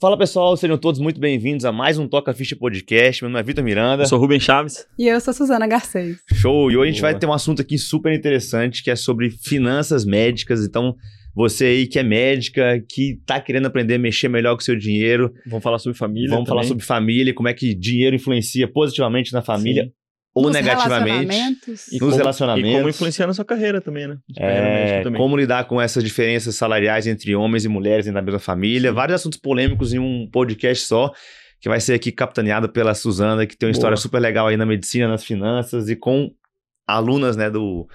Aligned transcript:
Fala 0.00 0.16
pessoal, 0.16 0.56
sejam 0.56 0.78
todos 0.78 1.00
muito 1.00 1.18
bem-vindos 1.18 1.64
a 1.64 1.72
mais 1.72 1.98
um 1.98 2.06
Toca 2.06 2.32
Ficha 2.32 2.54
Podcast. 2.54 3.20
Meu 3.20 3.30
nome 3.30 3.40
é 3.40 3.42
Vitor 3.42 3.64
Miranda. 3.64 4.04
Eu 4.04 4.06
sou 4.06 4.16
Rubem 4.16 4.38
Chaves. 4.38 4.86
E 4.96 5.08
eu 5.08 5.20
sou 5.20 5.34
Suzana 5.34 5.66
Garcês. 5.66 6.18
Show! 6.34 6.70
E 6.70 6.76
hoje 6.76 6.90
a 6.90 6.92
gente 6.92 7.02
vai 7.02 7.18
ter 7.18 7.26
um 7.26 7.32
assunto 7.32 7.62
aqui 7.62 7.76
super 7.76 8.12
interessante 8.12 8.80
que 8.84 8.92
é 8.92 8.94
sobre 8.94 9.28
finanças 9.28 10.04
médicas. 10.04 10.64
Então, 10.64 10.94
você 11.34 11.64
aí 11.64 11.86
que 11.88 11.98
é 11.98 12.04
médica, 12.04 12.80
que 12.88 13.20
tá 13.26 13.40
querendo 13.40 13.66
aprender 13.66 13.96
a 13.96 13.98
mexer 13.98 14.28
melhor 14.28 14.54
com 14.54 14.60
o 14.60 14.64
seu 14.64 14.76
dinheiro. 14.76 15.32
Vamos 15.46 15.64
falar 15.64 15.80
sobre 15.80 15.98
família. 15.98 16.30
Vamos 16.30 16.44
também. 16.44 16.62
falar 16.62 16.68
sobre 16.68 16.84
família, 16.84 17.34
como 17.34 17.48
é 17.48 17.52
que 17.52 17.74
dinheiro 17.74 18.14
influencia 18.14 18.68
positivamente 18.68 19.32
na 19.32 19.42
família 19.42 19.82
Sim. 19.82 19.92
Ou 20.34 20.44
Nos 20.44 20.52
negativamente. 20.52 21.10
relacionamentos. 21.26 21.88
E 21.88 21.92
nos 21.92 22.00
como- 22.00 22.16
relacionamentos. 22.16 22.70
E 22.70 22.76
como 22.76 22.88
influenciar 22.88 23.26
na 23.26 23.34
sua 23.34 23.44
carreira 23.44 23.80
também, 23.80 24.06
né? 24.06 24.18
De 24.28 24.34
carreira 24.40 24.66
É, 24.66 24.74
médica 24.84 25.02
também. 25.04 25.20
como 25.20 25.36
lidar 25.36 25.64
com 25.64 25.80
essas 25.80 26.04
diferenças 26.04 26.54
salariais 26.54 27.06
entre 27.06 27.34
homens 27.34 27.64
e 27.64 27.68
mulheres 27.68 28.04
dentro 28.04 28.20
da 28.20 28.22
mesma 28.22 28.38
família. 28.38 28.90
Sim. 28.90 28.94
Vários 28.94 29.16
assuntos 29.20 29.38
polêmicos 29.38 29.92
em 29.92 29.98
um 29.98 30.28
podcast 30.30 30.84
só, 30.86 31.10
que 31.60 31.68
vai 31.68 31.80
ser 31.80 31.94
aqui 31.94 32.12
capitaneado 32.12 32.68
pela 32.68 32.94
Suzana, 32.94 33.46
que 33.46 33.56
tem 33.56 33.66
uma 33.66 33.72
Boa. 33.72 33.78
história 33.78 33.96
super 33.96 34.20
legal 34.20 34.46
aí 34.46 34.56
na 34.56 34.66
medicina, 34.66 35.08
nas 35.08 35.24
finanças 35.24 35.88
e 35.88 35.96
com 35.96 36.30
alunas, 36.86 37.36
né, 37.36 37.50
do, 37.50 37.86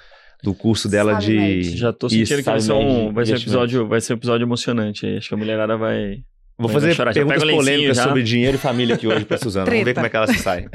do 0.44 0.54
curso 0.54 0.90
dela 0.90 1.14
Sabe, 1.14 1.26
de... 1.26 1.36
médico. 1.38 1.78
Já 1.78 1.94
tô 1.94 2.10
sentindo 2.10 2.24
Isso, 2.24 2.36
que 2.38 2.42
vai 2.44 2.60
ser, 2.60 2.74
um, 2.74 3.14
vai, 3.14 3.26
ser 3.26 3.34
um 3.34 3.38
episódio, 3.38 3.88
vai 3.88 4.02
ser 4.02 4.14
um 4.14 4.18
episódio 4.18 4.44
emocionante 4.46 5.06
aí. 5.06 5.18
Acho 5.18 5.30
que 5.30 5.34
a 5.36 5.38
mulherada 5.38 5.78
vai. 5.78 6.18
Vou 6.58 6.68
Vai 6.68 6.82
fazer 6.82 6.94
chorar. 6.94 7.14
Perguntas 7.14 7.44
polêmicas 7.44 7.98
já. 7.98 8.04
sobre 8.04 8.22
dinheiro 8.24 8.56
e 8.56 8.60
família 8.60 8.96
aqui 8.96 9.08
hoje 9.08 9.26
pra 9.26 9.38
Suzana. 9.38 9.66
Vamos 9.66 9.84
ver 9.84 9.94
como 9.94 10.06
é 10.06 10.10
que 10.10 10.16
ela 10.16 10.28
se 10.28 10.38
sai. 10.40 10.66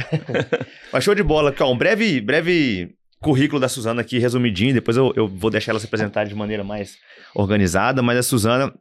Mas 0.93 1.05
show 1.05 1.15
de 1.15 1.23
bola. 1.23 1.55
Um 1.63 1.77
breve, 1.77 2.21
breve 2.21 2.91
currículo 3.21 3.61
da 3.61 3.69
Suzana 3.69 4.01
aqui, 4.01 4.19
resumidinho. 4.19 4.75
Depois 4.75 4.97
eu, 4.97 5.13
eu 5.15 5.29
vou 5.29 5.51
deixar 5.51 5.73
ela 5.73 5.81
se 5.81 5.87
apresentar 5.87 6.25
de 6.25 6.35
maneira 6.35 6.65
mais 6.65 6.97
organizada. 7.35 8.03
Mas 8.03 8.19
a 8.19 8.23
Suzana, 8.23 8.73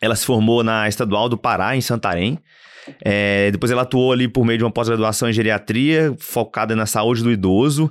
ela 0.00 0.16
se 0.16 0.24
formou 0.24 0.64
na 0.64 0.88
Estadual 0.88 1.28
do 1.28 1.36
Pará, 1.36 1.76
em 1.76 1.80
Santarém. 1.80 2.38
É, 3.02 3.50
depois 3.50 3.70
ela 3.70 3.82
atuou 3.82 4.12
ali 4.12 4.28
por 4.28 4.44
meio 4.44 4.58
de 4.58 4.64
uma 4.64 4.70
pós-graduação 4.70 5.28
em 5.28 5.32
geriatria, 5.32 6.14
focada 6.18 6.74
na 6.76 6.86
saúde 6.86 7.22
do 7.22 7.30
idoso. 7.30 7.90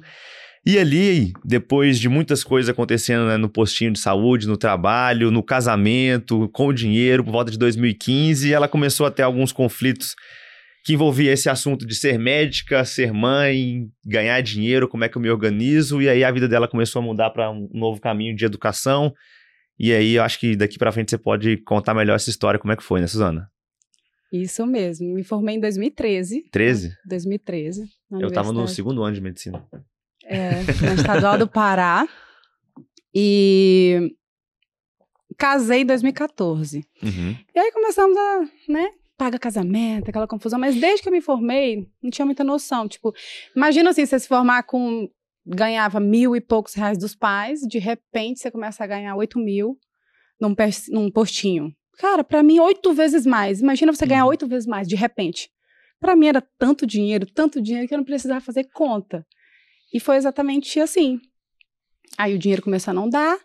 E 0.66 0.80
ali, 0.80 1.34
depois 1.44 2.00
de 2.00 2.08
muitas 2.08 2.42
coisas 2.42 2.70
acontecendo 2.70 3.28
né, 3.28 3.36
no 3.36 3.50
postinho 3.50 3.92
de 3.92 4.00
saúde, 4.00 4.48
no 4.48 4.56
trabalho, 4.56 5.30
no 5.30 5.44
casamento, 5.44 6.48
com 6.54 6.68
o 6.68 6.74
dinheiro, 6.74 7.22
por 7.24 7.32
volta 7.32 7.52
de 7.52 7.58
2015, 7.58 8.54
ela 8.54 8.68
começou 8.68 9.06
a 9.06 9.12
ter 9.12 9.24
alguns 9.24 9.52
conflitos 9.52 10.16
que 10.86 10.94
envolvia 10.94 11.34
esse 11.34 11.50
assunto 11.50 11.86
de 11.86 11.96
ser 11.96 12.18
médica, 12.18 12.84
ser 12.86 13.12
mãe, 13.12 13.90
ganhar 14.06 14.40
dinheiro, 14.42 14.88
como 14.88 15.04
é 15.04 15.10
que 15.10 15.18
eu 15.18 15.22
me 15.22 15.30
organizo, 15.30 16.02
e 16.02 16.08
aí 16.08 16.24
a 16.24 16.32
vida 16.32 16.48
dela 16.48 16.68
começou 16.68 17.02
a 17.02 17.06
mudar 17.06 17.30
para 17.32 17.52
um 17.52 17.70
novo 17.74 18.00
caminho 18.00 18.36
de 18.36 18.46
educação. 18.46 19.14
E 19.78 19.94
aí 19.94 20.16
eu 20.16 20.24
acho 20.24 20.40
que 20.40 20.56
daqui 20.56 20.78
para 20.78 20.92
frente 20.92 21.10
você 21.10 21.18
pode 21.18 21.58
contar 21.58 21.94
melhor 21.94 22.16
essa 22.16 22.30
história, 22.30 22.60
como 22.60 22.72
é 22.72 22.76
que 22.76 22.84
foi, 22.84 23.02
né, 23.02 23.08
Suzana? 23.08 23.50
Isso 24.32 24.66
mesmo. 24.66 25.14
Me 25.14 25.24
formei 25.24 25.56
em 25.56 25.60
2013. 25.60 26.46
13? 26.52 26.94
2013. 27.06 27.84
na 28.10 28.20
Eu 28.20 28.32
tava 28.32 28.52
no 28.52 28.68
segundo 28.68 29.04
ano 29.04 29.14
de 29.14 29.22
medicina. 29.22 29.64
É, 30.24 30.52
na 30.82 30.94
Estadual 30.96 31.38
do 31.38 31.48
Pará. 31.48 32.08
E 33.14 34.16
casei 35.38 35.82
em 35.82 35.86
2014. 35.86 36.86
Uhum. 37.02 37.38
E 37.54 37.60
aí 37.60 37.72
começamos 37.72 38.18
a, 38.18 38.42
né, 38.70 38.90
paga 39.18 39.38
casamento, 39.38 40.10
aquela 40.10 40.28
confusão. 40.28 40.60
Mas 40.60 40.76
desde 40.76 41.02
que 41.04 41.10
eu 41.10 41.14
me 41.14 41.22
formei, 41.22 41.88
não 42.02 42.10
tinha 42.10 42.26
muita 42.26 42.44
noção. 42.44 42.88
Tipo, 42.88 43.14
imagina 43.56 43.90
assim, 43.90 44.06
você 44.06 44.20
se 44.20 44.28
formar 44.28 44.64
com... 44.64 45.10
Ganhava 45.46 46.00
mil 46.00 46.38
e 46.38 46.40
poucos 46.40 46.74
reais 46.74 46.98
dos 46.98 47.14
pais, 47.14 47.60
de 47.68 47.78
repente 47.78 48.40
você 48.40 48.50
começa 48.50 48.82
a 48.82 48.88
ganhar 48.88 49.14
oito 49.18 49.38
mil 49.38 49.78
num, 50.40 50.56
num 50.90 51.12
postinho. 51.12 51.76
Cara, 51.98 52.24
pra 52.24 52.42
mim, 52.42 52.60
oito 52.60 52.94
vezes 52.94 53.26
mais. 53.26 53.60
Imagina 53.60 53.92
você 53.92 54.06
ganhar 54.06 54.24
Uhum. 54.24 54.30
oito 54.30 54.48
vezes 54.48 54.66
mais, 54.66 54.88
de 54.88 54.96
repente. 54.96 55.50
Pra 56.00 56.16
mim 56.16 56.28
era 56.28 56.42
tanto 56.58 56.88
dinheiro, 56.88 57.26
tanto 57.26 57.62
dinheiro, 57.62 57.90
que 57.90 57.94
eu 57.94 57.98
não 57.98 58.06
precisava 58.06 58.40
fazer 58.40 58.70
conta. 58.74 59.28
E 59.94 60.00
foi 60.00 60.16
exatamente 60.18 60.80
assim. 60.80 61.20
Aí 62.18 62.34
o 62.36 62.40
dinheiro 62.40 62.62
começou 62.62 62.92
a 62.92 62.94
não 62.96 63.08
dar, 63.10 63.38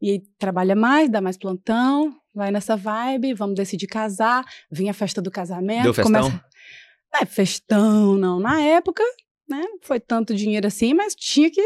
e 0.00 0.10
aí 0.10 0.22
trabalha 0.38 0.76
mais, 0.76 1.08
dá 1.08 1.20
mais 1.20 1.36
plantão, 1.36 2.14
vai 2.34 2.50
nessa 2.50 2.76
vibe, 2.76 3.34
vamos 3.34 3.54
decidir 3.54 3.86
casar, 3.86 4.44
vem 4.70 4.90
a 4.90 4.94
festa 4.94 5.20
do 5.22 5.30
casamento. 5.30 5.84
Deu 5.84 5.94
festão? 5.94 6.28
Não 6.30 7.20
é 7.20 7.24
festão, 7.26 8.16
não. 8.16 8.40
Na 8.40 8.60
época, 8.60 9.02
né, 9.48 9.62
foi 9.82 10.00
tanto 10.00 10.34
dinheiro 10.34 10.66
assim, 10.66 10.92
mas 10.94 11.14
tinha 11.14 11.50
que 11.50 11.62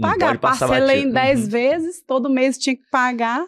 pagar. 0.00 0.38
Parcelei 0.38 1.02
em 1.02 1.10
batido. 1.10 1.12
10 1.12 1.40
Uhum. 1.44 1.48
vezes, 1.50 2.02
todo 2.06 2.30
mês 2.30 2.56
tinha 2.58 2.74
que 2.76 2.84
pagar. 2.90 3.46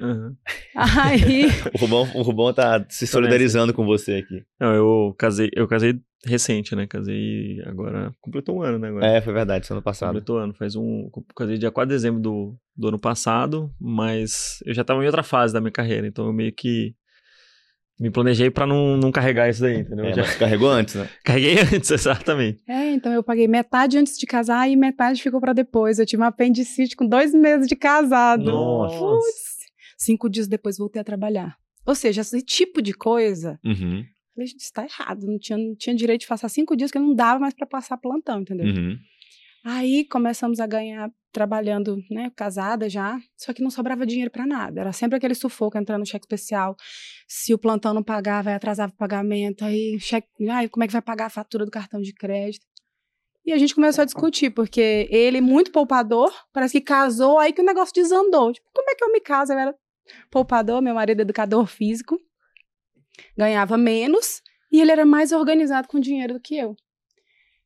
Aham. 0.00 0.36
Aí, 0.74 1.46
O 1.74 1.78
Rubão, 1.78 2.08
o 2.14 2.22
Rubão 2.22 2.52
tá 2.52 2.84
se 2.88 3.06
solidarizando 3.06 3.72
com 3.72 3.84
você 3.84 4.16
aqui. 4.16 4.42
Não, 4.60 4.74
eu 4.74 5.14
casei, 5.18 5.50
eu 5.54 5.66
casei 5.66 5.98
recente, 6.24 6.74
né? 6.74 6.86
Casei 6.86 7.62
agora. 7.64 8.12
Completou 8.20 8.56
um 8.58 8.62
ano, 8.62 8.78
né? 8.78 8.88
Agora. 8.88 9.06
É, 9.06 9.20
foi 9.20 9.32
verdade, 9.32 9.66
ano 9.70 9.82
passado. 9.82 10.08
Completou 10.08 10.38
ano. 10.38 10.54
Faz 10.54 10.76
um. 10.76 11.08
Casei 11.36 11.56
dia 11.58 11.70
4 11.70 11.88
de 11.88 11.94
dezembro 11.94 12.20
do, 12.20 12.56
do 12.76 12.88
ano 12.88 12.98
passado, 12.98 13.70
mas 13.80 14.58
eu 14.66 14.74
já 14.74 14.84
tava 14.84 15.02
em 15.02 15.06
outra 15.06 15.22
fase 15.22 15.52
da 15.54 15.60
minha 15.60 15.72
carreira, 15.72 16.06
então 16.06 16.26
eu 16.26 16.32
meio 16.32 16.52
que. 16.52 16.94
Me 17.98 18.10
planejei 18.10 18.50
pra 18.50 18.66
não, 18.66 18.94
não 18.98 19.10
carregar 19.10 19.48
isso 19.48 19.62
daí, 19.62 19.78
entendeu? 19.78 20.04
É, 20.04 20.12
Já 20.12 20.36
carregou 20.36 20.68
antes, 20.68 20.96
né? 20.96 21.08
carreguei 21.24 21.58
antes, 21.60 21.88
exatamente. 21.90 22.62
é, 22.68 22.90
então 22.90 23.10
eu 23.10 23.22
paguei 23.22 23.48
metade 23.48 23.96
antes 23.96 24.18
de 24.18 24.26
casar 24.26 24.68
e 24.68 24.76
metade 24.76 25.22
ficou 25.22 25.40
pra 25.40 25.54
depois. 25.54 25.98
Eu 25.98 26.04
tive 26.04 26.20
uma 26.20 26.28
apendicite 26.28 26.94
com 26.94 27.06
dois 27.06 27.32
meses 27.32 27.66
de 27.66 27.74
casado. 27.74 28.44
Nossa. 28.44 28.98
Putz. 28.98 29.55
Cinco 29.96 30.28
dias 30.28 30.46
depois 30.46 30.78
voltei 30.78 31.00
a 31.00 31.04
trabalhar. 31.04 31.56
Ou 31.86 31.94
seja, 31.94 32.20
esse 32.20 32.42
tipo 32.42 32.82
de 32.82 32.92
coisa, 32.92 33.58
Uhum, 33.64 34.04
falei, 34.34 34.46
gente, 34.48 34.60
isso 34.60 34.72
tá 34.72 34.84
errado. 34.84 35.26
Não 35.26 35.38
tinha, 35.38 35.56
não 35.56 35.74
tinha 35.74 35.94
direito 35.94 36.22
de 36.22 36.26
passar 36.26 36.48
cinco 36.48 36.76
dias 36.76 36.90
que 36.90 36.98
não 36.98 37.14
dava 37.14 37.38
mais 37.38 37.54
pra 37.54 37.66
passar 37.66 37.96
plantão, 37.96 38.40
entendeu? 38.40 38.66
uhum. 38.66 38.98
Aí 39.64 40.04
começamos 40.04 40.60
a 40.60 40.66
ganhar 40.66 41.10
trabalhando, 41.32 41.98
né, 42.08 42.30
casada 42.36 42.88
já, 42.88 43.18
só 43.36 43.52
que 43.52 43.60
não 43.62 43.68
sobrava 43.70 44.06
dinheiro 44.06 44.30
pra 44.30 44.46
nada. 44.46 44.80
Era 44.80 44.92
sempre 44.92 45.16
aquele 45.16 45.34
sufoco 45.34 45.76
entrando 45.76 46.00
no 46.00 46.06
cheque 46.06 46.24
especial. 46.24 46.76
Se 47.26 47.52
o 47.52 47.58
plantão 47.58 47.92
não 47.92 48.02
pagava, 48.02 48.50
aí 48.50 48.54
atrasava 48.54 48.92
o 48.92 48.96
pagamento, 48.96 49.64
aí 49.64 49.98
cheque, 49.98 50.28
ai, 50.48 50.68
como 50.68 50.84
é 50.84 50.86
que 50.86 50.92
vai 50.92 51.02
pagar 51.02 51.26
a 51.26 51.30
fatura 51.30 51.64
do 51.64 51.70
cartão 51.70 52.00
de 52.00 52.12
crédito? 52.14 52.64
E 53.44 53.52
a 53.52 53.58
gente 53.58 53.74
começou 53.74 54.02
a 54.02 54.04
discutir, 54.04 54.50
porque 54.50 55.08
ele, 55.10 55.40
muito 55.40 55.72
poupador, 55.72 56.32
parece 56.52 56.80
que 56.80 56.86
casou, 56.86 57.38
aí 57.38 57.52
que 57.52 57.60
o 57.60 57.64
negócio 57.64 57.92
desandou. 57.94 58.52
Tipo, 58.52 58.68
como 58.72 58.88
é 58.88 58.94
que 58.94 59.04
eu 59.04 59.12
me 59.12 59.20
caso? 59.20 59.52
Eu 59.52 59.58
era 59.58 59.74
poupador, 60.30 60.80
meu 60.82 60.94
marido 60.94 61.20
é 61.20 61.22
educador 61.22 61.66
físico, 61.66 62.20
ganhava 63.36 63.76
menos, 63.76 64.42
e 64.70 64.80
ele 64.80 64.90
era 64.90 65.06
mais 65.06 65.32
organizado 65.32 65.88
com 65.88 65.98
dinheiro 65.98 66.34
do 66.34 66.40
que 66.40 66.56
eu. 66.56 66.76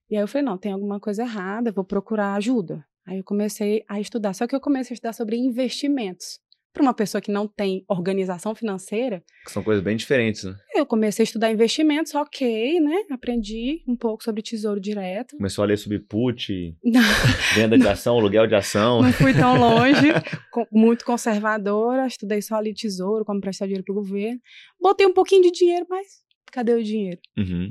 E 0.09 0.17
aí 0.17 0.23
eu 0.23 0.29
falei, 0.29 0.45
não, 0.45 0.59
tem 0.59 0.73
alguma 0.73 0.99
coisa 0.99 1.23
errada, 1.23 1.73
vou 1.73 1.85
procurar 1.85 2.35
ajuda. 2.35 2.85
Aí 3.07 3.19
eu 3.19 3.25
comecei 3.25 3.85
a 3.89 4.01
estudar, 4.01 4.35
só 4.35 4.47
que 4.47 4.55
eu 4.55 4.61
comecei 4.61 4.95
a 4.95 4.97
estudar 4.97 5.13
sobre 5.13 5.37
investimentos. 5.37 6.41
Para 6.73 6.83
uma 6.83 6.95
pessoa 6.95 7.21
que 7.21 7.33
não 7.33 7.49
tem 7.49 7.85
organização 7.89 8.55
financeira, 8.55 9.25
Que 9.45 9.51
são 9.51 9.63
coisas 9.63 9.83
bem 9.83 9.97
diferentes, 9.97 10.45
né? 10.45 10.55
eu 10.75 10.87
comecei 10.87 11.23
a 11.23 11.25
estudar 11.25 11.51
investimentos, 11.51 12.15
ok, 12.15 12.79
né? 12.81 13.05
Aprendi 13.11 13.83
um 13.89 13.97
pouco 13.97 14.23
sobre 14.23 14.41
tesouro 14.41 14.81
direto. 14.81 15.37
Começou 15.37 15.63
a 15.65 15.67
ler 15.67 15.77
sobre 15.77 15.99
put, 15.99 16.75
Não, 16.85 17.01
venda 17.55 17.77
de 17.77 17.87
ação, 17.89 18.17
aluguel 18.19 18.47
de 18.47 18.55
ação. 18.55 19.03
não 19.03 19.13
fui 19.13 19.35
tão 19.35 19.59
longe, 19.59 20.07
muito 20.71 21.05
conservadora, 21.05 22.07
estudei 22.07 22.41
só 22.41 22.55
ali 22.55 22.73
tesouro, 22.73 23.25
como 23.25 23.41
prestar 23.41 23.67
dinheiro 23.67 23.85
para 23.85 23.93
o 23.93 23.97
governo. 23.97 24.41
Botei 24.81 25.07
um 25.07 25.13
pouquinho 25.13 25.43
de 25.43 25.51
dinheiro, 25.51 25.87
mas 25.91 26.07
cadê 26.53 26.73
o 26.73 26.83
dinheiro? 26.83 27.19
Uhum. 27.37 27.71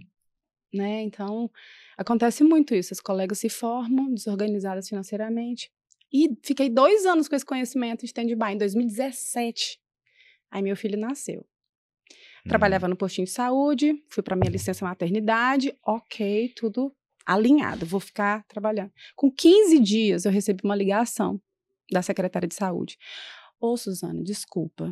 né? 0.73 1.01
Então, 1.03 1.49
acontece 1.97 2.43
muito 2.43 2.75
isso. 2.75 2.93
As 2.93 2.99
colegas 2.99 3.39
se 3.39 3.49
formam 3.49 4.13
desorganizadas 4.13 4.87
financeiramente. 4.89 5.71
E 6.11 6.29
fiquei 6.43 6.69
dois 6.69 7.05
anos 7.05 7.27
com 7.27 7.35
esse 7.35 7.45
conhecimento 7.45 8.03
em 8.03 8.05
stand-by, 8.05 8.53
em 8.53 8.57
2017. 8.57 9.79
Aí 10.51 10.61
meu 10.61 10.75
filho 10.75 10.97
nasceu. 10.97 11.45
Trabalhava 12.47 12.87
no 12.87 12.95
postinho 12.95 13.25
de 13.25 13.31
saúde, 13.31 13.93
fui 14.09 14.23
para 14.23 14.35
minha 14.35 14.49
licença 14.49 14.85
maternidade, 14.85 15.75
ok, 15.85 16.51
tudo 16.55 16.95
alinhado, 17.25 17.85
vou 17.85 17.99
ficar 17.99 18.43
trabalhando. 18.47 18.91
Com 19.15 19.29
15 19.31 19.79
dias 19.79 20.25
eu 20.25 20.31
recebi 20.31 20.61
uma 20.63 20.75
ligação 20.75 21.39
da 21.91 22.01
secretária 22.01 22.47
de 22.47 22.55
saúde. 22.55 22.97
Ô, 23.59 23.75
Suzana, 23.77 24.23
desculpa. 24.23 24.89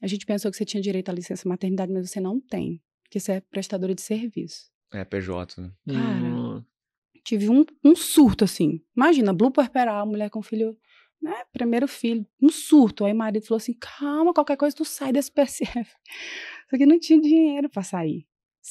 A 0.00 0.06
gente 0.06 0.26
pensou 0.26 0.50
que 0.50 0.56
você 0.56 0.64
tinha 0.64 0.80
direito 0.82 1.08
à 1.08 1.12
licença 1.12 1.48
maternidade, 1.48 1.90
mas 1.90 2.10
você 2.10 2.20
não 2.20 2.38
tem, 2.38 2.80
porque 3.02 3.18
você 3.18 3.32
é 3.32 3.40
prestadora 3.40 3.94
de 3.94 4.02
serviço. 4.02 4.70
É, 4.92 5.04
PJ, 5.04 5.60
né? 5.60 5.72
Cara, 5.88 5.98
Hum, 6.00 6.43
tive 7.24 7.48
um, 7.48 7.64
um 7.82 7.96
surto, 7.96 8.44
assim. 8.44 8.80
Imagina, 8.96 9.32
Blue 9.32 9.50
puerperal, 9.50 10.06
mulher 10.06 10.30
com 10.30 10.42
filho, 10.42 10.76
né? 11.20 11.34
Primeiro 11.52 11.88
filho, 11.88 12.24
um 12.40 12.50
surto. 12.50 13.04
Aí 13.04 13.12
o 13.12 13.16
marido 13.16 13.46
falou 13.46 13.56
assim: 13.56 13.74
calma, 13.74 14.34
qualquer 14.34 14.56
coisa 14.56 14.76
tu 14.76 14.84
sai 14.84 15.12
desse 15.12 15.32
PSF. 15.32 15.90
Só 16.70 16.76
que 16.76 16.86
não 16.86 16.98
tinha 17.00 17.20
dinheiro 17.20 17.68
pra 17.68 17.82
sair. 17.82 18.26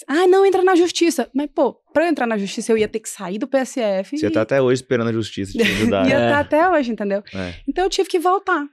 Ah, 0.07 0.25
não, 0.25 0.45
entra 0.45 0.63
na 0.63 0.75
justiça. 0.75 1.29
Mas, 1.33 1.49
pô, 1.53 1.73
pra 1.93 2.05
eu 2.05 2.09
entrar 2.09 2.25
na 2.25 2.37
justiça, 2.37 2.71
eu 2.71 2.77
ia 2.77 2.87
ter 2.87 2.99
que 2.99 3.09
sair 3.09 3.37
do 3.37 3.47
PSF. 3.47 4.17
Você 4.17 4.25
e 4.25 4.31
tá 4.31 4.41
até 4.41 4.59
hoje 4.59 4.81
esperando 4.81 5.09
a 5.09 5.13
justiça 5.13 5.51
te 5.51 5.61
ajudar. 5.61 6.07
ia 6.07 6.17
né? 6.17 6.25
estar 6.25 6.39
até 6.39 6.69
hoje, 6.69 6.91
entendeu? 6.91 7.23
É. 7.33 7.55
Então 7.67 7.83
eu 7.83 7.89
tive 7.89 8.09
que 8.09 8.17
voltar. 8.17 8.65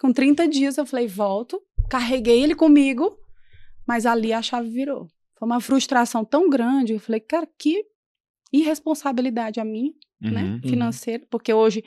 Com 0.00 0.12
30 0.12 0.48
dias 0.48 0.76
eu 0.76 0.84
falei, 0.84 1.06
volto. 1.06 1.62
Carreguei 1.88 2.42
ele 2.42 2.56
comigo. 2.56 3.16
Mas 3.86 4.04
ali 4.04 4.32
a 4.32 4.42
chave 4.42 4.68
virou. 4.68 5.06
Foi 5.38 5.46
uma 5.46 5.60
frustração 5.60 6.24
tão 6.24 6.50
grande. 6.50 6.92
Eu 6.92 7.00
falei, 7.00 7.20
cara, 7.20 7.48
que 7.56 7.84
irresponsabilidade 8.52 9.60
a 9.60 9.64
mim, 9.64 9.94
Uhum. 10.22 10.30
né? 10.32 10.60
Financeira. 10.62 11.24
Porque 11.30 11.52
hoje. 11.52 11.84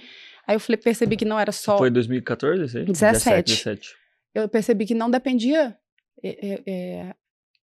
Aí 0.48 0.56
eu 0.56 0.60
falei, 0.60 0.78
percebi 0.78 1.18
que 1.18 1.26
não 1.26 1.38
era 1.40 1.52
só. 1.52 1.78
Foi 1.78 1.90
2014, 1.92 2.64
esse 2.64 2.78
aí? 2.80 2.86
17. 2.86 3.52
17. 3.52 3.96
Eu 4.34 4.48
percebi 4.48 4.86
que 4.86 4.94
não 4.94 5.10
dependia. 5.12 5.78
é, 6.24 6.48
é, 6.54 6.64
é, 6.68 7.16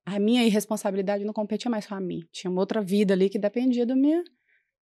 a 0.04 0.18
minha 0.18 0.44
irresponsabilidade 0.44 1.24
não 1.24 1.32
competia 1.32 1.70
mais 1.70 1.86
com 1.86 1.94
a 1.94 2.00
mim. 2.00 2.20
Tinha 2.32 2.50
uma 2.50 2.60
outra 2.60 2.80
vida 2.82 3.14
ali 3.14 3.28
que 3.28 3.38
dependia 3.38 3.84
do 3.86 3.94
meu, 3.96 4.22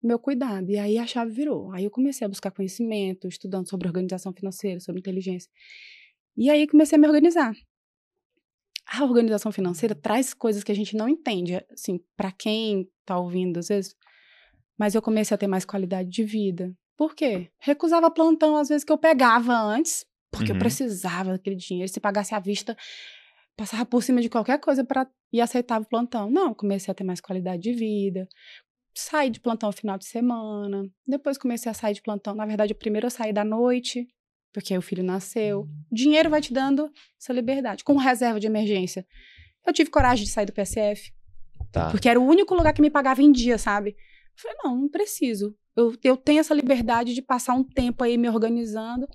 meu 0.01 0.17
cuidado. 0.19 0.69
E 0.71 0.77
aí 0.77 0.97
a 0.97 1.05
chave 1.07 1.31
virou. 1.31 1.71
Aí 1.71 1.83
eu 1.83 1.91
comecei 1.91 2.25
a 2.25 2.29
buscar 2.29 2.51
conhecimento, 2.51 3.27
estudando 3.27 3.67
sobre 3.67 3.87
organização 3.87 4.31
financeira, 4.33 4.79
sobre 4.79 4.99
inteligência. 4.99 5.49
E 6.37 6.49
aí 6.49 6.67
comecei 6.67 6.95
a 6.97 6.99
me 7.01 7.07
organizar. 7.07 7.53
A 8.87 9.03
organização 9.03 9.51
financeira 9.51 9.95
traz 9.95 10.33
coisas 10.33 10.63
que 10.63 10.71
a 10.71 10.75
gente 10.75 10.95
não 10.95 11.09
entende, 11.09 11.55
assim, 11.71 11.99
para 12.15 12.31
quem 12.31 12.87
tá 13.03 13.17
ouvindo 13.17 13.57
às 13.59 13.67
vezes. 13.67 13.95
Mas 14.77 14.93
eu 14.95 15.01
comecei 15.01 15.33
a 15.35 15.37
ter 15.37 15.47
mais 15.47 15.65
qualidade 15.65 16.09
de 16.09 16.23
vida. 16.23 16.73
Por 16.97 17.15
quê? 17.15 17.49
Recusava 17.59 18.09
plantão 18.11 18.55
às 18.55 18.69
vezes 18.69 18.83
que 18.83 18.91
eu 18.91 18.97
pegava 18.97 19.53
antes, 19.53 20.05
porque 20.31 20.51
Uhum. 20.51 20.57
eu 20.57 20.59
precisava 20.59 21.31
daquele 21.31 21.55
dinheiro. 21.55 21.91
Se 21.91 21.99
pagasse 21.99 22.33
à 22.35 22.39
vista, 22.39 22.75
passava 23.55 23.85
por 23.85 24.03
cima 24.03 24.21
de 24.21 24.29
qualquer 24.29 24.59
coisa 24.59 24.83
para 24.83 25.07
e 25.31 25.41
aceitava 25.41 25.83
o 25.83 25.87
plantão. 25.87 26.29
Não, 26.29 26.53
comecei 26.53 26.91
a 26.91 26.95
ter 26.95 27.03
mais 27.03 27.19
qualidade 27.21 27.61
de 27.61 27.73
vida. 27.73 28.27
Saí 28.93 29.29
de 29.29 29.39
plantão 29.41 29.67
no 29.69 29.73
final 29.73 29.97
de 29.97 30.05
semana. 30.05 30.83
Depois 31.05 31.37
comecei 31.37 31.69
a 31.69 31.73
sair 31.73 31.93
de 31.93 32.01
plantão. 32.01 32.33
Na 32.33 32.45
verdade, 32.45 32.73
primeiro 32.73 33.07
eu 33.07 33.11
saí 33.11 33.33
da 33.33 33.43
noite, 33.43 34.07
porque 34.53 34.73
aí 34.73 34.77
o 34.77 34.81
filho 34.81 35.03
nasceu. 35.03 35.61
O 35.91 35.95
dinheiro 35.95 36.29
vai 36.29 36.39
te 36.41 36.53
dando 36.53 36.89
essa 37.21 37.33
liberdade, 37.33 37.83
com 37.83 37.95
reserva 37.97 38.39
de 38.39 38.47
emergência. 38.47 39.05
Eu 39.67 39.73
tive 39.73 39.89
coragem 39.89 40.23
de 40.23 40.31
sair 40.31 40.45
do 40.45 40.53
PSF, 40.53 41.11
Tá. 41.73 41.89
porque 41.91 42.07
era 42.07 42.19
o 42.19 42.25
único 42.25 42.55
lugar 42.55 42.71
que 42.73 42.81
me 42.81 42.89
pagava 42.89 43.21
em 43.21 43.31
dia, 43.33 43.57
sabe? 43.57 43.97
Eu 44.35 44.41
falei, 44.41 44.57
não, 44.63 44.81
não 44.81 44.89
preciso. 44.89 45.55
Eu, 45.75 45.93
eu 46.03 46.17
tenho 46.17 46.39
essa 46.39 46.53
liberdade 46.53 47.13
de 47.13 47.21
passar 47.21 47.53
um 47.53 47.63
tempo 47.63 48.03
aí 48.03 48.17
me 48.17 48.29
organizando. 48.29 49.07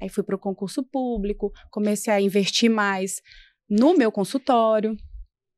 Aí 0.00 0.08
fui 0.08 0.22
para 0.22 0.36
o 0.36 0.38
concurso 0.38 0.82
público, 0.82 1.52
comecei 1.70 2.12
a 2.12 2.20
investir 2.20 2.70
mais 2.70 3.20
no 3.68 3.94
meu 3.96 4.10
consultório, 4.12 4.96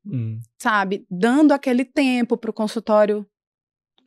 Hum. 0.05 0.39
sabe? 0.61 1.05
Dando 1.09 1.53
aquele 1.53 1.85
tempo 1.85 2.37
para 2.37 2.49
o 2.49 2.53
consultório 2.53 3.25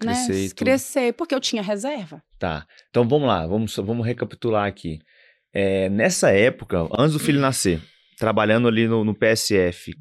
né, 0.05 0.13
Crescer 0.27 0.49
tudo. 0.51 0.59
crescer, 0.59 1.13
porque 1.15 1.35
eu 1.35 1.41
tinha 1.41 1.63
reserva. 1.63 2.23
Tá. 2.39 2.67
Então 2.91 3.09
vamos 3.09 3.27
lá, 3.27 3.47
vamos, 3.47 3.75
vamos 3.77 4.07
recapitular 4.07 4.67
aqui. 4.67 4.99
É, 5.55 5.89
nessa 5.89 6.31
época, 6.31 6.87
antes 6.99 7.15
do 7.15 7.19
filho 7.19 7.41
nascer, 7.41 7.83
trabalhando 8.19 8.69
ali 8.69 8.87
no, 8.87 9.05
no 9.05 9.15
PSF, 9.15 9.93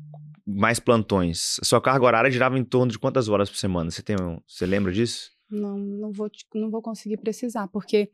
mais 0.46 0.80
plantões, 0.80 1.58
sua 1.64 1.82
carga 1.82 2.06
horária 2.06 2.30
girava 2.32 2.58
em 2.58 2.64
torno 2.64 2.92
de 2.92 3.00
quantas 3.00 3.28
horas 3.30 3.50
por 3.50 3.58
semana? 3.58 3.90
Você 3.92 4.02
tem, 4.04 4.16
você 4.48 4.66
lembra 4.66 4.92
disso? 4.92 5.32
Não, 5.50 5.78
não 5.78 6.12
vou, 6.12 6.30
não 6.54 6.70
vou 6.70 6.82
conseguir 6.82 7.18
precisar, 7.18 7.68
porque 7.68 8.10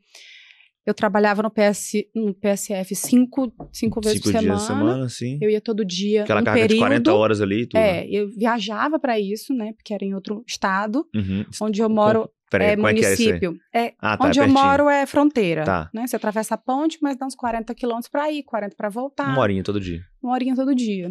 eu 0.84 0.92
trabalhava 0.94 1.42
no, 1.42 1.50
PS, 1.50 1.92
no 2.14 2.34
PSF 2.34 2.94
cinco, 2.94 3.52
cinco 3.72 4.00
vezes 4.00 4.18
Cinco 4.18 4.32
por 4.32 4.40
dias 4.40 4.42
semana. 4.42 4.58
por 4.58 4.66
semana, 4.66 5.08
sim. 5.08 5.38
Eu 5.40 5.48
ia 5.48 5.60
todo 5.60 5.84
dia. 5.84 6.24
Aquela 6.24 6.40
um 6.40 6.44
carga 6.44 6.60
período, 6.60 6.74
de 6.78 6.80
40 6.80 7.14
horas 7.14 7.40
ali 7.40 7.66
tudo. 7.66 7.78
É, 7.78 8.06
eu 8.08 8.28
viajava 8.30 8.98
para 8.98 9.18
isso, 9.20 9.54
né? 9.54 9.72
Porque 9.74 9.94
era 9.94 10.04
em 10.04 10.14
outro 10.14 10.42
estado, 10.46 11.06
Uhum. 11.14 11.44
onde 11.62 11.80
eu 11.80 11.88
moro 11.88 12.28
Peraí, 12.50 12.68
é 12.68 12.70
é 12.70 12.72
é 12.72 12.76
município. 12.76 13.58
É, 13.72 13.94
Ah, 13.98 14.16
tá, 14.18 14.26
onde 14.26 14.40
é 14.40 14.42
eu 14.42 14.48
moro 14.48 14.88
é 14.88 15.06
fronteira. 15.06 15.64
Tá. 15.64 15.90
Né? 15.94 16.06
Você 16.06 16.16
atravessa 16.16 16.54
a 16.54 16.58
ponte, 16.58 16.98
mas 17.00 17.16
dá 17.16 17.26
uns 17.26 17.34
40 17.34 17.74
quilômetros 17.74 18.10
para 18.10 18.30
ir, 18.32 18.42
40 18.42 18.74
para 18.76 18.88
voltar. 18.88 19.28
Uma 19.28 19.40
horinha 19.40 19.62
todo 19.62 19.80
dia. 19.80 20.00
uma 20.22 20.32
horinha 20.34 20.54
todo 20.54 20.74
dia. 20.74 21.10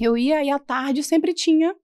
Eu 0.00 0.16
ia 0.16 0.42
e 0.44 0.50
à 0.50 0.58
tarde 0.58 1.02
sempre 1.02 1.32
tinha, 1.34 1.74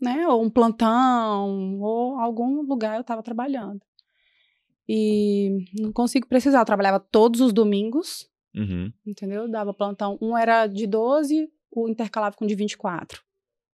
né, 0.00 0.26
ou 0.28 0.42
um 0.44 0.50
plantão, 0.50 1.80
ou 1.80 2.16
algum 2.18 2.62
lugar 2.62 2.94
eu 2.96 3.00
estava 3.02 3.22
trabalhando. 3.22 3.80
E 4.88 5.64
não 5.78 5.92
consigo 5.92 6.26
precisar, 6.26 6.60
eu 6.60 6.64
trabalhava 6.64 6.98
todos 7.00 7.40
os 7.40 7.52
domingos, 7.52 8.26
Uhum. 8.54 8.90
entendeu? 9.06 9.48
Dava 9.50 9.74
plantão, 9.74 10.16
um 10.20 10.36
era 10.36 10.66
de 10.66 10.86
12, 10.86 11.48
o 11.70 11.88
intercalava 11.88 12.34
com 12.36 12.46
de 12.46 12.54
24. 12.54 13.20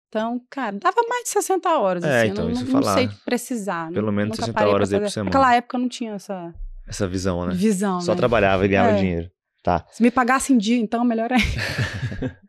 Então, 0.09 0.41
cara, 0.49 0.77
dava 0.77 1.01
mais 1.09 1.23
de 1.23 1.29
60 1.29 1.77
horas, 1.77 2.03
É, 2.03 2.19
assim, 2.19 2.27
eu 2.27 2.31
então, 2.33 2.45
não, 2.45 2.51
isso 2.51 2.65
não 2.65 2.81
falar. 2.81 2.93
sei 2.95 3.09
precisar. 3.25 3.91
Pelo 3.91 4.07
nu- 4.07 4.11
menos 4.13 4.29
nunca 4.31 4.41
60 4.43 4.53
parei 4.53 4.69
pra 4.69 4.75
horas 4.75 4.93
aí 4.93 4.99
por 4.99 5.09
semana. 5.09 5.29
Naquela 5.29 5.55
época 5.55 5.77
eu 5.77 5.81
não 5.81 5.89
tinha 5.89 6.13
essa 6.13 6.53
Essa 6.87 7.07
visão, 7.07 7.45
né? 7.47 7.53
visão, 7.53 7.99
Só 8.01 8.11
né? 8.11 8.17
trabalhava 8.17 8.63
e 8.65 8.67
ganhava 8.67 8.91
É. 8.91 8.95
dinheiro. 8.95 9.31
Tá. 9.63 9.85
Se 9.91 10.01
me 10.03 10.11
pagasse 10.11 10.53
em 10.53 10.57
dia, 10.57 10.77
então, 10.77 11.03
melhor 11.03 11.31
é. 11.31 11.35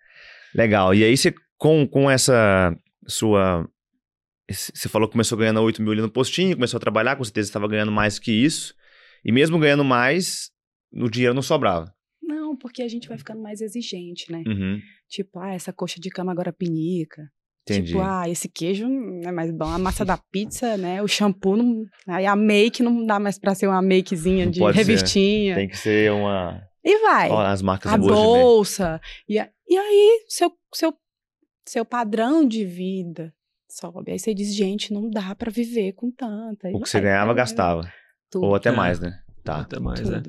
Legal. 0.57 0.95
E 0.95 1.05
aí 1.05 1.17
você, 1.17 1.35
com, 1.59 1.87
com 1.87 2.11
essa 2.11 2.75
sua. 3.07 3.69
Você 4.49 4.89
falou 4.89 5.09
que 5.09 5.13
começou 5.13 5.37
ganhando 5.37 5.61
8 5.61 5.83
mil 5.83 5.93
ali 5.93 6.01
no 6.01 6.11
postinho, 6.11 6.55
começou 6.55 6.79
a 6.79 6.81
trabalhar, 6.81 7.17
com 7.17 7.25
certeza 7.25 7.49
estava 7.49 7.67
ganhando 7.67 7.91
mais 7.91 8.19
que 8.19 8.31
isso. 8.31 8.75
E 9.25 9.33
mesmo 9.33 9.59
ganhando 9.59 9.85
mais, 9.85 10.51
o 10.93 11.11
dinheiro 11.11 11.35
não 11.35 11.43
sobrava. 11.43 11.93
Não, 12.23 12.57
porque 12.57 12.81
a 12.81 12.89
gente 12.89 13.09
vai 13.09 13.19
ficando 13.19 13.43
mais 13.43 13.61
exigente, 13.61 14.31
né? 14.31 14.45
Uhum. 14.47 14.81
Tipo, 15.09 15.41
ah, 15.41 15.53
essa 15.53 15.73
coxa 15.73 16.01
de 16.01 16.11
cama 16.11 16.31
agora 16.31 16.53
pinica. 16.53 17.23
Entendi. 17.69 17.89
Tipo, 17.89 18.01
ah, 18.01 18.29
esse 18.29 18.49
queijo 18.49 18.89
não 18.89 19.29
é 19.29 19.33
mais 19.33 19.51
bom. 19.51 19.67
A 19.67 19.79
massa 19.79 20.05
da 20.05 20.17
pizza, 20.17 20.77
né? 20.77 21.03
O 21.03 21.09
shampoo, 21.09 21.57
não... 21.57 21.85
aí 22.07 22.25
a 22.25 22.37
make 22.37 22.83
não 22.85 23.05
dá 23.05 23.19
mais 23.19 23.39
pra 23.39 23.57
ser 23.57 23.67
uma 23.67 23.83
makezinha 23.83 24.45
Não 24.45 24.53
de 24.53 24.61
pode 24.61 24.79
ser. 24.79 24.85
revistinha. 24.85 25.55
Tem 25.57 25.69
que 25.69 25.77
ser 25.77 26.13
uma. 26.13 26.63
E 26.87 26.99
vai. 27.01 27.29
Ó, 27.31 27.41
as 27.41 27.61
marcas 27.63 27.93
a 27.93 27.97
ver. 27.97 28.07
bolsa. 28.07 29.01
E, 29.29 29.39
a- 29.39 29.51
e 29.69 29.77
aí, 29.77 30.25
seu, 30.29 30.53
seu, 30.73 30.95
seu 31.67 31.85
padrão 31.85 32.47
de 32.47 32.65
vida 32.65 33.35
sobe. 33.69 34.13
Aí 34.13 34.19
você 34.19 34.33
diz, 34.33 34.55
gente, 34.55 34.93
não 34.93 35.11
dá 35.11 35.35
pra 35.35 35.51
viver 35.51 35.93
com 35.95 36.11
tanta. 36.11 36.71
E 36.71 36.75
O 36.75 36.81
que 36.81 36.89
você 36.89 37.01
ganhava, 37.01 37.35
gastava. 37.35 37.93
tudo, 38.31 38.47
Ou 38.47 38.55
até 38.55 38.69
É. 38.69 38.73
mais, 38.73 39.01
né? 39.01 39.21
Tá. 39.43 39.61
Até 39.63 39.79
mais, 39.81 40.09
né? 40.09 40.23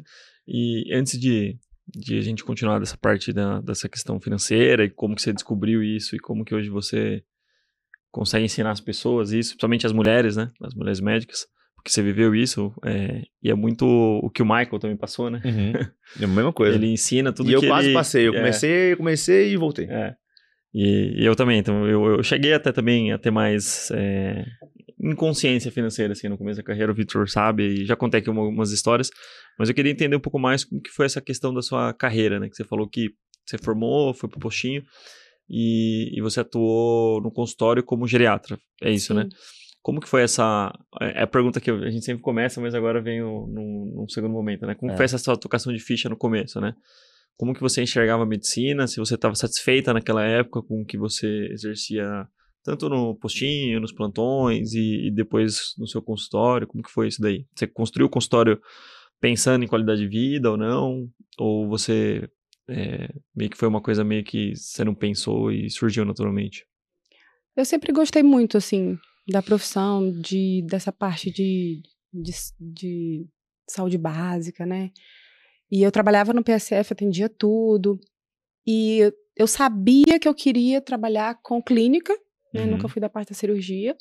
E 0.48 0.92
antes 0.94 1.20
de, 1.20 1.58
de 1.88 2.18
a 2.18 2.22
gente 2.22 2.44
continuar 2.44 2.80
dessa 2.80 2.98
parte 2.98 3.32
da, 3.32 3.62
dessa 3.62 3.88
questão 3.88 4.20
financeira 4.20 4.84
e 4.84 4.90
como 4.90 5.16
que 5.16 5.22
você 5.22 5.32
descobriu 5.34 5.84
isso 5.84 6.16
e 6.16 6.20
como 6.20 6.44
que 6.44 6.56
hoje 6.56 6.70
você 6.70 7.24
consegue 8.12 8.46
ensinar 8.46 8.72
as 8.72 8.80
pessoas 8.82 9.32
isso, 9.32 9.52
principalmente 9.52 9.86
as 9.86 9.92
mulheres, 9.94 10.36
né? 10.36 10.52
As 10.62 10.74
mulheres 10.74 11.00
médicas, 11.00 11.46
porque 11.88 11.94
você 11.94 12.04
viveu 12.04 12.36
isso 12.36 12.74
é, 12.86 13.22
e 13.42 13.50
é 13.50 13.56
muito 13.56 13.86
o 13.86 14.30
que 14.30 14.42
o 14.42 14.46
Michael 14.46 14.78
também 14.78 14.98
passou, 14.98 15.30
né? 15.30 15.42
Uhum. 15.46 15.72
É 16.22 16.24
a 16.24 16.28
mesma 16.28 16.54
coisa. 16.54 16.76
Ele 16.76 16.88
ensina 16.88 17.34
tudo 17.34 17.50
e 17.50 17.54
eu 17.54 17.60
que 17.60 17.68
quase 17.68 17.88
ele... 17.88 17.94
passei. 17.94 18.28
Eu 18.28 18.34
é, 18.34 18.38
comecei, 18.38 18.94
eu 18.94 18.98
comecei 18.98 19.52
e 19.52 19.58
voltei. 19.58 19.88
É. 19.90 20.16
E, 20.74 21.22
e 21.22 21.26
eu 21.26 21.36
também, 21.36 21.60
então 21.60 21.86
eu, 21.88 22.06
eu 22.18 22.24
cheguei 22.24 22.54
até 22.54 22.72
também 22.72 23.12
a 23.12 23.18
ter 23.18 23.30
mais 23.32 23.90
é, 23.92 24.46
inconsciência 25.02 25.72
financeira 25.72 26.14
assim 26.14 26.30
no 26.30 26.38
começo 26.38 26.58
da 26.58 26.64
carreira, 26.64 26.92
o 26.92 26.96
Victor 26.96 27.30
sabe, 27.30 27.64
e 27.64 27.86
já 27.86 27.96
contei 27.96 28.20
aqui 28.20 28.30
uma- 28.30 28.42
algumas 28.42 28.72
histórias, 28.72 29.10
mas 29.60 29.68
eu 29.70 29.76
queria 29.76 29.92
entender 29.92 30.16
um 30.16 30.20
pouco 30.22 30.40
mais 30.40 30.64
como 30.64 30.82
que 30.82 30.92
foi 30.92 31.06
essa 31.06 31.22
questão 31.22 31.54
da 31.54 31.62
sua 31.62 31.94
carreira, 31.94 32.40
né? 32.40 32.50
Que 32.50 32.56
você 32.56 32.64
falou 32.64 32.88
que 32.88 33.10
você 33.46 33.58
formou, 33.58 34.14
foi 34.14 34.30
pro 34.30 34.40
postinho 34.40 34.84
e, 35.50 36.18
e 36.18 36.22
você 36.22 36.40
atuou 36.42 37.22
no 37.22 37.32
consultório 37.32 37.84
como 37.84 38.08
geriatra, 38.08 38.58
é 38.82 38.92
isso, 38.92 39.14
né? 39.14 39.28
Como 39.88 40.02
que 40.02 40.10
foi 40.10 40.22
essa... 40.22 40.78
É 41.00 41.24
a 41.24 41.28
pergunta 41.28 41.62
que 41.62 41.72
a 41.72 41.90
gente 41.90 42.04
sempre 42.04 42.22
começa, 42.22 42.60
mas 42.60 42.76
agora 42.76 43.02
vem 43.02 43.22
o- 43.24 43.48
num, 43.48 43.94
num 43.96 44.10
segundo 44.10 44.34
momento, 44.34 44.66
né? 44.68 44.76
Como 44.76 44.92
É. 44.92 44.98
foi 44.98 45.06
essa 45.06 45.18
sua 45.18 45.38
tocação 45.38 45.72
de 45.72 45.80
ficha 45.80 46.10
no 46.10 46.18
começo, 46.18 46.60
né? 46.60 46.76
Como 47.38 47.54
que 47.54 47.62
você 47.62 47.82
enxergava 47.82 48.24
a 48.24 48.26
medicina? 48.26 48.86
Se 48.86 48.98
você 49.00 49.16
estava 49.16 49.34
satisfeita 49.34 49.94
naquela 49.94 50.26
época 50.26 50.62
com 50.62 50.82
o 50.82 50.86
que 50.86 50.98
você 50.98 51.48
exercia 51.54 52.28
tanto 52.66 52.90
no 52.90 53.16
postinho, 53.16 53.80
nos 53.80 53.94
plantões 53.94 54.74
e, 54.74 55.08
e 55.08 55.10
depois 55.10 55.74
no 55.78 55.88
seu 55.88 56.02
consultório? 56.02 56.68
Como 56.68 56.84
que 56.84 56.92
foi 56.92 57.08
isso 57.08 57.22
daí? 57.22 57.46
Você 57.56 57.66
construiu 57.66 58.08
o 58.08 58.10
consultório 58.10 58.60
pensando 59.22 59.64
em 59.64 59.70
qualidade 59.70 60.02
de 60.02 60.08
vida 60.10 60.52
ou 60.52 60.58
não? 60.58 61.08
Ou 61.40 61.66
você 61.70 62.30
é, 62.68 63.08
meio 63.34 63.50
que 63.50 63.58
foi 63.58 63.70
uma 63.70 63.80
coisa 63.80 64.04
meio 64.04 64.26
que 64.26 64.54
você 64.54 64.84
não 64.84 64.94
pensou 64.94 65.50
e 65.50 65.70
surgiu 65.70 66.04
naturalmente? 66.04 66.66
Eu 67.56 67.64
sempre 67.64 67.94
gostei 67.94 68.22
muito, 68.22 68.58
assim, 68.58 69.00
da 69.28 69.42
profissão, 69.42 70.12
de, 70.12 70.64
dessa 70.68 70.92
parte 70.92 71.30
de, 71.32 71.82
de, 72.14 72.32
de 72.60 73.28
saúde 73.68 73.98
básica, 73.98 74.66
né? 74.66 74.92
E 75.70 75.84
eu 75.84 75.92
trabalhava 75.92 76.34
no 76.34 76.44
PSF, 76.44 76.94
atendia 76.94 77.28
tudo. 77.28 78.00
E 78.66 79.12
eu 79.36 79.48
sabia 79.48 80.20
que 80.20 80.28
eu 80.28 80.34
queria 80.34 80.82
trabalhar 80.82 81.40
com 81.42 81.62
clínica, 81.62 82.14
né? 82.54 82.64
Uhum. 82.64 82.72
Nunca 82.72 82.88
fui 82.88 83.02
da 83.02 83.10
parte 83.10 83.30
da 83.30 83.36
cirurgia. 83.36 83.96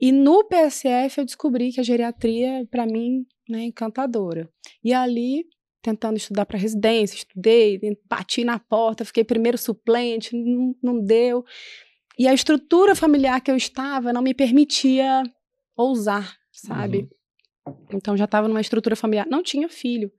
E 0.00 0.12
no 0.12 0.44
PSF 0.44 1.18
eu 1.18 1.24
descobri 1.24 1.72
que 1.72 1.80
a 1.80 1.84
geriatria, 1.84 2.66
para 2.70 2.86
mim, 2.86 3.26
né, 3.48 3.60
é 3.60 3.64
encantadora. 3.64 4.48
E 4.82 4.92
ali, 4.92 5.46
tentando 5.80 6.16
estudar 6.16 6.46
para 6.46 6.58
residência, 6.58 7.16
estudei, 7.16 7.80
bati 8.08 8.44
na 8.44 8.58
porta, 8.58 9.04
fiquei 9.04 9.24
primeiro 9.24 9.58
suplente, 9.58 10.36
não, 10.36 10.74
não 10.82 11.00
deu. 11.00 11.44
E 12.18 12.28
a 12.28 12.34
estrutura 12.34 12.94
familiar 12.94 13.40
que 13.40 13.50
eu 13.50 13.56
estava 13.56 14.12
não 14.12 14.22
me 14.22 14.34
permitia 14.34 15.22
ousar, 15.76 16.36
sabe? 16.52 17.08
Então 17.92 18.16
já 18.16 18.24
estava 18.24 18.48
numa 18.48 18.60
estrutura 18.60 18.96
familiar. 18.96 19.26
Não 19.28 19.42
tinha 19.42 19.68
filho, 19.68 20.10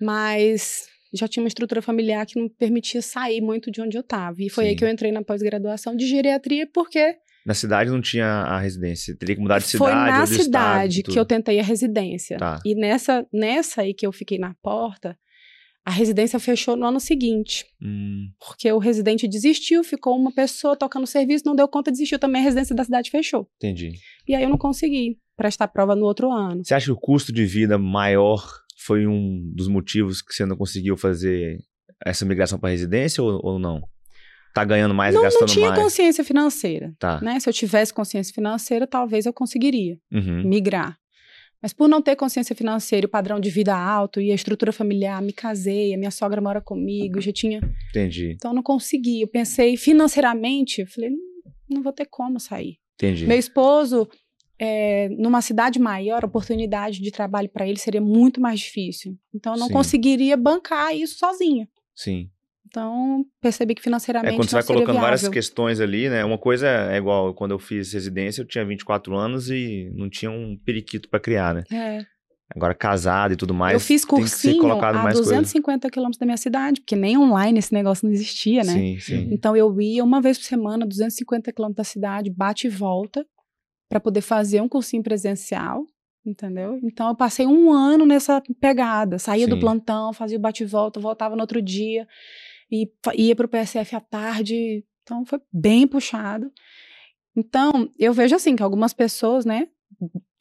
mas 0.00 0.86
já 1.12 1.28
tinha 1.28 1.42
uma 1.42 1.48
estrutura 1.48 1.80
familiar 1.80 2.26
que 2.26 2.38
não 2.38 2.48
permitia 2.48 3.00
sair 3.00 3.40
muito 3.40 3.70
de 3.70 3.80
onde 3.80 3.96
eu 3.96 4.00
estava. 4.00 4.42
E 4.42 4.50
foi 4.50 4.64
Sim. 4.64 4.70
aí 4.70 4.76
que 4.76 4.84
eu 4.84 4.88
entrei 4.88 5.12
na 5.12 5.22
pós-graduação 5.22 5.96
de 5.96 6.06
geriatria, 6.06 6.68
porque 6.72 7.16
Na 7.46 7.54
cidade 7.54 7.90
não 7.90 8.00
tinha 8.00 8.26
a 8.26 8.58
residência. 8.58 9.16
Teria 9.16 9.36
que 9.36 9.40
mudar 9.40 9.58
de 9.58 9.64
foi 9.64 9.90
cidade 9.90 10.10
na 10.10 10.20
ou 10.20 10.26
de 10.26 10.32
estado, 10.32 10.42
cidade 10.42 11.02
que 11.02 11.18
eu 11.18 11.24
tentei 11.24 11.60
a 11.60 11.62
residência. 11.62 12.38
Tá. 12.38 12.58
E 12.64 12.74
nessa, 12.74 13.26
nessa 13.32 13.82
aí 13.82 13.94
que 13.94 14.06
eu 14.06 14.12
fiquei 14.12 14.38
na 14.38 14.54
porta, 14.62 15.16
a 15.84 15.90
residência 15.90 16.38
fechou 16.38 16.76
no 16.76 16.86
ano 16.86 16.98
seguinte. 16.98 17.64
Hum, 17.82 18.28
Porque 18.40 18.70
o 18.72 18.78
residente 18.78 19.28
desistiu, 19.28 19.84
ficou 19.84 20.16
uma 20.16 20.32
pessoa 20.32 20.74
tocando 20.76 21.06
serviço, 21.06 21.44
não 21.46 21.54
deu 21.54 21.68
conta, 21.68 21.90
desistiu 21.90 22.18
também, 22.18 22.40
a 22.40 22.44
residência 22.44 22.74
da 22.74 22.84
cidade 22.84 23.10
fechou. 23.10 23.46
entendi. 23.56 23.92
E 24.26 24.34
aí 24.34 24.42
eu 24.42 24.48
não 24.48 24.56
consegui 24.58 25.18
prestar 25.36 25.68
prova 25.68 25.94
no 25.94 26.06
outro 26.06 26.30
ano. 26.32 26.64
Você 26.64 26.74
acha 26.74 26.86
que 26.86 26.92
o 26.92 26.96
custo 26.96 27.32
de 27.32 27.44
vida 27.44 27.76
maior 27.76 28.42
foi 28.78 29.06
um 29.06 29.52
dos 29.54 29.68
motivos 29.68 30.22
que 30.22 30.32
você 30.34 30.46
não 30.46 30.56
conseguiu 30.56 30.96
fazer 30.96 31.58
essa 32.04 32.24
migração 32.24 32.58
para 32.58 32.70
residência 32.70 33.22
ou, 33.22 33.40
ou 33.44 33.58
não? 33.58 33.82
Tá 34.54 34.64
ganhando 34.64 34.94
mais, 34.94 35.12
não, 35.14 35.20
não 35.22 35.28
gastando 35.28 35.48
tinha 35.48 35.68
mais? 35.70 35.82
consciência 35.82 36.22
financeira. 36.24 36.94
Tá. 36.98 37.20
Né? 37.20 37.40
Se 37.40 37.48
eu 37.48 37.52
tivesse 37.52 37.92
consciência 37.92 38.32
financeira, 38.32 38.86
talvez 38.86 39.26
eu 39.26 39.32
conseguiria 39.32 39.98
Uhum. 40.12 40.44
migrar. 40.48 40.96
Mas 41.64 41.72
por 41.72 41.88
não 41.88 42.02
ter 42.02 42.14
consciência 42.14 42.54
financeira 42.54 43.06
e 43.06 43.08
o 43.08 43.10
padrão 43.10 43.40
de 43.40 43.48
vida 43.48 43.74
alto 43.74 44.20
e 44.20 44.30
a 44.30 44.34
estrutura 44.34 44.70
familiar, 44.70 45.22
me 45.22 45.32
casei, 45.32 45.94
a 45.94 45.96
minha 45.96 46.10
sogra 46.10 46.38
mora 46.38 46.60
comigo, 46.60 47.22
já 47.22 47.32
tinha. 47.32 47.58
Entendi, 47.88 48.32
Então 48.32 48.50
eu 48.50 48.54
não 48.54 48.62
consegui. 48.62 49.22
Eu 49.22 49.28
pensei 49.28 49.74
financeiramente, 49.78 50.84
falei, 50.84 51.08
"Hum, 51.08 51.16
não 51.70 51.82
vou 51.82 51.90
ter 51.90 52.04
como 52.04 52.38
sair. 52.38 52.76
entendi. 52.96 53.26
Meu 53.26 53.38
esposo, 53.38 54.06
é, 54.58 55.08
numa 55.08 55.40
cidade 55.40 55.78
maior, 55.78 56.22
a 56.22 56.26
oportunidade 56.26 57.00
de 57.00 57.10
trabalho 57.10 57.48
para 57.48 57.66
ele 57.66 57.78
seria 57.78 58.02
muito 58.02 58.42
mais 58.42 58.60
difícil. 58.60 59.16
Então 59.34 59.54
eu 59.54 59.58
não 59.58 59.68
Sim. 59.68 59.72
conseguiria 59.72 60.36
bancar 60.36 60.94
isso 60.94 61.16
sozinha. 61.16 61.66
Sim. 61.96 62.28
Então 62.74 63.24
percebi 63.40 63.72
que 63.72 63.80
financeiramente 63.82 64.34
É 64.34 64.36
quando 64.36 64.48
você 64.50 64.56
vai 64.56 64.64
colocando 64.64 64.98
várias 65.00 65.20
viável. 65.20 65.32
questões 65.32 65.78
ali, 65.78 66.08
né? 66.08 66.24
Uma 66.24 66.36
coisa 66.36 66.66
é 66.66 66.96
igual 66.96 67.32
quando 67.32 67.52
eu 67.52 67.58
fiz 67.60 67.92
residência, 67.92 68.42
eu 68.42 68.46
tinha 68.46 68.64
24 68.64 69.16
anos 69.16 69.48
e 69.48 69.92
não 69.94 70.10
tinha 70.10 70.28
um 70.28 70.58
periquito 70.64 71.08
para 71.08 71.20
criar, 71.20 71.54
né? 71.54 71.62
É. 71.72 72.04
Agora 72.54 72.74
casado 72.74 73.32
e 73.32 73.36
tudo 73.36 73.54
mais. 73.54 73.74
eu 73.74 73.80
fiz 73.80 74.04
cursinho 74.04 74.72
a 74.72 74.92
mais 74.92 75.14
coisa. 75.14 75.30
250 75.30 75.88
quilômetros 75.88 76.18
da 76.18 76.26
minha 76.26 76.36
cidade, 76.36 76.80
porque 76.80 76.96
nem 76.96 77.16
online 77.16 77.60
esse 77.60 77.72
negócio 77.72 78.06
não 78.06 78.12
existia, 78.12 78.64
né? 78.64 78.72
Sim, 78.72 78.98
sim. 78.98 79.28
Então 79.30 79.56
eu 79.56 79.80
ia 79.80 80.02
uma 80.02 80.20
vez 80.20 80.36
por 80.36 80.44
semana, 80.44 80.84
250 80.84 81.52
quilômetros 81.52 81.76
da 81.76 81.84
cidade, 81.84 82.28
bate 82.28 82.66
e 82.66 82.70
volta, 82.70 83.24
para 83.88 84.00
poder 84.00 84.20
fazer 84.20 84.60
um 84.60 84.68
cursinho 84.68 85.02
presencial, 85.02 85.84
entendeu? 86.26 86.78
Então 86.82 87.08
eu 87.08 87.14
passei 87.14 87.46
um 87.46 87.72
ano 87.72 88.04
nessa 88.04 88.42
pegada. 88.60 89.18
Saía 89.18 89.46
do 89.46 89.54
Sim. 89.54 89.60
plantão, 89.60 90.12
fazia 90.12 90.36
o 90.36 90.40
bate 90.40 90.64
e 90.64 90.66
volta, 90.66 90.98
voltava 91.00 91.34
no 91.36 91.40
outro 91.40 91.62
dia, 91.62 92.06
e 92.70 92.88
ia 93.16 93.36
para 93.36 93.46
o 93.46 93.48
PSF 93.48 93.94
à 93.96 94.00
tarde. 94.00 94.84
Então 95.02 95.24
foi 95.24 95.40
bem 95.52 95.86
puxado. 95.86 96.50
Então 97.36 97.90
eu 97.98 98.12
vejo 98.12 98.34
assim 98.34 98.54
que 98.56 98.62
algumas 98.62 98.92
pessoas, 98.92 99.44
né, 99.44 99.68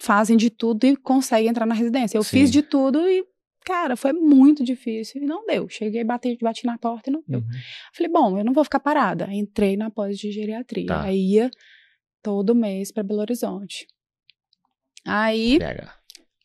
fazem 0.02 0.38
de 0.38 0.50
tudo 0.50 0.86
e 0.86 0.96
conseguem 0.96 1.50
entrar 1.50 1.66
na 1.66 1.76
residência. 1.76 2.18
Eu 2.18 2.24
Sim. 2.24 2.38
fiz 2.40 2.52
de 2.52 2.62
tudo 2.62 3.08
e, 3.08 3.26
cara, 3.66 3.96
foi 3.96 4.14
muito 4.14 4.64
difícil 4.64 5.22
e 5.22 5.26
não 5.26 5.46
deu. 5.46 5.68
Cheguei, 5.70 6.04
bati, 6.04 6.38
bati 6.42 6.66
na 6.66 6.78
porta 6.78 7.10
e 7.10 7.14
não 7.14 7.24
deu. 7.28 7.40
Uhum. 7.40 7.46
Falei, 7.94 8.12
bom, 8.12 8.38
eu 8.38 8.44
não 8.46 8.54
vou 8.54 8.64
ficar 8.64 8.80
parada. 8.80 9.28
Entrei 9.34 9.76
na 9.78 9.90
pós 9.90 10.18
de 10.18 10.32
geriatria. 10.32 10.88
Tá. 10.88 11.04
Aí 11.04 11.34
ia 11.34 11.52
todo 12.22 12.54
mês 12.56 12.92
para 12.92 13.04
Belo 13.04 13.22
Horizonte. 13.22 13.88
Aí, 15.06 15.60
Pega. 15.60 15.94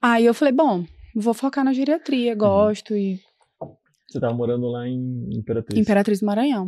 aí 0.02 0.24
eu 0.24 0.34
falei, 0.34 0.52
bom, 0.52 0.84
vou 1.14 1.34
focar 1.34 1.64
na 1.64 1.70
Uhum. 1.70 1.74
geriatria, 1.74 2.34
gosto 2.34 2.96
e 2.96 3.20
Você 4.08 4.18
tava 4.20 4.34
morando 4.34 4.66
lá 4.68 4.86
em 4.88 5.28
Imperatriz. 5.36 5.78
Imperatriz 5.78 6.20
do 6.20 6.26
Maranhão. 6.26 6.66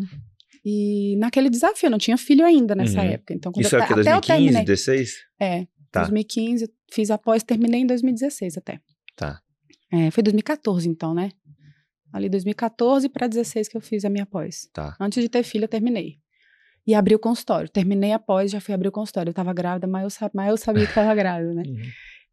E 0.65 1.17
naquele 1.19 1.49
desafio, 1.49 1.87
eu 1.87 1.91
não 1.91 1.99
tinha 1.99 2.17
filho 2.19 2.45
ainda 2.45 2.75
nessa 2.75 3.01
Uhum. 3.01 3.07
época. 3.09 3.33
Então, 3.35 3.51
quando 3.51 3.65
Isso 3.65 3.75
eu, 3.77 3.81
é 3.81 3.85
o 3.85 3.87
que? 3.87 3.93
até 3.93 4.01
eu 4.01 4.05
2015, 4.05 4.27
terminei. 4.45 4.65
16? 4.65 5.15
É, 5.41 5.67
Tá. 5.91 6.01
2015, 6.03 6.71
fiz 6.93 7.11
a 7.11 7.19
pós, 7.19 7.43
terminei 7.43 7.81
em 7.81 7.87
2016 7.87 8.57
até. 8.59 8.79
Tá. 9.17 9.41
É, 9.93 10.11
foi 10.11 10.23
2014 10.23 10.89
então, 10.89 11.13
né? 11.15 11.31
Ali 12.13 12.29
2014 12.29 13.09
para 13.09 13.27
16 13.27 13.69
que 13.69 13.77
eu 13.77 13.81
fiz 13.81 14.05
a 14.05 14.11
minha 14.11 14.27
pós. 14.27 14.69
Tá. 14.73 14.97
Antes 15.01 15.23
de 15.23 15.29
ter 15.29 15.43
filha, 15.43 15.65
eu 15.65 15.69
terminei. 15.69 16.17
E 16.87 16.95
abri 16.95 17.15
o 17.15 17.19
consultório. 17.19 17.69
Terminei 17.69 18.13
após, 18.13 18.51
já 18.51 18.61
fui 18.61 18.75
abrir 18.75 18.89
o 18.89 18.93
consultório. 18.93 19.31
Eu 19.31 19.35
tava 19.35 19.53
grávida, 19.53 19.87
mas 19.87 20.03
eu, 20.05 20.11
sa- 20.11 20.31
mas 20.35 20.49
eu 20.51 20.57
sabia 20.57 20.87
que 20.87 20.95
tava 20.95 21.15
grávida, 21.15 21.55
né? 21.55 21.63
Uhum. 21.67 21.83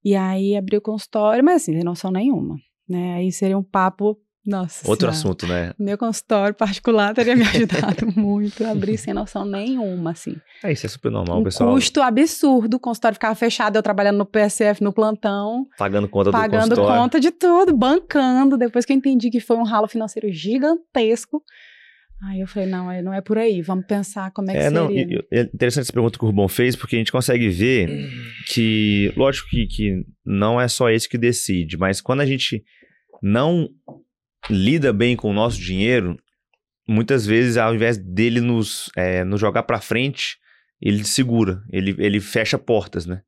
E 0.06 0.16
aí 0.16 0.56
abri 0.56 0.78
o 0.78 0.82
consultório, 0.82 1.44
mas 1.44 1.64
assim, 1.64 1.74
sem 1.74 1.84
noção 1.84 2.12
nenhuma. 2.12 2.56
Né? 2.88 3.16
Aí 3.16 3.32
seria 3.32 3.58
um 3.58 3.64
papo. 3.64 4.18
Nossa. 4.48 4.88
Outro 4.90 5.12
Senhora. 5.12 5.18
assunto, 5.18 5.46
né? 5.46 5.74
Meu 5.78 5.98
consultório 5.98 6.56
particular 6.56 7.14
teria 7.14 7.36
me 7.36 7.44
ajudado 7.92 8.08
muito 8.16 8.64
a 8.64 8.72
abrir 8.72 8.98
sem 8.98 9.14
noção 9.14 9.44
nenhuma, 9.44 10.12
assim. 10.12 10.38
É, 10.64 10.72
isso 10.72 10.86
é 10.86 10.90
super 10.90 11.12
normal, 11.12 11.42
um 11.42 11.44
pessoal. 11.44 11.74
custo 11.74 12.02
absurdo, 12.02 12.78
o 12.78 12.80
consultório 12.80 13.16
ficava 13.16 13.36
fechado, 13.36 13.76
eu 13.76 13.84
trabalhando 13.84 14.18
no 14.20 14.26
PSF, 14.26 14.82
no 14.82 14.94
plantão, 14.94 15.68
Pagando 15.78 16.08
conta 16.08 16.32
do 16.32 16.38
pagando 16.38 16.70
consultório. 16.70 17.02
conta 17.02 17.20
de 17.20 17.30
tudo, 17.32 17.76
bancando. 17.76 18.58
Depois 18.58 18.86
que 18.86 18.94
eu 18.94 18.98
entendi 18.98 19.30
que 19.30 19.42
foi 19.42 19.58
um 19.58 19.64
ralo 19.64 19.88
financeiro 19.88 20.32
gigantesco, 20.32 21.44
aí 22.24 22.40
eu 22.40 22.48
falei, 22.48 22.70
não, 22.70 22.90
é- 22.90 23.02
não 23.02 23.14
é 23.14 23.20
por 23.20 23.38
aí, 23.38 23.62
vamos 23.62 23.86
pensar 23.86 24.32
como 24.32 24.50
é 24.50 24.54
que 24.54 24.60
É, 24.60 24.64
seria. 24.70 24.80
não, 24.80 24.90
e- 24.90 25.28
é 25.30 25.42
interessante 25.42 25.84
essa 25.84 25.94
pergunta 25.94 26.18
que 26.18 26.24
o 26.24 26.28
Rubão 26.28 26.48
fez, 26.48 26.74
porque 26.74 26.96
a 26.96 27.00
gente 27.00 27.12
consegue 27.12 27.50
ver 27.50 28.10
que, 28.48 29.12
lógico 29.18 29.50
que, 29.50 29.68
que 29.68 30.06
não 30.26 30.60
é 30.60 30.70
só 30.70 30.90
esse 30.90 31.10
que 31.10 31.18
decide, 31.18 31.76
mas 31.78 32.00
quando 32.00 32.22
a 32.22 32.26
gente 32.26 32.64
não 33.22 33.68
lida 34.50 34.94
bem 34.94 35.16
com 35.16 35.30
o 35.30 35.34
nosso 35.34 35.60
dinheiro, 35.60 36.18
muitas 36.88 37.26
vezes, 37.26 37.58
ao 37.58 37.76
invés 37.76 37.98
dele 37.98 38.40
nos, 38.40 38.90
é, 38.96 39.24
nos 39.24 39.40
jogar 39.40 39.64
pra 39.64 39.82
frente, 39.82 40.38
ele 40.82 41.04
segura, 41.04 41.64
ele, 41.72 41.96
ele 42.00 42.20
fecha 42.20 42.58
portas, 42.58 43.06
né? 43.06 43.22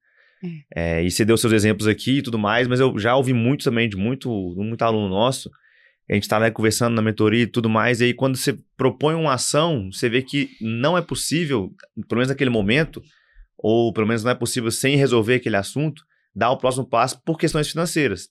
É, 0.74 1.04
e 1.04 1.12
você 1.12 1.26
deu 1.26 1.38
seus 1.38 1.52
exemplos 1.52 1.88
aqui 1.88 2.20
e 2.20 2.22
tudo 2.22 2.40
mais, 2.40 2.68
mas 2.68 2.80
eu 2.80 2.98
já 2.98 3.16
ouvi 3.16 3.34
muito 3.34 3.66
também 3.66 3.90
de 3.90 3.98
muito, 3.98 4.30
muito 4.56 4.82
aluno 4.84 5.10
nosso. 5.10 5.52
A 6.10 6.14
gente 6.14 6.28
tá 6.28 6.40
né, 6.40 6.50
conversando 6.50 6.96
na 6.96 7.02
mentoria 7.02 7.44
e 7.44 7.48
tudo 7.48 7.70
mais, 7.70 8.02
e 8.02 8.06
aí 8.06 8.14
quando 8.14 8.38
você 8.38 8.58
propõe 8.76 9.14
uma 9.14 9.34
ação, 9.34 9.90
você 9.92 10.10
vê 10.10 10.22
que 10.22 10.50
não 10.62 10.98
é 10.98 11.02
possível, 11.02 11.72
pelo 12.08 12.20
menos 12.20 12.30
naquele 12.30 12.50
momento, 12.50 13.02
ou 13.58 13.94
pelo 13.94 14.08
menos 14.08 14.24
não 14.24 14.32
é 14.32 14.36
possível 14.36 14.72
sem 14.72 14.96
resolver 14.96 15.36
aquele 15.36 15.58
assunto, 15.58 16.04
dar 16.34 16.50
o 16.52 16.58
próximo 16.58 16.88
passo 16.88 17.22
por 17.24 17.38
questões 17.38 17.70
financeiras. 17.70 18.30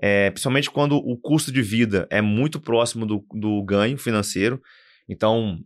É, 0.00 0.30
principalmente 0.30 0.70
quando 0.70 0.96
o 0.96 1.16
custo 1.16 1.50
de 1.50 1.62
vida 1.62 2.06
é 2.10 2.20
muito 2.20 2.60
próximo 2.60 3.06
do, 3.06 3.24
do 3.32 3.62
ganho 3.64 3.96
financeiro. 3.96 4.60
Então, 5.08 5.58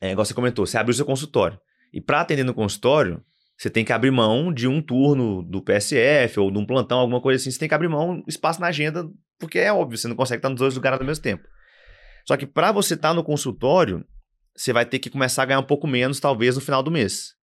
é, 0.00 0.12
igual 0.12 0.24
você 0.24 0.34
comentou, 0.34 0.66
você 0.66 0.78
abriu 0.78 0.94
seu 0.94 1.04
consultório. 1.04 1.58
E 1.92 2.00
para 2.00 2.20
atender 2.20 2.44
no 2.44 2.54
consultório, 2.54 3.22
você 3.56 3.68
tem 3.68 3.84
que 3.84 3.92
abrir 3.92 4.10
mão 4.10 4.52
de 4.52 4.66
um 4.66 4.80
turno 4.80 5.42
do 5.42 5.62
PSF 5.62 6.40
ou 6.40 6.50
de 6.50 6.58
um 6.58 6.66
plantão, 6.66 6.98
alguma 6.98 7.20
coisa 7.20 7.40
assim. 7.40 7.50
Você 7.50 7.58
tem 7.58 7.68
que 7.68 7.74
abrir 7.74 7.88
mão 7.88 8.22
espaço 8.26 8.60
na 8.60 8.68
agenda, 8.68 9.08
porque 9.38 9.58
é 9.58 9.72
óbvio, 9.72 9.98
você 9.98 10.08
não 10.08 10.16
consegue 10.16 10.38
estar 10.38 10.48
nos 10.48 10.58
dois 10.58 10.74
lugares 10.74 10.98
ao 10.98 11.06
mesmo 11.06 11.22
tempo. 11.22 11.46
Só 12.26 12.36
que 12.36 12.46
para 12.46 12.72
você 12.72 12.94
estar 12.94 13.12
no 13.12 13.22
consultório, 13.22 14.04
você 14.56 14.72
vai 14.72 14.86
ter 14.86 14.98
que 14.98 15.10
começar 15.10 15.42
a 15.42 15.46
ganhar 15.46 15.60
um 15.60 15.66
pouco 15.66 15.86
menos, 15.86 16.20
talvez, 16.20 16.54
no 16.54 16.60
final 16.60 16.82
do 16.82 16.90
mês. 16.90 17.34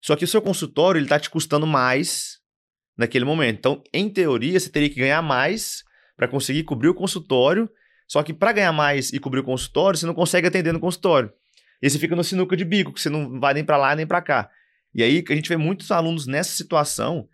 Só 0.00 0.14
que 0.14 0.24
o 0.24 0.28
seu 0.28 0.40
consultório, 0.40 0.98
ele 0.98 1.06
está 1.06 1.18
te 1.18 1.28
custando 1.28 1.66
mais 1.66 2.37
naquele 2.98 3.24
momento. 3.24 3.56
Então, 3.56 3.82
em 3.94 4.10
teoria, 4.10 4.58
você 4.58 4.68
teria 4.68 4.90
que 4.90 4.98
ganhar 4.98 5.22
mais 5.22 5.84
para 6.16 6.26
conseguir 6.26 6.64
cobrir 6.64 6.88
o 6.88 6.94
consultório. 6.94 7.70
Só 8.08 8.22
que 8.22 8.34
para 8.34 8.52
ganhar 8.52 8.72
mais 8.72 9.12
e 9.12 9.20
cobrir 9.20 9.40
o 9.40 9.44
consultório, 9.44 9.98
você 9.98 10.06
não 10.06 10.14
consegue 10.14 10.48
atender 10.48 10.72
no 10.72 10.80
consultório. 10.80 11.32
E 11.80 11.88
você 11.88 11.98
fica 11.98 12.16
no 12.16 12.24
sinuca 12.24 12.56
de 12.56 12.64
bico, 12.64 12.92
que 12.92 13.00
você 13.00 13.08
não 13.08 13.38
vai 13.38 13.54
nem 13.54 13.64
para 13.64 13.76
lá 13.76 13.94
nem 13.94 14.06
para 14.06 14.20
cá. 14.20 14.50
E 14.92 15.02
aí 15.02 15.22
a 15.28 15.34
gente 15.34 15.48
vê 15.48 15.56
muitos 15.56 15.92
alunos 15.92 16.26
nessa 16.26 16.50
situação 16.50 17.28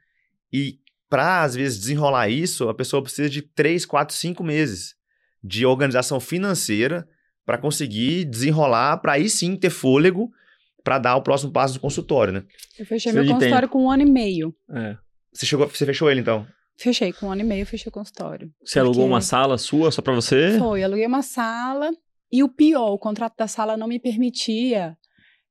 e 0.52 0.78
para 1.09 1.42
às 1.42 1.54
vezes 1.54 1.78
desenrolar 1.78 2.28
isso, 2.28 2.68
a 2.68 2.75
pessoa 2.75 3.02
precisa 3.02 3.30
de 3.30 3.40
3, 3.40 3.87
4, 3.87 4.14
5 4.14 4.42
meses 4.42 4.97
de 5.42 5.64
organização 5.64 6.18
financeira 6.18 7.09
para 7.47 7.56
conseguir 7.56 8.25
desenrolar, 8.25 8.99
para 8.99 9.12
aí 9.12 9.30
sim 9.30 9.56
ter 9.56 9.71
fôlego 9.71 10.30
para 10.83 10.99
dar 10.99 11.16
o 11.16 11.23
próximo 11.23 11.52
passo 11.52 11.75
do 11.75 11.80
consultório, 11.80 12.33
né? 12.33 12.42
Eu 12.78 12.85
fechei 12.85 13.12
meu 13.12 13.25
consultório 13.26 13.68
com 13.68 13.85
um 13.85 13.90
ano 13.90 14.02
e 14.02 14.11
meio. 14.11 14.54
É. 14.71 14.97
Você 15.35 15.47
chegou, 15.47 15.67
você 15.69 15.85
fechou 15.85 16.11
ele 16.11 16.21
então? 16.21 16.47
Fechei, 16.76 17.12
com 17.12 17.26
um 17.26 17.33
ano 17.33 17.41
e 17.43 17.45
meio 17.45 17.62
eu 17.62 17.67
fechei 17.67 17.88
o 17.88 17.93
consultório. 17.93 18.50
Você 18.64 18.79
alugou 18.79 19.03
Porque- 19.03 19.12
uma 19.12 19.21
sala 19.21 19.59
sua 19.59 19.91
só 19.91 20.00
pra 20.03 20.14
você? 20.14 20.59
Foi, 20.59 20.83
aluguei 20.83 21.07
uma 21.07 21.23
sala 21.23 21.91
e 22.33 22.43
o 22.43 22.49
pior, 22.49 22.91
o 22.93 22.99
contrato 22.99 23.35
da 23.37 23.47
sala 23.47 23.76
não 23.76 23.87
me 23.87 23.99
permitia 24.00 24.97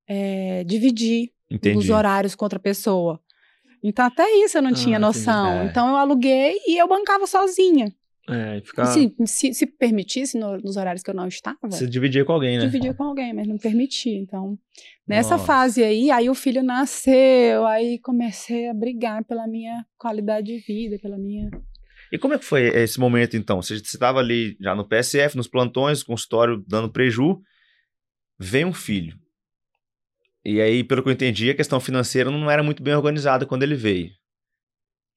é, 0.08 0.64
dividir 0.66 1.30
Entendi. 1.50 1.78
os 1.78 1.90
horários 1.90 2.36
com 2.36 2.44
outra 2.46 2.60
pessoa. 2.60 3.20
Então 3.82 4.06
até 4.06 4.30
isso 4.44 4.58
eu 4.58 4.62
não 4.62 4.72
Ah, 4.72 4.74
tinha 4.74 4.98
entendi. 4.98 5.00
noção. 5.20 5.48
É. 5.62 5.66
Então 5.66 5.90
eu 5.90 5.96
aluguei 5.96 6.58
e 6.68 6.78
eu 6.78 6.88
bancava 6.88 7.26
sozinha. 7.28 7.94
É, 8.30 8.62
ficar. 8.62 8.86
Se, 8.86 9.14
se, 9.26 9.54
se 9.54 9.66
permitisse 9.68 10.38
no- 10.38 10.58
nos 10.58 10.78
horários 10.78 11.04
que 11.04 11.10
eu 11.10 11.14
não 11.14 11.28
estava, 11.28 11.58
Você 11.70 11.86
dividia 11.88 12.24
com 12.24 12.32
alguém, 12.32 12.58
né? 12.58 12.66
dividia 12.66 12.94
com 12.94 13.04
alguém, 13.04 13.34
mas 13.34 13.48
não 13.48 13.58
permitia. 13.58 14.18
Então, 14.18 14.58
nessa 15.06 15.32
Nossa. 15.32 15.46
fase 15.46 15.84
aí, 15.84 16.10
aí 16.10 16.30
o 16.30 16.36
filho 16.36 16.64
nasceu, 16.64 17.66
aí 17.68 18.00
comecei 18.00 18.70
a 18.70 18.74
brigar 18.74 19.24
pela 19.26 19.46
minha 19.46 19.86
qualidade 19.98 20.48
de 20.48 20.60
vida, 20.60 20.98
pela 21.02 21.18
minha. 21.18 21.50
E 22.12 22.18
como 22.18 22.34
é 22.34 22.40
que 22.40 22.46
foi 22.46 22.68
esse 22.68 23.00
momento, 23.00 23.36
então? 23.36 23.62
Você 23.62 23.74
estava 23.76 24.20
ali 24.20 24.56
já 24.62 24.74
no 24.74 24.88
PSF, 24.88 25.36
nos 25.36 25.48
plantões, 25.48 26.02
consultório 26.04 26.64
dando 26.68 26.90
preju, 26.92 27.42
vem 28.40 28.64
um 28.64 28.74
filho. 28.74 29.18
E 30.46 30.62
aí, 30.62 30.84
pelo 30.84 31.02
que 31.02 31.10
eu 31.10 31.14
entendi, 31.14 31.50
a 31.50 31.56
questão 31.56 31.80
financeira 31.80 32.30
não 32.30 32.50
era 32.52 32.62
muito 32.64 32.84
bem 32.84 32.94
organizada 32.96 33.46
quando 33.46 33.64
ele 33.64 33.76
veio. 33.76 34.12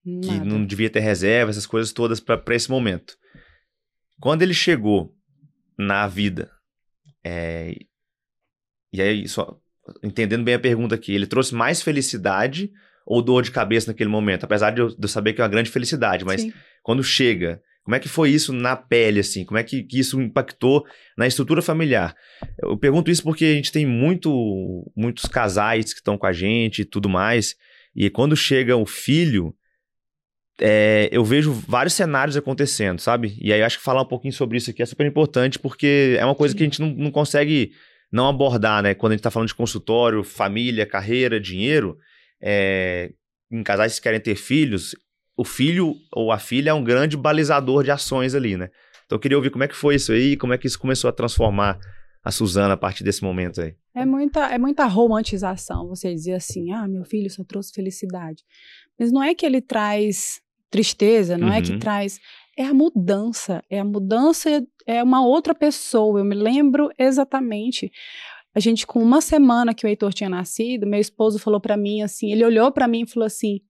Nada. 0.07 0.27
Que 0.27 0.41
não 0.41 0.65
devia 0.65 0.89
ter 0.89 1.01
reserva, 1.01 1.51
essas 1.51 1.67
coisas 1.67 1.93
todas 1.93 2.21
para 2.21 2.55
esse 2.55 2.71
momento. 2.71 3.17
Quando 4.21 4.43
ele 4.43 4.55
chegou 4.55 5.13
na 5.77 6.07
vida, 6.07 6.51
é, 7.25 7.75
e 8.93 9.03
aí, 9.03 9.29
só 9.29 9.59
entendendo 10.03 10.45
bem 10.45 10.55
a 10.55 10.61
pergunta 10.61 10.95
aqui, 10.95 11.13
ele 11.13 11.27
trouxe 11.27 11.55
mais 11.55 11.83
felicidade 11.83 12.71
ou 13.05 13.21
dor 13.21 13.43
de 13.43 13.51
cabeça 13.51 13.91
naquele 13.91 14.11
momento? 14.11 14.45
Apesar 14.45 14.71
de 14.71 14.81
eu, 14.81 14.89
de 14.89 15.03
eu 15.03 15.09
saber 15.09 15.33
que 15.33 15.41
é 15.41 15.45
uma 15.45 15.51
grande 15.51 15.71
felicidade, 15.71 16.25
mas 16.25 16.43
Sim. 16.43 16.53
quando 16.83 17.03
chega, 17.03 17.61
como 17.85 17.95
é 17.95 18.01
que 18.01 18.09
foi 18.09 18.31
isso 18.31 18.53
na 18.53 18.75
pele, 18.77 19.21
assim? 19.21 19.45
Como 19.45 19.59
é 19.59 19.63
que, 19.63 19.83
que 19.83 19.99
isso 19.99 20.21
impactou 20.21 20.85
na 21.17 21.27
estrutura 21.27 21.63
familiar? 21.63 22.17
Eu 22.63 22.77
pergunto 22.77 23.11
isso 23.11 23.23
porque 23.23 23.45
a 23.45 23.55
gente 23.55 23.71
tem 23.71 23.87
muito, 23.87 24.91
muitos 24.97 25.27
casais 25.27 25.93
que 25.93 26.01
estão 26.01 26.19
com 26.19 26.27
a 26.27 26.33
gente 26.33 26.83
e 26.83 26.85
tudo 26.85 27.09
mais, 27.09 27.55
e 27.95 28.11
quando 28.11 28.37
chega 28.37 28.77
o 28.77 28.87
filho, 28.87 29.55
é, 30.61 31.09
eu 31.13 31.25
vejo 31.25 31.53
vários 31.53 31.95
cenários 31.95 32.37
acontecendo, 32.37 33.01
sabe? 33.01 33.37
E 33.41 33.53
aí 33.53 33.63
acho 33.63 33.79
que 33.79 33.85
falar 33.85 34.03
um 34.03 34.07
pouquinho 34.07 34.33
sobre 34.33 34.57
isso 34.57 34.71
aqui 34.71 34.83
é 34.83 34.87
super 34.87 35.07
importante, 35.07 35.59
porque 35.59 36.17
é 36.19 36.25
uma 36.25 36.35
coisa 36.35 36.55
que 36.55 36.63
a 36.63 36.67
gente 36.67 36.81
não, 36.81 36.89
não 36.89 37.11
consegue 37.11 37.73
não 38.11 38.29
abordar, 38.29 38.83
né? 38.83 38.95
Quando 38.95 39.13
a 39.13 39.17
gente 39.17 39.23
tá 39.23 39.31
falando 39.31 39.49
de 39.49 39.55
consultório, 39.55 40.25
família, 40.25 40.87
carreira, 40.87 41.39
dinheiro, 41.39 41.99
é, 42.41 43.13
em 43.51 43.63
casais 43.63 43.97
que 43.97 44.03
querem 44.03 44.21
ter 44.21 44.37
filhos, 44.37 44.97
o 45.37 45.45
filho 45.45 45.95
ou 46.13 46.33
a 46.33 46.39
filha 46.39 46.71
é 46.71 46.75
um 46.75 46.83
grande 46.83 47.17
balizador 47.17 47.85
de 47.85 47.91
ações 47.91 48.35
ali, 48.35 48.57
né? 48.57 48.71
Então 49.05 49.17
eu 49.17 49.21
queria 49.21 49.37
ouvir 49.37 49.51
como 49.51 49.65
é 49.65 49.69
que 49.69 49.77
foi 49.77 49.97
isso 49.97 50.13
aí, 50.13 50.37
como 50.37 50.53
é 50.53 50.59
que 50.59 50.67
isso 50.67 50.79
começou 50.79 51.09
a 51.09 51.13
transformar 51.13 51.79
a 52.25 52.31
Suzana 52.33 52.75
a 52.75 52.77
partir 52.77 53.05
desse 53.05 53.23
momento 53.23 53.61
aí. 53.61 53.77
É 53.95 54.05
muita, 54.05 54.47
é 54.47 54.59
muita 54.59 54.85
romantização 54.87 55.87
você 55.87 56.13
dizer 56.13 56.33
assim, 56.33 56.73
ah, 56.73 56.89
meu 56.89 57.05
filho 57.05 57.31
só 57.31 57.45
trouxe 57.45 57.73
felicidade. 57.73 58.43
Mas 58.99 59.13
não 59.13 59.23
é 59.23 59.35
que 59.35 59.47
ele 59.47 59.61
traz 59.61 60.41
tristeza, 60.71 61.37
não 61.39 61.53
é 61.53 61.61
que 61.63 61.73
Uhum. 61.73 61.79
traz. 61.79 62.19
É 62.59 62.65
a 62.65 62.73
mudança. 62.75 63.63
É 63.71 63.79
a 63.81 63.85
mudança, 63.85 64.67
é 64.87 65.03
uma 65.03 65.25
outra 65.27 65.55
pessoa. 65.55 66.21
Eu 66.21 66.25
me 66.25 66.35
lembro 66.35 66.91
exatamente. 66.99 67.91
A 68.55 68.61
gente, 68.61 68.87
com 68.87 69.03
uma 69.03 69.21
semana 69.21 69.75
que 69.75 69.85
o 69.85 69.89
Heitor 69.89 70.15
tinha 70.15 70.31
nascido, 70.31 70.87
meu 70.87 70.99
esposo 71.01 71.39
falou 71.39 71.61
pra 71.61 71.77
mim 71.77 72.01
assim: 72.03 72.33
ele 72.33 72.45
olhou 72.45 72.73
pra 72.73 72.89
mim 72.89 73.03
e 73.03 73.07
falou 73.07 73.27
assim. 73.27 73.61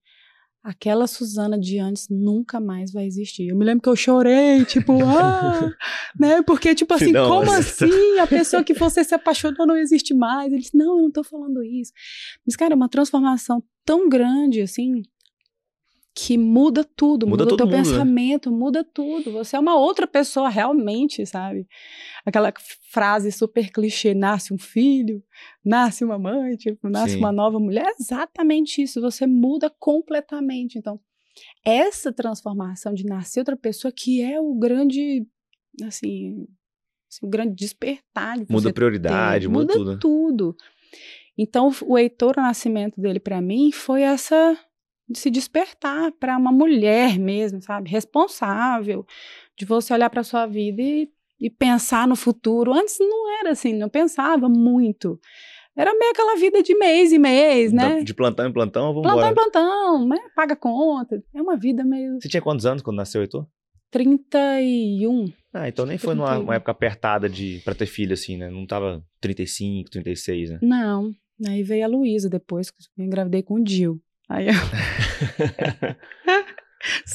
Aquela 0.68 1.06
Suzana 1.06 1.56
de 1.56 1.78
antes 1.78 2.08
nunca 2.10 2.58
mais 2.58 2.92
vai 2.92 3.04
existir. 3.06 3.46
Eu 3.46 3.56
me 3.56 3.64
lembro 3.64 3.82
que 3.84 3.88
eu 3.88 3.94
chorei, 3.94 4.64
tipo, 4.64 4.94
ah, 5.04 5.70
né? 6.18 6.42
Porque, 6.42 6.74
tipo 6.74 6.92
assim, 6.92 7.12
Não, 7.12 7.28
como 7.28 7.46
mas- 7.46 7.80
assim? 7.80 8.18
A 8.18 8.26
pessoa 8.26 8.64
que 8.64 8.74
você 8.74 9.04
se 9.04 9.14
apaixonou 9.14 9.64
não 9.64 9.76
existe 9.76 10.12
mais. 10.12 10.52
Ele 10.52 10.60
disse, 10.62 10.76
não, 10.76 10.96
eu 10.96 11.02
não 11.04 11.10
tô 11.12 11.22
falando 11.22 11.62
isso. 11.62 11.92
Mas, 12.44 12.56
cara, 12.56 12.74
é 12.74 12.76
uma 12.76 12.88
transformação 12.88 13.62
tão 13.84 14.08
grande, 14.08 14.60
assim, 14.60 15.02
que 16.18 16.38
muda 16.38 16.82
tudo, 16.82 17.26
Muda 17.26 17.44
muda, 17.44 17.54
o 17.54 17.56
teu 17.58 17.66
mundo, 17.66 17.76
né? 17.76 17.82
pensamento, 17.82 18.50
muda 18.50 18.82
tudo. 18.82 19.32
Você 19.32 19.54
é 19.54 19.60
uma 19.60 19.78
outra 19.78 20.06
pessoa 20.06 20.48
realmente, 20.48 21.26
sabe? 21.26 21.68
Aquela 22.24 22.50
frase 22.90 23.30
super 23.30 23.70
clichê, 23.70 24.14
nasce 24.14 24.54
um 24.54 24.56
filho, 24.58 25.22
nasce 25.62 26.02
uma 26.06 26.18
mãe, 26.18 26.56
tipo, 26.56 26.88
nasce 26.88 27.12
Sim. 27.12 27.18
uma 27.18 27.30
nova 27.30 27.60
mulher. 27.60 27.84
É 27.84 27.94
exatamente 28.00 28.80
isso, 28.80 28.98
você 28.98 29.26
muda 29.26 29.68
completamente. 29.78 30.78
Então, 30.78 30.98
essa 31.62 32.10
transformação 32.10 32.94
de 32.94 33.04
nascer 33.04 33.40
outra 33.40 33.54
pessoa 33.56 33.92
que 33.94 34.22
é 34.22 34.40
o 34.40 34.54
grande, 34.54 35.26
assim, 35.84 36.46
assim, 37.12 37.26
o 37.26 37.28
grande 37.28 37.54
despertar. 37.54 38.38
de 38.38 38.50
Muda 38.50 38.72
prioridade, 38.72 39.44
ter. 39.46 39.52
muda, 39.52 39.74
tudo. 39.74 39.92
né? 39.92 39.98
tudo. 40.00 40.56
Então, 41.36 41.70
o 41.84 41.98
Heitor, 41.98 42.36
o 42.38 42.42
nascimento 42.42 42.98
dele 42.98 43.20
para 43.20 43.42
mim 43.42 43.70
foi 43.70 44.00
essa 44.00 44.58
de 45.08 45.18
se 45.18 45.30
despertar 45.30 46.12
para 46.12 46.36
uma 46.36 46.50
mulher 46.52 47.18
mesmo, 47.18 47.60
sabe? 47.62 47.88
Responsável, 47.90 49.06
de 49.56 49.64
você 49.64 49.92
olhar 49.92 50.10
para 50.10 50.22
sua 50.24 50.46
vida 50.46 50.82
e, 50.82 51.08
e 51.40 51.48
pensar 51.50 52.08
no 52.08 52.16
futuro. 52.16 52.72
Antes 52.74 52.98
não 52.98 53.38
era 53.40 53.50
assim, 53.50 53.72
não 53.72 53.88
pensava 53.88 54.48
muito. 54.48 55.20
Era 55.76 55.92
meio 55.94 56.10
aquela 56.10 56.36
vida 56.36 56.62
de 56.62 56.74
mês 56.74 57.12
em 57.12 57.18
mês, 57.18 57.70
né? 57.72 57.96
Da- 57.96 58.00
De 58.02 58.14
plantão 58.14 58.48
em 58.48 58.52
plantão, 58.52 58.94
vamos 58.94 59.02
Plantão 59.02 59.30
embora. 59.30 59.32
em 59.32 59.34
plantão, 59.52 60.08
né? 60.08 60.18
Paga 60.34 60.56
conta. 60.56 61.22
É 61.34 61.42
uma 61.42 61.56
vida 61.56 61.84
meio 61.84 62.18
Você 62.20 62.28
tinha 62.28 62.40
quantos 62.42 62.64
anos 62.66 62.82
quando 62.82 62.96
nasceu, 62.96 63.20
Heitor? 63.20 63.46
31. 63.90 65.32
Ah, 65.52 65.68
então 65.68 65.86
nem 65.86 65.98
foi 65.98 66.14
numa 66.14 66.26
31. 66.28 66.44
uma 66.44 66.54
época 66.56 66.72
apertada 66.72 67.28
de 67.28 67.60
pra 67.64 67.74
ter 67.74 67.86
filho, 67.86 68.12
assim, 68.14 68.36
né? 68.36 68.50
Não 68.50 68.66
tava 68.66 69.04
35, 69.20 69.90
36, 69.90 70.50
né? 70.50 70.58
Não. 70.62 71.12
Aí 71.46 71.62
veio 71.62 71.84
a 71.84 71.88
Luísa 71.88 72.28
depois, 72.28 72.70
que 72.70 72.76
eu 72.98 73.04
engravidei 73.04 73.42
com 73.42 73.54
o 73.54 73.62
Dil. 73.64 74.00
Aí 74.28 74.48
eu... 74.48 74.54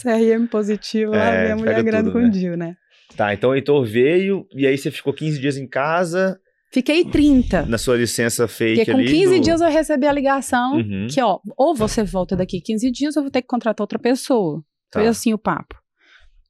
CRM 0.01 0.47
positivo, 0.47 1.11
lá 1.11 1.25
É, 1.33 1.43
vem 1.43 1.51
a 1.51 1.55
mulher 1.55 1.75
com 2.11 2.19
né? 2.19 2.55
né? 2.57 2.75
Tá, 3.15 3.33
então 3.33 3.49
o 3.51 3.55
Heitor 3.55 3.83
veio 3.85 4.47
e 4.53 4.65
aí 4.65 4.77
você 4.77 4.89
ficou 4.89 5.13
15 5.13 5.39
dias 5.39 5.57
em 5.57 5.67
casa, 5.67 6.39
Fiquei 6.73 7.03
30. 7.03 7.63
na 7.65 7.77
sua 7.77 7.97
licença 7.97 8.47
fake 8.47 8.77
Porque 8.85 8.91
com 8.93 8.97
ali. 8.97 9.07
15 9.11 9.35
do- 9.39 9.43
dias 9.43 9.59
eu 9.61 9.69
recebi 9.69 10.07
a 10.07 10.11
ligação 10.13 10.75
Uhum, 10.77 11.07
que, 11.09 11.21
ó, 11.21 11.39
ou 11.57 11.75
você 11.75 12.01
volta 12.03 12.35
daqui 12.35 12.61
15 12.61 12.89
dias 12.91 13.15
ou 13.17 13.21
eu 13.21 13.23
vou 13.25 13.31
ter 13.31 13.41
que 13.41 13.47
contratar 13.47 13.83
outra 13.83 13.99
pessoa. 13.99 14.63
Foi 14.93 15.03
tá. 15.03 15.09
assim 15.09 15.33
o 15.33 15.37
papo. 15.37 15.75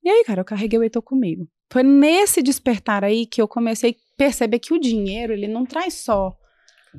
E 0.03 0.09
aí, 0.09 0.23
cara, 0.25 0.41
eu 0.41 0.45
carreguei 0.45 0.77
o 0.79 0.83
Heitor 0.83 1.01
comigo. 1.01 1.47
Foi 1.71 1.81
nesse 1.83 2.41
despertar 2.43 3.03
aí 3.03 3.25
que 3.25 3.41
eu 3.41 3.47
comecei 3.47 3.91
a 3.91 3.95
perceber 4.17 4.59
que 4.59 4.73
o 4.73 4.79
dinheiro, 4.79 5.33
ele 5.33 5.47
não 5.47 5.65
traz 5.65 5.95
só, 6.03 6.31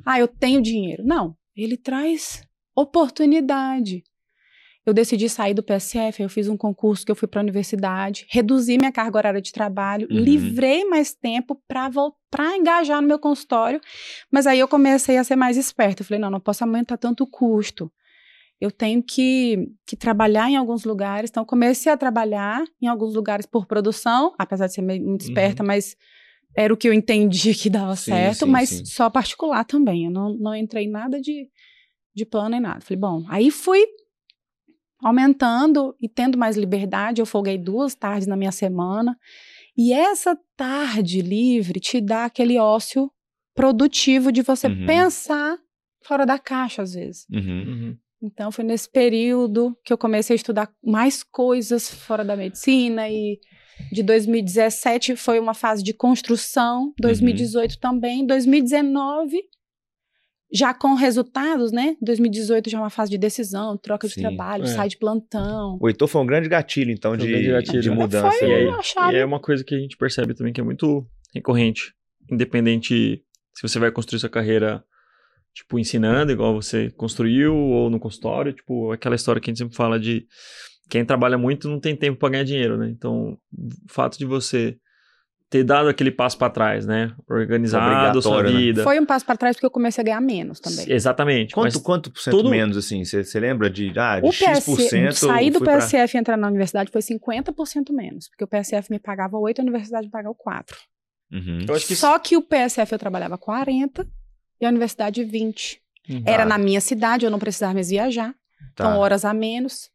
ah, 0.05 0.19
eu 0.19 0.27
tenho 0.27 0.61
dinheiro. 0.61 1.03
Não, 1.05 1.33
ele 1.55 1.77
traz 1.77 2.41
oportunidade. 2.75 4.03
Eu 4.85 4.93
decidi 4.93 5.29
sair 5.29 5.53
do 5.53 5.63
PSF, 5.63 6.21
eu 6.21 6.29
fiz 6.29 6.49
um 6.49 6.57
concurso 6.57 7.05
que 7.05 7.11
eu 7.11 7.15
fui 7.15 7.27
para 7.27 7.39
a 7.39 7.43
universidade, 7.43 8.25
reduzi 8.29 8.77
minha 8.77 8.91
carga 8.91 9.17
horária 9.17 9.41
de 9.41 9.51
trabalho, 9.51 10.07
Uhum. 10.11 10.17
livrei 10.17 10.83
mais 10.83 11.13
tempo 11.13 11.61
para 11.67 11.87
voltar 11.87 12.57
engajar 12.57 13.01
no 13.01 13.07
meu 13.07 13.17
consultório, 13.17 13.79
mas 14.29 14.45
aí 14.45 14.59
eu 14.59 14.67
comecei 14.67 15.17
a 15.17 15.23
ser 15.23 15.37
mais 15.37 15.55
esperta. 15.55 16.01
Eu 16.01 16.05
falei, 16.05 16.19
não, 16.19 16.29
não 16.29 16.39
posso 16.39 16.63
aumentar 16.65 16.97
tanto 16.97 17.23
o 17.23 17.27
custo. 17.27 17.89
Eu 18.59 18.71
tenho 18.71 19.01
que, 19.03 19.69
que 19.85 19.95
trabalhar 19.95 20.49
em 20.49 20.55
alguns 20.55 20.83
lugares. 20.83 21.29
Então, 21.29 21.45
comecei 21.45 21.91
a 21.91 21.97
trabalhar 21.97 22.63
em 22.81 22.87
alguns 22.87 23.13
lugares 23.13 23.45
por 23.45 23.65
produção, 23.65 24.33
apesar 24.37 24.67
de 24.67 24.73
ser 24.73 24.81
muito 24.81 25.21
esperta, 25.21 25.63
mas 25.63 25.95
era 26.55 26.73
o 26.73 26.77
que 26.77 26.87
eu 26.87 26.93
entendi 26.93 27.53
que 27.55 27.69
dava 27.69 27.91
Uhum. 27.91 27.95
Sim, 27.95 28.11
certo, 28.11 28.45
sim, 28.45 28.51
mas 28.51 28.69
sim. 28.69 28.85
só 28.85 29.09
particular 29.09 29.63
também. 29.65 30.05
Eu 30.05 30.11
não, 30.11 30.33
não 30.33 30.55
entrei 30.55 30.85
em 30.85 30.89
nada 30.89 31.19
de, 31.21 31.49
de 32.15 32.25
plano 32.25 32.49
nem 32.49 32.59
nada. 32.59 32.81
Falei, 32.81 32.99
bom, 32.99 33.25
aí 33.27 33.49
fui 33.51 33.83
aumentando 35.01 35.95
e 36.01 36.07
tendo 36.07 36.37
mais 36.37 36.55
liberdade. 36.57 37.21
Eu 37.21 37.25
folguei 37.25 37.57
duas 37.57 37.95
tardes 37.95 38.27
na 38.27 38.35
minha 38.37 38.51
semana. 38.51 39.17
E 39.77 39.91
essa 39.91 40.37
tarde 40.55 41.21
livre 41.21 41.79
te 41.79 41.99
dá 41.99 42.25
aquele 42.25 42.57
ócio 42.57 43.11
produtivo 43.55 44.31
de 44.31 44.41
você 44.41 44.67
Uhum. 44.67 44.85
pensar 44.85 45.57
fora 46.03 46.25
da 46.25 46.37
caixa, 46.39 46.81
às 46.81 46.93
vezes. 46.93 47.25
Uhum. 47.31 47.63
Uhum. 47.67 47.97
Então, 48.21 48.51
foi 48.51 48.63
nesse 48.63 48.89
período 48.89 49.75
que 49.83 49.91
eu 49.91 49.97
comecei 49.97 50.33
a 50.33 50.37
estudar 50.37 50.71
mais 50.83 51.23
coisas 51.23 51.89
fora 51.89 52.23
da 52.23 52.37
medicina 52.37 53.09
e 53.09 53.37
de 53.91 54.01
2017 54.03 55.15
foi 55.15 55.39
uma 55.39 55.53
fase 55.53 55.83
de 55.83 55.93
construção, 55.93 56.93
2018 56.99 57.79
também, 57.79 58.25
2019 58.25 59.41
já 60.53 60.73
com 60.73 60.93
resultados, 60.93 61.71
né? 61.71 61.95
2018 62.01 62.69
já 62.69 62.77
é 62.77 62.81
uma 62.81 62.89
fase 62.91 63.09
de 63.09 63.17
decisão, 63.17 63.75
troca 63.77 64.07
de 64.07 64.13
Sim, 64.13 64.21
trabalho, 64.21 64.63
é. 64.65 64.67
sai 64.67 64.87
de 64.87 64.97
plantão. 64.97 65.77
O 65.81 65.87
Heitor 65.87 66.07
foi 66.07 66.21
um 66.21 66.25
grande 66.25 66.47
gatilho, 66.47 66.91
então, 66.91 67.17
de, 67.17 67.27
grande 67.27 67.51
gatilho. 67.51 67.81
de 67.81 67.89
Foi 67.89 67.97
mudança. 67.97 68.31
Foi 68.37 68.53
aí- 68.53 68.83
chave. 68.83 69.15
E 69.15 69.19
é 69.19 69.25
uma 69.25 69.39
coisa 69.39 69.63
que 69.63 69.73
a 69.73 69.79
gente 69.79 69.97
percebe 69.97 70.35
também 70.35 70.53
que 70.53 70.61
é 70.61 70.63
muito 70.63 71.05
recorrente. 71.33 71.93
Independente 72.31 73.23
se 73.55 73.61
você 73.67 73.79
vai 73.79 73.91
construir 73.91 74.19
sua 74.19 74.29
carreira, 74.29 74.83
tipo, 75.53 75.79
ensinando, 75.79 76.31
igual 76.31 76.53
você 76.53 76.89
construiu, 76.91 77.55
ou 77.55 77.89
no 77.89 77.99
consultório, 77.99 78.53
tipo, 78.53 78.91
aquela 78.91 79.15
história 79.15 79.41
que 79.41 79.49
a 79.49 79.51
gente 79.51 79.59
sempre 79.59 79.75
fala 79.75 79.99
de 79.99 80.25
quem 80.89 81.03
trabalha 81.03 81.37
muito 81.37 81.67
não 81.67 81.79
tem 81.79 81.95
tempo 81.95 82.19
para 82.19 82.29
ganhar 82.29 82.43
dinheiro, 82.43 82.77
né? 82.77 82.89
Então, 82.89 83.37
o 83.51 83.69
fato 83.91 84.17
de 84.17 84.25
você 84.25 84.77
ter 85.53 85.63
dado 85.63 85.87
aquele 85.87 86.09
passo 86.09 86.35
para 86.37 86.49
trás, 86.49 86.85
né? 86.87 87.13
Organizado 87.29 88.17
a 88.17 88.21
sua 88.21 88.41
né? 88.41 88.49
vida. 88.51 88.83
Foi 88.83 88.99
um 88.99 89.05
passo 89.05 89.23
para 89.23 89.37
trás 89.37 89.55
porque 89.55 89.65
eu 89.67 89.71
comecei 89.71 90.01
a 90.01 90.05
ganhar 90.05 90.19
menos 90.21 90.59
também. 90.59 90.91
Exatamente. 90.91 91.53
Quanto, 91.53 91.79
quanto 91.81 92.09
por 92.11 92.19
cento 92.19 92.31
todo- 92.37 92.49
menos, 92.49 92.75
assim? 92.75 93.05
Você 93.05 93.39
lembra 93.39 93.69
de, 93.69 93.93
ah, 93.99 94.19
de 94.19 94.27
O 94.27 94.31
X%? 94.31 94.75
PSF, 94.75 95.13
sair 95.13 95.51
do 95.51 95.59
fui 95.59 95.67
pra- 95.67 95.77
PSF 95.77 96.17
e 96.17 96.19
entrar 96.19 96.37
na 96.37 96.47
universidade 96.47 96.89
foi 96.91 97.01
50% 97.01 97.93
menos, 97.93 98.27
porque 98.29 98.43
o 98.43 98.47
PSF 98.47 98.89
me 98.91 98.97
pagava 98.97 99.37
8, 99.37 99.59
a 99.59 99.61
universidade 99.61 100.07
me 100.07 100.11
pagava 100.11 100.33
4. 100.35 100.75
Uhum. 101.31 101.65
eu 101.67 101.75
acho 101.75 101.85
que 101.87 101.95
Só 101.95 102.17
que 102.19 102.35
o 102.35 102.41
PSF 102.41 102.91
eu 102.93 102.99
trabalhava 102.99 103.37
40 103.37 104.07
e 104.59 104.65
a 104.65 104.69
universidade 104.69 105.23
20. 105.23 105.79
Uhum. 106.09 106.23
Era 106.25 106.43
Tá. 106.43 106.49
na 106.49 106.57
minha 106.57 106.81
cidade, 106.81 107.25
eu 107.25 107.31
não 107.31 107.39
precisava 107.39 107.73
mais 107.75 107.89
viajar. 107.89 108.31
Tá. 108.75 108.85
Então, 108.85 108.97
horas 108.97 109.23
a 109.23 109.33
menos. 109.33 109.89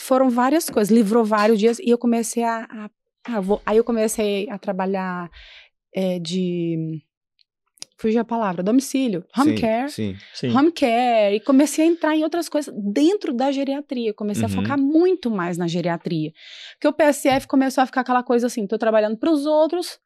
foram 0.00 0.28
várias 0.30 0.68
coisas, 0.68 0.90
livrou 0.92 1.24
vários 1.24 1.58
dias 1.58 1.78
e 1.78 1.88
eu 1.90 1.98
comecei 1.98 2.42
a. 2.42 2.66
a, 2.68 2.90
a 3.24 3.40
vou, 3.40 3.60
aí 3.64 3.76
eu 3.76 3.84
comecei 3.84 4.48
a 4.50 4.58
trabalhar 4.58 5.30
é, 5.94 6.18
de. 6.18 7.02
Fugiu 7.98 8.20
a 8.20 8.24
palavra, 8.24 8.64
domicílio, 8.64 9.24
home 9.38 9.54
sim, 9.54 9.60
care. 9.60 9.88
Sim. 9.90 10.16
Sim. 10.34 10.50
Home 10.56 10.72
care, 10.72 11.36
e 11.36 11.40
comecei 11.40 11.84
a 11.84 11.88
entrar 11.88 12.16
em 12.16 12.24
outras 12.24 12.48
coisas 12.48 12.74
dentro 12.76 13.32
da 13.32 13.52
geriatria. 13.52 14.12
Comecei 14.12 14.42
Uhum. 14.44 14.50
a 14.50 14.54
focar 14.56 14.76
muito 14.78 15.30
mais 15.30 15.56
na 15.56 15.68
geriatria. 15.68 16.32
Porque 16.72 16.88
o 16.88 16.92
PSF 16.92 17.46
começou 17.46 17.80
a 17.82 17.86
ficar 17.86 18.00
aquela 18.00 18.24
coisa 18.24 18.48
assim: 18.48 18.66
tô 18.66 18.76
trabalhando 18.76 19.16
para 19.16 19.30
os 19.30 19.46
outros, 19.46 20.00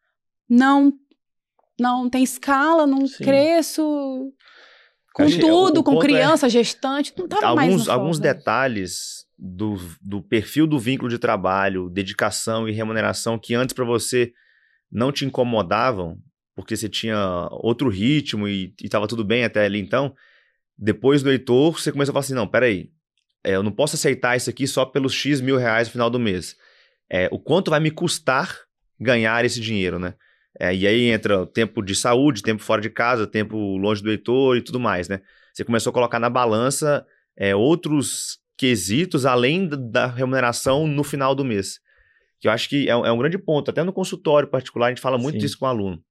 não 0.49 0.93
não 1.79 2.09
tem 2.11 2.23
escala, 2.23 2.87
não 2.87 3.07
cresço. 3.09 4.33
Com 5.15 5.23
Acho 5.23 5.41
tudo, 5.41 5.83
com 5.83 5.95
é- 5.97 6.01
criança, 6.01 6.49
gestante, 6.49 7.15
não 7.17 7.27
tava 7.27 7.55
mais 7.55 7.71
alguns, 7.71 7.87
no 7.87 7.93
alguns 7.93 8.19
detalhes 8.19 9.26
do, 9.39 9.77
do 10.01 10.23
perfil 10.23 10.67
do 10.67 10.79
vínculo 10.79 11.11
de 11.11 11.19
trabalho, 11.19 11.91
dedicação 11.91 12.69
e 12.69 12.73
remuneração 12.73 13.39
que 13.39 13.55
antes 13.55 13.75
para 13.75 13.85
você 13.85 14.33
não 14.91 15.13
te 15.13 15.25
incomodavam, 15.25 16.19
porque 16.55 16.77
você 16.77 16.89
tinha 16.89 17.49
outro 17.51 17.89
ritmo 17.89 18.49
e 18.49 18.75
estava 18.83 19.07
tudo 19.07 19.25
bem 19.25 19.45
até 19.45 19.65
ali 19.65 19.79
então, 19.79 20.15
depois 20.79 21.23
do 21.23 21.31
Heitor, 21.31 21.79
você 21.79 21.93
começou 21.93 22.13
a 22.13 22.15
falar 22.15 22.21
assim, 22.21 22.35
não, 22.35 22.47
peraí, 22.47 22.91
é, 23.45 23.55
eu 23.55 23.63
não 23.63 23.73
posso 23.73 23.97
aceitar 23.97 24.37
isso 24.37 24.51
aqui 24.51 24.67
só 24.67 24.85
pelos 24.85 25.13
X 25.13 25.41
mil 25.41 25.57
reais 25.57 25.89
no 25.89 25.93
final 25.93 26.11
do 26.11 26.19
mês. 26.19 26.57
É, 27.09 27.29
o 27.31 27.39
quanto 27.39 27.71
vai 27.71 27.81
me 27.81 27.91
custar 27.91 28.59
ganhar 28.99 29.45
esse 29.45 29.61
dinheiro, 29.61 29.99
né? 29.99 30.15
É, 30.59 30.75
e 30.75 30.87
aí 30.87 31.11
entra 31.11 31.47
tempo 31.47 31.83
de 31.83 31.95
saúde, 31.95 32.43
tempo 32.43 32.63
fora 32.63 32.81
de 32.81 32.91
casa, 32.91 33.27
tempo 33.27 33.77
longe 33.77 34.03
do 34.03 34.11
Heitor 34.11 34.57
e 34.57 34.63
tudo 34.63 34.81
mais, 34.81 35.09
né? 35.09 35.21
Você 35.53 35.65
começou 35.65 35.91
a 35.91 35.95
colocar 35.95 36.19
na 36.19 36.31
balança 36.31 37.07
é, 37.37 37.55
outros 37.55 38.39
quesitos 38.57 39.27
além 39.27 39.69
da- 39.69 40.07
remuneração 40.07 40.87
no 40.87 41.05
final 41.05 41.35
do 41.35 41.45
mês. 41.45 41.79
Que 42.41 42.49
eu 42.49 42.53
acho 42.53 42.69
que 42.69 42.89
é, 42.89 42.97
um- 42.97 43.05
é 43.07 43.13
um 43.13 43.19
grande 43.19 43.39
ponto. 43.39 43.71
Até 43.71 43.83
no 43.83 43.93
consultório 43.93 44.49
particular, 44.49 44.87
a 44.87 44.91
gente 44.91 45.01
fala 45.01 45.19
muito 45.19 45.35
Sim. 45.37 45.41
disso 45.41 45.59
com 45.59 45.65
o 45.65 45.69
aluno. 45.69 46.03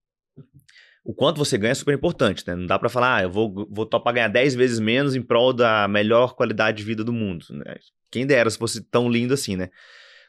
O 1.04 1.14
quanto 1.14 1.38
você 1.38 1.58
ganha 1.58 1.72
é 1.72 1.76
super 1.76 1.94
importante, 1.94 2.44
né? 2.48 2.56
Não 2.56 2.66
dá 2.66 2.80
pra 2.80 2.90
falar, 2.90 3.18
ah, 3.18 3.24
eu 3.24 3.30
vou, 3.32 3.68
vou 3.70 3.86
topar 3.86 4.14
ganhar 4.14 4.28
10 4.28 4.56
vezes 4.56 4.80
menos 4.80 5.16
em 5.16 5.22
prol 5.22 5.54
da 5.54 5.88
melhor 5.88 6.34
qualidade 6.36 6.78
de 6.78 6.84
vida 6.84 7.04
do 7.04 7.14
mundo. 7.14 7.46
Né? 7.52 7.76
Quem 8.12 8.26
dera 8.26 8.50
se 8.50 8.58
fosse 8.58 8.82
tão 8.90 9.08
lindo 9.10 9.34
assim, 9.34 9.56
né? 9.56 9.70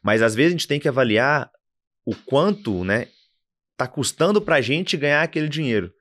Mas 0.05 0.21
às 0.21 0.35
vezes 0.35 0.51
a 0.51 0.53
gente 0.59 0.69
tem 0.69 0.79
que 0.79 0.87
avaliar 0.89 1.51
o 2.05 2.15
quanto, 2.15 2.85
né, 2.85 3.09
tá 3.77 3.89
custando 3.89 4.41
pra 4.41 4.61
gente 4.61 4.97
ganhar 4.97 5.23
aquele 5.23 5.49
dinheiro. 5.49 5.93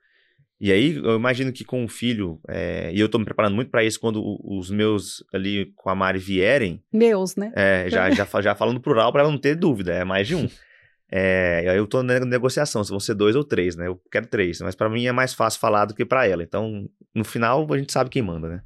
E 0.58 0.72
aí, 0.72 0.96
eu 0.96 1.16
imagino 1.16 1.52
que 1.52 1.64
com 1.64 1.84
o 1.84 1.88
filho, 1.88 2.40
é, 2.48 2.90
e 2.92 2.98
eu 2.98 3.08
tô 3.10 3.18
me 3.18 3.26
preparando 3.26 3.54
muito 3.54 3.70
pra 3.70 3.84
isso 3.84 4.00
quando 4.00 4.22
os 4.42 4.70
meus 4.70 5.22
ali 5.32 5.70
com 5.76 5.90
a 5.90 5.94
Mari 5.94 6.18
vierem, 6.18 6.82
Meus, 6.90 7.36
né? 7.36 7.52
é, 7.54 7.90
já, 7.90 8.10
já, 8.10 8.26
já 8.40 8.54
falando 8.54 8.80
plural 8.80 9.12
para 9.12 9.20
ela 9.22 9.30
não 9.30 9.38
ter 9.38 9.54
dúvida, 9.54 9.92
é 9.92 10.04
mais 10.04 10.26
de 10.26 10.34
um. 10.34 10.48
É, 11.08 11.64
aí 11.70 11.76
eu 11.76 11.86
tô 11.86 12.02
na 12.02 12.18
negociação, 12.18 12.82
se 12.82 12.90
vão 12.90 12.98
ser 12.98 13.14
dois 13.14 13.36
ou 13.36 13.44
três, 13.44 13.76
né? 13.76 13.86
Eu 13.86 14.00
quero 14.10 14.26
três, 14.26 14.60
mas 14.60 14.74
para 14.74 14.88
mim 14.88 15.06
é 15.06 15.12
mais 15.12 15.32
fácil 15.32 15.60
falar 15.60 15.84
do 15.84 15.94
que 15.94 16.04
para 16.04 16.26
ela. 16.26 16.42
Então, 16.42 16.90
no 17.14 17.24
final, 17.24 17.64
a 17.72 17.78
gente 17.78 17.92
sabe 17.92 18.10
quem 18.10 18.22
manda, 18.22 18.48
né? 18.48 18.60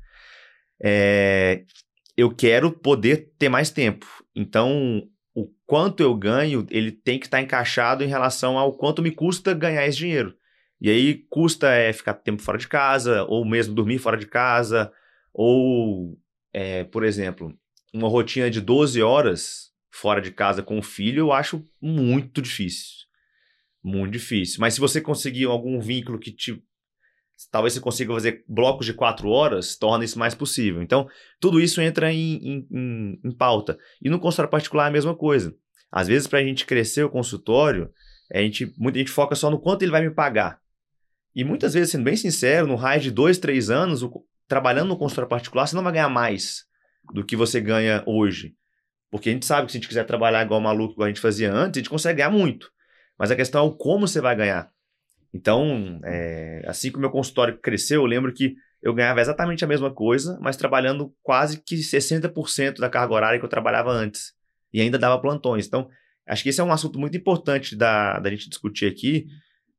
É, 0.82 1.62
eu 2.16 2.34
quero 2.34 2.72
poder 2.72 3.30
ter 3.38 3.50
mais 3.50 3.70
tempo. 3.70 4.06
Então, 4.34 5.02
o 5.34 5.48
quanto 5.66 6.02
eu 6.02 6.14
ganho, 6.14 6.66
ele 6.70 6.90
tem 6.90 7.18
que 7.18 7.26
estar 7.26 7.42
encaixado 7.42 8.02
em 8.02 8.08
relação 8.08 8.56
ao 8.56 8.72
quanto 8.72 9.02
me 9.02 9.10
custa 9.10 9.52
ganhar 9.52 9.86
esse 9.86 9.98
dinheiro. 9.98 10.34
E 10.80 10.88
aí, 10.90 11.24
custa 11.28 11.68
é 11.70 11.92
ficar 11.92 12.14
tempo 12.14 12.42
fora 12.42 12.56
de 12.58 12.68
casa, 12.68 13.24
ou 13.24 13.44
mesmo 13.44 13.74
dormir 13.74 13.98
fora 13.98 14.16
de 14.16 14.26
casa, 14.26 14.90
ou, 15.32 16.18
é, 16.52 16.84
por 16.84 17.04
exemplo, 17.04 17.54
uma 17.92 18.08
rotina 18.08 18.50
de 18.50 18.60
12 18.60 19.02
horas 19.02 19.70
fora 19.90 20.20
de 20.20 20.30
casa 20.30 20.62
com 20.62 20.78
o 20.78 20.82
filho, 20.82 21.20
eu 21.20 21.32
acho 21.32 21.62
muito 21.80 22.40
difícil. 22.40 23.00
Muito 23.82 24.12
difícil. 24.12 24.58
Mas 24.60 24.74
se 24.74 24.80
você 24.80 25.00
conseguir 25.00 25.44
algum 25.46 25.80
vínculo 25.80 26.18
que 26.18 26.30
te. 26.30 26.62
Talvez 27.50 27.72
você 27.72 27.80
consiga 27.80 28.12
fazer 28.12 28.44
blocos 28.46 28.84
de 28.84 28.92
quatro 28.92 29.30
horas, 29.30 29.74
torna 29.74 30.04
isso 30.04 30.18
mais 30.18 30.34
possível. 30.34 30.82
Então, 30.82 31.08
tudo 31.40 31.58
isso 31.58 31.80
entra 31.80 32.12
em, 32.12 32.36
em, 32.36 32.68
em- 32.70 33.20
em 33.24 33.32
pauta. 33.32 33.78
E 34.02 34.10
no 34.10 34.20
consultório 34.20 34.50
particular 34.50 34.84
é 34.84 34.88
a 34.88 34.92
mesma 34.92 35.16
coisa. 35.16 35.56
Às 35.90 36.06
vezes, 36.08 36.28
para 36.28 36.38
a 36.40 36.44
gente 36.44 36.66
crescer 36.66 37.02
o 37.02 37.08
consultório, 37.10 37.90
a 38.30 38.38
gente, 38.38 38.70
muita 38.76 38.98
gente 38.98 39.10
foca 39.10 39.34
só 39.34 39.50
no 39.50 39.58
quanto 39.58 39.82
ele 39.82 39.90
vai 39.90 40.02
me 40.02 40.10
pagar. 40.14 40.60
E 41.34 41.44
muitas 41.44 41.74
vezes, 41.74 41.90
sendo 41.90 42.04
bem 42.04 42.16
sincero, 42.16 42.66
no 42.66 42.74
raio 42.76 43.00
de 43.00 43.10
dois, 43.10 43.38
três 43.38 43.70
anos, 43.70 44.02
o- 44.02 44.24
trabalhando 44.48 44.88
no 44.88 44.96
consultório 44.96 45.28
particular, 45.28 45.66
você 45.66 45.76
não 45.76 45.82
vai 45.82 45.92
ganhar 45.92 46.08
mais 46.08 46.64
do 47.14 47.24
que 47.24 47.36
você 47.36 47.60
ganha 47.60 48.02
hoje. 48.06 48.54
Porque 49.10 49.28
a 49.30 49.32
gente 49.32 49.46
sabe 49.46 49.66
que 49.66 49.72
se 49.72 49.78
a 49.78 49.80
gente 49.80 49.88
quiser 49.88 50.04
trabalhar 50.04 50.44
igual 50.44 50.60
maluco, 50.60 50.94
igual 50.94 51.06
a 51.06 51.08
gente 51.08 51.20
fazia 51.20 51.52
antes, 51.52 51.78
a 51.78 51.80
gente 51.80 51.90
consegue 51.90 52.18
ganhar 52.18 52.30
muito. 52.30 52.70
Mas 53.18 53.30
a 53.30 53.36
questão 53.36 53.64
é 53.64 53.68
o 53.68 53.72
como 53.72 54.06
você 54.06 54.20
vai 54.20 54.34
ganhar. 54.36 54.70
Então, 55.32 56.00
é, 56.04 56.62
assim 56.66 56.90
que 56.90 56.96
o 56.96 57.00
meu 57.00 57.10
consultório 57.10 57.58
cresceu, 57.58 58.02
eu 58.02 58.06
lembro 58.06 58.32
que 58.32 58.54
eu 58.82 58.94
ganhava 58.94 59.20
exatamente 59.20 59.64
a 59.64 59.68
mesma 59.68 59.92
coisa, 59.92 60.38
mas 60.40 60.56
trabalhando 60.56 61.14
quase 61.22 61.62
que 61.62 61.76
60% 61.76 62.80
da 62.80 62.88
carga 62.88 63.14
horária 63.14 63.38
que 63.38 63.44
eu 63.44 63.48
trabalhava 63.50 63.90
antes. 63.90 64.32
E 64.72 64.80
ainda 64.80 64.98
dava 64.98 65.20
plantões. 65.20 65.66
Então, 65.66 65.88
acho 66.26 66.42
que 66.42 66.48
esse 66.48 66.60
é 66.60 66.64
um 66.64 66.72
assunto 66.72 66.98
muito 66.98 67.16
importante 67.16 67.76
da, 67.76 68.18
da 68.18 68.30
gente 68.30 68.48
discutir 68.48 68.86
aqui, 68.86 69.26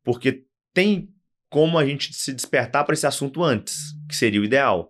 porque 0.03 0.43
tem 0.73 1.09
como 1.51 1.77
a 1.77 1.85
gente 1.85 2.13
se 2.13 2.33
despertar 2.33 2.85
para 2.85 2.93
esse 2.93 3.05
assunto 3.05 3.43
antes, 3.43 3.93
que 4.07 4.15
seria 4.15 4.39
o 4.39 4.45
ideal. 4.45 4.89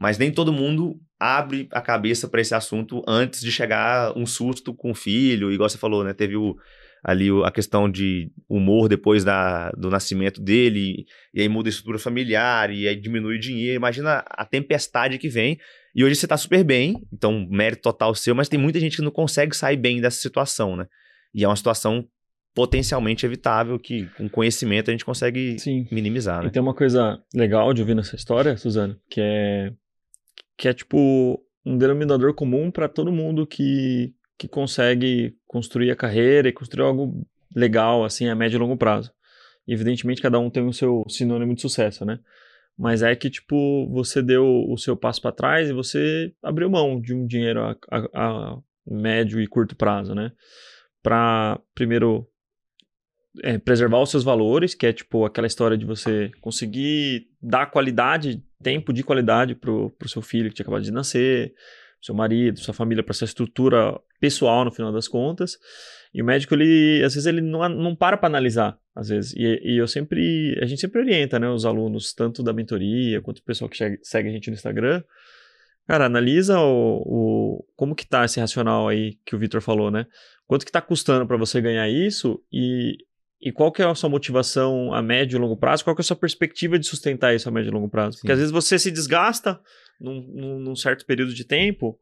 Mas 0.00 0.16
nem 0.16 0.32
todo 0.32 0.52
mundo 0.52 0.98
abre 1.20 1.68
a 1.70 1.82
cabeça 1.82 2.26
para 2.26 2.40
esse 2.40 2.54
assunto 2.54 3.02
antes 3.06 3.42
de 3.42 3.52
chegar 3.52 4.16
um 4.16 4.24
susto 4.24 4.72
com 4.74 4.90
o 4.92 4.94
filho, 4.94 5.52
igual 5.52 5.68
você 5.68 5.76
falou, 5.76 6.02
né? 6.02 6.14
Teve 6.14 6.34
o, 6.34 6.56
ali 7.04 7.28
a 7.44 7.50
questão 7.50 7.90
de 7.90 8.32
humor 8.48 8.88
depois 8.88 9.22
da, 9.22 9.70
do 9.72 9.90
nascimento 9.90 10.40
dele, 10.40 11.04
e 11.34 11.42
aí 11.42 11.48
muda 11.48 11.68
a 11.68 11.70
estrutura 11.70 11.98
familiar, 11.98 12.70
e 12.70 12.88
aí 12.88 12.96
diminui 12.96 13.36
o 13.36 13.40
dinheiro. 13.40 13.76
Imagina 13.76 14.24
a 14.30 14.46
tempestade 14.46 15.18
que 15.18 15.28
vem. 15.28 15.58
E 15.94 16.02
hoje 16.02 16.14
você 16.14 16.26
tá 16.26 16.38
super 16.38 16.64
bem, 16.64 17.06
então 17.12 17.46
mérito 17.50 17.82
total 17.82 18.14
seu, 18.14 18.34
mas 18.34 18.48
tem 18.48 18.58
muita 18.58 18.80
gente 18.80 18.96
que 18.96 19.02
não 19.02 19.10
consegue 19.10 19.54
sair 19.54 19.76
bem 19.76 20.00
dessa 20.00 20.22
situação, 20.22 20.74
né? 20.74 20.86
E 21.34 21.44
é 21.44 21.48
uma 21.48 21.56
situação 21.56 22.08
potencialmente 22.58 23.24
evitável 23.24 23.78
que 23.78 24.06
com 24.16 24.28
conhecimento 24.28 24.88
a 24.88 24.92
gente 24.92 25.04
consegue 25.04 25.56
Sim. 25.60 25.86
minimizar, 25.92 26.40
E 26.42 26.46
né? 26.46 26.50
tem 26.50 26.60
uma 26.60 26.74
coisa 26.74 27.22
legal 27.32 27.72
de 27.72 27.80
ouvir 27.82 27.94
nessa 27.94 28.16
história, 28.16 28.56
Suzana, 28.56 28.98
que 29.08 29.20
é 29.20 29.72
que 30.56 30.66
é 30.66 30.74
tipo 30.74 31.40
um 31.64 31.78
denominador 31.78 32.34
comum 32.34 32.68
para 32.68 32.88
todo 32.88 33.12
mundo 33.12 33.46
que, 33.46 34.12
que 34.36 34.48
consegue 34.48 35.36
construir 35.46 35.92
a 35.92 35.96
carreira 35.96 36.48
e 36.48 36.52
construir 36.52 36.82
algo 36.84 37.24
legal 37.54 38.04
assim 38.04 38.28
a 38.28 38.34
médio 38.34 38.56
e 38.56 38.58
longo 38.58 38.76
prazo. 38.76 39.12
E, 39.66 39.72
evidentemente 39.72 40.20
cada 40.20 40.40
um 40.40 40.50
tem 40.50 40.66
o 40.66 40.72
seu 40.72 41.04
sinônimo 41.08 41.54
de 41.54 41.60
sucesso, 41.60 42.04
né? 42.04 42.18
Mas 42.76 43.02
é 43.02 43.14
que 43.14 43.30
tipo 43.30 43.88
você 43.92 44.20
deu 44.20 44.44
o 44.68 44.76
seu 44.76 44.96
passo 44.96 45.22
para 45.22 45.30
trás 45.30 45.68
e 45.70 45.72
você 45.72 46.32
abriu 46.42 46.68
mão 46.68 47.00
de 47.00 47.14
um 47.14 47.24
dinheiro 47.24 47.60
a, 47.62 47.76
a- 47.90 48.08
a 48.14 48.58
médio 48.90 49.40
e 49.40 49.46
curto 49.46 49.76
prazo, 49.76 50.12
né? 50.12 50.32
Para 51.02 51.60
primeiro 51.74 52.27
é, 53.42 53.58
preservar 53.58 54.00
os 54.00 54.10
seus 54.10 54.24
valores, 54.24 54.74
que 54.74 54.86
é 54.86 54.92
tipo 54.92 55.24
aquela 55.24 55.46
história 55.46 55.76
de 55.76 55.84
você 55.84 56.30
conseguir 56.40 57.28
dar 57.40 57.66
qualidade, 57.66 58.42
tempo 58.62 58.92
de 58.92 59.02
qualidade 59.02 59.54
pro, 59.54 59.90
pro 59.90 60.08
seu 60.08 60.22
filho 60.22 60.48
que 60.48 60.56
tinha 60.56 60.64
acabado 60.64 60.82
de 60.82 60.90
nascer, 60.90 61.54
seu 62.00 62.14
marido, 62.14 62.58
sua 62.58 62.74
família, 62.74 63.02
para 63.02 63.14
sua 63.14 63.24
estrutura 63.24 63.98
pessoal 64.20 64.64
no 64.64 64.72
final 64.72 64.92
das 64.92 65.08
contas. 65.08 65.58
E 66.12 66.22
o 66.22 66.24
médico, 66.24 66.54
ele, 66.54 67.02
às 67.04 67.14
vezes, 67.14 67.26
ele 67.26 67.40
não, 67.40 67.68
não 67.68 67.94
para 67.94 68.16
para 68.16 68.28
analisar, 68.28 68.78
às 68.94 69.08
vezes. 69.08 69.34
E, 69.34 69.42
e 69.62 69.76
eu 69.76 69.86
sempre, 69.86 70.58
a 70.62 70.66
gente 70.66 70.80
sempre 70.80 71.00
orienta, 71.00 71.38
né, 71.38 71.48
os 71.48 71.66
alunos, 71.66 72.14
tanto 72.14 72.42
da 72.42 72.52
mentoria 72.52 73.20
quanto 73.20 73.38
o 73.38 73.44
pessoal 73.44 73.68
que 73.68 73.76
segue, 73.76 73.98
segue 74.02 74.28
a 74.28 74.32
gente 74.32 74.48
no 74.48 74.54
Instagram. 74.54 75.02
Cara, 75.86 76.06
analisa 76.06 76.60
o, 76.60 77.02
o, 77.06 77.66
como 77.74 77.94
que 77.94 78.06
tá 78.06 78.24
esse 78.24 78.38
racional 78.38 78.88
aí 78.88 79.18
que 79.24 79.34
o 79.34 79.38
Vitor 79.38 79.60
falou, 79.60 79.90
né? 79.90 80.06
Quanto 80.46 80.64
que 80.64 80.72
tá 80.72 80.80
custando 80.80 81.26
para 81.26 81.36
você 81.36 81.60
ganhar 81.60 81.88
isso 81.88 82.42
e, 82.52 82.98
e 83.40 83.52
qual 83.52 83.70
que 83.70 83.80
é 83.80 83.84
a 83.84 83.94
sua 83.94 84.10
motivação 84.10 84.92
a 84.92 85.00
médio 85.00 85.36
e 85.36 85.40
longo 85.40 85.56
prazo? 85.56 85.84
Qual 85.84 85.94
que 85.94 86.00
é 86.00 86.04
a 86.04 86.06
sua 86.06 86.16
perspectiva 86.16 86.78
de 86.78 86.86
sustentar 86.86 87.34
isso 87.34 87.48
a 87.48 87.52
médio 87.52 87.70
e 87.70 87.72
longo 87.72 87.88
prazo? 87.88 88.16
Porque 88.16 88.28
Sim. 88.28 88.32
às 88.32 88.38
vezes 88.38 88.52
você 88.52 88.78
se 88.78 88.90
desgasta 88.90 89.60
num, 90.00 90.58
num, 90.58 90.74
certo 90.76 91.06
período 91.06 91.32
de 91.32 91.44
tempo, 91.44 91.98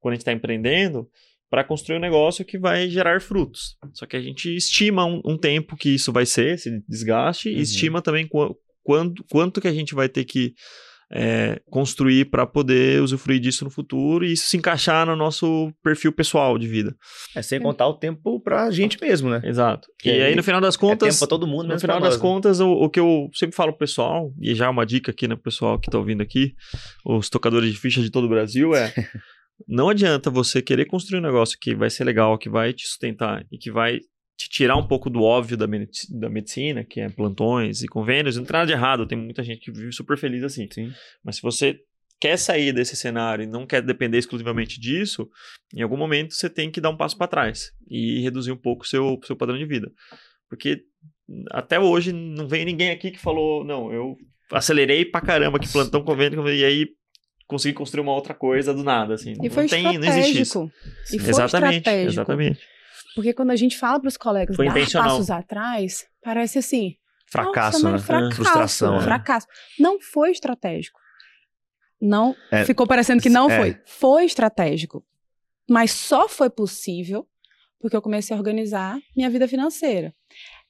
quando 0.00 0.12
a 0.12 0.14
gente 0.14 0.22
está 0.22 0.32
empreendendo, 0.32 1.08
para 1.50 1.64
construir 1.64 1.96
um 1.96 2.00
negócio 2.00 2.44
que 2.44 2.58
vai 2.58 2.88
gerar 2.88 3.20
frutos. 3.20 3.76
Só 3.92 4.06
que 4.06 4.16
a 4.16 4.20
gente 4.20 4.54
estima 4.54 5.04
um, 5.04 5.20
um 5.24 5.36
tempo 5.36 5.76
que 5.76 5.90
isso 5.90 6.12
vai 6.12 6.26
ser, 6.26 6.54
esse 6.54 6.82
desgaste, 6.88 7.48
Uhum. 7.48 7.56
e 7.56 7.60
estima 7.60 8.02
também 8.02 8.26
qu 8.26 8.56
quanto, 8.82 9.22
quanto 9.30 9.60
que 9.60 9.68
a 9.68 9.72
gente 9.72 9.94
vai 9.94 10.08
ter 10.08 10.24
que 10.24 10.54
é, 11.10 11.60
construir 11.70 12.26
para 12.26 12.46
poder 12.46 13.00
usufruir 13.02 13.40
disso 13.40 13.64
no 13.64 13.70
futuro 13.70 14.24
e 14.24 14.32
isso 14.32 14.46
se 14.46 14.56
encaixar 14.56 15.06
no 15.06 15.16
nosso 15.16 15.72
perfil 15.82 16.12
pessoal 16.12 16.58
de 16.58 16.68
vida. 16.68 16.94
É 17.34 17.42
sem 17.42 17.60
contar 17.60 17.88
o 17.88 17.94
tempo 17.94 18.40
pra 18.40 18.70
gente 18.70 18.98
mesmo, 19.00 19.30
né? 19.30 19.40
Exato. 19.44 19.88
Que 19.98 20.10
e 20.10 20.22
aí, 20.22 20.36
no 20.36 20.42
final 20.42 20.60
das 20.60 20.74
é 20.74 20.78
contas, 20.78 21.08
tempo 21.08 21.18
pra 21.18 21.28
todo 21.28 21.46
mundo, 21.46 21.68
no 21.68 21.80
final 21.80 21.98
das 22.00 22.10
nós, 22.10 22.16
né? 22.16 22.20
contas, 22.22 22.60
o, 22.60 22.70
o 22.70 22.90
que 22.90 23.00
eu 23.00 23.28
sempre 23.34 23.56
falo 23.56 23.72
pro 23.72 23.80
pessoal, 23.80 24.32
e 24.40 24.54
já 24.54 24.66
é 24.66 24.68
uma 24.68 24.84
dica 24.84 25.10
aqui, 25.10 25.26
né, 25.26 25.34
pro 25.34 25.44
pessoal 25.44 25.78
que 25.78 25.90
tá 25.90 25.98
ouvindo 25.98 26.22
aqui, 26.22 26.52
os 27.04 27.28
tocadores 27.30 27.72
de 27.72 27.78
ficha 27.78 28.02
de 28.02 28.10
todo 28.10 28.24
o 28.24 28.28
Brasil, 28.28 28.74
é 28.74 28.92
Não 29.66 29.88
adianta 29.88 30.30
você 30.30 30.62
querer 30.62 30.84
construir 30.84 31.18
um 31.18 31.22
negócio 31.22 31.58
que 31.60 31.74
vai 31.74 31.90
ser 31.90 32.04
legal, 32.04 32.38
que 32.38 32.48
vai 32.48 32.72
te 32.72 32.86
sustentar 32.86 33.44
e 33.50 33.58
que 33.58 33.70
vai 33.70 33.98
te 34.38 34.48
tirar 34.48 34.76
um 34.76 34.86
pouco 34.86 35.10
do 35.10 35.20
óbvio 35.20 35.56
da, 35.56 35.66
da 35.66 36.30
medicina, 36.30 36.84
que 36.84 37.00
é 37.00 37.08
plantões 37.08 37.82
e 37.82 37.88
convênios. 37.88 38.36
Não 38.36 38.44
tem 38.44 38.52
nada 38.52 38.66
de 38.66 38.72
errado, 38.72 39.06
tem 39.06 39.18
muita 39.18 39.42
gente 39.42 39.60
que 39.60 39.72
vive 39.72 39.92
super 39.92 40.16
feliz 40.16 40.44
assim. 40.44 40.68
Sim. 40.70 40.92
Mas 41.24 41.36
se 41.36 41.42
você 41.42 41.80
quer 42.20 42.38
sair 42.38 42.72
desse 42.72 42.94
cenário 42.94 43.42
e 43.42 43.48
não 43.48 43.66
quer 43.66 43.82
depender 43.82 44.16
exclusivamente 44.16 44.80
disso, 44.80 45.28
em 45.74 45.82
algum 45.82 45.96
momento 45.96 46.34
você 46.34 46.48
tem 46.48 46.70
que 46.70 46.80
dar 46.80 46.90
um 46.90 46.96
passo 46.96 47.18
para 47.18 47.26
trás 47.26 47.72
e 47.90 48.20
reduzir 48.20 48.52
um 48.52 48.56
pouco 48.56 48.84
o 48.84 48.86
seu, 48.86 49.18
seu 49.24 49.34
padrão 49.34 49.58
de 49.58 49.66
vida. 49.66 49.90
Porque 50.48 50.82
até 51.50 51.80
hoje 51.80 52.12
não 52.12 52.46
veio 52.46 52.64
ninguém 52.64 52.90
aqui 52.90 53.10
que 53.10 53.18
falou, 53.18 53.64
não, 53.64 53.92
eu 53.92 54.16
acelerei 54.52 55.04
pra 55.04 55.20
caramba 55.20 55.58
que 55.58 55.70
plantão 55.70 56.04
convênio, 56.04 56.48
e 56.48 56.64
aí 56.64 56.86
consegui 57.48 57.74
construir 57.74 58.02
uma 58.02 58.14
outra 58.14 58.34
coisa 58.34 58.72
do 58.72 58.84
nada, 58.84 59.14
assim. 59.14 59.34
E 59.42 59.50
foi 59.50 59.64
não 59.64 59.68
tem, 59.68 59.98
não 59.98 60.08
existe 60.08 60.42
isso. 60.42 60.70
E 61.12 61.18
foi 61.18 61.30
exatamente, 61.30 61.78
estratégico. 61.78 62.12
exatamente. 62.12 62.77
Porque 63.14 63.32
quando 63.32 63.50
a 63.50 63.56
gente 63.56 63.76
fala 63.76 63.98
para 64.00 64.08
os 64.08 64.16
colegas 64.16 64.54
Foi 64.56 64.66
dar 64.66 64.74
passos 64.92 65.30
atrás, 65.30 66.06
parece 66.22 66.58
assim, 66.58 66.96
Fracasso, 67.30 67.84
né? 67.84 67.92
mas 67.92 68.04
fracasso, 68.04 68.36
Frustração. 68.36 68.96
né? 68.96 69.02
fracasso. 69.02 69.46
Não 69.78 70.00
foi 70.00 70.30
estratégico. 70.30 70.98
Não, 72.00 72.34
É, 72.50 72.64
ficou 72.64 72.86
parecendo 72.86 73.20
que 73.20 73.28
não 73.28 73.50
é. 73.50 73.56
foi. 73.56 73.80
Foi 73.84 74.24
estratégico. 74.24 75.04
Mas 75.68 75.90
só 75.90 76.28
foi 76.28 76.48
possível 76.48 77.26
porque 77.80 77.96
eu 77.96 78.02
comecei 78.02 78.34
a 78.34 78.38
organizar 78.38 78.98
minha 79.14 79.28
vida 79.28 79.46
financeira. 79.46 80.14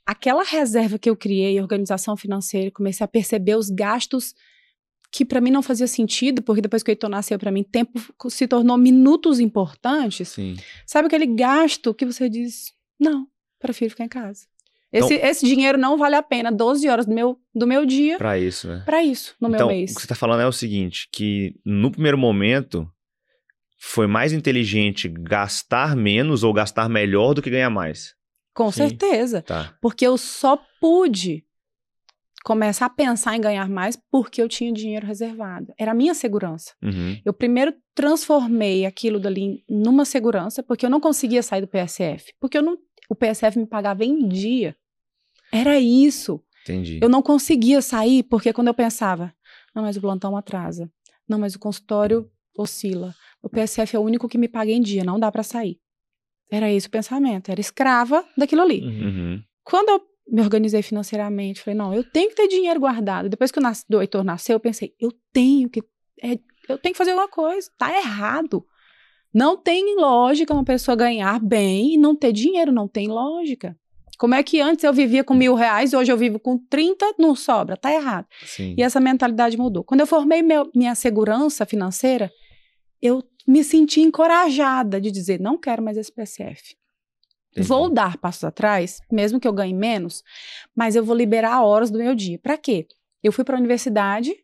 Aquela 0.05 0.43
reserva 0.43 0.99
que 0.99 1.09
eu 1.09 1.17
criei, 1.17 1.61
organização 1.61 2.17
financeira, 2.17 2.71
comecei 2.71 3.05
a 3.05 3.09
perceber 3.09 3.57
os 3.57 3.71
gastos 3.71 4.35
que 5.11 5.25
para 5.25 5.41
mim 5.41 5.51
não 5.51 5.63
fazia 5.63 5.87
sentido, 5.87 6.43
porque 6.43 6.61
depois 6.61 6.83
que 6.83 6.91
o 6.91 6.93
Heitor 6.93 7.09
nasceu 7.11 7.39
para 7.39 7.51
mim, 7.51 7.63
tempo 7.63 7.99
se 8.31 8.47
tornou 8.47 8.77
minutos 8.77 9.41
importantes. 9.41 10.29
Sim. 10.29 10.57
Sabe 10.87 11.07
aquele 11.07 11.27
gasto 11.27 11.95
que 11.95 12.05
você 12.05 12.29
diz, 12.29 12.73
não, 13.01 13.27
prefiro 13.59 13.91
ficar 13.91 14.05
em 14.05 14.09
casa. 14.09 14.47
Esse, 14.93 15.15
Então- 15.15 15.29
esse 15.29 15.47
dinheiro 15.47 15.77
não 15.79 15.99
vale 15.99 16.15
a 16.17 16.23
pena 16.23 16.51
12 16.51 16.89
horas 16.89 17.05
do 17.07 17.15
meu, 17.15 17.39
do 17.55 17.67
meu 17.67 17.85
dia 17.85 18.17
Pra 18.19 18.39
isso, 18.39 18.69
né? 18.69 18.83
para 18.87 19.03
isso, 19.03 19.35
no 19.41 19.49
então, 19.49 19.67
meu 19.69 19.77
mês. 19.77 19.93
o 19.93 19.95
que 19.97 20.01
você 20.03 20.07
tá 20.09 20.15
falando 20.15 20.41
é 20.41 20.47
o 20.47 20.53
seguinte, 20.53 21.09
que 21.13 21.55
no 21.65 21.91
primeiro 21.91 22.17
momento 22.17 22.91
foi 23.81 24.07
mais 24.07 24.33
inteligente 24.33 25.09
gastar 25.09 25.95
menos 25.95 26.43
ou 26.43 26.53
gastar 26.53 26.89
melhor 26.89 27.33
do 27.35 27.43
que 27.43 27.51
ganhar 27.51 27.71
mais. 27.71 28.15
Com 28.55 28.73
Sim. 28.73 28.89
certeza. 28.89 29.41
Tá. 29.43 29.77
Porque 29.81 30.07
eu 30.07 30.17
só 30.19 30.59
pude 30.81 31.45
começar 32.49 32.87
a 32.87 32.91
pensar 32.91 33.37
em 33.37 33.43
ganhar 33.43 33.69
mais 33.69 33.95
porque 34.11 34.41
eu 34.41 34.49
tinha 34.49 34.73
dinheiro 34.73 35.07
reservado. 35.07 35.71
Era 35.77 35.91
a 35.91 35.95
minha 35.95 36.15
segurança. 36.15 36.73
Uhum. 36.83 37.21
Eu 37.23 37.35
primeiro 37.35 37.75
transformei 37.95 38.87
aquilo 38.87 39.21
dali 39.21 39.63
numa 39.69 40.07
segurança, 40.07 40.63
porque 40.63 40.87
eu 40.87 40.89
não 40.89 40.99
conseguia 40.99 41.43
sair 41.43 41.61
do 41.61 41.69
PSF. 41.69 42.33
Porque 42.41 42.57
eu 42.57 42.63
não, 42.63 42.79
o 43.07 43.15
PSF 43.15 43.59
me 43.59 43.67
pagava 43.67 44.03
em 44.03 44.27
dia. 44.27 44.75
Era 45.53 45.79
isso. 45.79 46.43
Entendi. 46.63 46.99
Eu 47.03 47.11
não 47.11 47.21
conseguia 47.21 47.83
sair 47.83 48.23
porque 48.23 48.51
quando 48.51 48.69
eu 48.69 48.75
pensava, 48.75 49.31
não, 49.75 49.83
mas 49.83 49.99
o 49.99 50.01
plantão 50.01 50.35
atrasa. 50.35 50.91
Não, 51.29 51.39
mas 51.39 51.55
o 51.55 51.59
consultório 51.59 52.31
oscila. 52.57 53.15
O 53.43 53.51
PSF 53.51 53.95
é 53.95 53.99
o 53.99 54.03
único 54.03 54.27
que 54.27 54.39
me 54.39 54.49
paga 54.49 54.71
em 54.71 54.81
dia, 54.81 55.05
não 55.05 55.21
dá 55.21 55.31
pra 55.31 55.43
sair. 55.43 55.79
Era 56.51 56.73
esse 56.73 56.87
o 56.87 56.91
pensamento, 56.91 57.51
era 57.51 57.61
escrava 57.61 58.25
daquilo 58.39 58.63
ali. 58.63 58.81
Uhum. 58.81 59.43
Quando 59.63 59.91
eu 59.91 60.01
me 60.31 60.41
organizei 60.43 60.83
financeiramente, 60.83 61.61
falei, 61.63 61.77
não, 61.79 61.95
eu 61.95 62.05
tenho 62.05 62.29
que 62.31 62.37
ter 62.37 62.49
dinheiro 62.49 62.79
guardado. 62.81 63.29
Depois 63.29 63.51
que 63.51 63.59
o, 63.59 63.63
nas- 63.63 63.85
Heitor 63.91 64.23
nasceu, 64.25 64.55
eu 64.55 64.61
pensei, 64.61 64.95
eu 65.01 65.13
tenho 65.33 65.69
que 65.71 65.83
é, 66.23 66.39
eu 66.69 66.77
tenho 66.79 66.93
que 66.93 66.99
fazer 66.99 67.13
alguma 67.13 67.29
coisa, 67.29 67.71
tá 67.79 67.97
errado. 67.97 68.65
Não 69.33 69.57
tem 69.57 69.97
lógica 69.97 70.53
uma 70.53 70.65
pessoa 70.65 70.97
ganhar 70.97 71.39
bem 71.41 71.95
e 71.95 71.97
não 71.99 72.15
ter 72.17 72.33
dinheiro, 72.33 72.73
não 72.73 72.89
tem 72.89 73.07
lógica. 73.09 73.77
Como 74.19 74.35
é 74.35 74.43
que 74.43 74.61
antes 74.61 74.85
eu 74.85 74.93
vivia 74.93 75.23
com 75.23 75.33
mil 75.33 75.55
reais, 75.55 75.93
hoje 75.95 76.11
eu 76.11 76.17
vivo 76.17 76.41
com 76.41 76.59
30, 76.59 77.15
não 77.19 77.37
sobra, 77.37 77.77
tá 77.77 77.93
errado. 77.93 78.27
Sim. 78.45 78.75
E 78.77 78.83
essa 78.83 78.99
mentalidade 78.99 79.57
mudou. 79.57 79.85
Quando 79.85 80.01
eu 80.01 80.07
formei 80.07 80.43
meu- 80.43 80.69
minha 80.75 80.95
segurança 80.97 81.65
financeira, 81.65 82.31
eu 83.01 83.23
me 83.47 83.63
senti 83.63 84.01
encorajada 84.01 85.01
de 85.01 85.11
dizer, 85.13 85.39
não 85.41 85.57
quero 85.57 85.83
mais 85.83 85.97
esse 85.97 86.11
PSF. 86.13 86.75
Entendi. 87.53 87.67
Vou 87.67 87.91
dar 87.93 88.17
passos 88.19 88.45
atrás, 88.45 89.01
mesmo 89.11 89.41
que 89.41 89.49
eu 89.49 89.53
ganhe 89.53 89.75
menos, 89.75 90.23
mas 90.77 90.95
eu 90.95 91.05
vou 91.05 91.17
liberar 91.17 91.63
horas 91.63 91.91
do 91.91 91.99
meu 91.99 92.15
dia. 92.15 92.39
Para 92.39 92.57
quê? 92.57 92.87
Eu 93.23 93.33
fui 93.33 93.45
para 93.45 93.57
a 93.57 93.59
universidade 93.59 94.35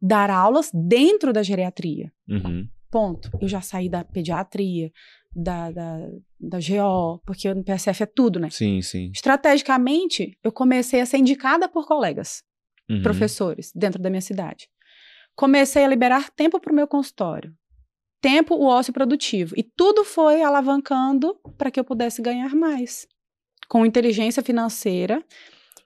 dar 0.00 0.30
aulas 0.30 0.70
dentro 0.72 1.32
da 1.32 1.42
geriatria. 1.42 2.12
Uhum. 2.28 2.68
Ponto. 2.90 3.30
Eu 3.40 3.48
já 3.48 3.60
saí 3.60 3.88
da 3.88 4.04
pediatria, 4.04 4.90
da, 5.34 5.70
da, 5.70 6.08
da 6.40 6.58
GO, 6.58 7.20
porque 7.26 7.52
no 7.52 7.64
PSF 7.64 8.02
é 8.02 8.06
tudo, 8.06 8.38
né? 8.38 8.50
Sim, 8.50 8.80
sim. 8.82 9.10
Estrategicamente, 9.12 10.38
eu 10.42 10.52
comecei 10.52 11.00
a 11.00 11.06
ser 11.06 11.18
indicada 11.18 11.68
por 11.68 11.86
colegas 11.86 12.42
Uhum. 12.88 13.02
professores 13.02 13.72
dentro 13.74 13.98
da 14.00 14.10
minha 14.10 14.20
cidade. 14.20 14.68
Comecei 15.34 15.82
a 15.82 15.88
liberar 15.88 16.30
tempo 16.30 16.60
para 16.60 16.70
o 16.70 16.76
meu 16.76 16.86
consultório. 16.86 17.54
Tempo, 18.24 18.54
o 18.54 18.64
ócio 18.64 18.90
produtivo. 18.90 19.54
E 19.54 19.62
tudo 19.62 20.02
foi 20.02 20.42
alavancando 20.42 21.38
para 21.58 21.70
que 21.70 21.78
eu 21.78 21.84
pudesse 21.84 22.22
ganhar 22.22 22.54
mais. 22.54 23.06
Com 23.68 23.84
inteligência 23.84 24.42
financeira. 24.42 25.22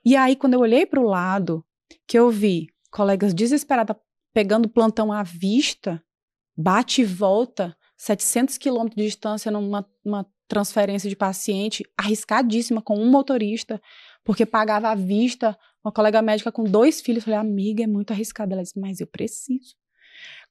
E 0.05 0.15
aí, 0.15 0.37
quando 0.37 0.53
eu 0.53 0.61
olhei 0.61 0.85
para 0.85 1.01
o 1.01 1.05
lado, 1.05 1.65
que 2.07 2.17
eu 2.17 2.31
vi 2.31 2.67
colegas 2.89 3.33
desesperados 3.33 3.93
pegando 4.33 4.69
plantão 4.69 5.11
à 5.11 5.21
vista, 5.21 6.01
bate 6.57 7.01
e 7.01 7.03
volta, 7.03 7.75
700 7.97 8.57
quilômetros 8.57 8.95
de 8.95 9.09
distância 9.09 9.51
numa, 9.51 9.85
transferência 10.47 11.09
de 11.09 11.17
paciente, 11.17 11.83
arriscadíssima 11.97 12.81
com 12.81 12.97
um 12.97 13.11
motorista, 13.11 13.81
porque 14.23 14.45
pagava 14.45 14.87
à 14.87 14.95
vista 14.95 15.59
uma 15.83 15.91
colega 15.91 16.21
médica 16.21 16.53
com 16.53 16.63
dois 16.63 17.01
filhos, 17.01 17.21
eu 17.21 17.25
falei, 17.25 17.39
amiga, 17.39 17.83
é 17.83 17.87
muito 17.87 18.11
arriscado. 18.11 18.53
Ela 18.53 18.63
disse, 18.63 18.79
mas 18.79 19.01
eu 19.01 19.07
preciso. 19.07 19.75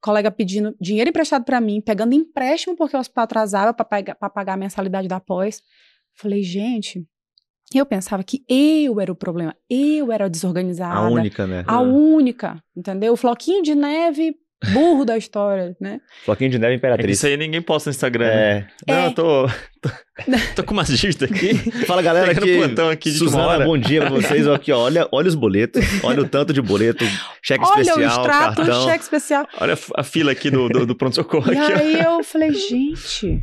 Colega 0.01 0.31
pedindo 0.31 0.77
dinheiro 0.81 1.11
emprestado 1.11 1.45
para 1.45 1.61
mim, 1.61 1.81
pegando 1.81 2.15
empréstimo 2.15 2.77
porque 2.77 2.97
o 2.97 3.01
hospital 3.01 3.25
atrasava 3.25 3.75
para 3.75 3.85
pagar, 4.31 4.53
a 4.53 4.57
mensalidade 4.57 5.09
da 5.09 5.19
pós. 5.19 5.63
Falei, 6.15 6.43
gente, 6.43 7.07
eu 7.75 7.85
pensava 7.85 8.23
que 8.23 8.45
eu 8.49 9.01
era 9.01 9.13
o 9.13 9.17
problema, 9.17 9.55
eu 9.69 10.13
era 10.13 10.29
desorganizada. 10.29 10.95
A 10.95 11.09
única, 11.09 11.47
né? 11.47 11.65
A 11.67 11.81
única, 11.81 12.63
entendeu? 12.77 13.13
O 13.13 13.17
floquinho 13.17 13.63
de 13.63 13.75
neve, 13.75 14.37
burro 14.73 15.05
da 15.05 15.17
história, 15.17 15.77
né? 15.81 16.01
Floquinho 16.25 16.51
de 16.51 16.59
neve 16.59 16.73
É 16.75 16.77
imperatriz. 16.77 17.17
isso 17.17 17.27
aí 17.27 17.37
ninguém 17.37 17.63
posta 17.63 17.89
no 17.91 17.95
Instagram. 17.95 18.27
né? 18.27 18.69
É. 18.87 18.93
Não, 18.93 18.99
É. 18.99 19.07
eu 19.07 19.13
tô, 19.15 19.47
tô. 19.81 19.89
tô 20.57 20.65
com 20.65 20.73
umas 20.73 20.89
dívidas 20.89 21.31
aqui. 21.31 21.55
Fala, 21.87 22.03
galera, 22.03 22.33
aqui. 22.33 22.57
plantão 22.59 22.89
aqui 22.91 23.11
de 23.11 23.19
Suzana, 23.19 23.59
uma 23.59 23.65
bom 23.65 23.79
dia 23.79 24.01
pra 24.01 24.11
vocês. 24.11 24.47
Aqui, 24.49 24.73
ó, 24.73 24.79
olha, 24.81 25.09
olha 25.13 25.29
os 25.29 25.35
boletos. 25.37 25.85
Olha 26.03 26.23
o 26.23 26.29
tanto 26.29 26.53
de 26.53 26.61
boleto. 26.61 27.05
Cheque 27.43 27.65
Olha 27.65 27.77
o 27.79 27.81
especial, 27.81 28.09
extrato, 28.09 28.57
cartão. 28.57 28.85
cheque 28.85 29.03
especial. 29.05 29.49
Olha 29.61 29.79
a 29.97 30.03
fila 30.03 30.33
aqui 30.33 30.51
do, 30.51 30.69
do, 30.69 30.87
do 30.87 30.95
pronto-socorro. 30.97 31.53
E 31.53 31.57
aqui, 31.57 31.73
ó. 31.73 31.77
aí 31.79 32.01
eu 32.01 32.25
falei, 32.25 32.53
gente, 32.53 33.41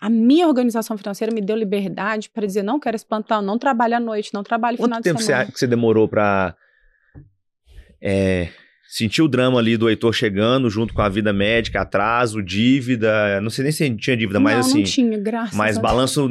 a 0.00 0.10
minha 0.10 0.48
organização 0.48 0.98
financeira 0.98 1.32
me 1.32 1.40
deu 1.40 1.54
liberdade 1.56 2.28
para 2.28 2.44
dizer, 2.44 2.62
não 2.62 2.80
quero 2.80 2.96
esse 2.96 3.06
plantão, 3.06 3.40
não 3.40 3.56
trabalho 3.56 3.96
à 3.96 4.00
noite, 4.00 4.30
não 4.34 4.42
trabalho 4.42 4.76
final 4.76 4.88
Quanto 4.90 4.98
de 4.98 5.04
tempo 5.10 5.20
você, 5.20 5.26
semana. 5.26 5.50
que 5.52 5.58
você 5.58 5.66
demorou 5.68 6.08
pra 6.08 6.54
é, 8.02 8.48
sentir 8.88 9.20
o 9.20 9.28
drama 9.28 9.58
ali 9.58 9.76
do 9.76 9.88
Heitor 9.88 10.14
chegando 10.14 10.70
junto 10.70 10.94
com 10.94 11.02
a 11.02 11.08
vida 11.10 11.30
médica, 11.30 11.82
atraso, 11.82 12.42
dívida? 12.42 13.38
Não 13.42 13.50
sei 13.50 13.64
nem 13.64 13.72
se 13.72 13.96
tinha 13.96 14.16
dívida, 14.16 14.40
mas 14.40 14.54
não, 14.54 14.60
assim. 14.60 14.78
não 14.78 14.84
tinha, 14.84 15.18
graças 15.18 15.54
mas 15.54 15.76
balanço 15.76 16.28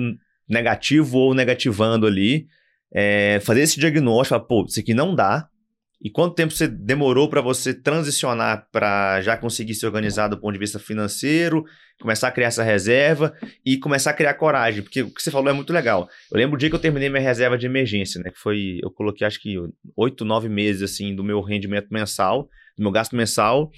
negativo 0.50 1.20
ou 1.20 1.36
negativando 1.36 2.08
ali. 2.08 2.48
é, 2.92 3.40
fazer 3.42 3.62
esse 3.62 3.80
diagnóstico, 3.80 4.30
falar, 4.30 4.46
pô, 4.46 4.66
isso 4.66 4.80
aqui 4.80 4.94
não 4.94 5.14
dá. 5.14 5.48
E 6.00 6.12
quanto 6.12 6.36
tempo 6.36 6.54
você 6.54 6.68
demorou 6.68 7.28
para 7.28 7.42
você 7.42 7.74
transicionar 7.74 8.68
para 8.72 9.20
já 9.22 9.36
conseguir 9.36 9.74
se 9.74 9.86
organizar 9.86 10.28
do 10.28 10.40
ponto 10.40 10.54
de 10.54 10.60
vista 10.60 10.78
financeiro, 10.78 11.66
começar 12.00 12.28
a 12.28 12.32
criar 12.32 12.48
essa 12.48 12.62
reserva 12.62 13.34
e 13.66 13.78
começar 13.78 14.12
a 14.12 14.14
criar 14.14 14.36
coragem? 14.36 14.84
Porque 14.84 15.02
o 15.02 15.12
que 15.12 15.22
você 15.22 15.32
falou 15.32 15.50
é 15.50 15.54
muito 15.54 15.74
legal. 15.74 16.08
Eu 16.32 16.38
lembro 16.38 16.56
o 16.56 16.60
dia 16.60 16.70
que 16.70 16.76
eu 16.76 16.80
terminei 16.80 17.10
minha 17.10 17.22
reserva 17.22 17.58
de 17.58 17.66
emergência, 17.66 18.22
né? 18.22 18.30
Que 18.30 18.38
foi, 18.38 18.80
eu 18.84 18.92
coloquei 18.92 19.26
acho 19.26 19.42
que 19.42 19.56
oito, 19.96 20.24
nove 20.24 20.48
meses 20.48 20.84
assim 20.84 21.16
do 21.16 21.24
meu 21.24 21.42
rendimento 21.42 21.88
mensal, 21.90 22.44
do 22.78 22.84
meu 22.84 22.92
gasto 22.92 23.16
mensal, 23.16 23.72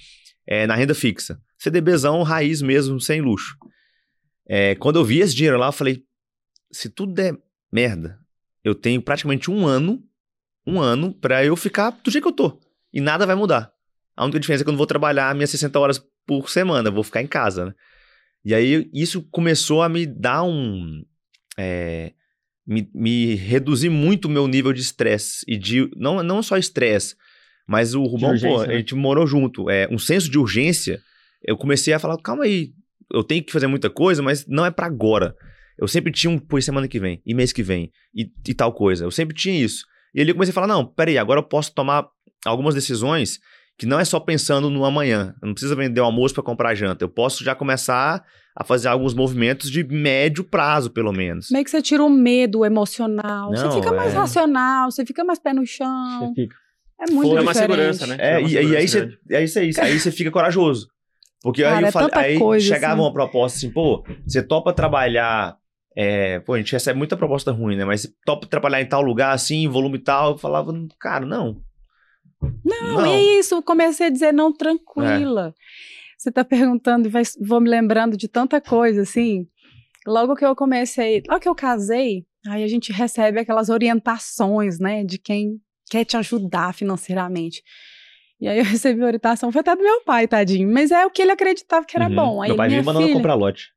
é, 0.46 0.66
na 0.66 0.74
renda 0.74 0.94
fixa. 0.94 1.40
CDBzão 1.56 2.22
raiz 2.22 2.60
mesmo, 2.60 3.00
sem 3.00 3.22
luxo. 3.22 3.56
É, 4.46 4.74
quando 4.74 4.98
eu 4.98 5.04
vi 5.04 5.20
esse 5.20 5.34
dinheiro 5.34 5.56
lá, 5.56 5.68
eu 5.68 5.72
falei: 5.72 6.02
se 6.70 6.90
tudo 6.90 7.14
der 7.14 7.34
merda, 7.72 8.18
eu 8.62 8.74
tenho 8.74 9.00
praticamente 9.00 9.50
um 9.50 9.66
ano, 9.66 10.02
um 10.70 10.80
ano 10.80 11.12
pra 11.12 11.44
eu 11.44 11.56
ficar 11.56 11.90
do 11.90 12.10
jeito 12.10 12.24
que 12.24 12.28
eu 12.28 12.36
tô. 12.36 12.60
E 12.92 13.00
nada 13.00 13.26
vai 13.26 13.34
mudar. 13.34 13.72
A 14.16 14.24
única 14.24 14.40
diferença 14.40 14.62
é 14.62 14.64
que 14.64 14.68
eu 14.68 14.72
não 14.72 14.78
vou 14.78 14.86
trabalhar 14.86 15.34
minhas 15.34 15.50
60 15.50 15.78
horas 15.78 16.02
por 16.26 16.50
semana, 16.50 16.90
vou 16.90 17.02
ficar 17.02 17.22
em 17.22 17.26
casa, 17.26 17.66
né? 17.66 17.74
E 18.44 18.54
aí 18.54 18.88
isso 18.92 19.22
começou 19.30 19.82
a 19.82 19.88
me 19.88 20.06
dar 20.06 20.42
um. 20.42 21.02
é, 21.58 22.12
me, 22.66 22.88
me 22.94 23.34
reduzir 23.34 23.90
muito 23.90 24.26
o 24.26 24.30
meu 24.30 24.46
nível 24.46 24.72
de 24.72 24.80
estresse. 24.80 25.44
E 25.46 25.56
de. 25.56 25.90
Não, 25.96 26.22
não 26.22 26.42
só 26.42 26.56
estresse, 26.56 27.16
mas 27.66 27.94
o 27.94 28.02
Rubão, 28.04 28.30
pô, 28.30 28.34
urgência, 28.34 28.64
a 28.64 28.66
né? 28.68 28.76
gente 28.78 28.94
morou 28.94 29.26
junto. 29.26 29.68
É, 29.68 29.88
um 29.90 29.98
senso 29.98 30.30
de 30.30 30.38
urgência. 30.38 31.00
Eu 31.42 31.56
comecei 31.56 31.92
a 31.92 31.98
falar, 31.98 32.18
calma 32.18 32.44
aí, 32.44 32.72
eu 33.12 33.24
tenho 33.24 33.42
que 33.42 33.52
fazer 33.52 33.66
muita 33.66 33.88
coisa, 33.88 34.22
mas 34.22 34.46
não 34.46 34.64
é 34.64 34.70
pra 34.70 34.86
agora. 34.86 35.34
Eu 35.78 35.88
sempre 35.88 36.12
tinha 36.12 36.30
um, 36.30 36.38
pô, 36.38 36.60
semana 36.60 36.86
que 36.86 37.00
vem, 37.00 37.22
e 37.24 37.32
mês 37.32 37.52
que 37.52 37.62
vem, 37.62 37.90
e, 38.14 38.30
e 38.46 38.54
tal 38.54 38.72
coisa. 38.72 39.04
Eu 39.04 39.10
sempre 39.10 39.34
tinha 39.34 39.58
isso. 39.58 39.86
E 40.14 40.20
ali 40.20 40.30
eu 40.30 40.34
comecei 40.34 40.50
a 40.50 40.54
falar, 40.54 40.66
não, 40.66 40.84
peraí, 40.84 41.18
agora 41.18 41.40
eu 41.40 41.44
posso 41.44 41.74
tomar 41.74 42.06
algumas 42.44 42.74
decisões 42.74 43.38
que 43.78 43.86
não 43.86 43.98
é 43.98 44.04
só 44.04 44.20
pensando 44.20 44.68
no 44.68 44.84
amanhã. 44.84 45.34
Eu 45.42 45.46
não 45.46 45.54
precisa 45.54 45.74
vender 45.74 46.00
o 46.00 46.04
almoço 46.04 46.34
para 46.34 46.42
comprar 46.42 46.74
janta. 46.74 47.04
Eu 47.04 47.08
posso 47.08 47.42
já 47.42 47.54
começar 47.54 48.22
a 48.54 48.62
fazer 48.62 48.88
alguns 48.88 49.14
movimentos 49.14 49.70
de 49.70 49.82
médio 49.84 50.44
prazo, 50.44 50.90
pelo 50.90 51.12
menos. 51.12 51.48
Meio 51.50 51.64
que 51.64 51.70
você 51.70 51.80
tira 51.80 52.04
o 52.04 52.10
medo 52.10 52.64
emocional. 52.64 53.50
Não, 53.50 53.56
você 53.56 53.80
fica 53.80 53.92
mais 53.92 54.12
é. 54.12 54.16
racional, 54.16 54.90
você 54.90 55.06
fica 55.06 55.24
mais 55.24 55.38
pé 55.38 55.54
no 55.54 55.64
chão. 55.64 56.34
Você 56.34 56.42
fica. 56.42 56.56
É 57.00 57.10
muito 57.10 57.30
Foi 57.30 57.40
uma 57.40 57.52
diferente. 57.52 57.94
segurança, 57.94 58.06
né? 58.06 58.16
É, 58.18 58.38
uma 58.38 58.48
e, 58.48 58.52
e 58.52 58.76
aí 58.76 58.86
você, 58.86 59.00
grande. 59.00 59.18
é 59.30 59.44
isso 59.44 59.58
aí, 59.58 59.70
aí 59.78 59.98
você 59.98 60.10
fica 60.10 60.30
corajoso. 60.30 60.88
Porque 61.42 61.64
aí, 61.64 61.70
Cara, 61.72 61.84
eu 61.84 61.88
é 61.88 61.92
falei, 61.92 62.10
aí 62.12 62.38
coisa, 62.38 62.66
chegava 62.66 62.94
assim. 62.94 63.02
uma 63.02 63.12
proposta 63.12 63.56
assim, 63.56 63.70
pô, 63.70 64.04
você 64.26 64.42
topa 64.42 64.74
trabalhar. 64.74 65.56
É, 65.96 66.40
pô, 66.40 66.54
a 66.54 66.58
gente 66.58 66.72
recebe 66.72 66.98
muita 66.98 67.16
proposta 67.16 67.50
ruim, 67.52 67.76
né? 67.76 67.84
Mas 67.84 68.12
topa 68.24 68.46
trabalhar 68.46 68.80
em 68.80 68.86
tal 68.88 69.02
lugar, 69.02 69.32
assim, 69.34 69.68
volume 69.68 69.98
tal. 69.98 70.32
Eu 70.32 70.38
falava, 70.38 70.72
cara, 70.98 71.26
não. 71.26 71.62
Não, 72.64 72.92
Não. 72.94 73.06
é 73.06 73.20
isso. 73.38 73.62
Comecei 73.62 74.06
a 74.06 74.10
dizer 74.10 74.32
não 74.32 74.52
tranquila. 74.52 75.54
Você 76.16 76.30
tá 76.30 76.44
perguntando 76.44 77.08
e 77.08 77.12
vou 77.46 77.60
me 77.60 77.68
lembrando 77.70 78.16
de 78.16 78.28
tanta 78.28 78.60
coisa, 78.60 79.02
assim. 79.02 79.46
Logo 80.06 80.34
que 80.36 80.44
eu 80.44 80.54
comecei, 80.56 81.22
logo 81.28 81.40
que 81.40 81.48
eu 81.48 81.54
casei, 81.54 82.24
aí 82.46 82.62
a 82.64 82.68
gente 82.68 82.92
recebe 82.92 83.38
aquelas 83.40 83.68
orientações, 83.68 84.78
né, 84.78 85.04
de 85.04 85.18
quem 85.18 85.60
quer 85.90 86.04
te 86.04 86.16
ajudar 86.16 86.72
financeiramente. 86.72 87.62
E 88.40 88.48
aí 88.48 88.58
eu 88.58 88.64
recebi 88.64 89.02
orientação, 89.02 89.52
foi 89.52 89.60
até 89.60 89.76
do 89.76 89.82
meu 89.82 90.02
pai, 90.02 90.26
tadinho. 90.26 90.70
Mas 90.72 90.90
é 90.90 91.04
o 91.04 91.10
que 91.10 91.20
ele 91.20 91.32
acreditava 91.32 91.84
que 91.84 91.96
era 91.96 92.08
Uhum. 92.08 92.14
bom. 92.14 92.42
Aí 92.42 92.48
Meu 92.48 92.56
pai 92.56 92.68
me 92.68 92.82
mandando 92.82 93.06
filha, 93.06 93.16
comprar 93.16 93.34
lote. 93.34 93.68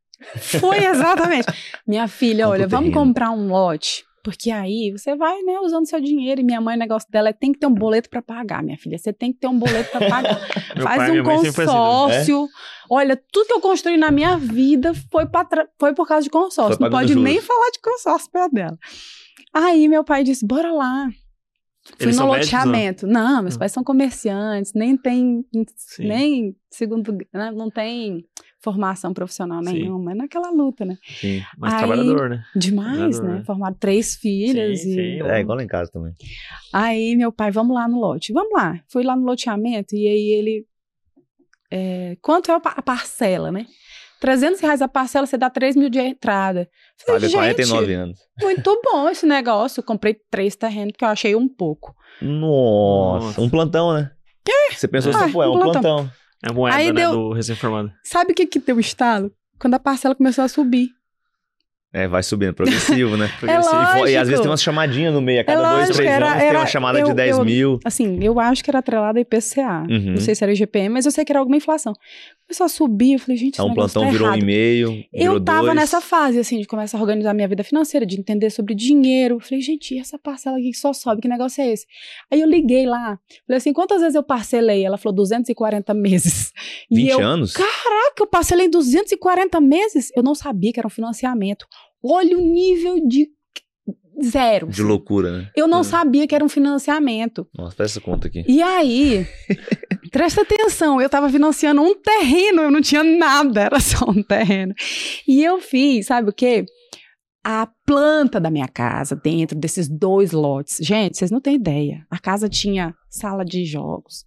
Foi 0.59 0.77
exatamente. 0.85 1.47
Minha 1.85 2.07
filha, 2.07 2.47
olha, 2.47 2.67
vamos 2.67 2.89
terreno. 2.91 3.07
comprar 3.07 3.31
um 3.31 3.47
lote. 3.49 4.05
Porque 4.23 4.51
aí 4.51 4.89
você 4.89 5.17
vai, 5.17 5.41
né, 5.41 5.59
usando 5.59 5.85
seu 5.85 5.99
dinheiro. 5.99 6.39
E 6.39 6.45
minha 6.45 6.61
mãe, 6.61 6.77
o 6.77 6.79
negócio 6.79 7.11
dela 7.11 7.27
é 7.27 7.33
tem 7.33 7.51
que 7.51 7.59
ter 7.59 7.67
um 7.67 7.73
boleto 7.73 8.09
pra 8.09 8.21
pagar, 8.21 8.63
minha 8.63 8.77
filha. 8.77 8.97
Você 8.97 9.11
tem 9.11 9.33
que 9.33 9.39
ter 9.39 9.47
um 9.47 9.59
boleto 9.59 9.91
pra 9.91 10.07
pagar. 10.09 10.39
Faz 10.81 10.95
pai 10.97 11.19
um 11.19 11.23
mãe 11.25 11.37
sempre 11.39 11.51
foi 11.51 11.65
assim, 11.65 11.73
né? 11.73 11.79
consórcio. 11.79 12.47
Olha, 12.89 13.21
tudo 13.31 13.47
que 13.47 13.53
eu 13.53 13.59
construí 13.59 13.97
na 13.97 14.11
minha 14.11 14.37
vida 14.37 14.93
foi, 15.11 15.25
pra 15.25 15.45
foi 15.77 15.93
por 15.93 16.07
causa 16.07 16.23
de 16.23 16.29
consórcio. 16.29 16.77
Não 16.79 16.89
pode 16.89 17.09
juros. 17.09 17.23
nem 17.23 17.41
falar 17.41 17.69
de 17.71 17.81
consórcio 17.81 18.31
perto 18.31 18.53
dela. 18.53 18.77
Aí 19.53 19.89
meu 19.89 20.05
pai 20.05 20.23
disse: 20.23 20.45
bora 20.47 20.71
lá. 20.71 21.09
Fui 21.97 22.05
Eles 22.05 22.15
no 22.15 22.21
são 22.21 22.31
médicos, 22.31 22.53
loteamento. 22.53 23.05
Não, 23.05 23.41
meus 23.41 23.55
Ah. 23.55 23.59
pais 23.59 23.73
são 23.73 23.83
comerciantes, 23.83 24.71
nem 24.73 24.95
tem, 24.95 25.43
Sim. 25.75 26.07
nem 26.07 26.55
segundo, 26.71 27.11
né, 27.33 27.51
não 27.51 27.69
tem 27.69 28.23
formação 28.63 29.13
profissional 29.13 29.61
Sim. 29.63 29.73
nenhuma. 29.73 30.11
É 30.13 30.15
naquela 30.15 30.49
luta, 30.49 30.85
né? 30.85 30.97
Sim. 31.19 31.43
Mas 31.57 31.73
Aí- 31.73 31.79
trabalhador, 31.79 32.29
né? 32.29 32.43
Demais, 32.55 32.95
Trabalhador, 33.17 33.23
né? 33.23 33.37
né? 33.39 33.43
Formaram 33.45 33.75
três 33.75 34.15
filhas 34.15 34.79
Sim, 34.81 34.89
e 34.89 34.93
sim. 35.19 35.21
É 35.29 35.39
igual 35.41 35.57
lá 35.57 35.63
em 35.63 35.67
casa 35.67 35.91
também. 35.91 36.13
Aí 36.71 37.15
meu 37.15 37.31
pai, 37.31 37.51
vamos 37.51 37.75
lá 37.75 37.87
no 37.87 37.99
lote. 37.99 38.31
Vamos 38.31 38.53
lá. 38.53 38.79
Fui 38.87 39.03
lá 39.03 39.15
no 39.15 39.23
loteamento 39.25 39.95
e 39.95 40.07
aí 40.07 40.29
ele. 40.39 40.65
é, 41.71 42.15
quanto 42.21 42.51
é 42.51 42.53
a 42.55 42.59
pa- 42.59 42.75
a 42.77 42.81
parcela, 42.81 43.51
né? 43.51 43.65
300 44.19 44.61
reais 44.61 44.81
a 44.81 44.87
parcela, 44.87 45.25
você 45.27 45.37
dá 45.37 45.49
3 45.49 45.75
mil 45.75 45.89
de 45.89 45.99
entrada. 45.99 46.69
Falei, 47.05 47.29
Paga 47.29 47.29
gente, 47.29 47.67
49 47.67 47.93
anos. 47.93 48.19
muito 48.41 48.81
bom 48.85 49.09
esse 49.09 49.25
negócio. 49.25 49.79
Eu 49.81 49.83
comprei 49.83 50.15
três 50.31 50.55
terrenos 50.55 50.93
porque 50.93 51.03
eu 51.03 51.09
achei 51.09 51.35
um 51.35 51.47
pouco. 51.47 51.93
Nossa, 52.21 53.25
Nossa. 53.25 53.41
um 53.41 53.49
plantão, 53.49 53.93
né? 53.93 54.11
Você 54.71 54.87
pensou 54.87 55.11
Ah, 55.13 55.23
assim, 55.25 55.33
pô, 55.33 55.43
é 55.43 55.47
um 55.49 55.55
um 55.55 55.59
plantão. 55.59 55.81
plantão. 55.81 56.11
É 56.43 56.49
a 56.49 56.53
moeda, 56.53 56.75
Aí 56.77 56.87
né, 56.91 57.01
deu- 57.01 57.11
do 57.11 57.33
recém-formado. 57.33 57.91
Sabe 58.03 58.33
o 58.33 58.35
que 58.35 58.45
que 58.45 58.59
deu 58.59 58.79
estalo? 58.79 59.31
Quando 59.59 59.75
a 59.75 59.79
parcela 59.79 60.13
começou 60.13 60.43
a 60.43 60.47
subir. 60.49 60.89
É, 61.93 62.07
vai 62.07 62.23
subindo, 62.23 62.53
progressivo, 62.55 63.15
né? 63.15 63.25
É 63.37 63.37
Progressivo. 63.39 63.75
E, 63.75 63.99
lógico. 63.99 64.19
às 64.19 64.27
vezes 64.27 64.41
tem 64.41 64.49
umas 64.49 64.63
chamadinhas 64.63 65.13
no 65.13 65.21
meio, 65.21 65.41
a 65.41 65.43
cada 65.43 65.61
dois, 65.61 65.73
lógico, 65.89 65.95
três 65.97 66.09
era- 66.11 66.25
anos 66.25 66.39
tem 66.39 66.47
era- 66.49 66.59
uma 66.59 66.65
chamada 66.65 66.99
eu- 66.99 67.05
de 67.05 67.13
10 67.13 67.37
eu- 67.37 67.45
mil. 67.45 67.79
Assim, 67.85 68.17
eu 68.23 68.39
acho 68.39 68.63
que 68.63 68.71
era 68.71 68.79
atrelada 68.79 69.19
a 69.19 69.21
IPCA. 69.21 69.83
Uhum. 69.89 70.11
Não 70.13 70.17
sei 70.17 70.33
se 70.33 70.43
era 70.43 70.51
IGPM, 70.51 70.89
mas 70.89 71.05
eu 71.05 71.11
sei 71.11 71.23
que 71.23 71.31
era 71.31 71.39
alguma 71.39 71.55
inflação. 71.55 71.93
Começou 72.47 72.65
a 72.65 72.69
subir, 72.69 73.13
eu 73.13 73.19
falei, 73.19 73.37
gente, 73.37 73.59
É 73.59 73.63
esse 73.63 73.71
um 73.71 73.73
plantão 73.73 74.03
tá 74.03 74.09
virou 74.11 74.27
um 74.27 74.31
errado. 74.31 74.41
e-mail, 74.43 74.87
virou 75.13 75.35
Eu 75.35 75.43
tava 75.43 75.61
dois. 75.61 75.75
nessa 75.75 76.01
fase, 76.01 76.39
assim, 76.39 76.59
de 76.59 76.65
começar 76.67 76.97
a 76.97 77.01
organizar 77.01 77.33
minha 77.33 77.47
vida 77.47 77.63
financeira, 77.63 78.05
de 78.05 78.19
entender 78.19 78.49
sobre 78.49 78.73
dinheiro. 78.75 79.39
Falei, 79.39 79.61
gente, 79.61 79.93
e 79.95 79.99
essa 79.99 80.17
parcela 80.19 80.57
aqui 80.57 80.71
que 80.71 80.77
só 80.77 80.93
sobe, 80.93 81.21
que 81.21 81.27
negócio 81.27 81.61
é 81.63 81.71
esse? 81.71 81.85
Aí 82.31 82.41
eu 82.41 82.47
liguei 82.49 82.85
lá, 82.85 83.17
falei 83.47 83.57
assim, 83.57 83.71
quantas 83.71 84.01
vezes 84.01 84.15
eu 84.15 84.23
parcelei? 84.23 84.83
Ela 84.85 84.97
falou 84.97 85.15
240 85.15 85.93
meses. 85.93 86.51
E 86.91 86.95
20 86.95 87.09
eu, 87.11 87.21
anos? 87.21 87.53
caraca, 87.53 88.15
eu 88.19 88.27
parcelei 88.27 88.67
240 88.67 89.61
meses? 89.61 90.11
Eu 90.15 90.21
não 90.23 90.35
sabia 90.35 90.71
que 90.73 90.79
era 90.79 90.87
um 90.87 90.91
financiamento. 90.91 91.65
Olha 92.03 92.37
o 92.37 92.41
nível 92.41 92.99
de 93.07 93.29
zero. 94.23 94.67
De 94.67 94.81
loucura, 94.83 95.31
né? 95.37 95.51
Eu 95.55 95.67
não 95.67 95.79
Hum. 95.79 95.83
sabia 95.83 96.27
que 96.27 96.35
era 96.35 96.43
um 96.45 96.49
financiamento. 96.49 97.47
Nossa, 97.57 97.83
essa 97.83 97.99
conta 98.01 98.27
aqui. 98.27 98.43
E 98.47 98.61
aí, 98.61 99.25
presta 100.11 100.41
atenção, 100.41 101.01
eu 101.01 101.09
tava 101.09 101.29
financiando 101.29 101.81
um 101.81 101.95
terreno, 101.95 102.61
eu 102.61 102.71
não 102.71 102.81
tinha 102.81 103.03
nada, 103.03 103.61
era 103.61 103.79
só 103.79 104.09
um 104.09 104.21
terreno. 104.21 104.73
E 105.27 105.43
eu 105.43 105.59
fiz, 105.59 106.07
sabe 106.07 106.29
o 106.29 106.33
quê? 106.33 106.65
A 107.45 107.67
planta 107.85 108.39
da 108.39 108.49
minha 108.49 108.67
casa, 108.67 109.15
dentro 109.15 109.57
desses 109.57 109.89
dois 109.89 110.31
lotes. 110.31 110.77
Gente, 110.81 111.17
vocês 111.17 111.31
não 111.31 111.41
têm 111.41 111.55
ideia. 111.55 112.05
A 112.09 112.17
casa 112.19 112.47
tinha 112.47 112.93
sala 113.09 113.43
de 113.43 113.65
jogos, 113.65 114.25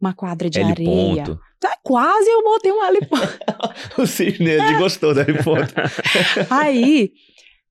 uma 0.00 0.12
quadra 0.12 0.50
de 0.50 0.58
L 0.58 0.70
areia. 0.70 1.24
ponto. 1.24 1.40
Tá, 1.58 1.78
Quase 1.82 2.28
eu 2.28 2.42
botei 2.42 2.70
um 2.72 2.78
ponto. 3.08 3.38
O 4.02 4.06
Cisne 4.06 4.50
ele 4.50 4.78
gostou 4.78 5.14
da 5.14 5.22
L 5.22 5.42
ponto. 5.42 5.72
Aí, 6.50 7.12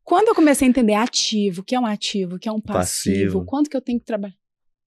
quando 0.03 0.29
eu 0.29 0.35
comecei 0.35 0.67
a 0.67 0.69
entender 0.69 0.93
ativo, 0.93 1.61
o 1.61 1.63
que 1.63 1.75
é 1.75 1.79
um 1.79 1.85
ativo, 1.85 2.35
o 2.35 2.39
que 2.39 2.47
é 2.49 2.51
um 2.51 2.59
passivo, 2.61 3.15
Passivo. 3.39 3.45
quanto 3.45 3.69
que 3.69 3.77
eu 3.77 3.81
tenho 3.81 3.99
que 3.99 4.05
trabalhar, 4.05 4.33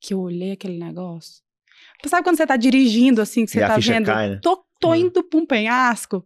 que 0.00 0.14
eu 0.14 0.20
olhei 0.20 0.52
aquele 0.52 0.78
negócio. 0.78 1.42
Sabe 2.06 2.22
quando 2.24 2.36
você 2.36 2.46
tá 2.46 2.56
dirigindo 2.56 3.20
assim, 3.20 3.44
que 3.44 3.50
você 3.50 3.58
E 3.58 3.66
tá 3.66 3.76
vendo? 3.78 4.06
cai, 4.06 4.30
né? 4.30 4.38
Tô, 4.42 4.64
tô 4.80 4.90
Hum. 4.90 4.94
indo 4.96 5.22
pra 5.22 5.38
um 5.40 5.46
penhasco. 5.46 6.24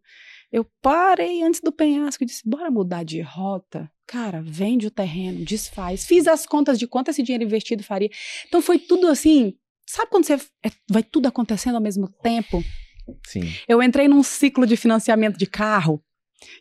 Eu 0.51 0.67
parei 0.83 1.43
antes 1.43 1.61
do 1.63 1.73
penhasco 1.73 2.23
e 2.23 2.27
disse: 2.27 2.43
bora 2.47 2.71
mudar 2.71 3.05
de 3.05 3.21
rota. 3.23 3.91
Cara, 4.07 4.43
vende 4.45 4.87
o 4.87 4.91
terreno, 4.91 5.43
desfaz. 5.45 6.05
Fiz 6.05 6.27
as 6.29 6.45
contas 6.45 6.79
de 6.79 6.87
quanto 6.87 7.09
esse 7.11 7.23
dinheiro 7.23 7.45
investido 7.45 7.83
faria. 7.83 8.11
Então 8.47 8.61
foi 8.61 8.79
tudo 8.79 9.07
assim. 9.09 9.55
Sabe 9.87 10.11
quando 10.11 10.25
você 10.25 10.35
é- 10.35 10.71
vai 10.91 11.03
tudo 11.03 11.27
acontecendo 11.27 11.75
ao 11.77 11.81
mesmo 11.83 12.09
tempo? 12.23 12.63
Sim. 13.27 13.53
Eu 13.69 13.83
entrei 13.83 14.09
num 14.09 14.23
ciclo 14.23 14.67
de 14.67 14.77
financiamento 14.77 15.37
de 15.37 15.47
carro. 15.47 16.03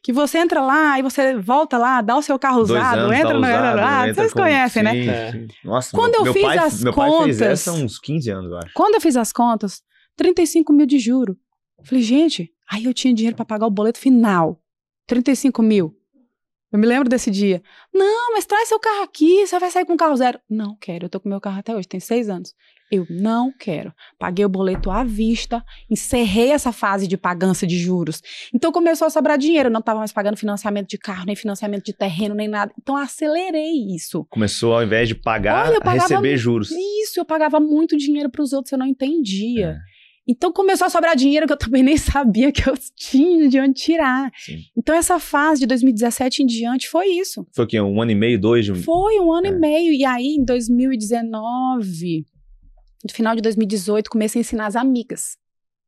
Que 0.03 0.13
você 0.13 0.37
entra 0.37 0.61
lá 0.61 0.99
e 0.99 1.01
você 1.01 1.35
volta 1.37 1.75
lá, 1.75 2.01
dá 2.01 2.15
o 2.15 2.21
seu 2.21 2.37
carro 2.37 2.61
usado, 2.61 2.99
anos, 2.99 3.13
entra 3.15 3.27
tá 3.29 3.33
no. 3.33 3.39
usado, 3.39 3.79
ah, 3.79 4.07
entra 4.09 4.13
vocês 4.13 4.33
com- 4.33 4.39
conhecem, 4.41 4.83
né? 4.83 4.91
Sim, 4.93 5.09
É. 5.09 5.31
sim. 5.31 5.47
Nossa, 5.63 5.97
Quando 5.97 6.11
meu, 6.17 6.25
eu 6.27 6.33
fiz 6.33 6.41
pai, 6.43 6.57
as 6.59 6.83
meu 6.83 6.93
pai 6.93 7.09
fez 7.09 7.17
contas- 7.19 7.41
essa 7.41 7.71
há 7.71 7.73
uns 7.73 7.97
15 7.99 8.29
anos, 8.29 8.51
eu 8.51 8.57
acho. 8.59 8.73
Quando 8.75 8.93
eu 8.95 9.01
fiz 9.01 9.17
as 9.17 9.33
contas, 9.33 9.81
35 10.15 10.71
mil 10.71 10.85
de 10.85 10.99
juro. 10.99 11.35
Falei, 11.83 12.03
gente, 12.03 12.51
aí 12.69 12.85
eu 12.85 12.93
tinha 12.93 13.11
dinheiro 13.11 13.35
para 13.35 13.43
pagar 13.45 13.65
o 13.65 13.71
boleto 13.71 13.97
final. 13.97 14.61
35 15.07 15.63
mil. 15.63 15.95
Eu 16.71 16.77
me 16.77 16.85
lembro 16.85 17.09
desse 17.09 17.31
dia. 17.31 17.61
Não, 17.91 18.33
mas 18.33 18.45
traz 18.45 18.69
seu 18.69 18.79
carro 18.79 19.01
aqui, 19.03 19.45
você 19.47 19.57
vai 19.59 19.71
sair 19.71 19.85
com 19.85 19.97
carro 19.97 20.15
zero. 20.15 20.39
Não 20.47 20.75
quero, 20.79 21.05
eu 21.05 21.09
tô 21.09 21.19
com 21.19 21.27
meu 21.27 21.41
carro 21.41 21.57
até 21.59 21.75
hoje, 21.75 21.87
tem 21.87 21.99
seis 21.99 22.29
anos. 22.29 22.53
Eu 22.91 23.07
não 23.09 23.51
quero. 23.57 23.93
Paguei 24.19 24.43
o 24.43 24.49
boleto 24.49 24.91
à 24.91 25.03
vista, 25.03 25.63
encerrei 25.89 26.51
essa 26.51 26.71
fase 26.73 27.07
de 27.07 27.17
pagança 27.17 27.65
de 27.65 27.77
juros. 27.77 28.21
Então 28.53 28.71
começou 28.71 29.07
a 29.07 29.09
sobrar 29.09 29.37
dinheiro, 29.37 29.69
eu 29.69 29.73
não 29.73 29.81
tava 29.81 29.99
mais 29.99 30.11
pagando 30.11 30.35
financiamento 30.35 30.89
de 30.89 30.97
carro, 30.97 31.25
nem 31.25 31.35
financiamento 31.35 31.85
de 31.85 31.93
terreno, 31.93 32.35
nem 32.35 32.47
nada. 32.49 32.73
Então 32.81 32.97
acelerei 32.97 33.71
isso. 33.95 34.25
Começou, 34.29 34.73
ao 34.73 34.83
invés 34.83 35.07
de 35.07 35.15
pagar, 35.15 35.69
Olha, 35.69 35.79
a 35.81 35.91
receber 35.93 36.35
juros. 36.37 36.69
Isso, 36.71 37.19
eu 37.19 37.25
pagava 37.25 37.59
muito 37.59 37.95
dinheiro 37.95 38.29
para 38.29 38.41
os 38.41 38.51
outros, 38.51 38.71
eu 38.73 38.77
não 38.77 38.85
entendia. 38.85 39.67
É. 39.87 39.91
Então 40.27 40.53
começou 40.53 40.85
a 40.85 40.89
sobrar 40.89 41.15
dinheiro 41.15 41.47
que 41.47 41.53
eu 41.53 41.57
também 41.57 41.81
nem 41.83 41.97
sabia 41.97 42.51
que 42.51 42.69
eu 42.69 42.73
tinha 42.95 43.49
de 43.49 43.59
onde 43.59 43.73
tirar. 43.73 44.29
Sim. 44.37 44.59
Então 44.77 44.93
essa 44.95 45.17
fase 45.19 45.61
de 45.61 45.65
2017 45.67 46.43
em 46.43 46.45
diante 46.45 46.87
foi 46.89 47.07
isso. 47.07 47.45
Foi 47.53 47.65
o 47.65 47.67
quê? 47.67 47.81
Um 47.81 48.01
ano 48.01 48.11
e 48.11 48.15
meio, 48.15 48.39
dois 48.39 48.65
de... 48.65 48.73
Foi 48.75 49.19
um 49.19 49.31
ano 49.33 49.47
É. 49.47 49.49
e 49.49 49.53
meio. 49.53 49.93
E 49.93 50.05
aí, 50.05 50.35
em 50.37 50.43
2019, 50.43 52.25
no 53.03 53.11
final 53.11 53.35
de 53.35 53.41
2018, 53.41 54.09
comecei 54.09 54.39
a 54.39 54.41
ensinar 54.41 54.65
as 54.67 54.75
amigas. 54.75 55.37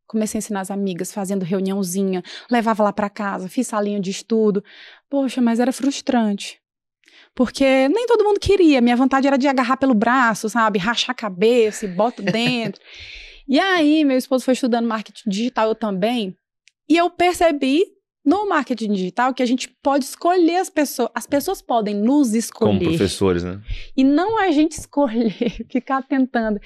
Comecei 0.07 0.37
a 0.37 0.39
ensinar 0.39 0.61
as 0.61 0.71
amigas, 0.71 1.11
fazendo 1.11 1.43
reuniãozinha, 1.43 2.23
levava 2.49 2.83
lá 2.83 2.93
para 2.93 3.09
casa, 3.09 3.47
fiz 3.47 3.67
salinha 3.67 3.99
de 3.99 4.11
estudo. 4.11 4.63
Poxa, 5.09 5.41
mas 5.41 5.59
era 5.59 5.71
frustrante. 5.71 6.61
Porque 7.33 7.87
nem 7.89 8.05
todo 8.05 8.23
mundo 8.23 8.39
queria. 8.39 8.81
Minha 8.81 8.95
vontade 8.95 9.27
era 9.27 9.37
de 9.37 9.47
agarrar 9.47 9.77
pelo 9.77 9.93
braço, 9.93 10.49
sabe? 10.49 10.77
Rachar 10.77 11.11
a 11.11 11.15
cabeça 11.15 11.85
e 11.85 11.89
bota 11.89 12.21
dentro. 12.23 12.81
e 13.47 13.59
aí, 13.59 14.03
meu 14.03 14.17
esposo 14.17 14.45
foi 14.45 14.53
estudando 14.53 14.87
marketing 14.87 15.29
digital, 15.29 15.69
eu 15.69 15.75
também. 15.75 16.35
E 16.87 16.97
eu 16.97 17.09
percebi 17.09 17.85
no 18.25 18.47
marketing 18.47 18.93
digital 18.93 19.33
que 19.33 19.43
a 19.43 19.45
gente 19.45 19.67
pode 19.83 20.05
escolher 20.05 20.57
as 20.57 20.69
pessoas. 20.69 21.09
As 21.13 21.27
pessoas 21.27 21.61
podem 21.61 21.93
nos 21.95 22.27
Como 22.29 22.37
escolher. 22.37 22.85
professores, 22.85 23.43
né? 23.43 23.61
E 23.97 24.03
não 24.03 24.37
a 24.39 24.49
gente 24.51 24.71
escolher, 24.79 25.33
ficar 25.69 26.01
tentando. 26.03 26.59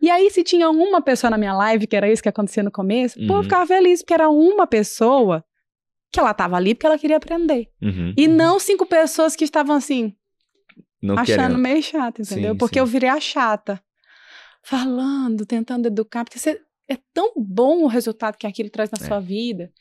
E 0.00 0.10
aí, 0.10 0.30
se 0.30 0.42
tinha 0.42 0.70
uma 0.70 1.02
pessoa 1.02 1.30
na 1.30 1.36
minha 1.36 1.54
live, 1.54 1.86
que 1.86 1.94
era 1.96 2.10
isso 2.10 2.22
que 2.22 2.28
acontecia 2.28 2.62
no 2.62 2.70
começo, 2.70 3.18
pô, 3.26 3.34
eu 3.34 3.36
Uhum. 3.36 3.42
ficava 3.42 3.66
feliz, 3.66 4.00
porque 4.00 4.14
era 4.14 4.28
uma 4.30 4.66
pessoa 4.66 5.44
que 6.10 6.18
ela 6.20 6.30
estava 6.32 6.56
ali 6.56 6.74
porque 6.74 6.86
ela 6.86 6.98
queria 6.98 7.16
aprender. 7.18 7.68
Uhum. 7.82 8.12
E 8.16 8.26
não 8.28 8.58
cinco 8.58 8.84
pessoas 8.86 9.34
que 9.36 9.44
estavam 9.44 9.76
assim, 9.76 10.14
Não 11.02 11.14
achando 11.18 11.36
querendo. 11.36 11.58
meio 11.58 11.82
chata, 11.82 12.22
entendeu? 12.22 12.52
Sim, 12.52 12.58
porque 12.58 12.74
sim. 12.74 12.80
eu 12.80 12.86
virei 12.86 13.08
a 13.10 13.18
chata. 13.20 13.82
Falando, 14.62 15.44
tentando 15.44 15.86
educar, 15.86 16.24
porque 16.24 16.38
você, 16.38 16.60
é 16.88 16.96
tão 17.12 17.32
bom 17.36 17.82
o 17.82 17.86
resultado 17.86 18.36
que 18.36 18.46
aquilo 18.46 18.70
traz 18.70 18.90
na 18.90 18.98
É. 19.04 19.08
sua 19.08 19.18
vida. 19.20 19.72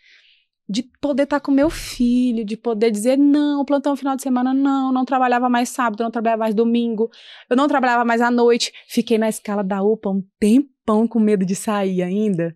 De 0.71 0.83
poder 1.01 1.23
estar 1.23 1.39
com 1.41 1.51
meu 1.51 1.69
filho, 1.69 2.45
de 2.45 2.55
poder 2.55 2.89
dizer, 2.91 3.17
não, 3.17 3.65
plantão 3.65 3.95
final 3.95 4.15
de 4.15 4.21
semana, 4.21 4.53
não, 4.53 4.91
não 4.91 5.03
trabalhava 5.03 5.49
mais 5.49 5.67
sábado, 5.69 6.01
não 6.01 6.09
trabalhava 6.11 6.39
mais 6.39 6.55
domingo, 6.55 7.09
eu 7.49 7.57
não 7.57 7.67
trabalhava 7.67 8.05
mais 8.05 8.21
à 8.21 8.31
noite. 8.31 8.71
Fiquei 8.87 9.17
na 9.17 9.27
escala 9.27 9.63
da 9.63 9.83
UPA 9.83 10.09
um 10.11 10.23
tempão 10.39 11.07
com 11.07 11.19
medo 11.19 11.45
de 11.45 11.55
sair 11.55 12.01
ainda. 12.01 12.55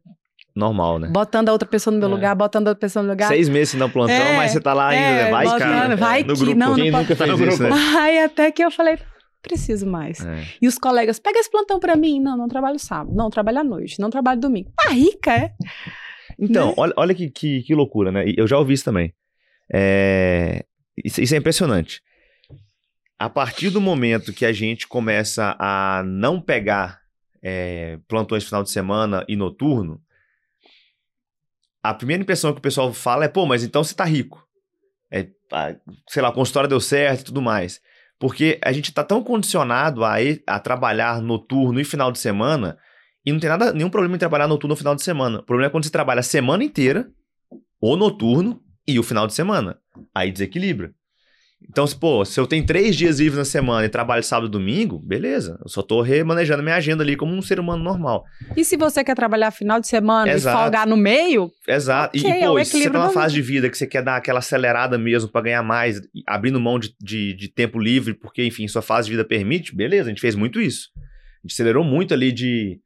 Normal, 0.56 1.00
né? 1.00 1.10
Botando 1.12 1.50
a 1.50 1.52
outra 1.52 1.68
pessoa 1.68 1.94
no 1.94 2.00
meu 2.00 2.08
É. 2.08 2.12
lugar, 2.14 2.34
botando 2.36 2.68
a 2.68 2.72
outra 2.72 2.80
pessoa 2.80 3.04
no 3.04 3.10
lugar. 3.10 3.28
Seis 3.28 3.50
meses 3.50 3.74
um 3.80 3.90
plantão, 3.90 4.16
É, 4.16 4.38
mas 4.38 4.52
você 4.54 4.62
tá 4.62 4.74
lá 4.74 4.88
ainda, 4.88 5.06
é, 5.06 5.24
né? 5.26 5.32
Vai, 5.32 5.46
botando, 5.46 5.60
cara. 5.60 5.96
vai 5.98 6.24
no 6.24 6.34
que, 6.34 6.40
grupo. 6.40 6.58
não, 6.58 6.76
Quem 6.76 6.92
não 6.92 7.00
nunca 7.02 7.16
pode. 7.18 7.38
fez 7.38 7.54
isso, 7.56 7.64
né? 7.64 7.70
Aí 8.00 8.20
até 8.24 8.50
que 8.54 8.64
eu 8.64 8.72
falei, 8.72 8.98
preciso 9.42 9.86
mais. 9.86 10.26
É. 10.26 10.46
E 10.62 10.68
os 10.68 10.78
colegas, 10.78 11.20
pega 11.20 11.38
esse 11.40 11.52
plantão 11.52 11.78
pra 11.82 11.98
mim. 11.98 12.22
Não, 12.22 12.38
não 12.38 12.48
trabalho 12.48 12.80
sábado, 12.80 13.14
não 13.14 13.30
trabalho 13.30 13.60
à 13.60 13.64
noite, 13.66 14.00
não 14.00 14.10
trabalho 14.10 14.40
domingo. 14.40 14.72
Tá 14.82 14.92
rica, 14.92 15.34
é? 15.34 15.52
Então, 16.40 16.70
Né? 16.70 16.74
olha, 16.78 16.94
olha 16.98 17.16
que, 17.16 17.30
que, 17.30 17.64
que 17.64 17.76
loucura, 17.76 18.12
né? 18.12 18.26
Eu 18.36 18.48
já 18.48 18.58
ouvi 18.58 18.74
isso 18.74 18.84
também. 18.86 19.14
É, 19.74 20.66
Isso, 21.04 21.22
isso 21.22 21.34
é 21.36 21.38
impressionante. 21.38 22.02
A 23.18 23.30
partir 23.30 23.70
do 23.70 23.80
momento 23.80 24.34
que 24.34 24.46
a 24.46 24.52
gente 24.52 24.88
começa 24.88 25.56
a 25.58 26.04
não 26.06 26.40
pegar 26.42 27.00
é, 27.42 27.98
plantões 28.08 28.44
final 28.44 28.62
de 28.64 28.70
semana 28.70 29.24
e 29.28 29.36
noturno, 29.36 30.02
a 31.82 31.94
primeira 31.94 32.24
impressão 32.24 32.52
que 32.52 32.60
o 32.60 32.62
pessoal 32.62 32.92
fala 32.94 33.26
é, 33.26 33.28
pô, 33.28 33.46
mas 33.46 33.64
então 33.64 33.84
você 33.84 33.94
tá 33.96 34.04
rico. 34.04 34.44
É, 35.12 35.28
sei 36.10 36.22
lá, 36.22 36.30
a 36.30 36.34
consultória 36.34 36.68
deu 36.68 36.80
certo 36.82 37.22
e 37.22 37.26
tudo 37.26 37.42
mais. 37.42 37.80
Porque 38.20 38.60
a 38.64 38.72
gente 38.72 38.94
tá 38.94 39.04
tão 39.04 39.24
condicionado 39.24 40.04
a, 40.04 40.22
ir- 40.22 40.42
a 40.48 40.60
trabalhar 40.60 41.22
noturno 41.22 41.80
e 41.80 41.86
final 41.86 42.12
de 42.12 42.20
semana 42.20 42.78
e 43.26 43.32
não 43.32 43.40
tem 43.40 43.50
nada, 43.50 43.74
nenhum 43.74 43.90
problema 43.90 44.16
em 44.16 44.20
trabalhar 44.20 44.48
noturno 44.48 44.74
no 44.74 44.78
final 44.78 44.96
de 44.96 45.04
semana. 45.04 45.40
O 45.40 45.44
problema 45.44 45.68
é 45.68 45.72
quando 45.72 45.84
você 45.84 45.90
trabalha 45.90 46.20
a 46.20 46.24
semana 46.24 46.64
inteira, 46.64 47.10
ou 47.82 47.98
noturno, 47.98 48.62
e 48.88 49.00
o 49.00 49.04
final 49.04 49.26
de 49.26 49.34
semana. 49.34 49.78
Aí 50.14 50.32
desequilibra. 50.32 50.94
Então, 51.68 51.88
se, 51.88 51.96
pô, 51.96 52.24
se 52.24 52.40
eu 52.40 52.46
tenho 52.46 52.66
três 52.66 52.96
dias 52.96 53.20
livres 53.20 53.38
na 53.38 53.46
semana 53.46 53.86
e 53.86 53.90
trabalho 53.90 54.24
sábado 54.24 54.48
e 54.48 54.52
domingo, 54.52 55.00
beleza. 55.00 55.58
Eu 55.64 55.70
só 55.70 55.82
tô 55.82 56.02
remanejando 56.02 56.62
minha 56.62 56.76
agenda 56.76 57.04
ali 57.04 57.16
como 57.16 57.34
um 57.34 57.42
ser 57.42 57.60
humano 57.60 57.84
normal. 57.84 58.24
E 58.56 58.64
se 58.64 58.78
você 58.78 59.04
quer 59.04 59.16
trabalhar 59.16 59.52
final 59.52 59.80
de 59.80 59.88
semana 59.88 60.32
Exato. 60.32 60.58
e 60.58 60.62
folgar 60.62 60.86
no 60.86 60.98
meio, 60.98 61.50
Exato. 61.68 62.18
Ok, 62.18 62.30
e, 62.30 62.34
é 62.34 62.46
pô, 62.46 62.54
o 62.54 62.60
e 62.60 62.66
se 62.66 62.78
você 62.78 62.90
tá 62.90 63.00
numa 63.00 63.10
fase 63.10 63.34
de 63.34 63.42
vida 63.42 63.70
que 63.70 63.78
você 63.78 63.88
quer 63.88 64.04
dar 64.04 64.18
aquela 64.18 64.40
acelerada 64.40 64.98
mesmo 64.98 65.30
pra 65.30 65.42
ganhar 65.42 65.64
mais, 65.64 65.98
e 66.14 66.22
abrindo 66.28 66.60
mão 66.60 66.78
de, 66.78 66.94
de, 67.02 67.34
de 67.34 67.48
tempo 67.48 67.80
livre, 67.80 68.14
porque, 68.14 68.44
enfim, 68.44 68.68
sua 68.68 68.82
fase 68.82 69.08
de 69.08 69.14
vida 69.14 69.26
permite, 69.26 69.76
beleza, 69.76 70.10
a 70.10 70.10
gente 70.10 70.22
fez 70.22 70.36
muito 70.36 70.62
isso. 70.62 70.90
A 70.98 71.48
gente 71.48 71.54
acelerou 71.54 71.84
muito 71.84 72.14
ali 72.14 72.32
de. 72.32 72.80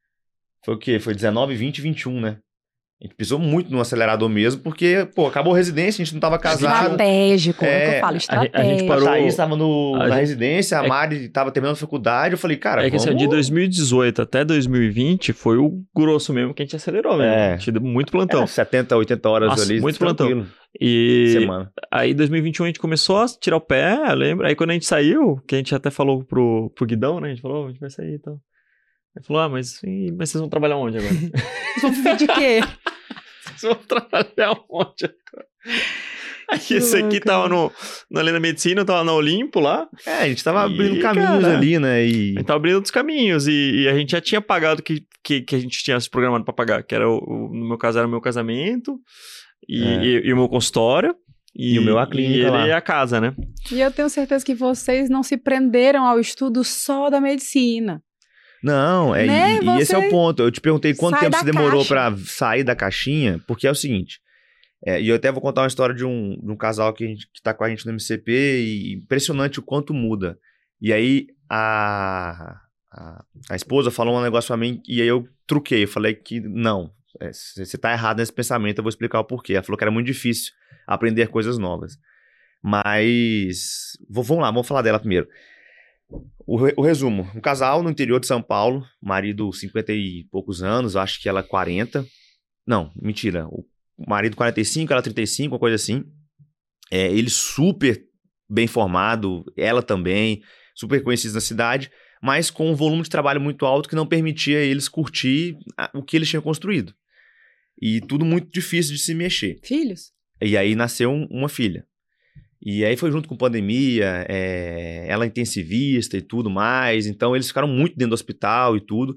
Foi 0.66 0.76
o 0.76 0.78
quê? 0.78 1.00
Foi 1.00 1.14
19, 1.14 1.56
20, 1.56 1.82
21, 1.82 2.20
né? 2.20 2.38
A 3.02 3.06
gente 3.06 3.16
pisou 3.16 3.40
muito 3.40 3.72
no 3.72 3.80
acelerador 3.80 4.28
mesmo, 4.28 4.62
porque, 4.62 5.08
pô, 5.16 5.26
acabou 5.28 5.54
a 5.54 5.56
residência, 5.58 6.02
a 6.02 6.06
gente 6.06 6.14
não 6.16 6.20
tava 6.20 6.38
casado. 6.38 6.82
estratégico, 6.84 7.64
é, 7.64 7.68
o 7.68 7.70
que 7.70 7.76
É, 7.86 7.96
eu 7.98 8.02
falo, 8.02 8.16
a 8.16 8.20
gente- 8.20 8.30
a 8.30 8.36
gente 8.36 8.46
estratégico. 8.50 8.84
A 8.84 8.88
parou- 8.94 9.08
Thaís 9.08 9.36
tava 9.38 9.56
no, 9.56 9.96
a 9.96 10.00
na 10.00 10.06
gente- 10.10 10.20
residência, 10.20 10.80
a 10.82 10.84
é- 10.84 10.88
Mari 10.90 11.30
tava 11.30 11.50
terminando 11.50 11.76
a 11.76 11.80
faculdade, 11.80 12.34
eu 12.34 12.38
falei, 12.38 12.58
cara, 12.58 12.86
é 12.86 12.90
que 12.90 12.98
assim, 12.98 13.06
vamos... 13.06 13.22
de 13.22 13.30
2018 13.30 14.22
até 14.22 14.44
2020 14.44 15.32
foi 15.32 15.58
o 15.58 15.82
grosso 15.96 16.34
mesmo 16.34 16.54
que 16.54 16.62
a 16.62 16.66
gente 16.66 16.76
acelerou 16.76 17.14
mesmo. 17.18 17.32
É. 17.32 17.54
A 17.54 17.56
gente 17.58 17.72
deu 17.72 17.82
muito 17.82 18.12
plantão. 18.12 18.44
É, 18.44 18.48
70, 18.48 18.98
80 18.98 19.30
horas 19.30 19.48
Nossa, 19.48 19.64
ali, 19.64 19.80
muito 19.80 19.98
tranquilo, 19.98 20.46
E 20.78 21.36
semana. 21.40 21.72
aí, 21.90 22.12
em 22.12 22.16
2021, 22.16 22.66
a 22.66 22.68
gente 22.68 22.80
começou 22.82 23.20
a 23.20 23.26
tirar 23.28 23.56
o 23.56 23.62
pé, 23.62 23.98
eu 24.10 24.16
lembro. 24.16 24.46
Aí, 24.46 24.56
quando 24.56 24.72
a 24.72 24.74
gente 24.74 24.86
saiu, 24.86 25.38
que 25.48 25.56
a 25.56 25.58
gente 25.58 25.74
até 25.74 25.90
falou 25.90 26.26
pro, 26.26 26.70
pro 26.76 26.86
Guidão, 26.86 27.22
né? 27.22 27.28
A 27.28 27.32
gente 27.32 27.42
falou, 27.42 27.64
"Ô, 27.64 27.68
a 27.68 27.70
gente 27.70 27.80
vai 27.80 27.90
sair 27.90 28.16
e 28.16 28.20
tal. 28.20 28.38
Ele 29.16 29.26
falou, 29.26 29.42
ah, 29.42 29.50
mas, 29.50 29.82
ih, 29.84 30.12
mas 30.18 30.30
vocês 30.30 30.40
vão 30.40 30.50
trabalhar 30.50 30.78
onde 30.78 30.98
agora? 30.98 31.14
Vão 31.82 31.92
viver 31.92 32.16
de 32.18 32.28
quê? 32.28 32.60
vocês 33.56 33.62
vão 33.62 33.76
trabalhar 33.76 34.52
onde 34.70 35.06
agora? 35.06 35.48
Aí, 36.52 36.60
esse 36.78 36.98
aqui 36.98 37.20
tava 37.20 37.48
no, 37.48 37.72
na 38.10 38.22
Lenda 38.22 38.40
Medicina, 38.40 38.84
tava 38.84 39.04
na 39.04 39.14
Olimpo 39.14 39.60
lá. 39.60 39.88
É, 40.06 40.14
a 40.24 40.28
gente 40.28 40.44
tava 40.44 40.62
E, 40.62 40.74
abrindo 40.74 41.00
caminhos 41.00 41.44
cara, 41.44 41.58
ali, 41.58 41.78
né, 41.78 42.06
e... 42.06 42.32
A 42.32 42.40
gente 42.40 42.44
tava 42.46 42.58
abrindo 42.58 42.76
outros 42.76 42.92
caminhos 42.92 43.48
e, 43.48 43.84
e 43.84 43.88
a 43.88 43.94
gente 43.96 44.12
já 44.12 44.20
tinha 44.22 44.42
pagado 44.42 44.80
o 44.80 44.84
que, 44.84 45.04
que, 45.24 45.42
que 45.42 45.56
a 45.56 45.60
gente 45.60 45.84
tinha 45.84 46.00
se 46.00 46.10
programado 46.10 46.44
pra 46.44 46.54
pagar, 46.54 46.84
que 46.84 46.96
era, 46.96 47.08
o, 47.08 47.18
o- 47.18 47.54
no 47.54 47.68
meu 47.68 47.78
caso, 47.78 48.00
era 48.00 48.08
o 48.08 48.10
meu 48.12 48.20
casamento 48.22 49.00
e, 49.68 49.84
É. 49.84 50.04
e, 50.04 50.28
e 50.28 50.34
o 50.34 50.38
meu 50.38 50.50
consultório. 50.50 51.16
E, 51.56 51.76
E 51.76 51.80
o 51.80 51.84
meu 51.84 51.98
a 52.00 52.08
clínica 52.08 52.38
e 52.38 52.42
ele 52.42 52.50
lá. 52.50 52.68
e 52.68 52.72
a 52.72 52.82
casa, 52.82 53.20
né? 53.22 53.34
E 53.72 53.80
eu 53.82 53.92
tenho 53.92 54.08
certeza 54.10 54.46
que 54.46 54.54
vocês 54.56 55.10
não 55.10 55.22
se 55.24 55.36
prenderam 55.38 56.06
ao 56.06 56.20
estudo 56.20 56.64
só 56.64 57.10
da 57.10 57.20
medicina. 57.22 58.02
Não, 58.64 59.16
é, 59.16 59.26
Né, 59.26 59.56
e, 59.56 59.66
e 59.78 59.82
esse 59.82 59.94
é 59.96 59.98
o 59.98 60.10
ponto. 60.10 60.42
Eu 60.44 60.52
te 60.52 60.60
perguntei 60.62 60.94
quanto 60.94 61.14
tempo 61.20 61.38
você 61.38 61.46
demorou 61.46 61.86
pra 61.88 62.18
sair 62.26 62.64
da 62.64 62.76
caixinha, 62.76 63.40
porque 63.48 63.66
é 63.68 63.72
o 63.72 63.76
seguinte. 63.76 64.20
é, 64.86 65.02
e 65.02 65.10
eu 65.10 65.16
até 65.16 65.32
vou 65.32 65.42
contar 65.42 65.62
uma 65.62 65.68
história 65.68 65.94
de 65.96 66.06
um, 66.06 66.38
de 66.42 66.52
um 66.52 66.56
casal 66.56 66.94
que, 66.94 67.04
a 67.04 67.08
gente- 67.08 67.28
que 67.34 67.42
tá 67.42 67.54
com 67.54 67.64
a 67.64 67.70
gente 67.70 67.86
no 67.86 67.92
MCP 67.94 68.32
e 68.32 68.94
impressionante 68.96 69.60
o 69.60 69.64
quanto 69.64 69.94
muda. 69.94 70.38
E 70.82 70.94
aí 70.94 71.28
a, 71.50 72.56
a, 72.92 73.24
a 73.50 73.56
esposa 73.56 73.92
falou 73.92 74.18
um 74.18 74.22
negócio 74.22 74.48
pra 74.48 74.56
mim 74.58 74.82
e 74.88 75.02
aí 75.02 75.08
eu 75.08 75.28
truquei. 75.46 75.84
Eu 75.84 75.88
falei 75.88 76.14
que 76.14 76.40
não, 76.40 76.92
é, 77.20 77.32
você 77.34 77.66
você 77.66 77.78
tá 77.78 77.92
errado 77.92 78.20
nesse 78.20 78.32
pensamento, 78.32 78.78
eu 78.80 78.84
vou 78.84 78.90
explicar 78.90 79.20
o 79.20 79.26
porquê. 79.26 79.54
Ela 79.54 79.64
falou 79.64 79.78
que 79.78 79.84
era 79.84 79.92
muito 79.92 80.06
difícil 80.08 80.54
aprender 80.88 81.28
coisas 81.28 81.58
novas. 81.58 81.98
Mas 82.62 83.98
vou- 84.10 84.24
vamos 84.24 84.44
lá, 84.44 84.52
vamos 84.52 84.68
falar 84.68 84.82
dela 84.82 85.00
primeiro. 85.00 85.28
O, 86.46 86.58
re- 86.58 86.74
o 86.78 86.82
resumo: 86.82 87.30
um 87.36 87.42
casal 87.42 87.84
no 87.84 87.90
interior 87.90 88.20
de 88.20 88.28
São 88.28 88.42
Paulo, 88.42 88.86
marido 89.02 89.52
50 89.54 89.94
e 89.94 90.26
poucos 90.32 90.64
anos, 90.64 90.96
acho 90.96 91.22
que 91.22 91.30
ela 91.30 91.44
40. 91.44 92.06
Não, 92.66 92.92
mentira. 92.96 93.48
O 93.48 93.66
marido 94.08 94.36
45, 94.36 94.92
ela 94.92 95.02
35, 95.02 95.54
uma 95.54 95.60
coisa 95.60 95.76
assim. 95.76 96.04
É, 96.92 97.12
ele 97.12 97.30
super 97.30 98.04
bem 98.50 98.66
formado, 98.66 99.44
ela 99.56 99.84
também, 99.84 100.42
super 100.76 101.04
conhecidos 101.04 101.36
na 101.36 101.42
cidade, 101.42 101.92
mas 102.22 102.50
com 102.50 102.72
um 102.72 102.76
volume 102.76 103.04
de 103.04 103.10
trabalho 103.10 103.40
muito 103.40 103.64
alto 103.66 103.88
que 103.88 103.96
não 103.96 104.08
permitia 104.08 104.58
eles 104.60 104.88
curtir 104.90 105.56
a- 105.78 105.92
o 105.94 106.02
que 106.02 106.16
eles 106.18 106.28
tinham 106.30 106.42
construído. 106.42 106.94
E 107.80 108.02
tudo 108.02 108.26
muito 108.26 108.50
difícil 108.52 108.94
de 108.96 109.00
se 109.00 109.14
mexer. 109.14 109.60
Filhos? 109.64 110.12
E 110.42 110.58
aí 110.58 110.74
nasceu 110.76 111.12
um- 111.12 111.28
uma 111.30 111.48
filha. 111.48 111.86
E 112.62 112.84
aí 112.84 112.98
foi 112.98 113.12
junto 113.12 113.28
com 113.28 113.38
pandemia, 113.38 114.26
é, 114.28 115.06
ela 115.08 115.26
intensivista 115.26 116.18
e 116.18 116.22
tudo 116.22 116.50
mais. 116.50 117.08
Então 117.08 117.36
eles 117.36 117.48
ficaram 117.48 117.68
muito 117.68 117.96
dentro 117.96 118.10
do 118.10 118.14
hospital 118.14 118.76
e 118.76 118.82
tudo. 118.82 119.16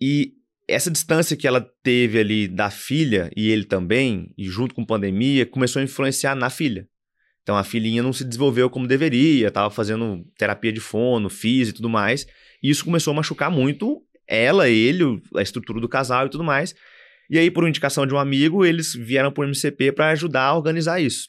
E 0.00 0.34
essa 0.68 0.90
distância 0.90 1.36
que 1.36 1.46
ela 1.46 1.66
teve 1.82 2.18
ali 2.18 2.46
da 2.46 2.70
filha 2.70 3.30
e 3.34 3.50
ele 3.50 3.64
também, 3.64 4.32
e 4.36 4.44
junto 4.44 4.74
com 4.74 4.84
pandemia, 4.84 5.46
começou 5.46 5.80
a 5.80 5.84
influenciar 5.84 6.34
na 6.34 6.50
filha. 6.50 6.86
Então 7.42 7.56
a 7.56 7.64
filhinha 7.64 8.02
não 8.02 8.12
se 8.12 8.24
desenvolveu 8.24 8.68
como 8.68 8.86
deveria, 8.86 9.50
tava 9.50 9.70
fazendo 9.70 10.22
terapia 10.36 10.70
de 10.70 10.80
fono, 10.80 11.30
físico 11.30 11.76
e 11.76 11.80
tudo 11.80 11.88
mais. 11.88 12.26
E 12.62 12.68
isso 12.68 12.84
começou 12.84 13.12
a 13.12 13.16
machucar 13.16 13.50
muito 13.50 14.02
ela, 14.26 14.68
ele, 14.68 15.22
a 15.34 15.40
estrutura 15.40 15.80
do 15.80 15.88
casal 15.88 16.26
e 16.26 16.28
tudo 16.28 16.44
mais. 16.44 16.74
E 17.30 17.38
aí, 17.38 17.50
por 17.50 17.66
indicação 17.66 18.06
de 18.06 18.12
um 18.12 18.18
amigo, 18.18 18.64
eles 18.64 18.94
vieram 18.94 19.32
para 19.32 19.42
o 19.42 19.46
MCP 19.46 19.92
para 19.92 20.10
ajudar 20.10 20.44
a 20.44 20.56
organizar 20.56 21.00
isso. 21.00 21.28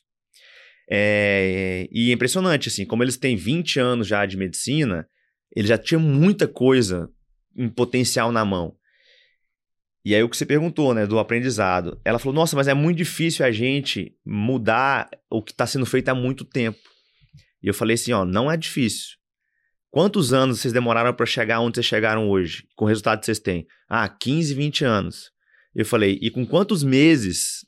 É, 0.91 1.87
e 1.91 2.09
é 2.09 2.13
impressionante, 2.13 2.67
assim, 2.67 2.85
como 2.85 3.03
eles 3.03 3.17
têm 3.17 3.35
20 3.35 3.79
anos 3.79 4.07
já 4.07 4.25
de 4.25 4.35
medicina, 4.35 5.07
eles 5.55 5.69
já 5.69 5.77
tinham 5.77 6.01
muita 6.01 6.47
coisa 6.47 7.09
em 7.55 7.69
potencial 7.69 8.31
na 8.31 8.43
mão. 8.43 8.75
E 10.03 10.15
aí 10.15 10.23
o 10.23 10.29
que 10.29 10.37
você 10.37 10.45
perguntou, 10.45 10.93
né, 10.93 11.05
do 11.05 11.19
aprendizado. 11.19 11.99
Ela 12.03 12.17
falou, 12.17 12.33
nossa, 12.33 12.55
mas 12.55 12.67
é 12.67 12.73
muito 12.73 12.97
difícil 12.97 13.45
a 13.45 13.51
gente 13.51 14.15
mudar 14.25 15.09
o 15.29 15.43
que 15.43 15.51
está 15.51 15.67
sendo 15.67 15.85
feito 15.85 16.09
há 16.09 16.15
muito 16.15 16.45
tempo. 16.45 16.79
E 17.61 17.67
eu 17.67 17.73
falei 17.73 17.95
assim, 17.95 18.11
ó, 18.13 18.25
não 18.25 18.49
é 18.49 18.57
difícil. 18.57 19.17
Quantos 19.91 20.33
anos 20.33 20.59
vocês 20.59 20.73
demoraram 20.73 21.13
para 21.13 21.25
chegar 21.25 21.59
onde 21.59 21.75
vocês 21.75 21.85
chegaram 21.85 22.29
hoje? 22.29 22.63
Com 22.75 22.85
o 22.85 22.87
resultado 22.87 23.19
que 23.19 23.25
vocês 23.25 23.39
têm? 23.39 23.67
Ah, 23.89 24.07
15, 24.07 24.53
20 24.53 24.85
anos. 24.85 25.31
Eu 25.75 25.85
falei, 25.85 26.17
e 26.21 26.29
com 26.31 26.45
quantos 26.45 26.83
meses 26.83 27.65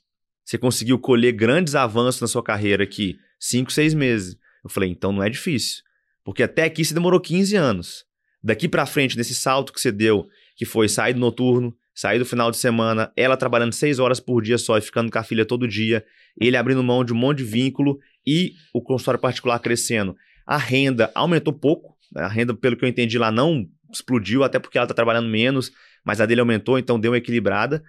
você 0.52 0.58
conseguiu 0.58 0.98
colher 0.98 1.32
grandes 1.32 1.74
avanços 1.74 2.20
na 2.20 2.26
sua 2.26 2.42
carreira 2.42 2.84
aqui? 2.84 3.18
Cinco, 3.40 3.72
seis 3.72 3.94
meses. 3.94 4.36
Eu 4.62 4.68
falei, 4.68 4.90
então 4.90 5.10
não 5.10 5.22
é 5.22 5.30
difícil. 5.30 5.82
Porque 6.22 6.42
até 6.42 6.64
aqui 6.64 6.84
você 6.84 6.92
demorou 6.92 7.18
15 7.18 7.56
anos. 7.56 8.04
Daqui 8.44 8.68
pra 8.68 8.84
frente, 8.84 9.16
nesse 9.16 9.34
salto 9.34 9.72
que 9.72 9.80
você 9.80 9.90
deu, 9.90 10.28
que 10.54 10.66
foi 10.66 10.90
sair 10.90 11.14
do 11.14 11.20
noturno, 11.20 11.74
sair 11.94 12.18
do 12.18 12.26
final 12.26 12.50
de 12.50 12.58
semana, 12.58 13.10
ela 13.16 13.34
trabalhando 13.34 13.72
seis 13.72 13.98
horas 13.98 14.20
por 14.20 14.42
dia 14.42 14.58
só 14.58 14.76
e 14.76 14.82
ficando 14.82 15.10
com 15.10 15.18
a 15.18 15.22
filha 15.22 15.46
todo 15.46 15.66
dia, 15.66 16.04
ele 16.38 16.58
abrindo 16.58 16.82
mão 16.82 17.02
de 17.02 17.14
um 17.14 17.16
monte 17.16 17.38
de 17.38 17.44
vínculo 17.44 17.98
e 18.26 18.52
o 18.74 18.82
consultório 18.82 19.18
particular 19.18 19.58
crescendo. 19.58 20.14
A 20.46 20.58
renda 20.58 21.10
aumentou 21.14 21.54
pouco, 21.54 21.96
a 22.14 22.28
renda, 22.28 22.52
pelo 22.52 22.76
que 22.76 22.84
eu 22.84 22.88
entendi 22.90 23.16
lá, 23.16 23.32
não 23.32 23.66
explodiu, 23.90 24.44
até 24.44 24.58
porque 24.58 24.76
ela 24.76 24.86
tá 24.86 24.92
trabalhando 24.92 25.30
menos, 25.30 25.72
mas 26.04 26.20
a 26.20 26.26
dele 26.26 26.40
aumentou, 26.40 26.78
então 26.78 27.00
deu 27.00 27.12
uma 27.12 27.16
equilibrada. 27.18 27.82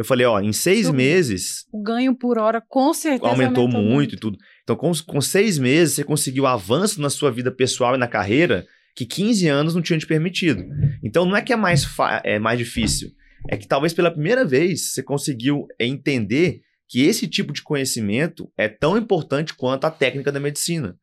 Eu 0.00 0.04
falei, 0.06 0.24
ó, 0.24 0.40
em 0.40 0.50
seis 0.50 0.86
Sim. 0.86 0.94
meses 0.94 1.66
O 1.70 1.82
ganho 1.82 2.14
por 2.14 2.38
hora 2.38 2.58
com 2.66 2.94
certeza 2.94 3.30
aumentou, 3.30 3.68
muito, 3.68 4.14
e 4.14 4.18
tudo. 4.18 4.38
Então, 4.62 4.74
com, 4.74 4.90
com 5.06 5.20
seis 5.20 5.58
meses, 5.58 5.94
você 5.94 6.04
conseguiu 6.04 6.46
avanço 6.46 7.02
na 7.02 7.10
sua 7.10 7.30
vida 7.30 7.52
pessoal 7.52 7.94
e 7.94 7.98
na 7.98 8.08
carreira 8.08 8.66
que 8.96 9.04
15 9.04 9.46
anos 9.46 9.74
não 9.74 9.82
tinham 9.82 9.98
te 9.98 10.06
permitido. 10.06 10.64
Então, 11.04 11.26
não 11.26 11.36
é 11.36 11.42
que 11.42 11.52
é 11.52 11.56
mais, 11.56 11.86
é 12.24 12.38
mais 12.38 12.58
difícil. 12.58 13.10
É 13.46 13.58
que 13.58 13.68
talvez 13.68 13.92
pela 13.92 14.10
primeira 14.10 14.42
vez 14.42 14.94
você 14.94 15.02
conseguiu 15.02 15.66
entender 15.78 16.62
que 16.88 17.02
esse 17.02 17.28
tipo 17.28 17.52
de 17.52 17.60
conhecimento 17.62 18.50
é 18.56 18.70
tão 18.70 18.96
importante 18.96 19.52
quanto 19.52 19.84
a 19.84 19.90
técnica 19.90 20.32
da 20.32 20.40
medicina. 20.40 20.96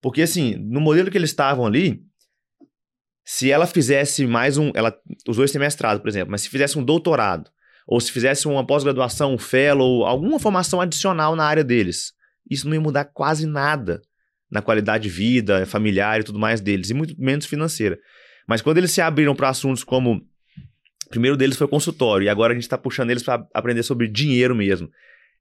Porque, 0.00 0.22
assim, 0.22 0.54
no 0.54 0.80
modelo 0.80 1.10
que 1.10 1.18
eles 1.18 1.30
estavam 1.30 1.66
ali, 1.66 2.04
se 3.24 3.50
ela 3.50 3.66
fizesse 3.66 4.24
mais 4.28 4.56
um. 4.58 4.70
Ela, 4.76 4.96
os 5.26 5.38
dois 5.38 5.50
têm 5.50 5.58
mestrado, 5.58 6.00
por 6.00 6.08
exemplo, 6.08 6.30
mas 6.30 6.42
se 6.42 6.48
fizesse 6.48 6.78
um 6.78 6.84
doutorado, 6.84 7.50
ou 7.86 8.00
se 8.00 8.10
fizesse 8.10 8.48
uma 8.48 8.66
pós-graduação, 8.66 9.34
um 9.34 9.38
fellow, 9.38 10.04
alguma 10.04 10.38
formação 10.38 10.80
adicional 10.80 11.36
na 11.36 11.44
área 11.44 11.64
deles, 11.64 12.12
isso 12.50 12.66
não 12.66 12.74
ia 12.74 12.80
mudar 12.80 13.04
quase 13.04 13.46
nada 13.46 14.00
na 14.50 14.62
qualidade 14.62 15.04
de 15.04 15.10
vida, 15.10 15.66
familiar 15.66 16.20
e 16.20 16.24
tudo 16.24 16.38
mais 16.38 16.60
deles, 16.60 16.90
e 16.90 16.94
muito 16.94 17.14
menos 17.18 17.46
financeira. 17.46 17.98
Mas 18.46 18.62
quando 18.62 18.78
eles 18.78 18.90
se 18.90 19.00
abriram 19.00 19.34
para 19.34 19.48
assuntos 19.48 19.82
como. 19.82 20.22
Primeiro 21.10 21.36
deles 21.36 21.56
foi 21.56 21.68
consultório, 21.68 22.24
e 22.24 22.28
agora 22.28 22.52
a 22.52 22.54
gente 22.54 22.64
está 22.64 22.78
puxando 22.78 23.10
eles 23.10 23.22
para 23.22 23.46
aprender 23.54 23.82
sobre 23.82 24.08
dinheiro 24.08 24.54
mesmo. 24.54 24.88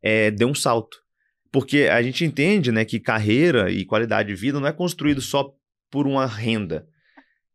É, 0.02 0.30
deu 0.30 0.48
um 0.48 0.54
salto. 0.54 0.98
Porque 1.52 1.84
a 1.84 2.02
gente 2.02 2.26
entende 2.26 2.72
né, 2.72 2.84
que 2.84 3.00
carreira 3.00 3.72
e 3.72 3.86
qualidade 3.86 4.30
de 4.30 4.36
vida 4.36 4.60
não 4.60 4.68
é 4.68 4.74
construído 4.74 5.22
só 5.22 5.52
por 5.90 6.06
uma 6.06 6.26
renda. 6.26 6.86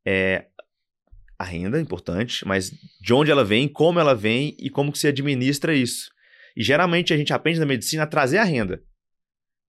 É, 0.05 0.47
a 1.39 1.45
renda 1.45 1.78
é 1.78 1.80
importante, 1.80 2.47
mas 2.47 2.72
de 3.01 3.14
onde 3.14 3.30
ela 3.30 3.45
vem, 3.45 3.68
como 3.68 4.01
ela 4.01 4.14
vem 4.14 4.57
e 4.59 4.68
como 4.68 4.91
que 4.91 4.99
se 4.99 5.07
administra 5.07 5.74
isso. 5.74 6.11
E 6.57 6.64
geralmente 6.64 7.14
a 7.14 7.16
gente 7.16 7.32
aprende 7.32 7.61
na 7.61 7.66
medicina 7.66 8.03
a 8.03 8.07
trazer 8.07 8.39
a 8.39 8.45
renda, 8.45 8.82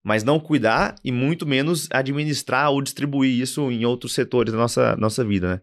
mas 0.04 0.24
não 0.24 0.40
cuidar 0.40 0.96
e 1.04 1.12
muito 1.12 1.46
menos 1.46 1.88
administrar 1.92 2.72
ou 2.72 2.82
distribuir 2.82 3.40
isso 3.40 3.72
em 3.72 3.86
outros 3.86 4.14
setores 4.14 4.52
da 4.52 4.58
nossa, 4.58 4.96
nossa 4.96 5.24
vida, 5.24 5.56
né? 5.56 5.62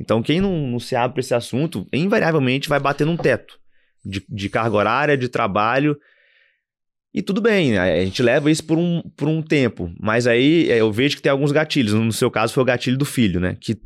Então 0.00 0.20
quem 0.20 0.40
não, 0.40 0.66
não 0.66 0.80
se 0.80 0.96
abre 0.96 1.14
para 1.14 1.20
esse 1.20 1.34
assunto, 1.34 1.86
invariavelmente 1.92 2.68
vai 2.68 2.80
bater 2.80 3.06
num 3.06 3.16
teto 3.16 3.56
de, 4.04 4.24
de 4.28 4.48
carga 4.48 4.76
horária, 4.76 5.16
de 5.16 5.28
trabalho. 5.28 5.96
E 7.14 7.22
tudo 7.22 7.40
bem, 7.40 7.78
a 7.78 8.04
gente 8.04 8.20
leva 8.20 8.50
isso 8.50 8.64
por 8.64 8.76
um, 8.76 9.00
por 9.16 9.28
um 9.28 9.40
tempo, 9.40 9.94
mas 10.00 10.26
aí 10.26 10.68
é, 10.68 10.80
eu 10.80 10.90
vejo 10.90 11.14
que 11.14 11.22
tem 11.22 11.30
alguns 11.30 11.52
gatilhos. 11.52 11.94
No 11.94 12.12
seu 12.12 12.28
caso 12.28 12.52
foi 12.52 12.64
o 12.64 12.66
gatilho 12.66 12.98
do 12.98 13.04
filho, 13.04 13.38
né? 13.38 13.56
Que 13.60 13.80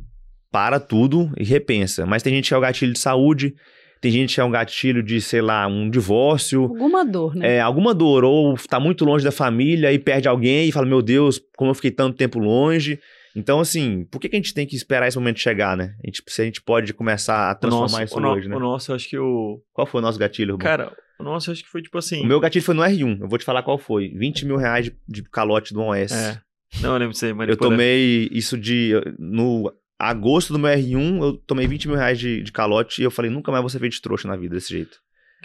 para 0.51 0.79
tudo 0.79 1.31
e 1.37 1.43
repensa. 1.43 2.05
Mas 2.05 2.23
tem 2.23 2.33
gente 2.33 2.47
que 2.47 2.53
é 2.53 2.57
o 2.57 2.61
gatilho 2.61 2.93
de 2.93 2.99
saúde, 2.99 3.53
tem 4.01 4.11
gente 4.11 4.35
que 4.35 4.41
é 4.41 4.43
um 4.43 4.51
gatilho 4.51 5.03
de, 5.03 5.19
sei 5.21 5.41
lá, 5.41 5.67
um 5.67 5.89
divórcio, 5.89 6.63
Alguma 6.63 7.03
dor, 7.05 7.35
né? 7.35 7.57
é, 7.57 7.59
alguma 7.61 7.93
dor, 7.93 8.23
ou 8.23 8.55
tá 8.69 8.79
muito 8.79 9.03
longe 9.05 9.23
da 9.25 9.31
família 9.31 9.91
e 9.91 9.99
perde 9.99 10.27
alguém 10.27 10.69
e 10.69 10.71
fala, 10.71 10.85
meu 10.85 11.01
Deus, 11.01 11.39
como 11.57 11.69
eu 11.71 11.75
fiquei 11.75 11.91
tanto 11.91 12.15
tempo 12.17 12.39
longe. 12.39 12.99
Então, 13.35 13.59
assim, 13.59 14.05
por 14.09 14.19
que, 14.19 14.27
que 14.27 14.35
a 14.35 14.39
gente 14.39 14.53
tem 14.53 14.65
que 14.65 14.75
esperar 14.75 15.07
esse 15.07 15.17
momento 15.17 15.39
chegar, 15.39 15.77
né? 15.77 15.93
A 16.03 16.07
gente, 16.07 16.23
se 16.27 16.41
a 16.41 16.45
gente 16.45 16.61
pode 16.61 16.93
começar 16.93 17.51
a 17.51 17.55
transformar 17.55 17.83
nosso, 17.99 18.03
isso 18.03 18.19
no- 18.19 18.29
hoje, 18.31 18.49
né? 18.49 18.55
o 18.55 18.59
nosso, 18.59 18.91
eu 18.91 18.95
acho 18.95 19.07
que 19.07 19.17
o. 19.19 19.61
Qual 19.71 19.85
foi 19.85 19.99
o 19.99 20.01
nosso 20.01 20.17
gatilho, 20.17 20.53
Rubão? 20.53 20.65
Cara, 20.65 20.91
o 21.19 21.23
nosso, 21.23 21.49
eu 21.49 21.53
acho 21.53 21.63
que 21.63 21.69
foi 21.69 21.81
tipo 21.83 21.97
assim. 21.97 22.21
o 22.23 22.25
meu 22.25 22.39
gatilho 22.39 22.65
foi 22.65 22.73
no 22.73 22.81
R1, 22.81 23.19
eu 23.21 23.27
vou 23.27 23.37
te 23.37 23.45
falar 23.45 23.61
qual 23.61 23.77
foi. 23.77 24.09
20 24.09 24.45
mil 24.47 24.55
reais 24.57 24.85
de, 24.85 24.95
de 25.07 25.23
calote 25.23 25.73
do 25.75 25.81
OS. 25.81 26.11
É. 26.11 26.41
Não, 26.81 26.93
eu 26.93 26.97
lembro 26.97 27.11
disso 27.13 27.25
aí, 27.25 27.33
mas 27.33 27.47
Eu 27.49 27.53
depois- 27.55 27.69
tomei 27.69 28.29
isso 28.31 28.57
de. 28.57 28.93
No 29.19 29.71
agosto 29.99 30.53
do 30.53 30.59
meu 30.59 30.71
R1, 30.71 31.21
eu 31.21 31.33
tomei 31.45 31.67
20 31.67 31.87
mil 31.89 31.97
reais 31.97 32.17
de, 32.17 32.41
de 32.41 32.51
calote 32.51 33.01
e 33.01 33.03
eu 33.03 33.11
falei, 33.11 33.29
nunca 33.29 33.51
mais 33.51 33.61
vou 33.61 33.69
ser 33.69 33.79
feito 33.79 33.93
de 33.93 34.01
trouxa 34.01 34.27
na 34.27 34.37
vida 34.37 34.55
desse 34.55 34.69
jeito. 34.69 34.97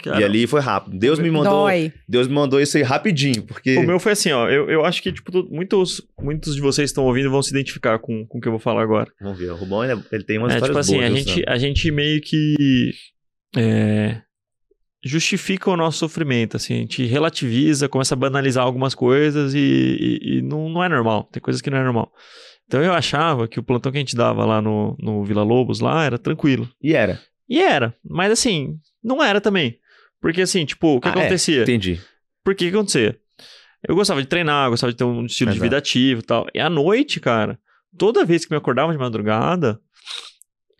Cara, 0.03 0.19
e 0.19 0.23
ali 0.25 0.45
foi 0.45 0.59
rápido. 0.59 0.97
Deus 0.99 1.19
me 1.19 1.31
mandou. 1.31 1.51
Dói. 1.67 1.93
Deus 2.07 2.27
me 2.27 2.33
mandou 2.33 2.59
isso 2.59 2.75
aí 2.75 2.83
rapidinho, 2.83 3.43
porque. 3.43 3.77
O 3.77 3.83
meu 3.87 3.97
foi 3.97 4.11
assim, 4.11 4.29
ó. 4.31 4.49
Eu, 4.49 4.69
eu 4.69 4.83
acho 4.83 5.01
que, 5.01 5.09
tipo, 5.11 5.31
muitos, 5.49 6.01
muitos 6.21 6.53
de 6.55 6.59
vocês 6.61 6.87
que 6.87 6.91
estão 6.91 7.05
ouvindo 7.05 7.29
vão 7.31 7.41
se 7.41 7.51
identificar 7.51 7.97
com, 7.99 8.25
com 8.27 8.37
o 8.37 8.41
que 8.41 8.47
eu 8.47 8.51
vou 8.51 8.59
falar 8.59 8.83
agora. 8.83 9.09
Vamos 9.21 9.39
ver, 9.39 9.51
o 9.51 9.55
Rubão 9.55 9.85
ele, 9.85 10.01
ele 10.11 10.23
tem 10.25 10.37
umas 10.37 10.51
É, 10.51 10.55
histórias 10.57 10.85
tipo 10.85 10.97
assim, 10.97 10.99
boas. 11.09 11.13
a 11.13 11.15
gente, 11.33 11.43
a 11.47 11.57
gente 11.57 11.91
meio 11.91 12.19
que 12.21 12.91
é, 13.55 14.21
justifica 15.03 15.69
o 15.69 15.77
nosso 15.77 15.99
sofrimento, 15.99 16.57
assim, 16.57 16.73
a 16.73 16.77
gente 16.77 17.05
relativiza, 17.05 17.87
começa 17.87 18.15
a 18.15 18.17
banalizar 18.17 18.63
algumas 18.65 18.95
coisas 18.95 19.53
e, 19.53 19.59
e- 19.59 20.37
e 20.37 20.41
não, 20.41 20.67
não 20.67 20.83
é 20.83 20.89
normal, 20.89 21.29
tem 21.31 21.41
coisas 21.41 21.61
que 21.61 21.69
não 21.69 21.77
é 21.77 21.83
normal. 21.83 22.11
Então 22.67 22.83
eu 22.83 22.93
achava 22.93 23.47
que 23.47 23.59
o 23.59 23.63
plantão 23.63 23.91
que 23.91 23.97
a 23.97 24.01
gente 24.01 24.15
dava 24.15 24.45
lá 24.45 24.61
no, 24.61 24.95
no 24.99 25.23
Vila 25.23 25.43
Lobos 25.43 25.79
lá 25.79 26.03
era 26.03 26.17
tranquilo. 26.17 26.69
E 26.81 26.93
era. 26.93 27.21
E 27.47 27.61
era, 27.61 27.95
mas 28.03 28.31
assim, 28.31 28.79
não 29.03 29.23
era 29.23 29.39
também. 29.39 29.77
Porque 30.19 30.41
assim, 30.41 30.65
tipo, 30.65 30.95
o 30.95 30.99
que 31.01 31.07
Ah, 31.07 31.11
é, 31.11 31.19
acontecia? 31.19 31.61
Entendi. 31.61 32.01
Por 32.43 32.55
que 32.55 32.69
que 32.69 32.75
acontecia? 32.75 33.19
Eu 33.87 33.95
gostava 33.95 34.19
de 34.21 34.27
treinar, 34.27 34.69
gostava 34.71 34.91
de 34.91 34.97
ter 34.97 35.03
um 35.03 35.25
estilo 35.25 35.51
de 35.51 35.57
Exato. 35.57 35.63
vida 35.63 35.77
ativo 35.77 36.21
e 36.21 36.23
tal. 36.23 36.47
E 36.55 36.59
à 36.59 36.69
noite, 36.69 37.19
cara, 37.19 37.59
toda 37.95 38.25
vez 38.25 38.43
que 38.45 38.51
me 38.51 38.57
acordava 38.57 38.91
de 38.91 38.97
madrugada, 38.97 39.79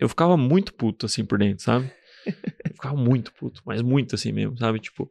eu 0.00 0.08
ficava 0.08 0.36
muito 0.36 0.74
puto, 0.74 1.06
assim, 1.06 1.24
por 1.24 1.38
dentro, 1.38 1.62
sabe? 1.62 1.88
Eu 2.26 2.72
ficava 2.74 2.96
muito 2.96 3.32
puto, 3.32 3.62
mas 3.64 3.80
muito 3.80 4.16
assim 4.16 4.32
mesmo, 4.32 4.58
sabe? 4.58 4.80
Tipo. 4.80 5.08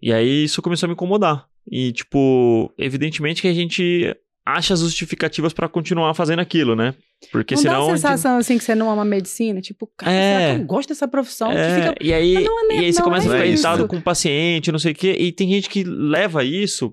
E 0.00 0.12
aí 0.12 0.44
isso 0.44 0.60
começou 0.60 0.86
a 0.86 0.88
me 0.88 0.92
incomodar. 0.92 1.46
E, 1.70 1.92
tipo, 1.92 2.70
evidentemente 2.76 3.40
que 3.40 3.48
a 3.48 3.54
gente 3.54 4.14
acha 4.44 4.74
as 4.74 4.80
justificativas 4.80 5.52
pra 5.52 5.68
continuar 5.68 6.12
fazendo 6.14 6.40
aquilo, 6.40 6.74
né? 6.74 6.94
Porque 7.30 7.54
não 7.54 7.62
senão. 7.62 7.74
dá 7.74 7.78
a 7.80 7.84
uma 7.84 7.96
sensação 7.96 8.38
assim 8.38 8.58
que 8.58 8.64
você 8.64 8.74
não 8.74 8.90
ama 8.90 9.04
medicina? 9.04 9.60
Tipo, 9.60 9.88
cara, 9.96 10.12
É. 10.12 10.38
será 10.40 10.54
que 10.56 10.60
eu 10.62 10.66
gosto 10.66 10.88
dessa 10.88 11.06
profissão? 11.06 11.52
É, 11.52 11.80
fica- 11.92 11.94
e 12.04 12.12
aí, 12.12 12.36
é 12.36 12.40
e 12.74 12.78
aí 12.86 12.92
você 12.92 13.02
começa 13.02 13.26
é 13.26 13.28
a 13.28 13.32
ficar 13.32 13.46
isso. 13.46 13.54
irritado 13.66 13.86
com 13.88 13.96
o 13.96 14.02
paciente, 14.02 14.72
não 14.72 14.78
sei 14.80 14.92
o 14.92 14.94
quê. 14.94 15.16
E 15.18 15.30
tem 15.32 15.48
gente 15.48 15.68
que 15.70 15.84
leva 15.84 16.42
isso 16.44 16.92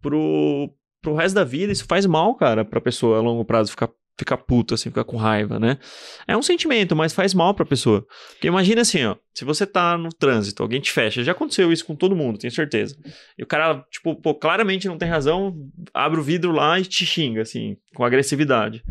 pro, 0.00 0.70
pro 1.02 1.14
resto 1.14 1.34
da 1.34 1.44
vida. 1.44 1.72
Isso 1.72 1.84
faz 1.86 2.06
mal, 2.06 2.34
cara, 2.34 2.64
pra 2.64 2.80
pessoa 2.80 3.18
a 3.18 3.20
longo 3.20 3.44
prazo 3.44 3.70
ficar, 3.70 3.90
ficar 4.18 4.36
puto, 4.36 4.74
assim, 4.74 4.90
ficar 4.90 5.04
com 5.04 5.16
raiva, 5.16 5.58
né? 5.58 5.78
É 6.26 6.36
um 6.36 6.42
sentimento, 6.42 6.94
mas 6.94 7.12
faz 7.12 7.34
mal 7.34 7.54
pra 7.54 7.64
pessoa. 7.64 8.06
Porque 8.32 8.46
imagina 8.46 8.82
assim, 8.82 9.04
ó. 9.04 9.16
Se 9.34 9.44
você 9.44 9.66
tá 9.66 9.96
no 9.96 10.10
trânsito, 10.10 10.62
alguém 10.62 10.80
te 10.80 10.92
fecha. 10.92 11.24
Já 11.24 11.32
aconteceu 11.32 11.72
isso 11.72 11.84
com 11.84 11.96
todo 11.96 12.16
mundo, 12.16 12.38
tenho 12.38 12.52
certeza. 12.52 12.96
E 13.38 13.42
o 13.42 13.46
cara, 13.46 13.84
tipo, 13.90 14.14
pô, 14.14 14.34
claramente 14.34 14.86
não 14.86 14.98
tem 14.98 15.08
razão, 15.08 15.56
abre 15.94 16.20
o 16.20 16.22
vidro 16.22 16.52
lá 16.52 16.78
e 16.78 16.84
te 16.84 17.06
xinga, 17.06 17.42
assim, 17.42 17.76
com 17.94 18.04
agressividade. 18.04 18.82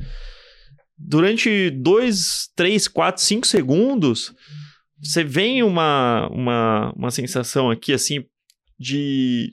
Durante 0.97 1.69
dois, 1.69 2.49
três, 2.55 2.87
quatro, 2.87 3.23
cinco 3.23 3.47
segundos, 3.47 4.33
você 5.01 5.23
vem 5.23 5.63
uma, 5.63 6.27
uma, 6.31 6.93
uma 6.95 7.11
sensação 7.11 7.71
aqui, 7.71 7.93
assim, 7.93 8.23
de, 8.79 9.51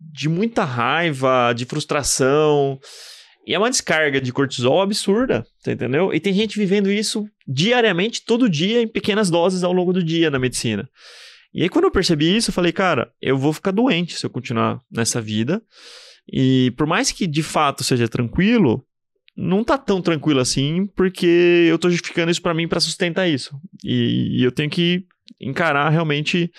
de 0.00 0.28
muita 0.28 0.64
raiva, 0.64 1.52
de 1.54 1.64
frustração. 1.64 2.78
E 3.46 3.54
é 3.54 3.58
uma 3.58 3.70
descarga 3.70 4.20
de 4.20 4.32
cortisol 4.32 4.82
absurda, 4.82 5.46
você 5.58 5.72
entendeu? 5.72 6.12
E 6.12 6.18
tem 6.18 6.34
gente 6.34 6.58
vivendo 6.58 6.90
isso 6.90 7.24
diariamente, 7.46 8.24
todo 8.24 8.50
dia, 8.50 8.82
em 8.82 8.88
pequenas 8.88 9.30
doses 9.30 9.62
ao 9.62 9.72
longo 9.72 9.92
do 9.92 10.02
dia 10.02 10.30
na 10.30 10.38
medicina. 10.38 10.88
E 11.54 11.62
aí, 11.62 11.68
quando 11.68 11.84
eu 11.84 11.90
percebi 11.90 12.36
isso, 12.36 12.50
eu 12.50 12.54
falei, 12.54 12.72
cara, 12.72 13.10
eu 13.22 13.38
vou 13.38 13.52
ficar 13.52 13.70
doente 13.70 14.18
se 14.18 14.26
eu 14.26 14.30
continuar 14.30 14.80
nessa 14.90 15.20
vida. 15.20 15.62
E 16.30 16.72
por 16.76 16.88
mais 16.88 17.12
que 17.12 17.26
de 17.26 17.42
fato 17.42 17.84
seja 17.84 18.08
tranquilo, 18.08 18.84
não 19.36 19.62
tá 19.62 19.78
tão 19.78 20.02
tranquilo 20.02 20.40
assim, 20.40 20.86
porque 20.96 21.66
eu 21.70 21.78
tô 21.78 21.88
justificando 21.88 22.32
isso 22.32 22.42
pra 22.42 22.52
mim 22.52 22.66
pra 22.66 22.80
sustentar 22.80 23.28
isso. 23.28 23.54
E, 23.84 24.40
e 24.40 24.44
eu 24.44 24.50
tenho 24.50 24.68
que 24.68 25.04
encarar 25.40 25.88
realmente 25.90 26.50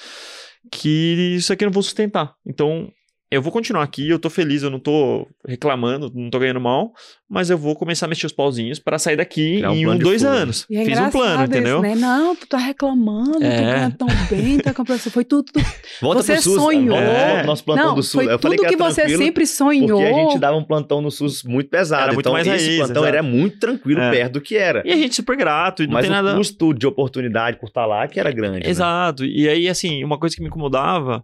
que 0.71 1.35
isso 1.35 1.51
aqui 1.51 1.65
eu 1.65 1.67
não 1.67 1.73
vou 1.73 1.83
sustentar. 1.83 2.33
Então, 2.45 2.91
eu 3.29 3.41
vou 3.41 3.51
continuar 3.51 3.83
aqui, 3.83 4.09
eu 4.09 4.17
tô 4.19 4.29
feliz, 4.29 4.63
eu 4.63 4.69
não 4.69 4.79
tô 4.79 5.27
reclamando, 5.45 6.11
não 6.15 6.29
tô 6.29 6.39
ganhando 6.39 6.61
mal, 6.61 6.93
mas 7.29 7.49
eu 7.49 7.57
vou 7.57 7.75
começar 7.75 8.05
a 8.05 8.09
mexer 8.09 8.25
os 8.25 8.31
pauzinhos 8.31 8.79
pra 8.79 8.97
sair 8.97 9.17
daqui 9.17 9.57
Criar 9.57 9.71
um 9.71 9.75
em 9.75 9.87
um, 9.87 9.97
de 9.97 10.03
dois 10.03 10.21
fuga. 10.21 10.33
anos. 10.33 10.65
E 10.69 10.77
é 10.77 10.85
Fiz 10.85 10.97
um 10.99 11.09
plano, 11.09 11.43
engraçado 11.43 11.49
entendeu? 11.49 11.73
Isso, 11.73 11.81
né? 11.81 11.95
Não, 11.95 12.35
tu 12.35 12.47
tá 12.47 12.57
reclamando, 12.57 13.43
É. 13.43 13.57
tu 13.57 13.63
ganha 13.63 13.91
tão 13.97 14.07
bem, 14.29 14.57
tá 14.59 14.73
comprando. 14.73 14.99
Foi 14.99 15.25
tudo, 15.25 15.51
tudo. 15.51 15.65
Volta 16.01 16.23
Você 16.23 16.33
pro 16.35 16.41
SUS. 16.41 16.55
sonhou. 16.61 16.97
É. 16.97 17.43
nosso 17.43 17.63
plantão 17.65 17.87
não, 17.87 17.95
do 17.95 18.03
SUS. 18.03 18.11
foi 18.13 18.33
eu 18.33 18.39
falei 18.39 18.57
tudo 18.57 18.69
que, 18.69 18.75
que, 18.75 18.81
você 18.81 19.09
sempre 19.17 19.45
sonhou. 19.45 19.99
Porque 19.99 20.03
a 20.13 20.13
gente 20.23 20.39
dava 20.39 20.55
um 20.57 20.63
plantão 20.63 21.01
no 21.01 21.11
SUS 21.11 21.43
muito 21.43 21.69
pesado. 21.69 22.03
Era 22.03 22.13
muito 22.13 22.21
então, 22.21 22.33
mais 22.33 22.47
esse 22.47 22.65
raiz, 22.65 22.77
plantão 22.77 23.03
exato. 23.03 23.07
era 23.07 23.23
muito 23.23 23.59
tranquilo 23.59 23.99
É. 24.01 24.11
perto 24.11 24.33
do 24.33 24.41
que 24.41 24.55
era. 24.55 24.81
E 24.85 24.91
a 24.91 24.95
gente 24.95 25.15
super 25.15 25.35
grato, 25.35 25.83
e 25.83 25.87
não 25.87 25.93
Mas 25.95 26.03
tem 26.07 26.11
o 26.11 26.15
nada. 26.21 26.37
custo 26.37 26.73
de 26.73 26.87
oportunidade 26.87 27.57
por 27.59 27.67
estar 27.67 27.85
lá 27.85 28.07
que 28.07 28.19
era 28.19 28.31
grande. 28.31 28.63
né? 28.63 28.69
Exato. 28.69 29.25
E 29.25 29.49
aí, 29.49 29.67
assim, 29.67 30.01
uma 30.03 30.17
coisa 30.17 30.33
que 30.35 30.41
me 30.41 30.47
incomodava, 30.47 31.23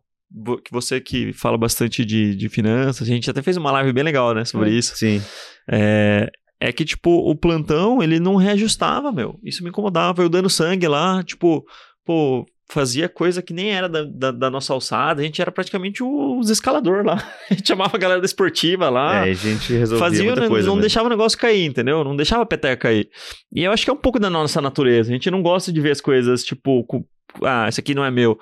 que 0.64 0.72
você 0.72 1.00
que 1.00 1.32
fala 1.34 1.58
bastante 1.58 2.04
de, 2.04 2.36
de 2.36 2.50
finanças, 2.50 3.08
a 3.08 3.12
gente 3.12 3.30
até 3.30 3.42
fez 3.42 3.56
uma 3.58 3.72
live 3.72 3.94
bem 3.94 4.04
legal, 4.04 4.34
né, 4.34 4.44
sobre 4.46 4.70
Hum. 4.70 4.74
isso. 4.74 4.96
Sim. 4.96 5.22
É, 5.70 6.30
é 6.60 6.72
que, 6.72 6.84
tipo, 6.86 7.10
o 7.12 7.36
plantão, 7.36 8.02
ele 8.02 8.20
não 8.20 8.36
reajustava, 8.36 9.12
meu. 9.12 9.40
Isso 9.44 9.64
me 9.64 9.70
incomodava. 9.70 10.22
Eu 10.22 10.30
dando 10.30 10.50
sangue 10.50 10.88
lá, 10.88 11.22
tipo, 11.24 11.64
pô, 12.06 12.46
fazia 12.72 13.08
coisa 13.10 13.42
que 13.42 13.54
nem 13.54 13.70
era 13.72 13.88
da, 13.90 14.04
da, 14.04 14.32
da 14.32 14.50
nossa 14.50 14.74
alçada. 14.74 15.22
A 15.22 15.26
gente 15.26 15.42
era 15.42 15.52
praticamente 15.52 16.02
os 16.02 16.50
escalador 16.50 17.06
lá. 17.06 17.16
A 17.52 17.54
gente 17.54 17.68
chamava 17.68 17.96
a 17.96 18.00
galera 18.00 18.20
da 18.22 18.26
esportiva 18.26 18.90
lá. 18.90 19.28
é, 19.28 19.32
a 19.32 19.34
gente 19.34 19.74
resolvia 19.74 20.06
Fazia, 20.08 20.24
muita 20.24 20.42
não, 20.42 20.48
coisa. 20.48 20.68
não 20.68 20.76
né? 20.76 20.82
deixava 20.82 21.08
o 21.08 21.10
negócio 21.10 21.38
cair, 21.38 21.66
entendeu? 21.66 22.04
Não 22.04 22.16
deixava 22.16 22.44
a 22.44 22.46
peteca 22.46 22.78
cair. 22.78 23.10
E 23.54 23.64
eu 23.64 23.72
acho 23.72 23.84
que 23.84 23.90
é 23.92 23.94
um 23.94 23.98
pouco 23.98 24.18
da 24.20 24.30
nossa 24.30 24.60
natureza. 24.62 25.10
A 25.12 25.14
gente 25.14 25.30
não 25.30 25.42
gosta 25.44 25.72
de 25.72 25.80
ver 25.82 25.92
as 25.92 26.02
coisas, 26.02 26.44
tipo, 26.44 26.84
com- 26.86 27.04
ah, 27.42 27.68
esse 27.68 27.80
aqui 27.80 27.94
não 27.94 28.06
é 28.06 28.12
meu. 28.12 28.40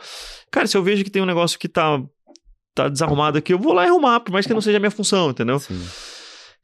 Cara, 0.51 0.67
se 0.67 0.75
eu 0.75 0.83
vejo 0.83 1.03
que 1.03 1.09
tem 1.09 1.21
um 1.21 1.25
negócio 1.25 1.57
que 1.57 1.67
tá, 1.67 2.01
tá 2.75 2.89
desarrumado 2.89 3.37
aqui, 3.37 3.53
eu 3.53 3.59
vou 3.59 3.73
lá 3.73 3.85
e 3.85 3.89
arrumar, 3.89 4.19
por 4.19 4.31
mais 4.31 4.45
que 4.45 4.53
não 4.53 4.61
seja 4.61 4.77
a 4.77 4.79
minha 4.79 4.91
função, 4.91 5.31
entendeu? 5.31 5.59
Sim. 5.59 5.81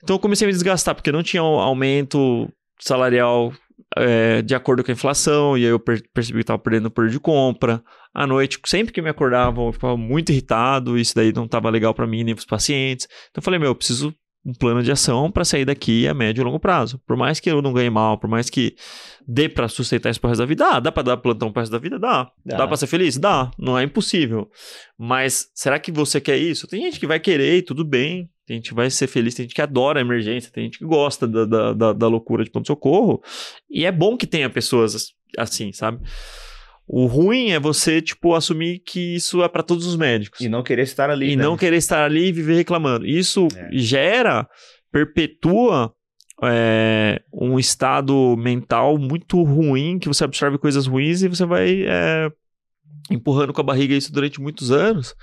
Então 0.03 0.15
eu 0.15 0.19
comecei 0.19 0.45
a 0.45 0.47
me 0.47 0.53
desgastar, 0.53 0.95
porque 0.95 1.11
não 1.11 1.23
tinha 1.23 1.43
um 1.43 1.59
aumento 1.59 2.51
salarial 2.79 3.51
é, 3.95 4.41
de 4.41 4.53
acordo 4.53 4.83
com 4.83 4.91
a 4.91 4.93
inflação, 4.93 5.57
e 5.57 5.65
aí 5.65 5.71
eu 5.71 5.79
per 5.79 6.01
percebi 6.13 6.39
que 6.39 6.43
estava 6.43 6.59
perdendo 6.59 6.91
poder 6.91 7.09
de 7.09 7.19
compra. 7.19 7.81
À 8.13 8.27
noite, 8.27 8.59
sempre 8.65 8.93
que 8.93 9.01
me 9.01 9.09
acordava, 9.09 9.61
eu 9.61 9.71
ficava 9.71 9.97
muito 9.97 10.31
irritado, 10.31 10.97
isso 10.97 11.15
daí 11.15 11.31
não 11.33 11.45
estava 11.45 11.69
legal 11.69 11.93
para 11.93 12.07
mim 12.07 12.23
nem 12.23 12.35
para 12.35 12.41
os 12.41 12.45
pacientes. 12.45 13.07
Então 13.29 13.39
eu 13.39 13.43
falei, 13.43 13.59
meu, 13.59 13.69
eu 13.69 13.75
preciso 13.75 14.13
um 14.47 14.53
plano 14.53 14.81
de 14.81 14.89
ação 14.89 15.29
para 15.29 15.43
sair 15.43 15.65
daqui 15.65 16.07
a 16.07 16.13
médio 16.13 16.41
e 16.41 16.45
longo 16.45 16.57
prazo. 16.57 17.01
Por 17.05 17.17
mais 17.17 17.37
que 17.37 17.51
eu 17.51 17.61
não 17.61 17.73
ganhe 17.73 17.89
mal, 17.89 18.17
por 18.17 18.29
mais 18.29 18.49
que 18.49 18.77
dê 19.27 19.49
para 19.49 19.67
sustentar 19.67 20.09
isso 20.09 20.21
pro 20.21 20.29
resto 20.29 20.39
da 20.39 20.45
vida, 20.45 20.63
dá, 20.63 20.79
dá 20.79 20.89
para 20.89 21.03
dar 21.03 21.17
plantão 21.17 21.51
pro 21.51 21.59
resto 21.59 21.73
da 21.73 21.77
vida? 21.77 21.99
Dá. 21.99 22.31
Dá, 22.45 22.57
dá 22.57 22.67
para 22.67 22.77
ser 22.77 22.87
feliz? 22.87 23.17
Dá. 23.17 23.51
Não 23.59 23.77
é 23.77 23.83
impossível. 23.83 24.49
Mas 24.97 25.51
será 25.53 25.77
que 25.77 25.91
você 25.91 26.21
quer 26.21 26.37
isso? 26.37 26.65
Tem 26.65 26.81
gente 26.81 26.97
que 26.97 27.05
vai 27.05 27.19
querer 27.19 27.57
e 27.57 27.61
tudo 27.61 27.83
bem. 27.83 28.29
Tem 28.45 28.55
gente 28.55 28.69
que 28.69 28.75
vai 28.75 28.89
ser 28.89 29.07
feliz, 29.07 29.35
tem 29.35 29.43
gente 29.43 29.53
que 29.53 29.61
adora 29.61 29.99
a 29.99 30.01
emergência, 30.01 30.49
tem 30.49 30.63
gente 30.63 30.79
que 30.79 30.85
gosta 30.85 31.27
da, 31.27 31.43
da, 31.43 31.73
da, 31.73 31.91
da 31.91 32.07
loucura 32.07 32.45
de 32.45 32.49
ponto-socorro. 32.49 33.21
E 33.69 33.83
é 33.83 33.91
bom 33.91 34.15
que 34.15 34.25
tenha 34.25 34.49
pessoas 34.49 35.13
assim, 35.37 35.73
sabe? 35.73 35.99
O 36.87 37.05
ruim 37.05 37.51
é 37.51 37.59
você, 37.59 38.01
tipo, 38.01 38.33
assumir 38.33 38.79
que 38.79 39.15
isso 39.15 39.43
é 39.43 39.49
para 39.49 39.61
todos 39.61 39.85
os 39.85 39.97
médicos. 39.97 40.39
E 40.39 40.47
não 40.47 40.63
querer 40.63 40.83
estar 40.83 41.09
ali. 41.09 41.33
E 41.33 41.35
né? 41.35 41.43
não 41.43 41.57
querer 41.57 41.75
estar 41.75 42.05
ali 42.05 42.27
e 42.27 42.31
viver 42.31 42.55
reclamando. 42.55 43.05
Isso 43.05 43.47
É. 43.55 43.69
gera, 43.73 44.47
perpetua 44.91 45.93
é, 46.43 47.21
um 47.33 47.59
estado 47.59 48.35
mental 48.37 48.97
muito 48.97 49.43
ruim, 49.43 49.99
que 49.99 50.07
você 50.07 50.23
absorve 50.23 50.57
coisas 50.57 50.87
ruins 50.87 51.23
e 51.23 51.27
você 51.27 51.45
vai 51.45 51.83
é, 51.85 52.31
empurrando 53.11 53.51
com 53.51 53.61
a 53.61 53.65
barriga 53.65 53.93
isso 53.93 54.13
durante 54.13 54.39
muitos 54.39 54.71
anos. 54.71 55.13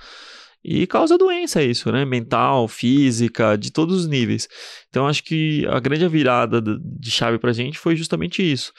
E 0.67 0.87
causa 0.87 1.15
doença 1.15 1.61
isso, 1.61 1.91
né? 1.91 2.03
Mental, 2.05 2.67
física, 2.67 3.55
de 3.55 3.71
todos 3.71 3.99
os 4.01 4.07
níveis. 4.07 4.47
Então, 4.89 5.07
acho 5.07 5.23
que 5.23 5.63
a 5.67 5.79
grande 5.79 6.07
virada 6.07 6.59
de 6.59 7.11
chave 7.11 7.37
pra 7.37 7.53
gente 7.53 7.77
foi 7.77 7.95
justamente 7.95 8.41
isso. 8.41 8.73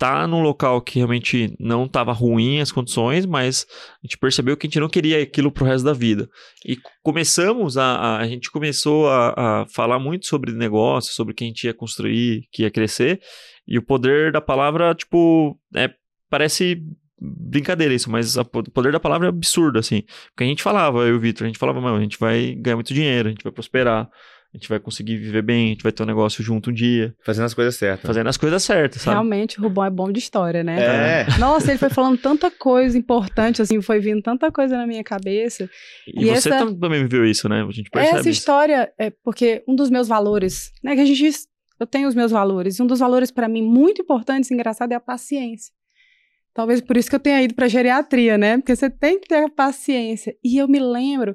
Tá 0.00 0.26
num 0.26 0.40
local 0.40 0.80
que 0.80 0.98
realmente 0.98 1.54
não 1.60 1.84
estava 1.84 2.10
ruim 2.10 2.58
as 2.58 2.72
condições, 2.72 3.26
mas 3.26 3.66
a 4.02 4.06
gente 4.06 4.16
percebeu 4.16 4.56
que 4.56 4.66
a 4.66 4.68
gente 4.68 4.80
não 4.80 4.88
queria 4.88 5.22
aquilo 5.22 5.52
pro 5.52 5.66
resto 5.66 5.84
da 5.84 5.92
vida. 5.92 6.26
E 6.64 6.74
começamos 7.02 7.76
a, 7.76 7.96
a, 7.96 8.18
a 8.20 8.26
gente 8.26 8.50
começou 8.50 9.10
a, 9.10 9.34
a 9.60 9.66
falar 9.66 9.98
muito 9.98 10.26
sobre 10.26 10.52
negócio, 10.52 11.12
sobre 11.12 11.32
o 11.32 11.36
que 11.36 11.44
a 11.44 11.46
gente 11.46 11.64
ia 11.64 11.74
construir, 11.74 12.48
que 12.50 12.62
ia 12.62 12.70
crescer, 12.70 13.20
e 13.68 13.76
o 13.76 13.82
poder 13.82 14.32
da 14.32 14.40
palavra, 14.40 14.94
tipo, 14.94 15.60
é, 15.76 15.90
parece 16.30 16.82
brincadeira 17.20 17.92
isso, 17.92 18.10
mas 18.10 18.38
o 18.38 18.44
poder 18.46 18.92
da 18.92 19.00
palavra 19.00 19.26
é 19.26 19.28
absurdo, 19.28 19.78
assim. 19.78 20.00
Porque 20.28 20.44
a 20.44 20.46
gente 20.46 20.62
falava, 20.62 21.00
eu 21.00 21.08
e 21.08 21.12
o 21.12 21.20
Vitor, 21.20 21.44
a 21.44 21.48
gente 21.48 21.58
falava, 21.58 21.78
mano, 21.78 21.98
a 21.98 22.00
gente 22.00 22.18
vai 22.18 22.54
ganhar 22.54 22.76
muito 22.76 22.94
dinheiro, 22.94 23.28
a 23.28 23.32
gente 23.32 23.44
vai 23.44 23.52
prosperar, 23.52 24.08
a 24.52 24.56
gente 24.56 24.68
vai 24.68 24.80
conseguir 24.80 25.16
viver 25.16 25.42
bem, 25.42 25.66
a 25.66 25.68
gente 25.68 25.82
vai 25.82 25.92
ter 25.92 26.02
um 26.02 26.06
negócio 26.06 26.42
junto 26.42 26.70
um 26.70 26.72
dia, 26.72 27.14
Fazendo 27.24 27.44
as 27.44 27.54
coisas 27.54 27.76
certas. 27.76 28.04
fazendo 28.06 28.26
as 28.28 28.36
coisas 28.36 28.62
certas, 28.62 29.02
sabe? 29.02 29.14
Realmente, 29.14 29.58
o 29.58 29.62
Rubão 29.62 29.84
é 29.84 29.90
bom 29.90 30.10
de 30.10 30.18
história, 30.18 30.64
né? 30.64 31.22
É. 31.26 31.38
Nossa, 31.38 31.70
ele 31.70 31.78
foi 31.78 31.88
falando 31.90 32.18
tanta 32.18 32.50
coisa 32.50 32.98
importante, 32.98 33.62
assim, 33.62 33.80
foi 33.80 34.00
vindo 34.00 34.20
tanta 34.22 34.50
coisa 34.50 34.76
na 34.76 34.86
minha 34.86 35.04
cabeça. 35.04 35.70
E, 36.06 36.22
E 36.22 36.24
você 36.26 36.48
essa- 36.48 36.58
tam- 36.58 36.74
também 36.74 37.02
viveu 37.02 37.24
isso, 37.24 37.48
né? 37.48 37.62
A 37.62 37.70
gente 37.70 37.88
percebe 37.90 38.18
Essa 38.18 38.28
isso. 38.28 38.38
história 38.40 38.92
é 38.98 39.10
porque 39.22 39.62
um 39.68 39.76
dos 39.76 39.88
meus 39.88 40.08
valores, 40.08 40.72
né, 40.82 40.94
que 40.96 41.00
a 41.00 41.04
gente 41.04 41.30
eu 41.78 41.86
tenho 41.86 42.08
os 42.08 42.14
meus 42.14 42.30
valores, 42.30 42.78
e 42.78 42.82
um 42.82 42.86
dos 42.86 42.98
valores 42.98 43.30
para 43.30 43.48
mim 43.48 43.62
muito 43.62 44.02
importantes, 44.02 44.50
engraçado, 44.50 44.92
é 44.92 44.96
a 44.96 45.00
paciência. 45.00 45.72
Talvez 46.52 46.80
por 46.82 46.96
isso 46.96 47.08
que 47.08 47.14
eu 47.16 47.20
tenha 47.20 47.40
ido 47.42 47.54
para 47.54 47.68
geriatria, 47.68 48.36
né? 48.36 48.58
Porque 48.58 48.74
você 48.76 48.90
tem 48.90 49.18
que 49.18 49.28
ter 49.28 49.44
a 49.44 49.48
paciência. 49.48 50.34
E 50.44 50.58
eu 50.58 50.66
me 50.68 50.78
lembro 50.80 51.34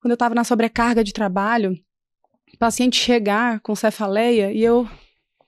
quando 0.00 0.12
eu 0.12 0.14
estava 0.14 0.34
na 0.34 0.44
sobrecarga 0.44 1.02
de 1.02 1.12
trabalho, 1.12 1.74
paciente 2.60 2.96
chegar 2.96 3.58
com 3.60 3.74
cefaleia 3.74 4.52
e 4.52 4.62
eu, 4.62 4.86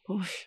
poxa, 0.04 0.46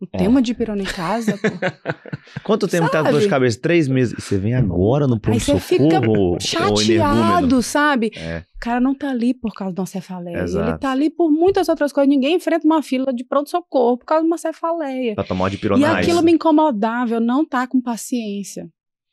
não 0.00 0.06
tem 0.08 0.26
É. 0.26 0.28
uma 0.28 0.40
dipirona 0.42 0.82
em 0.82 0.86
casa, 0.86 1.36
pô. 1.38 1.48
Quanto 2.44 2.68
tempo 2.68 2.88
tá 2.90 2.98
com 3.02 3.10
dor 3.10 3.14
de 3.14 3.20
Sabe? 3.24 3.30
cabeça? 3.30 3.60
Três 3.60 3.88
meses. 3.88 4.14
E 4.18 4.20
Você 4.22 4.38
vem 4.38 4.54
agora 4.54 5.06
no 5.06 5.14
Aí 5.14 5.18
você 5.40 5.52
pronto-socorro? 5.52 5.60
fica 5.60 5.82
energúmeno? 5.84 6.36
chateado, 6.40 7.62
sabe? 7.62 8.10
É. 8.16 8.38
O 8.56 8.58
cara 8.60 8.80
não 8.80 8.94
tá 8.94 9.10
ali 9.10 9.32
por 9.34 9.52
causa 9.54 9.74
de 9.74 9.80
uma 9.80 9.86
cefaleia. 9.86 10.34
Ele 10.36 10.42
Exato. 10.44 10.78
tá 10.80 10.90
ali 10.92 11.08
por 11.10 11.30
muitas 11.30 11.68
outras 11.68 11.92
coisas. 11.92 12.08
Ninguém 12.08 12.36
enfrenta 12.36 12.66
uma 12.66 12.82
fila 12.82 13.12
de 13.12 13.24
pronto-socorro 13.24 13.98
por 13.98 14.04
causa 14.04 14.22
de 14.22 14.26
uma 14.28 14.38
cefaleia. 14.38 15.14
Pra 15.14 15.24
tomar 15.24 15.48
de 15.50 15.56
E 15.56 15.58
pironais. 15.58 15.96
aquilo 16.06 16.22
me 16.22 16.32
incomodava, 16.32 17.14
eu 17.14 17.20
não 17.20 17.44
tá 17.44 17.66
com 17.66 17.80
paciência. 17.80 18.68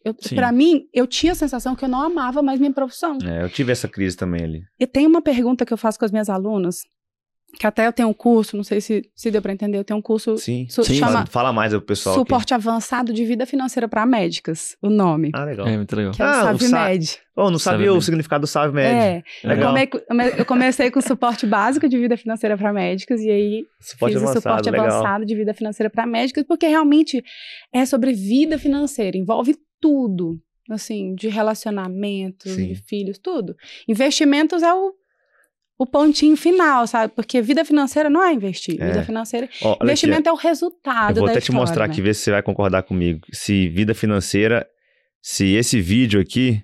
Eu, 0.05 0.13
pra 0.35 0.51
mim, 0.51 0.83
eu 0.93 1.07
tinha 1.07 1.31
a 1.31 1.35
sensação 1.35 1.75
que 1.75 1.85
eu 1.85 1.89
não 1.89 2.01
amava 2.01 2.41
mais 2.41 2.59
minha 2.59 2.73
profissão. 2.73 3.17
É, 3.23 3.43
eu 3.43 3.49
tive 3.49 3.71
essa 3.71 3.87
crise 3.87 4.17
também 4.17 4.43
ali. 4.43 4.61
E 4.79 4.85
tem 4.85 5.07
uma 5.07 5.21
pergunta 5.21 5.65
que 5.65 5.73
eu 5.73 5.77
faço 5.77 5.97
com 5.97 6.03
as 6.05 6.11
minhas 6.11 6.29
alunas, 6.29 6.79
que 7.57 7.67
até 7.67 7.85
eu 7.85 7.93
tenho 7.93 8.09
um 8.09 8.13
curso, 8.13 8.57
não 8.57 8.63
sei 8.63 8.81
se, 8.81 9.03
se 9.15 9.29
deu 9.29 9.39
pra 9.39 9.53
entender, 9.53 9.77
eu 9.77 9.83
tenho 9.83 9.99
um 9.99 10.01
curso 10.01 10.35
Sim. 10.37 10.65
Su- 10.69 10.83
Sim. 10.83 10.95
chama- 10.95 11.25
Fala, 11.27 11.53
mais 11.53 11.71
pro 11.71 11.81
pessoal. 11.83 12.15
aqui. 12.15 12.21
Suporte 12.21 12.51
Avançado 12.53 13.13
de 13.13 13.23
Vida 13.23 13.45
Financeira 13.45 13.87
para 13.87 14.05
Médicas, 14.07 14.75
o 14.81 14.89
nome. 14.89 15.29
Ah, 15.35 15.43
legal. 15.45 15.67
É, 15.67 15.77
muito 15.77 15.95
legal. 15.95 16.11
Que 16.13 16.21
é 16.21 16.25
o 16.25 16.27
Ah, 16.27 16.51
o 16.51 16.59
Sa- 16.59 16.67
SAVMED. 16.67 17.19
Oh, 17.35 17.49
não 17.51 17.59
Sabe 17.59 17.77
sabia 17.77 17.93
o 17.93 18.01
significado 18.01 18.41
do 18.41 18.47
Salve 18.47 18.73
Med. 18.75 18.87
É, 18.93 19.23
eu, 19.43 19.49
Legal. 19.49 19.73
come- 19.73 20.31
eu 20.37 20.45
comecei 20.45 20.89
com 20.91 20.99
suporte 20.99 21.45
básico 21.45 21.87
de 21.87 21.97
vida 21.97 22.17
financeira 22.17 22.57
para 22.57 22.73
médicos 22.73 23.21
e 23.21 23.29
aí 23.29 23.65
Suporte 23.79 24.13
fiz 24.13 24.21
avançado, 24.23 24.39
o 24.39 24.41
suporte 24.41 24.69
legal. 24.71 24.85
avançado 24.87 25.25
de 25.25 25.35
vida 25.35 25.53
financeira 25.53 25.89
para 25.89 26.05
médicos, 26.07 26.43
porque 26.47 26.67
realmente 26.67 27.23
é 27.71 27.85
sobre 27.85 28.13
vida 28.13 28.57
financeira, 28.59 29.15
envolve 29.15 29.55
tudo, 29.83 30.39
assim, 30.71 31.13
de 31.13 31.27
relacionamentos, 31.27 32.53
Sim. 32.53 32.69
de 32.69 32.75
filhos, 32.75 33.17
tudo. 33.17 33.53
Investimentos 33.85 34.63
é 34.63 34.73
o, 34.73 34.93
o 35.77 35.85
pontinho 35.85 36.37
final, 36.37 36.87
sabe? 36.87 37.11
Porque 37.13 37.41
vida 37.41 37.65
financeira 37.65 38.09
não 38.09 38.23
é 38.23 38.31
investir, 38.31 38.81
É. 38.81 38.87
vida 38.87 39.03
financeira, 39.03 39.49
Ó, 39.61 39.67
olha 39.67 39.73
aqui, 39.73 39.83
investimento 39.83 40.29
é 40.29 40.31
o 40.31 40.37
resultado 40.37 41.17
Eu 41.17 41.21
vou 41.21 41.25
da 41.25 41.31
até 41.33 41.41
te 41.41 41.51
mostrar 41.51 41.85
né? 41.85 41.91
aqui, 41.91 42.01
ver 42.01 42.15
se 42.15 42.21
você 42.21 42.31
vai 42.31 42.41
concordar 42.41 42.83
comigo. 42.83 43.19
Se 43.33 43.67
vida 43.67 43.93
financeira, 43.93 44.65
se 45.21 45.53
esse 45.53 45.81
vídeo 45.81 46.21
aqui. 46.21 46.63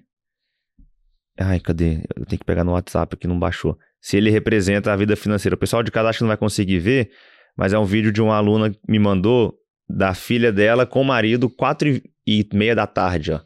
Ai, 1.37 1.59
cadê? 1.59 2.03
Eu 2.15 2.25
tenho 2.25 2.39
que 2.39 2.45
pegar 2.45 2.63
no 2.63 2.71
WhatsApp 2.71 3.15
aqui, 3.15 3.27
não 3.27 3.37
baixou. 3.37 3.77
Se 3.99 4.15
ele 4.15 4.29
representa 4.29 4.93
a 4.93 4.95
vida 4.95 5.17
financeira. 5.17 5.55
O 5.55 5.59
pessoal 5.59 5.83
de 5.83 5.91
casa 5.91 6.07
acho 6.09 6.19
que 6.19 6.23
não 6.23 6.29
vai 6.29 6.37
conseguir 6.37 6.79
ver, 6.79 7.11
mas 7.57 7.73
é 7.73 7.79
um 7.79 7.83
vídeo 7.85 8.13
de 8.13 8.21
uma 8.21 8.37
aluna 8.37 8.69
que 8.69 8.79
me 8.87 8.97
mandou 8.97 9.53
da 9.89 10.13
filha 10.13 10.53
dela 10.53 10.85
com 10.85 11.01
o 11.01 11.05
marido, 11.05 11.49
quatro 11.49 11.89
e 11.89 12.03
e 12.29 12.47
meia 12.53 12.75
da 12.75 12.85
tarde, 12.85 13.31
ó. 13.31 13.39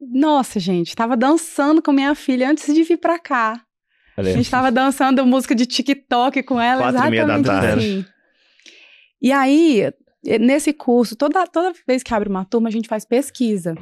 Nossa, 0.00 0.58
gente, 0.58 0.96
tava 0.96 1.16
dançando 1.16 1.82
com 1.82 1.92
minha 1.92 2.14
filha 2.14 2.50
antes 2.50 2.72
de 2.74 2.82
vir 2.82 2.96
pra 2.96 3.18
cá. 3.18 3.62
Olha 4.16 4.30
A 4.30 4.36
gente 4.36 4.50
tava 4.50 4.72
dançando 4.72 5.24
música 5.26 5.54
de 5.54 5.66
TikTok 5.66 6.42
com 6.42 6.60
ela, 6.60 6.82
Quatro 6.82 7.06
e 7.06 7.10
meia 7.10 7.26
da 7.26 7.38
exatamente 7.38 7.66
tarde. 7.66 7.84
assim. 7.86 8.06
E 9.22 9.30
aí, 9.30 9.82
eh, 10.26 10.38
nesse 10.38 10.72
curso, 10.72 11.14
toda, 11.14 11.46
toda 11.46 11.74
vez 11.86 12.02
que 12.02 12.12
abre 12.14 12.28
uma 12.28 12.44
turma, 12.44 12.68
a 12.68 12.72
gente 12.72 12.88
faz 12.88 13.04
pesquisa 13.04 13.74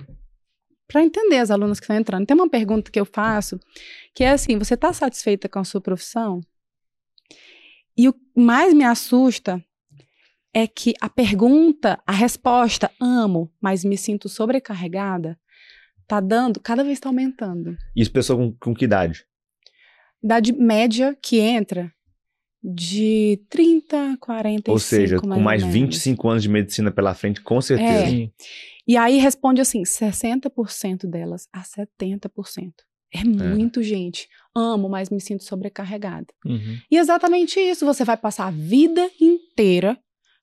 para 0.89 1.03
entender 1.05 1.37
as 1.39 1.51
alunas 1.51 1.79
que 1.79 1.85
estão 1.85 1.97
entrando. 1.97 2.27
Tem 2.27 2.37
uma 2.37 2.49
pergunta 2.49 2.91
que 2.91 2.99
eu 2.99 3.05
faço, 3.05 3.59
que 4.15 4.25
é 4.25 4.31
assim: 4.31 4.59
você 4.59 4.75
está 4.75 4.93
satisfeita 4.93 5.49
com 5.49 5.61
a 5.61 5.65
sua 5.65 5.81
profissão? 5.81 6.41
E 7.97 8.09
o 8.09 8.15
mais 8.37 8.75
me 8.75 8.85
assusta 8.85 9.65
é 10.59 10.67
que 10.67 10.95
a 11.01 11.09
pergunta, 11.09 12.01
a 12.07 12.13
resposta, 12.13 12.91
amo, 13.01 13.51
mas 13.61 13.85
me 13.85 13.97
sinto 13.97 14.29
sobrecarregada, 14.29 15.39
tá 16.07 16.21
dando, 16.21 16.61
cada 16.61 16.83
vez 16.83 16.99
está 16.99 17.09
aumentando 17.09 17.77
Isso, 17.95 18.11
pessoa 18.11 18.39
com, 18.39 18.53
com 18.59 18.75
que 18.75 18.85
idade? 18.85 19.25
idade 20.23 20.53
média 20.53 21.17
que 21.23 21.39
entra 21.39 21.93
de 22.63 23.41
30, 23.49 24.17
45, 24.21 24.71
Ou 24.71 24.79
seja, 24.81 25.19
com 25.19 25.29
mais 25.29 25.39
ou 25.39 25.45
mais 25.45 25.63
menos. 25.63 25.75
25 25.75 26.29
anos 26.29 26.43
de 26.43 26.49
medicina 26.49 26.91
pela 26.91 27.15
frente, 27.15 27.41
com 27.41 27.61
certeza. 27.61 28.15
É. 28.17 28.31
E 28.87 28.97
aí 28.97 29.19
responde 29.19 29.61
assim, 29.61 29.83
60% 29.83 31.07
delas 31.09 31.47
a 31.53 31.63
70%. 31.63 32.73
É 33.15 33.25
muito, 33.25 33.83
gente. 33.83 34.29
Amo, 34.55 34.89
mas 34.89 35.09
me 35.09 35.21
sinto 35.21 35.45
sobrecarregada. 35.45 36.27
Uhum. 36.45 36.79
E 36.91 36.97
exatamente 36.99 37.61
isso, 37.61 37.87
você 37.87 38.05
vai 38.05 38.17
passar 38.17 38.49
a 38.49 38.51
vida 38.51 39.09
inteira 39.21 39.99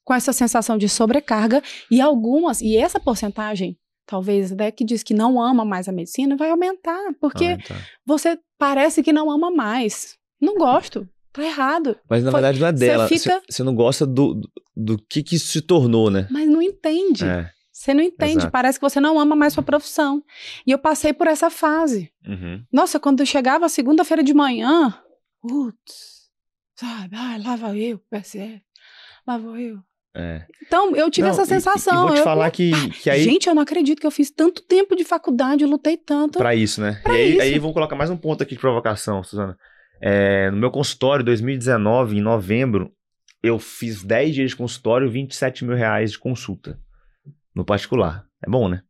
com 0.06 0.14
essa 0.14 0.32
sensação 0.32 0.78
de 0.78 0.88
sobrecarga 0.88 1.62
e 1.92 2.00
algumas, 2.00 2.62
e 2.62 2.78
essa 2.78 3.00
porcentagem, 3.00 3.78
talvez 4.06 4.52
até 4.54 4.72
que 4.72 4.86
diz 4.86 5.02
que 5.04 5.14
não 5.14 5.42
ama 5.42 5.66
mais 5.66 5.90
a 5.90 5.92
medicina, 5.92 6.38
vai 6.38 6.52
aumentar, 6.52 7.12
porque 7.20 7.46
Ah, 7.46 7.58
tá. 7.68 7.76
você 8.06 8.40
parece 8.58 9.02
que 9.04 9.12
não 9.12 9.30
ama 9.30 9.52
mais. 9.52 10.16
Não 10.40 10.56
gosto. 10.56 11.10
Tá 11.34 11.44
errado. 11.44 11.98
Mas 12.10 12.24
na 12.24 12.32
Foi- 12.32 12.40
verdade 12.40 12.60
não 12.62 12.68
é 12.68 12.72
dela. 12.72 13.08
Você 13.10 13.18
fica- 13.20 13.42
você 13.50 13.62
não 13.64 13.76
gosta 13.76 14.06
do, 14.06 14.36
do, 14.36 14.50
do 14.76 14.98
que 14.98 15.38
se 15.38 15.60
tornou, 15.62 16.10
né? 16.10 16.28
Mas 16.32 16.48
não 16.48 16.62
entende. 16.62 17.26
É. 17.26 17.50
Você 17.74 17.94
não 17.94 18.02
entende. 18.02 18.38
Exato. 18.38 18.52
Parece 18.52 18.80
que 18.80 18.84
você 18.90 19.02
não 19.02 19.20
ama 19.20 19.36
mais 19.36 19.52
sua 19.54 19.62
profissão. 19.64 20.24
E 20.66 20.72
eu 20.72 20.80
passei 20.80 21.12
por 21.12 21.28
essa 21.28 21.50
fase. 21.50 22.10
Uhum. 22.26 22.64
Nossa, 22.72 23.02
quando 23.02 23.20
eu 23.20 23.26
chegava 23.26 23.68
segunda-feira 23.68 24.24
de 24.24 24.34
manhã, 24.34 24.98
putz, 25.42 26.30
sabe? 26.76 27.16
Ai, 27.18 27.42
lá 27.42 27.56
vai 27.58 27.78
eu, 27.80 28.00
PSF. 28.10 28.62
Lá 29.28 29.38
vou 29.38 29.58
eu 29.58 29.80
É. 30.18 30.46
Então, 30.66 30.96
eu 30.96 31.12
tive 31.12 31.28
Não, 31.28 31.34
essa 31.34 31.44
e- 31.44 31.46
sensação. 31.46 32.06
E, 32.06 32.08
vou 32.08 32.14
te 32.14 32.20
eu- 32.20 32.24
falar 32.24 32.50
que, 32.50 32.72
que 33.02 33.10
aí. 33.10 33.22
Gente, 33.24 33.48
eu 33.48 33.54
não 33.56 33.62
acredito 33.62 34.00
que 34.00 34.08
eu 34.08 34.12
fiz 34.12 34.32
tanto 34.32 34.62
tempo 34.62 34.96
de 34.96 35.04
faculdade, 35.04 35.64
eu 35.64 35.70
lutei 35.70 35.98
tanto. 35.98 36.38
Pra 36.40 36.56
isso, 36.56 36.80
né? 36.80 37.02
Pra 37.04 37.14
e 37.14 37.18
aí, 37.22 37.32
isso. 37.34 37.42
aí 37.42 37.60
vamos 37.60 37.74
colocar 37.74 37.96
mais 37.98 38.10
um 38.10 38.16
ponto 38.18 38.42
aqui 38.42 38.56
de 38.56 38.62
provocação, 38.62 39.22
Suzana. 39.24 39.58
É, 40.02 40.50
no 40.52 40.58
meu 40.58 40.72
consultório, 40.72 41.24
2019, 41.26 42.18
em 42.18 42.22
novembro, 42.22 42.92
eu 43.44 43.60
fiz 43.60 44.04
10 44.04 44.34
dias 44.36 44.50
de 44.52 44.56
consultório, 44.56 45.10
27 45.12 45.66
mil 45.66 45.76
reais 45.76 46.12
de 46.14 46.20
consulta. 46.20 46.80
No 47.54 47.66
particular. 47.66 48.24
É 48.46 48.50
bom, 48.50 48.68
né? 48.70 48.82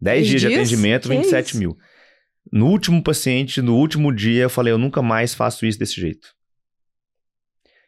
10 0.00 0.18
Dez 0.18 0.28
dias 0.28 0.40
de 0.42 0.48
dias? 0.48 0.60
atendimento, 0.60 1.08
Que 1.08 1.16
27 1.16 1.46
isso? 1.50 1.58
mil. 1.58 1.76
No 2.52 2.66
último 2.68 3.02
paciente, 3.02 3.60
no 3.62 3.74
último 3.76 4.12
dia, 4.14 4.42
eu 4.44 4.50
falei, 4.50 4.72
eu 4.72 4.78
nunca 4.78 5.00
mais 5.02 5.34
faço 5.34 5.64
isso 5.66 5.78
desse 5.78 5.98
jeito. 6.00 6.28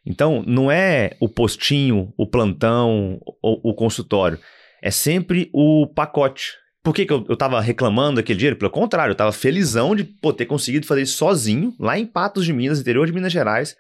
Então, 0.09 0.43
não 0.47 0.71
é 0.71 1.11
o 1.21 1.29
postinho, 1.29 2.15
o 2.17 2.27
plantão, 2.27 3.21
o, 3.43 3.71
o 3.71 3.75
consultório. 3.75 4.39
É 4.83 4.91
sempre 4.91 5.51
o 5.53 5.87
pacote. 5.87 6.55
Por 6.83 6.95
que, 6.95 7.05
que 7.05 7.13
eu, 7.13 7.27
eu 7.29 7.37
tava 7.37 7.61
reclamando 7.61 8.17
daquele 8.17 8.39
dinheiro? 8.39 8.57
Pelo 8.57 8.71
contrário, 8.71 9.13
eu 9.13 9.17
tava 9.17 9.33
felizão 9.33 9.95
de 9.95 10.05
pô, 10.05 10.33
ter 10.33 10.47
conseguido 10.47 10.87
fazer 10.87 11.03
isso 11.03 11.19
sozinho, 11.19 11.75
lá 11.79 11.99
em 11.99 12.07
Patos 12.07 12.47
de 12.47 12.55
Minas, 12.55 12.81
interior 12.81 13.07
de 13.07 13.13
Minas 13.13 13.31
Gerais, 13.31 13.77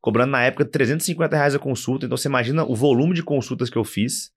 cobrando 0.00 0.30
na 0.30 0.44
época 0.44 0.64
350 0.64 1.34
reais 1.34 1.54
a 1.56 1.58
consulta. 1.58 2.06
Então 2.06 2.16
você 2.16 2.28
imagina 2.28 2.62
o 2.62 2.76
volume 2.76 3.12
de 3.12 3.24
consultas 3.24 3.68
que 3.68 3.76
eu 3.76 3.82
fiz. 3.82 4.30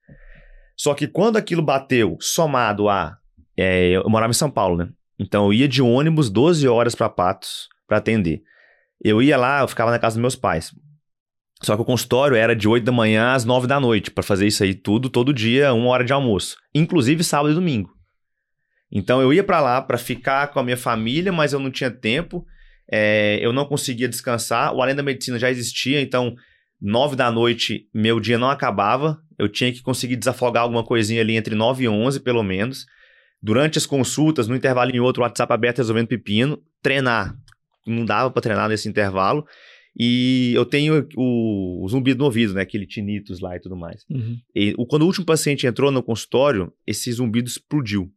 Só 0.76 0.94
que 0.94 1.06
quando 1.06 1.36
aquilo 1.36 1.62
bateu, 1.62 2.16
somado 2.20 2.88
a. 2.88 3.16
é, 3.56 3.90
eu 3.90 4.10
morava 4.10 4.32
em 4.32 4.34
São 4.34 4.50
Paulo, 4.50 4.76
né? 4.76 4.88
Então 5.16 5.44
eu 5.44 5.52
ia 5.52 5.68
de 5.68 5.80
ônibus 5.80 6.28
12 6.28 6.66
horas 6.66 6.96
para 6.96 7.08
Patos 7.08 7.68
para 7.86 7.98
atender. 7.98 8.42
Eu 9.00 9.22
ia 9.22 9.36
lá, 9.36 9.60
eu 9.60 9.68
ficava 9.68 9.92
na 9.92 9.98
casa 10.00 10.16
dos 10.16 10.20
meus 10.20 10.34
pais. 10.34 10.74
Só 11.62 11.74
que 11.74 11.82
o 11.82 11.86
consultório 11.86 12.36
era 12.36 12.54
de 12.54 12.68
8 12.68 12.84
da 12.84 12.92
manhã 12.92 13.32
às 13.32 13.44
9 13.44 13.66
da 13.66 13.80
noite, 13.80 14.10
para 14.10 14.22
fazer 14.22 14.46
isso 14.46 14.62
aí 14.62 14.74
tudo, 14.74 15.08
todo 15.08 15.32
dia, 15.32 15.72
uma 15.72 15.88
hora 15.88 16.04
de 16.04 16.12
almoço. 16.12 16.56
Inclusive 16.74 17.24
sábado 17.24 17.52
e 17.52 17.54
domingo. 17.54 17.90
Então 18.92 19.20
eu 19.20 19.32
ia 19.32 19.42
para 19.42 19.60
lá 19.60 19.80
para 19.82 19.98
ficar 19.98 20.48
com 20.48 20.60
a 20.60 20.62
minha 20.62 20.76
família, 20.76 21.32
mas 21.32 21.52
eu 21.52 21.58
não 21.58 21.70
tinha 21.70 21.90
tempo. 21.90 22.44
é, 22.90 23.38
eu 23.40 23.52
não 23.52 23.64
conseguia 23.64 24.08
descansar. 24.08 24.72
O 24.72 24.80
Além 24.82 24.94
da 24.94 25.02
Medicina 25.02 25.38
já 25.38 25.50
existia, 25.50 26.00
então 26.00 26.34
9 26.80 27.16
da 27.16 27.32
noite 27.32 27.88
meu 27.92 28.20
dia 28.20 28.38
não 28.38 28.50
acabava. 28.50 29.18
Eu 29.38 29.48
tinha 29.48 29.72
que 29.72 29.82
conseguir 29.82 30.16
desafogar 30.16 30.62
alguma 30.62 30.84
coisinha 30.84 31.20
ali 31.20 31.36
entre 31.36 31.54
9 31.54 31.84
e 31.84 31.88
11, 31.88 32.20
pelo 32.20 32.42
menos. 32.42 32.86
Durante 33.42 33.78
as 33.78 33.86
consultas, 33.86 34.48
no 34.48 34.56
intervalo 34.56 34.90
em 34.90 35.00
outro, 35.00 35.22
WhatsApp 35.22 35.52
aberto 35.52 35.78
resolvendo 35.78 36.08
pepino, 36.08 36.62
treinar. 36.82 37.34
Não 37.86 38.04
dava 38.04 38.30
para 38.30 38.42
treinar 38.42 38.68
nesse 38.68 38.88
intervalo. 38.88 39.44
E 39.98 40.52
eu 40.54 40.64
tenho 40.66 41.06
o, 41.16 41.84
o 41.84 41.88
zumbido 41.88 42.18
no 42.18 42.24
ouvido, 42.26 42.52
né? 42.54 42.62
Aquele 42.62 42.86
tinnitus 42.86 43.40
lá 43.40 43.56
e 43.56 43.60
tudo 43.60 43.76
mais. 43.76 44.04
Uhum. 44.10 44.36
E 44.54 44.74
o- 44.76 44.84
quando 44.86 45.02
o 45.02 45.06
último 45.06 45.24
paciente 45.24 45.66
entrou 45.66 45.90
no 45.90 46.02
consultório, 46.02 46.72
esse 46.86 47.10
zumbido 47.12 47.48
explodiu. 47.48 48.10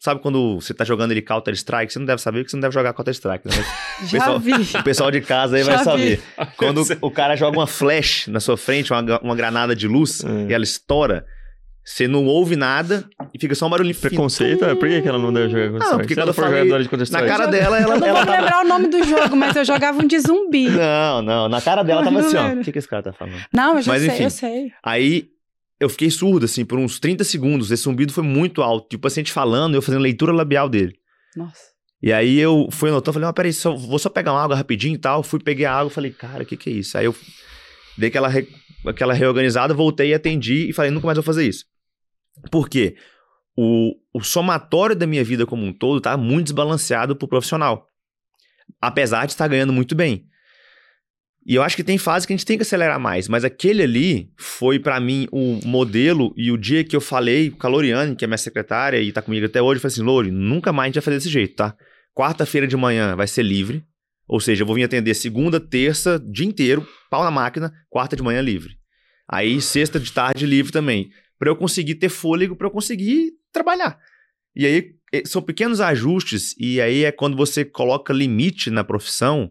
Sabe 0.00 0.20
quando 0.20 0.56
você 0.60 0.74
tá 0.74 0.84
jogando 0.84 1.12
ele 1.12 1.22
Counter-Strike? 1.22 1.90
Você 1.92 1.98
não 1.98 2.04
deve 2.04 2.20
saber 2.20 2.44
que 2.44 2.50
você 2.50 2.56
não 2.56 2.60
deve 2.60 2.74
jogar 2.74 2.92
Counter-Strike, 2.92 3.48
né? 3.48 3.54
Mas 4.00 4.10
Já 4.10 4.18
pessoal- 4.18 4.40
vi. 4.40 4.52
o 4.52 4.84
pessoal 4.84 5.10
de 5.10 5.20
casa 5.22 5.56
aí 5.56 5.62
vai 5.62 5.74
Já 5.74 5.78
vi. 5.78 5.84
saber. 5.84 6.20
Quando 6.58 6.82
o 7.00 7.10
cara 7.10 7.34
joga 7.36 7.58
uma 7.58 7.66
flash 7.66 8.26
na 8.28 8.38
sua 8.38 8.56
frente, 8.56 8.92
uma, 8.92 9.18
uma 9.20 9.34
granada 9.34 9.74
de 9.74 9.88
luz, 9.88 10.22
É. 10.22 10.50
e 10.50 10.52
ela 10.52 10.62
estoura, 10.64 11.24
você 11.84 12.08
não 12.08 12.24
ouve 12.24 12.56
nada 12.56 13.04
e 13.34 13.38
fica 13.38 13.54
só 13.54 13.66
um 13.66 13.70
barulhinho. 13.70 13.94
Preconceito? 13.94 14.64
É, 14.64 14.74
por 14.74 14.88
que 14.88 15.02
que 15.02 15.08
ela 15.08 15.18
não 15.18 15.32
deve 15.32 15.48
jogar 15.50 15.66
Counter-Strike? 15.70 15.98
porque 15.98 16.14
Se 16.14 16.20
ela 16.20 16.26
quando 16.26 16.28
eu 16.28 16.34
for 16.34 16.42
falei 16.44 16.58
jogadora 16.60 16.82
de 16.82 16.84
Na 16.84 16.90
Counter-Strike. 16.90 17.28
cara 17.28 17.46
dela, 17.46 17.78
ela, 17.78 17.94
Eu 17.94 18.00
não 18.00 18.06
ela 18.06 18.24
vou 18.24 18.34
lembrar 18.34 18.64
o 18.64 18.68
nome 18.68 18.88
do 18.88 19.04
jogo, 19.04 19.36
mas 19.36 19.54
eu 19.56 19.64
jogava 19.64 20.02
um 20.02 20.06
de 20.06 20.18
zumbi. 20.20 20.68
Não, 20.74 21.22
não. 21.22 21.48
Na 21.48 21.60
cara 21.60 21.82
dela 21.82 22.02
tava 22.02 22.18
Não 22.20 22.26
assim, 22.26 22.36
ó. 22.36 22.54
O 22.60 22.64
que, 22.64 22.72
que 22.72 22.78
esse 22.78 22.88
cara 22.88 23.02
tá 23.02 23.12
falando? 23.12 23.36
Não, 23.52 23.76
eu 23.76 23.82
já 23.82 23.92
Mas, 23.92 24.02
sei, 24.02 24.10
enfim. 24.14 24.22
eu 24.24 24.30
sei. 24.30 24.72
Aí 24.82 25.28
eu 25.78 25.88
fiquei 25.90 26.10
surdo, 26.10 26.44
assim, 26.46 26.64
por 26.64 26.78
uns 26.78 26.98
30 26.98 27.22
segundos. 27.24 27.70
Esse 27.70 27.82
zumbido 27.82 28.12
foi 28.12 28.24
muito 28.24 28.62
alto. 28.62 28.86
E 28.92 28.96
o 28.96 28.98
paciente 28.98 29.30
falando, 29.30 29.74
eu 29.74 29.82
fazendo 29.82 30.00
leitura 30.00 30.32
labial 30.32 30.68
dele. 30.68 30.94
Nossa. 31.36 31.60
E 32.02 32.12
aí 32.12 32.38
eu 32.38 32.68
fui 32.70 32.90
anotando, 32.90 33.14
falei, 33.14 33.26
mas 33.26 33.34
peraí, 33.34 33.52
só, 33.52 33.74
vou 33.74 33.98
só 33.98 34.08
pegar 34.08 34.32
uma 34.32 34.42
água 34.42 34.56
rapidinho 34.56 34.94
e 34.94 34.98
tal. 34.98 35.22
Fui, 35.22 35.38
peguei 35.38 35.64
a 35.66 35.72
água 35.74 35.90
falei, 35.90 36.10
cara, 36.12 36.42
o 36.42 36.46
que 36.46 36.56
que 36.56 36.70
é 36.70 36.72
isso? 36.74 36.96
Aí 36.98 37.04
eu 37.06 37.14
dei 37.96 38.08
aquela, 38.08 38.28
re- 38.28 38.48
aquela 38.86 39.14
reorganizada, 39.14 39.72
voltei 39.72 40.10
e 40.10 40.14
atendi 40.14 40.68
e 40.68 40.72
falei, 40.72 40.90
nunca 40.90 41.06
mais 41.06 41.16
vou 41.16 41.22
fazer 41.24 41.46
isso. 41.46 41.64
Por 42.50 42.68
quê? 42.68 42.96
O, 43.56 43.94
o 44.12 44.22
somatório 44.22 44.96
da 44.96 45.06
minha 45.06 45.24
vida 45.24 45.46
como 45.46 45.64
um 45.64 45.72
todo 45.72 46.00
tá 46.00 46.16
muito 46.16 46.46
desbalanceado 46.46 47.14
pro 47.14 47.28
profissional. 47.28 47.86
Apesar 48.80 49.26
de 49.26 49.32
estar 49.32 49.48
ganhando 49.48 49.72
muito 49.72 49.94
bem. 49.94 50.26
E 51.46 51.54
eu 51.54 51.62
acho 51.62 51.76
que 51.76 51.84
tem 51.84 51.98
fase 51.98 52.26
que 52.26 52.32
a 52.32 52.36
gente 52.36 52.46
tem 52.46 52.56
que 52.56 52.62
acelerar 52.62 52.98
mais, 52.98 53.28
mas 53.28 53.44
aquele 53.44 53.82
ali 53.82 54.32
foi 54.34 54.78
pra 54.78 54.98
mim 54.98 55.28
o 55.30 55.60
modelo 55.66 56.32
e 56.38 56.50
o 56.50 56.56
dia 56.56 56.82
que 56.82 56.96
eu 56.96 57.02
falei 57.02 57.50
com 57.50 57.66
a 57.66 57.70
Loriane, 57.70 58.16
que 58.16 58.24
é 58.24 58.26
minha 58.26 58.38
secretária 58.38 58.98
e 58.98 59.12
tá 59.12 59.20
comigo 59.20 59.44
até 59.44 59.60
hoje, 59.60 59.76
eu 59.76 59.82
falei 59.82 59.92
assim, 59.92 60.02
Lori, 60.02 60.30
nunca 60.30 60.72
mais 60.72 60.86
a 60.86 60.88
gente 60.88 60.94
vai 60.94 61.02
fazer 61.02 61.16
desse 61.18 61.28
jeito, 61.28 61.54
tá? 61.54 61.76
Quarta-feira 62.14 62.66
de 62.66 62.76
manhã 62.78 63.14
vai 63.14 63.26
ser 63.26 63.42
livre, 63.42 63.84
ou 64.26 64.40
seja, 64.40 64.62
eu 64.62 64.66
vou 64.66 64.74
vir 64.74 64.84
atender 64.84 65.12
segunda, 65.12 65.60
terça, 65.60 66.18
dia 66.18 66.46
inteiro, 66.46 66.88
pau 67.10 67.22
na 67.22 67.30
máquina, 67.30 67.70
quarta 67.90 68.16
de 68.16 68.22
manhã 68.22 68.40
livre. 68.40 68.78
Aí 69.28 69.60
sexta 69.60 70.00
de 70.00 70.10
tarde 70.10 70.46
livre 70.46 70.72
também, 70.72 71.10
Pra 71.38 71.50
eu 71.50 71.56
conseguir 71.56 71.96
ter 71.96 72.08
fôlego, 72.08 72.56
pra 72.56 72.66
eu 72.66 72.70
conseguir 72.70 73.32
trabalhar. 73.52 73.98
E 74.54 74.66
aí 74.66 74.94
eh, 75.12 75.22
são 75.24 75.42
pequenos 75.42 75.80
ajustes 75.80 76.54
e 76.58 76.80
aí 76.80 77.04
é 77.04 77.12
quando 77.12 77.36
você 77.36 77.64
coloca 77.64 78.12
limite 78.12 78.70
na 78.70 78.84
profissão 78.84 79.50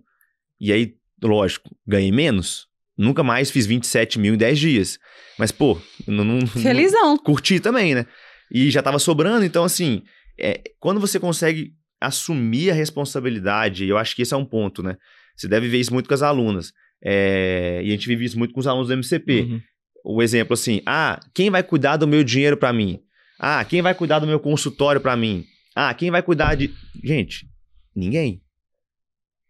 e 0.60 0.72
aí, 0.72 0.96
lógico, 1.22 1.76
ganhei 1.86 2.12
menos. 2.12 2.68
Nunca 2.98 3.24
mais 3.24 3.52
fiz 3.52 3.66
27 3.66 4.20
mil 4.20 4.36
em 4.36 4.38
10 4.38 4.60
dias. 4.60 5.00
Mas, 5.38 5.52
pô, 5.52 5.80
não, 6.08 6.24
não, 6.24 6.48
Felizão. 6.48 7.18
curti 7.18 7.60
também, 7.60 7.96
né? 7.96 8.06
E 8.52 8.70
já 8.70 8.82
tava 8.82 9.00
sobrando, 9.00 9.44
então 9.44 9.64
assim, 9.64 10.04
é, 10.40 10.62
quando 10.80 11.00
você 11.00 11.20
consegue 11.20 11.74
assumir 12.00 12.70
a 12.70 12.74
responsabilidade, 12.74 13.86
eu 13.88 13.98
acho 13.98 14.16
que 14.16 14.22
esse 14.22 14.34
é 14.34 14.38
um 14.38 14.46
ponto, 14.46 14.84
né? 14.84 14.96
Você 15.36 15.48
deve 15.48 15.68
ver 15.68 15.80
isso 15.80 15.94
muito 15.94 16.08
com 16.08 16.14
as 16.14 16.22
alunas. 16.22 16.72
É, 17.04 17.82
e 17.84 17.88
a 17.88 17.92
gente 17.92 18.08
vive 18.08 18.26
isso 18.26 18.38
muito 18.38 18.54
com 18.54 18.60
os 18.60 18.68
alunos 18.68 18.88
do 18.88 18.94
MCP. 18.94 19.42
Uhum. 19.42 19.62
O 20.04 20.22
exemplo 20.22 20.54
assim, 20.54 20.82
ah, 20.86 21.20
quem 21.34 21.50
vai 21.50 21.64
cuidar 21.64 21.98
do 21.98 22.08
meu 22.08 22.24
dinheiro 22.24 22.58
pra 22.58 22.74
mim? 22.74 23.00
Ah, 23.40 23.64
quem 23.64 23.82
vai 23.82 23.96
cuidar 23.96 24.20
do 24.20 24.28
meu 24.28 24.40
consultório 24.40 25.00
pra 25.00 25.16
mim? 25.16 25.46
Ah, 25.76 25.94
quem 25.94 26.12
vai 26.12 26.22
cuidar 26.22 26.56
de. 26.56 26.74
Gente, 27.04 27.48
ninguém. 27.96 28.42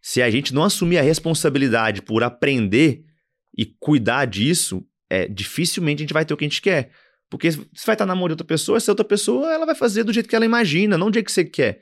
Se 0.01 0.21
a 0.21 0.29
gente 0.29 0.53
não 0.53 0.63
assumir 0.63 0.97
a 0.97 1.01
responsabilidade 1.01 2.01
por 2.01 2.23
aprender 2.23 3.03
e 3.57 3.65
cuidar 3.65 4.25
disso, 4.25 4.85
é, 5.09 5.27
dificilmente 5.27 6.01
a 6.01 6.03
gente 6.03 6.13
vai 6.13 6.25
ter 6.25 6.33
o 6.33 6.37
que 6.37 6.45
a 6.45 6.47
gente 6.47 6.61
quer. 6.61 6.91
Porque 7.29 7.49
você 7.51 7.85
vai 7.85 7.95
estar 7.95 8.05
na 8.05 8.13
mão 8.13 8.27
de 8.27 8.33
outra 8.33 8.45
pessoa, 8.45 8.77
essa 8.77 8.91
outra 8.91 9.05
pessoa 9.05 9.51
ela 9.51 9.65
vai 9.65 9.75
fazer 9.75 10.03
do 10.03 10.13
jeito 10.13 10.29
que 10.29 10.35
ela 10.35 10.45
imagina, 10.45 10.97
não 10.97 11.09
do 11.09 11.15
jeito 11.15 11.25
que 11.25 11.31
você 11.31 11.45
quer. 11.45 11.81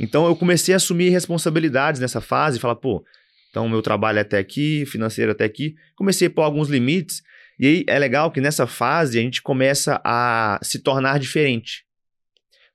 Então 0.00 0.26
eu 0.26 0.34
comecei 0.34 0.74
a 0.74 0.76
assumir 0.76 1.10
responsabilidades 1.10 2.00
nessa 2.00 2.20
fase, 2.20 2.58
falar, 2.58 2.76
pô, 2.76 3.04
então 3.50 3.68
meu 3.68 3.82
trabalho 3.82 4.18
é 4.18 4.22
até 4.22 4.38
aqui, 4.38 4.84
financeiro 4.86 5.32
até 5.32 5.44
aqui. 5.44 5.74
Comecei 5.96 6.28
a 6.28 6.30
pôr 6.30 6.42
alguns 6.42 6.68
limites. 6.68 7.22
E 7.58 7.66
aí 7.66 7.84
é 7.88 7.98
legal 7.98 8.30
que 8.30 8.40
nessa 8.40 8.66
fase 8.66 9.18
a 9.18 9.22
gente 9.22 9.42
começa 9.42 10.00
a 10.04 10.58
se 10.62 10.78
tornar 10.78 11.18
diferente. 11.18 11.84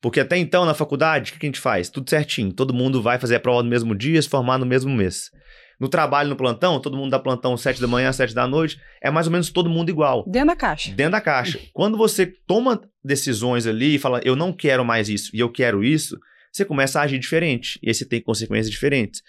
Porque 0.01 0.19
até 0.19 0.37
então, 0.37 0.65
na 0.65 0.73
faculdade, 0.73 1.31
o 1.31 1.39
que 1.39 1.45
a 1.45 1.47
gente 1.47 1.59
faz? 1.59 1.89
Tudo 1.89 2.09
certinho. 2.09 2.51
Todo 2.51 2.73
mundo 2.73 3.01
vai 3.01 3.17
fazer 3.17 3.35
a 3.35 3.39
prova 3.39 3.63
no 3.63 3.69
mesmo 3.69 3.95
dia, 3.95 4.21
se 4.21 4.27
formar 4.27 4.57
no 4.57 4.65
mesmo 4.65 4.93
mês. 4.93 5.31
No 5.79 5.87
trabalho, 5.87 6.29
no 6.29 6.35
plantão, 6.35 6.79
todo 6.79 6.97
mundo 6.97 7.11
dá 7.11 7.19
plantão 7.19 7.55
7 7.55 7.79
da 7.79 7.87
manhã, 7.87 8.11
7 8.11 8.33
da 8.33 8.45
noite. 8.45 8.77
É 9.01 9.09
mais 9.09 9.27
ou 9.27 9.31
menos 9.31 9.49
todo 9.49 9.69
mundo 9.69 9.89
igual. 9.89 10.25
Dentro 10.27 10.47
da 10.47 10.55
caixa. 10.55 10.91
Dentro 10.91 11.13
da 11.13 11.21
caixa. 11.21 11.59
Quando 11.73 11.97
você 11.97 12.25
toma 12.25 12.81
decisões 13.03 13.65
ali 13.65 13.95
e 13.95 13.99
fala, 13.99 14.19
eu 14.25 14.35
não 14.35 14.51
quero 14.51 14.83
mais 14.83 15.07
isso 15.07 15.31
e 15.33 15.39
eu 15.39 15.49
quero 15.49 15.83
isso, 15.83 16.17
você 16.51 16.65
começa 16.65 16.99
a 16.99 17.03
agir 17.03 17.17
diferente. 17.17 17.79
E 17.81 17.89
aí 17.89 17.93
você 17.93 18.05
tem 18.05 18.21
consequências 18.21 18.69
diferentes. 18.69 19.21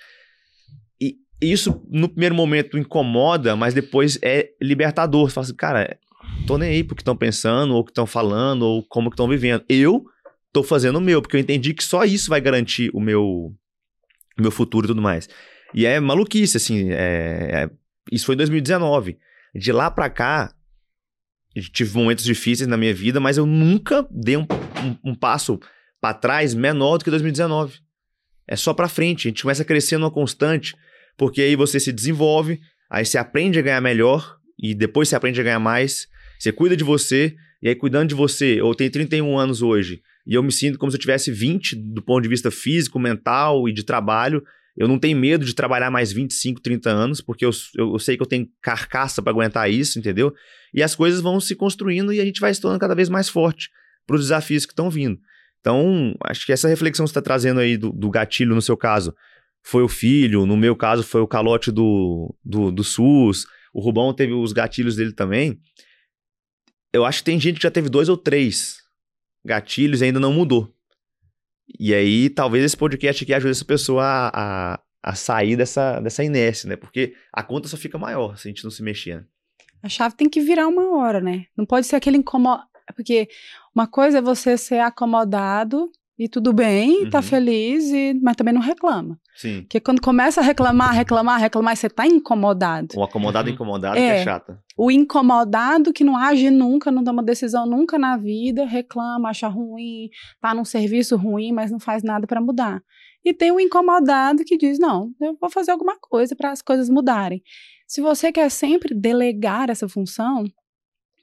Isso, 1.41 1.85
no 1.91 2.09
primeiro 2.09 2.35
momento, 2.35 2.79
incomoda, 2.79 3.55
mas 3.57 3.75
depois 3.75 4.19
é 4.23 4.51
libertador. 4.61 5.29
Você 5.29 5.35
fala 5.35 5.45
assim, 5.47 5.55
cara, 5.55 5.99
tô 6.47 6.57
nem 6.57 6.71
aí 6.71 6.85
pro 6.85 6.95
que 6.97 7.03
estão 7.03 7.17
pensando, 7.17 7.75
ou 7.75 7.85
que 7.85 7.91
estão 7.91 8.07
falando, 8.07 8.63
ou 8.63 8.83
como 8.83 9.11
que 9.11 9.15
estão 9.15 9.29
vivendo. 9.29 9.65
Eu 9.69 10.05
tô 10.53 10.63
fazendo 10.63 10.97
o 10.97 11.01
meu, 11.01 11.21
porque 11.21 11.37
eu 11.37 11.41
entendi 11.41 11.75
que 11.75 11.85
só 11.85 12.05
isso 12.05 12.31
vai 12.31 12.41
garantir 12.41 12.91
o 12.95 13.01
meu, 13.01 13.53
meu 14.39 14.51
futuro 14.51 14.87
e 14.87 14.89
tudo 14.89 15.03
mais. 15.03 15.29
E 15.75 15.85
é 15.85 15.99
maluquice, 16.01 16.57
assim. 16.57 16.91
é- 16.93 17.65
é- 17.65 17.71
isso 18.13 18.27
foi 18.27 18.35
em 18.35 18.39
2019. 18.39 19.19
De 19.55 19.73
lá 19.73 19.91
pra 19.91 20.09
cá, 20.09 20.55
tive 21.73 21.97
momentos 21.97 22.25
difíceis 22.25 22.69
na 22.69 22.77
minha 22.77 22.95
vida, 22.95 23.21
mas 23.21 23.37
eu 23.37 23.45
nunca 23.47 24.07
dei 24.11 24.37
um, 24.37 24.43
um- 25.05 25.11
um 25.11 25.15
passo 25.15 25.59
pra 26.01 26.15
trás 26.15 26.55
menor 26.55 26.99
do 26.99 27.05
que 27.05 27.11
2019. 27.11 27.79
É 28.47 28.57
só 28.57 28.73
pra 28.75 28.89
frente. 28.89 29.27
A 29.27 29.31
gente 29.31 29.43
começa 29.43 29.63
a 29.63 29.65
crescer 29.67 29.97
numa 29.99 30.11
constante, 30.11 30.77
porque 31.17 31.43
aí 31.43 31.57
você 31.57 31.79
se 31.79 31.93
desenvolve, 31.93 32.61
aí 32.91 33.05
você 33.05 33.19
aprende 33.19 33.59
a 33.59 33.63
ganhar 33.63 33.81
melhor, 33.81 34.37
e 34.59 34.75
depois 34.75 35.09
você 35.09 35.17
aprende 35.17 35.41
a 35.41 35.45
ganhar 35.45 35.59
mais. 35.59 36.07
Você 36.39 36.53
cuida 36.53 36.77
de 36.77 36.85
você, 36.85 37.35
e 37.63 37.69
aí 37.69 37.75
cuidando 37.75 38.09
de 38.09 38.15
você, 38.15 38.61
eu 38.61 38.75
tenho 38.75 38.91
31 38.91 39.39
anos 39.39 39.63
hoje, 39.63 40.03
e 40.27 40.35
eu 40.35 40.43
me 40.43 40.53
sinto 40.53 40.79
como 40.79 40.91
se 40.91 40.97
eu 40.97 41.01
tivesse 41.01 41.31
20 41.31 41.77
do 41.77 42.03
ponto 42.03 42.23
de 42.23 42.29
vista 42.29 42.51
físico, 42.51 42.99
mental 42.99 43.69
e 43.69 43.73
de 43.73 43.85
trabalho. 43.85 44.43
Eu 44.77 44.89
não 44.89 44.99
tenho 44.99 45.17
medo 45.17 45.45
de 45.45 45.55
trabalhar 45.55 45.91
mais 45.91 46.13
25, 46.13 46.61
30 46.61 46.91
anos, 46.91 47.21
porque 47.21 47.45
eu, 47.45 47.51
eu, 47.77 47.93
eu 47.93 47.99
sei 47.99 48.17
que 48.17 48.23
eu 48.23 48.27
tenho 48.27 48.49
carcaça 48.61 49.23
para 49.23 49.31
aguentar 49.31 49.71
isso, 49.71 49.99
entendeu? 49.99 50.33
E 50.73 50.83
as 50.83 50.95
coisas 50.95 51.21
vão 51.21 51.39
se 51.39 51.55
construindo 51.55 52.13
e 52.13 52.21
a 52.21 52.25
gente 52.25 52.41
vai 52.41 52.53
se 52.53 52.61
tornando 52.61 52.81
cada 52.81 52.95
vez 52.95 53.09
mais 53.09 53.29
forte 53.29 53.69
para 54.07 54.17
os 54.17 54.23
desafios 54.23 54.67
que 54.67 54.73
estão 54.73 54.91
vindo. 54.91 55.19
Então, 55.61 56.15
acho 56.25 56.45
que 56.45 56.53
essa 56.53 56.69
reflexão 56.69 57.05
que 57.05 57.09
você 57.09 57.19
está 57.19 57.23
trazendo 57.23 57.61
aí 57.61 57.77
do, 57.77 57.91
do, 57.91 58.11
gatilho, 58.11 58.55
no 58.55 58.61
seu 58.61 58.77
caso, 58.77 59.15
foi 59.65 59.83
o 59.83 59.89
filho, 59.89 60.45
no 60.45 60.59
meu 60.59 60.77
caso, 60.77 61.03
foi 61.03 61.23
o 61.23 61.27
calote 61.27 61.73
do, 61.73 62.35
do, 62.45 62.71
do 62.71 62.85
SUS, 62.85 63.47
o 63.73 63.81
Rubão 63.81 64.13
teve 64.13 64.35
os 64.35 64.53
gatilhos 64.53 64.95
dele 64.95 65.13
também. 65.13 65.59
Eu 66.93 67.05
acho 67.05 67.19
que 67.19 67.25
tem 67.25 67.41
gente 67.41 67.57
que 67.57 67.63
já 67.63 67.71
teve 67.71 67.89
dois 67.89 68.11
ou 68.11 68.17
três 68.17 68.77
gatilhos 69.45 70.01
e 70.01 70.05
ainda 70.05 70.21
não 70.21 70.33
mudou. 70.33 70.73
E 71.81 71.95
aí, 71.95 72.29
talvez 72.29 72.63
esse 72.63 72.77
podcast 72.77 73.25
aqui 73.25 73.33
ajude 73.33 73.53
essa 73.53 73.65
pessoa 73.65 74.05
a, 74.05 74.75
a, 74.75 74.81
a, 75.03 75.15
sair 75.15 75.57
dessa, 75.57 75.99
dessa 75.99 76.23
inércia, 76.23 76.69
né? 76.69 76.77
Porque 76.77 77.15
a 77.33 77.43
conta 77.43 77.67
só 77.67 77.79
fica 77.79 77.99
maior 77.99 78.37
se 78.37 78.47
a 78.47 78.51
gente 78.51 78.63
não 78.63 78.71
se 78.71 78.83
mexer. 78.83 79.17
Né? 79.17 79.25
A 79.83 79.89
chave 79.89 80.15
tem 80.15 80.29
que 80.29 80.41
virar 80.41 80.69
uma 80.69 80.95
hora, 80.97 81.23
né? 81.23 81.47
Não 81.57 81.65
pode 81.65 81.87
ser 81.87 81.97
aquele 81.97 82.19
incomodo. 82.19 82.63
Porque 82.95 83.29
uma 83.75 83.87
coisa 83.87 84.19
é 84.19 84.23
você 84.23 84.59
ser 84.59 84.81
acomodado 84.81 85.91
e 86.17 86.29
tudo 86.29 86.53
bem, 86.53 86.99
tá 86.99 87.05
uhum. 87.05 87.11
tá 87.11 87.23
feliz, 87.23 87.91
e, 87.91 88.15
mas 88.23 88.37
também 88.37 88.55
não 88.55 88.61
reclama. 88.61 89.19
Sim. 89.35 89.63
Porque 89.63 89.81
quando 89.81 90.01
começa 90.01 90.41
a 90.41 90.45
reclamar, 90.45 90.93
reclamar, 90.95 91.41
reclamar, 91.41 91.77
você 91.77 91.91
tá 91.91 92.07
incomodado. 92.07 92.89
O 92.97 93.03
acomodado 93.03 93.49
uhum. 93.49 93.55
incomodado 93.55 93.99
é, 93.99 94.01
que 94.01 94.21
é 94.21 94.25
chata. 94.25 94.63
O 94.77 94.91
incomodado 94.91 95.93
que 95.93 96.05
não 96.05 96.17
age 96.17 96.51
nunca, 96.51 96.91
não 96.91 97.03
toma 97.03 97.23
decisão 97.23 97.67
nunca 97.67 97.99
na 97.99 98.17
vida, 98.17 98.65
reclama, 98.65 99.31
acha 99.31 99.49
ruim, 99.49 100.09
tá 100.41 100.55
num 100.55 100.65
serviço 100.65 101.17
ruim, 101.17 101.53
mas 101.53 101.73
não 101.73 101.81
faz 101.81 102.05
nada 102.05 102.27
para 102.27 102.41
mudar. 102.41 102.81
E 103.25 103.33
tem 103.33 103.51
o 103.51 103.59
incomodado 103.59 104.45
que 104.45 104.57
diz: 104.57 104.79
não, 104.79 105.11
eu 105.21 105.37
vou 105.41 105.51
fazer 105.51 105.73
alguma 105.73 105.99
coisa 105.99 106.37
para 106.37 106.53
as 106.53 106.63
coisas 106.63 106.89
mudarem. 106.89 107.43
Se 107.89 108.01
você 108.01 108.31
quer 108.31 108.51
sempre 108.51 108.95
delegar 108.95 109.69
essa 109.69 109.89
função, 109.89 110.45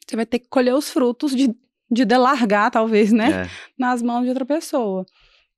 você 0.06 0.16
vai 0.16 0.26
ter 0.26 0.40
que 0.40 0.50
colher 0.50 0.74
os 0.74 0.90
frutos 0.90 1.36
de 1.36 1.56
de 1.92 2.06
delargar, 2.06 2.72
talvez, 2.72 3.12
né? 3.12 3.44
É. 3.44 3.50
Nas 3.78 4.02
mãos 4.02 4.24
de 4.24 4.30
outra 4.30 4.46
pessoa. 4.46 5.06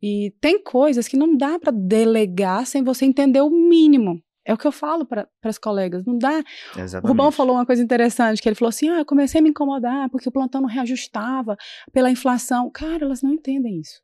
E 0.01 0.33
tem 0.41 0.61
coisas 0.61 1.07
que 1.07 1.15
não 1.15 1.37
dá 1.37 1.57
para 1.59 1.71
delegar 1.71 2.65
sem 2.65 2.83
você 2.83 3.05
entender 3.05 3.41
o 3.41 3.49
mínimo. 3.49 4.21
É 4.45 4.53
o 4.53 4.57
que 4.57 4.67
eu 4.67 4.71
falo 4.71 5.05
para 5.05 5.29
as 5.43 5.57
colegas, 5.57 6.03
não 6.05 6.17
dá. 6.17 6.43
Exatamente. 6.75 7.05
O 7.05 7.07
Rubão 7.07 7.31
falou 7.31 7.55
uma 7.55 7.65
coisa 7.65 7.81
interessante, 7.81 8.41
que 8.41 8.49
ele 8.49 8.55
falou 8.55 8.69
assim, 8.69 8.89
ah, 8.89 8.99
eu 8.99 9.05
comecei 9.05 9.39
a 9.39 9.41
me 9.41 9.49
incomodar 9.49 10.09
porque 10.09 10.27
o 10.27 10.31
plantão 10.31 10.59
não 10.59 10.67
reajustava 10.67 11.55
pela 11.93 12.11
inflação. 12.11 12.69
Cara, 12.69 13.05
elas 13.05 13.21
não 13.21 13.31
entendem 13.31 13.79
isso. 13.79 14.01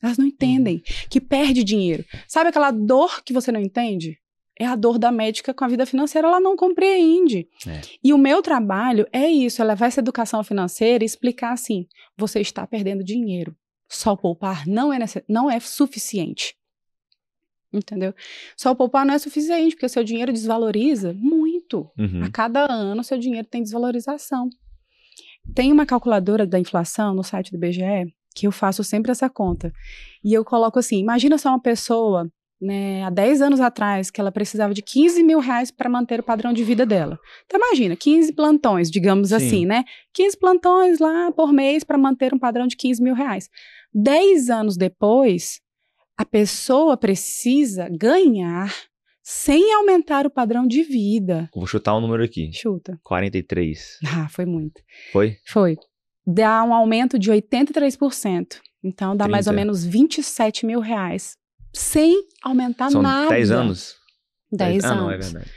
Elas 0.00 0.18
não 0.18 0.26
entendem 0.26 0.76
uhum. 0.76 1.08
que 1.10 1.20
perde 1.20 1.64
dinheiro. 1.64 2.04
Sabe 2.28 2.50
aquela 2.50 2.70
dor 2.70 3.24
que 3.24 3.32
você 3.32 3.50
não 3.50 3.60
entende? 3.60 4.18
É 4.58 4.66
a 4.66 4.74
dor 4.74 4.98
da 4.98 5.12
médica 5.12 5.52
com 5.52 5.64
a 5.64 5.68
vida 5.68 5.84
financeira, 5.84 6.28
ela 6.28 6.40
não 6.40 6.56
compreende. 6.56 7.48
É. 7.66 7.80
E 8.02 8.12
o 8.12 8.18
meu 8.18 8.42
trabalho 8.42 9.06
é 9.12 9.28
isso, 9.28 9.60
é 9.60 9.64
levar 9.64 9.86
essa 9.86 10.00
educação 10.00 10.42
financeira 10.42 11.04
e 11.04 11.06
explicar 11.06 11.52
assim: 11.52 11.86
você 12.16 12.40
está 12.40 12.66
perdendo 12.66 13.04
dinheiro. 13.04 13.56
Só 13.88 14.16
poupar 14.16 14.66
não 14.66 14.92
é, 14.92 14.98
não 15.28 15.50
é 15.50 15.60
suficiente. 15.60 16.56
Entendeu? 17.72 18.14
Só 18.56 18.74
poupar 18.74 19.04
não 19.04 19.14
é 19.14 19.18
suficiente, 19.18 19.74
porque 19.74 19.86
o 19.86 19.90
seu 19.90 20.02
dinheiro 20.02 20.32
desvaloriza 20.32 21.12
muito. 21.12 21.90
Uhum. 21.98 22.24
A 22.24 22.30
cada 22.30 22.70
ano, 22.70 23.00
o 23.00 23.04
seu 23.04 23.18
dinheiro 23.18 23.46
tem 23.46 23.62
desvalorização. 23.62 24.48
Tem 25.54 25.70
uma 25.70 25.86
calculadora 25.86 26.46
da 26.46 26.58
inflação 26.58 27.14
no 27.14 27.22
site 27.22 27.52
do 27.52 27.58
BGE 27.58 28.12
que 28.36 28.46
eu 28.46 28.52
faço 28.52 28.84
sempre 28.84 29.10
essa 29.10 29.30
conta. 29.30 29.72
E 30.22 30.32
eu 30.32 30.44
coloco 30.44 30.78
assim: 30.78 30.98
imagina 30.98 31.38
só 31.38 31.48
uma 31.48 31.60
pessoa 31.60 32.30
né, 32.60 33.04
há 33.04 33.10
10 33.10 33.42
anos 33.42 33.60
atrás, 33.60 34.10
que 34.10 34.20
ela 34.20 34.32
precisava 34.32 34.72
de 34.72 34.82
15 34.82 35.22
mil 35.22 35.38
reais 35.38 35.70
para 35.70 35.90
manter 35.90 36.20
o 36.20 36.22
padrão 36.22 36.52
de 36.52 36.64
vida 36.64 36.86
dela. 36.86 37.18
Então, 37.44 37.60
imagina, 37.60 37.94
15 37.96 38.32
plantões, 38.32 38.90
digamos 38.90 39.28
Sim. 39.28 39.34
assim, 39.34 39.66
né? 39.66 39.84
15 40.14 40.38
plantões 40.38 40.98
lá 40.98 41.30
por 41.32 41.52
mês 41.52 41.84
para 41.84 41.98
manter 41.98 42.32
um 42.32 42.38
padrão 42.38 42.66
de 42.66 42.76
15 42.76 43.02
mil 43.02 43.14
reais. 43.14 43.48
10 43.92 44.50
anos 44.50 44.76
depois, 44.76 45.60
a 46.16 46.24
pessoa 46.24 46.96
precisa 46.96 47.88
ganhar 47.90 48.72
sem 49.22 49.74
aumentar 49.74 50.24
o 50.26 50.30
padrão 50.30 50.66
de 50.66 50.82
vida. 50.82 51.50
Vou 51.54 51.66
chutar 51.66 51.96
um 51.96 52.00
número 52.00 52.22
aqui. 52.22 52.50
Chuta. 52.52 52.98
43. 53.02 53.98
Ah, 54.06 54.28
foi 54.28 54.46
muito. 54.46 54.80
Foi? 55.12 55.36
Foi. 55.46 55.76
Dá 56.26 56.62
um 56.62 56.72
aumento 56.72 57.18
de 57.18 57.30
83%. 57.30 58.60
Então, 58.82 59.16
dá 59.16 59.24
30. 59.24 59.28
mais 59.28 59.46
ou 59.46 59.52
menos 59.52 59.84
27 59.84 60.64
mil 60.64 60.80
reais 60.80 61.36
sem 61.76 62.24
aumentar 62.42 62.90
São 62.90 63.02
nada. 63.02 63.28
10 63.28 63.50
anos? 63.50 63.94
10 64.52 64.84
anos. 64.84 64.96
Ah, 64.98 65.00
não, 65.00 65.10
é 65.10 65.18
verdade. 65.18 65.50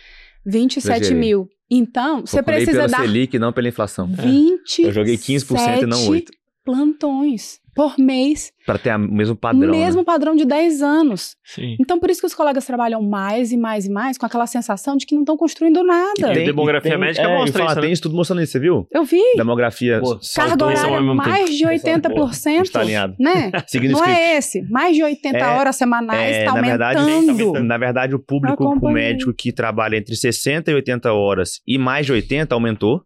27 0.45 1.13
mil. 1.13 1.47
Então, 1.70 2.22
você 2.22 2.41
precisa 2.41 2.72
pela 2.72 2.88
dar. 2.88 3.01
Selic, 3.01 3.38
não 3.38 3.53
pela 3.53 3.67
inflação. 3.67 4.07
20 4.07 4.82
Eu 4.82 4.91
joguei 4.91 5.17
15% 5.17 5.84
e 5.84 5.86
não 5.86 6.07
8 6.07 6.32
plantões 6.65 7.59
por 7.80 7.97
mês. 7.97 8.51
Para 8.65 8.77
ter 8.77 8.93
o 8.93 8.99
mesmo 8.99 9.38
padrão. 9.38 9.71
Mesmo 9.71 10.01
né? 10.01 10.05
padrão 10.05 10.36
de 10.36 10.43
10 10.43 10.82
anos. 10.82 11.38
Sim. 11.45 11.77
Então, 11.80 11.97
por 11.97 12.09
isso 12.09 12.19
que 12.19 12.27
os 12.27 12.34
colegas 12.34 12.65
trabalham 12.65 13.01
mais 13.01 13.53
e 13.53 13.57
mais 13.57 13.86
e 13.86 13.89
mais 13.89 14.17
com 14.17 14.25
aquela 14.25 14.45
sensação 14.45 14.97
de 14.97 15.05
que 15.05 15.15
não 15.15 15.21
estão 15.21 15.38
construindo 15.38 15.82
nada. 15.82 16.32
E 16.32 16.34
tem, 16.34 16.45
demografia 16.45 16.91
tem, 16.91 16.99
médica 16.99 17.25
é, 17.25 17.38
mostra 17.38 17.63
isso, 17.63 17.75
né? 17.75 17.82
Tem 17.82 17.91
estudo 17.93 18.17
mostrando 18.17 18.41
isso, 18.41 18.51
você 18.51 18.59
viu? 18.59 18.86
Eu 18.91 19.05
vi. 19.05 19.21
Demografia. 19.38 20.01
Pô, 20.01 20.19
Carga 20.36 20.65
horária 20.65 21.01
mais 21.13 21.55
de 21.57 21.65
80%. 21.65 22.63
Está 22.63 22.82
alinhado. 22.82 23.15
Né? 23.17 23.49
Seguindo 23.65 23.93
não 23.93 24.03
é 24.03 24.36
esse. 24.36 24.61
Mais 24.69 24.93
de 24.93 25.01
80 25.01 25.38
é, 25.38 25.47
horas 25.47 25.77
semanais 25.77 26.36
está 26.36 26.43
é, 26.43 26.47
aumentando. 26.49 26.65
Na 26.67 26.67
verdade, 26.67 27.63
na 27.63 27.77
verdade, 27.77 28.15
o 28.15 28.19
público 28.19 28.61
o 28.65 28.91
médico 28.91 29.34
que 29.34 29.53
trabalha 29.53 29.95
entre 29.95 30.17
60 30.17 30.69
e 30.69 30.73
80 30.73 31.13
horas 31.13 31.61
e 31.65 31.77
mais 31.77 32.05
de 32.05 32.11
80 32.11 32.53
aumentou. 32.53 33.01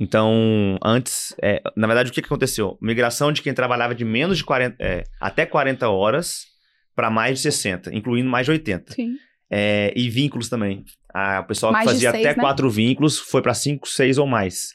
Então, 0.00 0.78
antes, 0.82 1.34
é, 1.42 1.60
na 1.76 1.86
verdade, 1.86 2.10
o 2.10 2.12
que, 2.12 2.22
que 2.22 2.26
aconteceu? 2.26 2.78
Migração 2.80 3.30
de 3.30 3.42
quem 3.42 3.52
trabalhava 3.52 3.94
de 3.94 4.02
menos 4.02 4.38
de 4.38 4.44
40, 4.44 4.76
é, 4.80 5.04
até 5.20 5.44
40 5.44 5.90
horas 5.90 6.46
para 6.96 7.10
mais 7.10 7.36
de 7.36 7.42
60, 7.42 7.94
incluindo 7.94 8.30
mais 8.30 8.46
de 8.46 8.52
80. 8.52 8.94
Sim. 8.94 9.16
É, 9.50 9.92
e 9.94 10.08
vínculos 10.08 10.48
também. 10.48 10.84
A, 11.12 11.40
o 11.40 11.44
pessoal 11.44 11.70
mais 11.70 11.86
que 11.86 11.92
fazia 11.92 12.12
seis, 12.12 12.24
até 12.24 12.34
né? 12.34 12.42
quatro 12.42 12.70
vínculos 12.70 13.18
foi 13.18 13.42
para 13.42 13.52
cinco, 13.52 13.86
seis 13.86 14.16
ou 14.16 14.26
mais. 14.26 14.70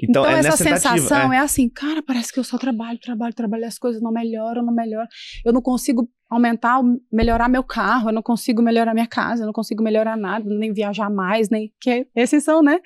Então, 0.00 0.22
então 0.22 0.26
é 0.26 0.38
essa 0.38 0.56
sensação 0.56 1.32
é. 1.32 1.36
é. 1.36 1.38
assim, 1.40 1.68
cara, 1.68 2.02
parece 2.02 2.32
que 2.32 2.38
eu 2.38 2.44
só 2.44 2.58
trabalho, 2.58 2.98
trabalho, 2.98 3.34
trabalho, 3.34 3.64
as 3.64 3.78
coisas 3.78 4.00
não 4.00 4.12
melhoram, 4.12 4.62
não 4.62 4.72
melhoram. 4.72 5.08
Eu 5.44 5.52
não 5.52 5.62
consigo 5.62 6.08
aumentar, 6.30 6.80
melhorar 7.10 7.48
meu 7.48 7.64
carro, 7.64 8.10
eu 8.10 8.12
não 8.12 8.22
consigo 8.22 8.62
melhorar 8.62 8.94
minha 8.94 9.06
casa, 9.06 9.42
eu 9.42 9.46
não 9.46 9.52
consigo 9.52 9.82
melhorar 9.82 10.16
nada, 10.16 10.44
nem 10.46 10.72
viajar 10.72 11.10
mais, 11.10 11.48
nem 11.48 11.72
que 11.80 12.06
esses 12.14 12.44
são, 12.44 12.62
né? 12.62 12.78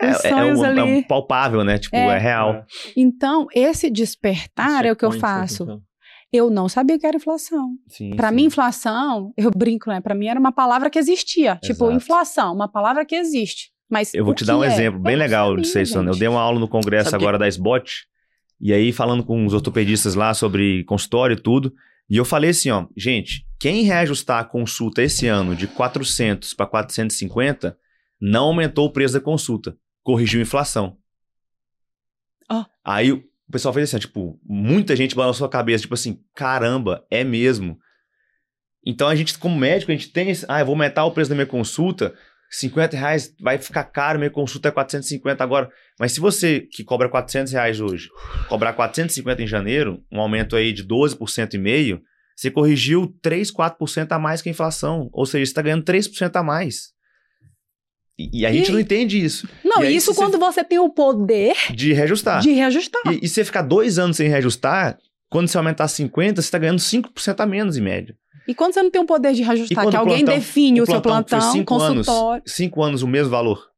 É, 0.00 0.28
é, 0.28 0.30
é, 0.30 0.54
um, 0.54 0.62
ali. 0.62 0.80
é 0.80 0.84
um 0.84 1.02
palpável, 1.02 1.64
né? 1.64 1.78
Tipo, 1.78 1.96
é, 1.96 2.16
é 2.16 2.18
real. 2.18 2.64
Então, 2.96 3.46
esse 3.52 3.90
despertar 3.90 4.84
é 4.84 4.92
o 4.92 4.96
que 4.96 5.04
eu 5.04 5.12
faço. 5.12 5.64
Então. 5.64 5.82
Eu 6.32 6.50
não 6.50 6.68
sabia 6.68 6.98
que 6.98 7.06
era 7.06 7.16
inflação. 7.16 7.70
Para 8.14 8.30
mim, 8.30 8.44
inflação, 8.44 9.32
eu 9.36 9.50
brinco, 9.50 9.88
né? 9.88 10.00
Para 10.00 10.14
mim 10.14 10.26
era 10.26 10.38
uma 10.38 10.52
palavra 10.52 10.90
que 10.90 10.98
existia. 10.98 11.56
Tipo, 11.56 11.66
Exato. 11.66 11.84
Tipo, 11.84 11.92
inflação, 11.92 12.54
uma 12.54 12.68
palavra 12.68 13.04
que 13.04 13.14
existe. 13.14 13.70
Mas 13.90 14.12
eu 14.12 14.24
vou 14.24 14.34
te 14.34 14.44
dar 14.44 14.58
um 14.58 14.64
é? 14.64 14.66
exemplo 14.66 15.00
bem 15.00 15.16
legal 15.16 15.48
sabia, 15.48 15.62
de 15.62 15.68
vocês, 15.68 15.94
Eu 15.94 16.10
dei 16.10 16.28
uma 16.28 16.40
aula 16.40 16.60
no 16.60 16.68
congresso 16.68 17.10
Sabe 17.10 17.24
agora 17.24 17.38
que... 17.38 17.40
da 17.40 17.48
SBOT, 17.48 18.06
e 18.60 18.72
aí 18.74 18.92
falando 18.92 19.24
com 19.24 19.46
os 19.46 19.54
ortopedistas 19.54 20.14
lá 20.14 20.34
sobre 20.34 20.84
consultório 20.84 21.34
e 21.34 21.40
tudo, 21.40 21.72
e 22.10 22.18
eu 22.18 22.24
falei 22.24 22.50
assim, 22.50 22.70
ó, 22.70 22.86
gente, 22.94 23.46
quem 23.58 23.84
reajustar 23.84 24.40
a 24.40 24.44
consulta 24.44 25.02
esse 25.02 25.26
ano 25.26 25.56
de 25.56 25.66
400 25.66 26.52
para 26.52 26.66
450 26.66 27.76
não 28.20 28.44
aumentou 28.44 28.86
o 28.86 28.92
preço 28.92 29.14
da 29.14 29.20
consulta 29.20 29.74
corrigiu 30.08 30.40
a 30.40 30.42
inflação. 30.42 30.96
Oh. 32.50 32.64
Aí 32.82 33.12
o 33.12 33.22
pessoal 33.52 33.74
fez 33.74 33.90
assim, 33.90 33.98
tipo, 33.98 34.40
muita 34.42 34.96
gente 34.96 35.14
balançou 35.14 35.46
a 35.46 35.50
cabeça, 35.50 35.82
tipo 35.82 35.92
assim, 35.92 36.18
caramba, 36.34 37.04
é 37.10 37.22
mesmo. 37.22 37.78
Então 38.86 39.06
a 39.06 39.14
gente, 39.14 39.38
como 39.38 39.58
médico, 39.58 39.92
a 39.92 39.94
gente 39.94 40.10
tem 40.10 40.30
esse, 40.30 40.46
ah, 40.48 40.60
eu 40.60 40.64
vou 40.64 40.72
aumentar 40.72 41.04
o 41.04 41.10
preço 41.10 41.28
da 41.28 41.34
minha 41.36 41.46
consulta, 41.46 42.14
50 42.50 42.96
reais 42.96 43.34
vai 43.38 43.58
ficar 43.58 43.84
caro, 43.84 44.18
minha 44.18 44.30
consulta 44.30 44.68
é 44.68 44.70
450 44.70 45.44
agora. 45.44 45.70
Mas 46.00 46.12
se 46.12 46.20
você, 46.20 46.60
que 46.60 46.82
cobra 46.82 47.10
400 47.10 47.52
reais 47.52 47.78
hoje, 47.78 48.08
cobrar 48.48 48.72
450 48.72 49.42
em 49.42 49.46
janeiro, 49.46 50.02
um 50.10 50.22
aumento 50.22 50.56
aí 50.56 50.72
de 50.72 50.82
12% 50.86 51.52
e 51.52 51.58
meio, 51.58 52.00
você 52.34 52.50
corrigiu 52.50 53.14
3, 53.20 53.52
4% 53.52 54.10
a 54.10 54.18
mais 54.18 54.40
que 54.40 54.48
a 54.48 54.52
inflação. 54.52 55.10
Ou 55.12 55.26
seja, 55.26 55.44
você 55.44 55.50
está 55.50 55.60
ganhando 55.60 55.84
3% 55.84 56.34
a 56.34 56.42
mais. 56.42 56.96
E, 58.18 58.44
a 58.44 58.52
gente 58.52 58.72
não 58.72 58.80
entende 58.80 59.22
isso. 59.22 59.48
Não, 59.64 59.84
isso 59.84 60.12
quando 60.14 60.32
você... 60.38 60.60
você 60.60 60.64
tem 60.64 60.78
o 60.80 60.90
poder 60.90 61.54
de 61.72 61.92
reajustar. 61.92 62.40
De 62.40 62.50
reajustar. 62.50 63.00
E, 63.12 63.20
e 63.22 63.28
você 63.28 63.44
ficar 63.44 63.62
dois 63.62 63.96
anos 63.98 64.16
sem 64.16 64.28
reajustar, 64.28 64.98
quando 65.30 65.46
você 65.46 65.56
aumentar 65.56 65.86
50, 65.86 66.42
você 66.42 66.46
está 66.46 66.58
ganhando 66.58 66.80
5% 66.80 67.40
a 67.40 67.46
menos 67.46 67.76
em 67.76 67.82
média. 67.82 68.16
E 68.48 68.54
quando 68.54 68.72
você 68.72 68.82
não 68.82 68.90
tem 68.90 69.00
o 69.00 69.04
poder 69.04 69.34
de 69.34 69.42
reajustar, 69.42 69.88
que 69.88 69.96
alguém 69.96 70.24
plantão, 70.24 70.34
define 70.34 70.80
o, 70.80 70.84
o 70.84 70.86
seu 70.86 71.00
plantão, 71.00 71.52
cinco 71.52 71.78
consultório. 71.78 72.42
Anos, 72.42 72.52
cinco 72.52 72.82
anos 72.82 73.02
o 73.02 73.06
mesmo 73.06 73.30
valor. 73.30 73.68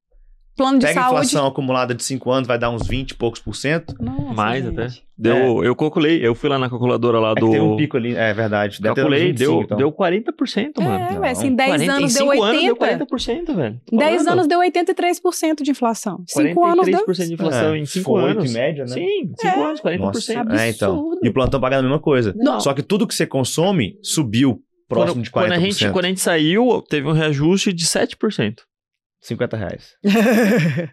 Plano 0.57 0.79
de 0.79 0.87
Pega 0.87 1.01
a 1.01 1.03
saúde. 1.05 1.17
inflação 1.27 1.47
acumulada 1.47 1.95
de 1.95 2.03
5 2.05 2.31
anos, 2.31 2.47
vai 2.47 2.59
dar 2.59 2.71
uns 2.71 2.87
20 2.87 3.11
e 3.13 3.15
poucos 3.15 3.41
por 3.41 3.55
cento. 3.55 3.95
Nossa, 4.01 4.35
Mais 4.35 4.65
gente. 4.65 4.79
até. 4.81 4.93
Deu, 5.17 5.63
Eu 5.63 5.77
calculei, 5.77 6.27
eu 6.27 6.35
fui 6.35 6.49
lá 6.49 6.59
na 6.59 6.71
calculadora 6.71 7.19
lá 7.19 7.33
É 7.33 7.35
do. 7.35 7.51
tem 7.51 7.61
um 7.61 7.77
pico 7.77 7.97
ali, 7.99 8.15
é 8.17 8.33
verdade. 8.33 8.81
Calculei, 8.81 9.33
25, 9.33 9.39
deu, 9.39 9.63
então. 9.63 9.77
deu 9.77 9.93
40%, 9.93 10.81
mano. 10.83 11.05
É, 11.05 11.13
Não. 11.13 11.21
ué, 11.21 11.31
assim, 11.31 11.55
10 11.55 11.69
40 11.69 11.93
anos 11.93 12.15
em 12.15 12.19
deu 12.19 12.31
cinco 12.33 12.45
80. 12.45 12.47
anos 12.47 12.63
deu 12.63 13.07
40%, 13.07 13.55
velho. 13.57 13.81
Tô 13.85 13.97
10 13.99 14.11
falando. 14.17 14.29
anos 14.33 14.47
deu 14.47 14.61
83% 14.61 15.63
de 15.63 15.71
inflação. 15.73 16.23
5 16.27 16.65
anos 16.65 16.87
deu. 16.87 17.05
43% 17.07 17.27
de 17.29 17.35
inflação 17.35 17.75
É, 17.75 17.79
em 17.79 17.85
5 17.85 18.11
foi 18.11 18.23
oito 18.23 18.39
anos. 18.39 18.51
em 18.51 18.55
média, 18.55 18.85
né? 18.85 18.91
Sim, 18.95 19.33
5 19.39 19.61
anos, 19.63 19.81
40%. 19.81 19.99
Nossa, 19.99 20.33
é, 20.63 20.71
então. 20.71 20.93
Absurdo. 20.95 21.21
E 21.23 21.29
o 21.29 21.33
plantão 21.35 21.61
pagando 21.61 21.81
a 21.81 21.83
mesma 21.83 22.01
coisa. 22.01 22.35
Não. 22.37 22.59
Só 22.61 22.73
que 22.73 22.83
tudo 22.83 23.07
que 23.07 23.15
você 23.15 23.27
consome 23.27 23.99
subiu 24.03 24.63
próximo 24.89 25.17
quando, 25.17 25.25
de 25.25 25.31
40%. 25.31 25.33
quando, 25.33 25.53
a 25.53 25.59
gente, 25.61 25.91
quando 25.91 26.05
a 26.07 26.09
gente 26.09 26.21
saiu, 26.21 26.83
teve 26.89 27.07
um 27.07 27.13
reajuste 27.13 27.73
de 27.75 27.85
7%. 27.85 28.55
50 29.21 29.57
reais. 29.57 29.95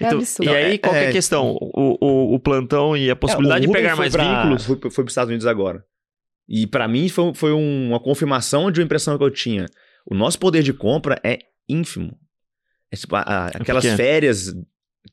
É 0.00 0.06
Então, 0.06 0.18
absurdo. 0.18 0.50
E 0.50 0.54
aí, 0.56 0.74
É, 0.74 0.78
qual 0.78 0.92
que 0.94 0.98
é 1.00 1.04
é- 1.04 1.08
a 1.08 1.12
questão? 1.12 1.56
O, 1.60 1.96
o, 2.00 2.34
o 2.34 2.40
plantão 2.40 2.96
e 2.96 3.10
a 3.10 3.14
possibilidade 3.16 3.64
É, 3.64 3.66
de 3.66 3.72
pegar 3.72 3.94
mais 3.96 4.12
pra- 4.12 4.42
vínculos. 4.42 4.64
Foi, 4.64 4.76
foi 4.76 4.90
para 4.90 5.02
os 5.04 5.10
Estados 5.12 5.28
Unidos 5.28 5.46
agora. 5.46 5.84
E 6.48 6.66
pra 6.66 6.88
mim 6.88 7.08
foi, 7.08 7.32
foi 7.34 7.52
um- 7.52 7.88
uma 7.90 8.00
confirmação 8.00 8.70
de 8.70 8.80
uma 8.80 8.84
impressão 8.84 9.16
que 9.16 9.22
eu 9.24 9.30
tinha. 9.30 9.66
O 10.04 10.14
nosso 10.14 10.38
poder 10.38 10.62
de 10.62 10.72
compra 10.72 11.20
é 11.22 11.38
ínfimo. 11.68 12.16
É 12.90 12.96
tipo, 12.96 13.14
a- 13.14 13.20
a- 13.20 13.46
aquelas 13.48 13.84
pequeno. 13.84 13.96
férias 13.96 14.52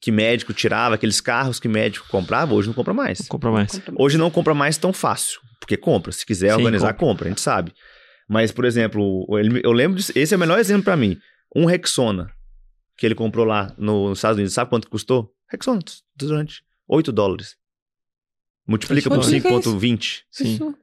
que 0.02 0.12
médico 0.12 0.54
tirava, 0.54 0.96
aqueles 0.96 1.22
carros 1.22 1.60
que 1.60 1.68
médico 1.68 2.08
comprava, 2.10 2.54
hoje 2.54 2.68
não 2.68 2.74
compra 2.74 2.94
mais. 2.94 3.28
Compra 3.28 3.52
mais. 3.52 3.82
Hoje 3.98 4.18
não 4.18 4.32
compra 4.32 4.54
mais 4.54 4.78
tão 4.78 4.92
fácil, 4.92 5.40
porque 5.60 5.78
compra. 5.78 6.12
Se 6.12 6.26
quiser 6.26 6.50
Sim, 6.52 6.58
organizar, 6.58 6.94
compra. 6.94 7.26
a 7.28 7.30
gente 7.30 7.42
sabe. 7.42 7.74
Mas, 8.28 8.52
por 8.52 8.66
exemplo, 8.66 9.26
eu 9.64 9.72
lembro 9.72 9.98
disso, 9.98 10.12
esse 10.16 10.34
é 10.34 10.38
o 10.38 10.40
melhor 10.40 10.60
exemplo 10.60 10.84
pra 10.84 10.96
mim. 10.98 11.18
Um 11.56 11.66
Rexona, 11.66 12.32
que 12.98 13.06
ele 13.06 13.16
comprou 13.16 13.46
lá 13.46 13.74
no- 13.78 14.10
nos 14.10 14.20
Estados 14.20 14.38
Unidos, 14.38 14.54
sabe 14.54 14.70
quanto 14.70 14.90
custou? 14.90 15.34
Rexona, 15.50 15.80
durante 16.16 16.62
8 16.88 17.12
dólares. 17.12 17.56
Multiplica 18.68 19.10
por 19.10 19.16
Multiplica 19.18 19.50
isso. 19.50 19.72
5,20. 19.80 20.24
Sim. 20.30 20.54
Isso. 20.54 20.76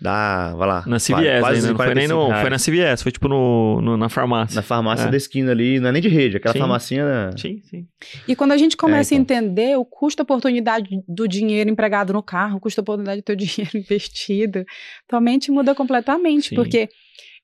Dá, 0.00 0.54
vai 0.56 0.68
lá. 0.68 0.84
Na 0.86 0.98
CVS 0.98 1.40
quase 1.40 1.56
ainda, 1.56 1.68
não 1.68 1.76
foi 1.76 1.94
nem 1.94 2.08
45 2.08 2.14
no, 2.14 2.26
reais. 2.28 2.40
foi 2.42 2.50
na 2.50 2.58
CVS, 2.58 3.02
foi 3.02 3.12
tipo 3.12 3.28
no, 3.28 3.80
no- 3.80 3.96
na 3.96 4.08
farmácia. 4.08 4.54
Na 4.56 4.62
farmácia 4.62 5.06
É. 5.06 5.10
da 5.10 5.16
esquina 5.16 5.52
ali, 5.52 5.80
não 5.80 5.88
é 5.88 5.92
nem 5.92 6.02
de 6.02 6.08
rede, 6.08 6.36
aquela 6.36 6.52
Sim. 6.52 6.58
farmacinha. 6.58 7.30
Sim, 7.38 7.62
sim. 7.64 7.86
E 8.28 8.36
quando 8.36 8.52
a 8.52 8.56
gente 8.56 8.76
começa 8.76 9.14
É, 9.14 9.16
a 9.16 9.20
entender 9.20 9.76
o 9.78 9.84
custo-oportunidade 9.84 10.88
do 11.08 11.26
dinheiro 11.26 11.70
empregado 11.70 12.12
no 12.12 12.22
carro, 12.22 12.56
o 12.58 12.60
custo-oportunidade 12.60 13.20
do 13.22 13.24
teu 13.24 13.36
dinheiro 13.70 13.76
investido, 13.78 14.64
tua 15.08 15.20
mente 15.20 15.50
muda 15.50 15.74
completamente. 15.74 16.50
Sim. 16.50 16.54
Porque 16.56 16.88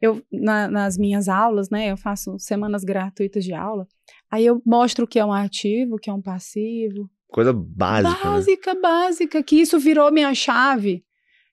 eu, 0.00 0.22
na- 0.32 0.68
nas 0.68 0.96
minhas 0.98 1.28
aulas, 1.28 1.68
né, 1.70 1.90
eu 1.90 1.96
faço 1.96 2.38
semanas 2.38 2.82
gratuitas 2.84 3.44
de 3.44 3.52
aula, 3.52 3.86
aí 4.30 4.44
eu 4.46 4.60
mostro 4.64 5.04
o 5.04 5.08
que 5.08 5.18
é 5.18 5.24
um 5.24 5.32
ativo, 5.32 5.94
o 5.96 5.98
que 5.98 6.08
é 6.10 6.12
um 6.12 6.22
passivo. 6.22 7.08
Coisa 7.28 7.52
básica. 7.52 8.08
né? 8.28 8.34
Básica, 8.36 8.74
básica, 8.74 9.42
que 9.42 9.56
isso 9.56 9.78
virou 9.78 10.10
minha 10.10 10.34
chave. 10.34 11.04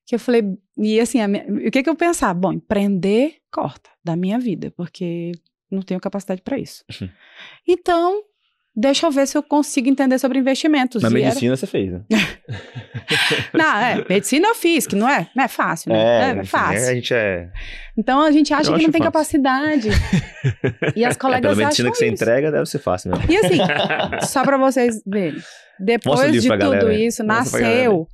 Que 0.05 0.15
eu 0.15 0.19
falei, 0.19 0.41
e 0.77 0.99
assim, 0.99 1.25
minha- 1.27 1.45
o 1.67 1.69
que 1.71 1.83
que 1.83 1.89
eu 1.89 1.95
pensava? 1.95 2.33
Bom, 2.39 2.53
empreender, 2.53 3.35
corta 3.51 3.89
da 4.03 4.15
minha 4.15 4.39
vida, 4.39 4.71
porque 4.77 5.33
não 5.69 5.81
tenho 5.81 5.99
capacidade 5.99 6.41
para 6.41 6.57
isso. 6.57 6.83
Então, 7.67 8.23
deixa 8.79 9.07
eu 9.07 9.11
ver 9.11 9.27
se 9.27 9.35
eu 9.37 9.41
consigo 9.41 9.89
entender 9.89 10.19
sobre 10.19 10.37
investimentos. 10.37 11.01
Na 11.01 11.09
E 11.09 11.11
era- 11.13 11.21
medicina 11.29 11.55
você 11.57 11.65
fez, 11.67 11.91
né? 11.91 12.01
Não, 13.53 13.77
é, 13.77 14.05
medicina 14.07 14.47
eu 14.49 14.55
fiz, 14.55 14.85
que 14.85 14.95
não 14.95 15.07
é, 15.09 15.27
não 15.35 15.43
é 15.43 15.47
fácil, 15.47 15.91
né? 15.91 15.99
É, 15.99 16.29
é 16.29 16.33
enfim, 16.33 16.45
fácil. 16.45 16.89
A 16.89 16.93
gente 16.93 17.13
é. 17.13 17.49
Então 17.97 18.21
a 18.21 18.31
gente 18.31 18.53
acha 18.53 18.69
Eu 18.71 18.77
que 18.77 18.83
não 18.83 18.91
tem 18.91 19.01
fácil. 19.01 19.41
capacidade. 19.41 19.89
e 20.95 21.03
as 21.05 21.15
é 21.15 21.19
colegas 21.19 21.51
pela 21.51 21.55
medicina 21.55 21.89
acham 21.89 21.91
que 21.91 21.97
você 21.97 22.05
isso. 22.05 22.13
entrega, 22.23 22.51
deve 22.51 22.65
ser 22.65 22.79
fácil 22.79 23.11
mesmo. 23.11 23.31
E 23.31 23.37
assim, 23.37 23.57
só 24.27 24.43
pra 24.43 24.57
vocês 24.57 25.01
verem, 25.05 25.39
depois 25.79 26.31
de 26.31 26.41
tudo 26.47 26.57
galera, 26.57 26.93
isso, 26.93 27.23
Mostra 27.25 27.59
nasceu 27.61 28.07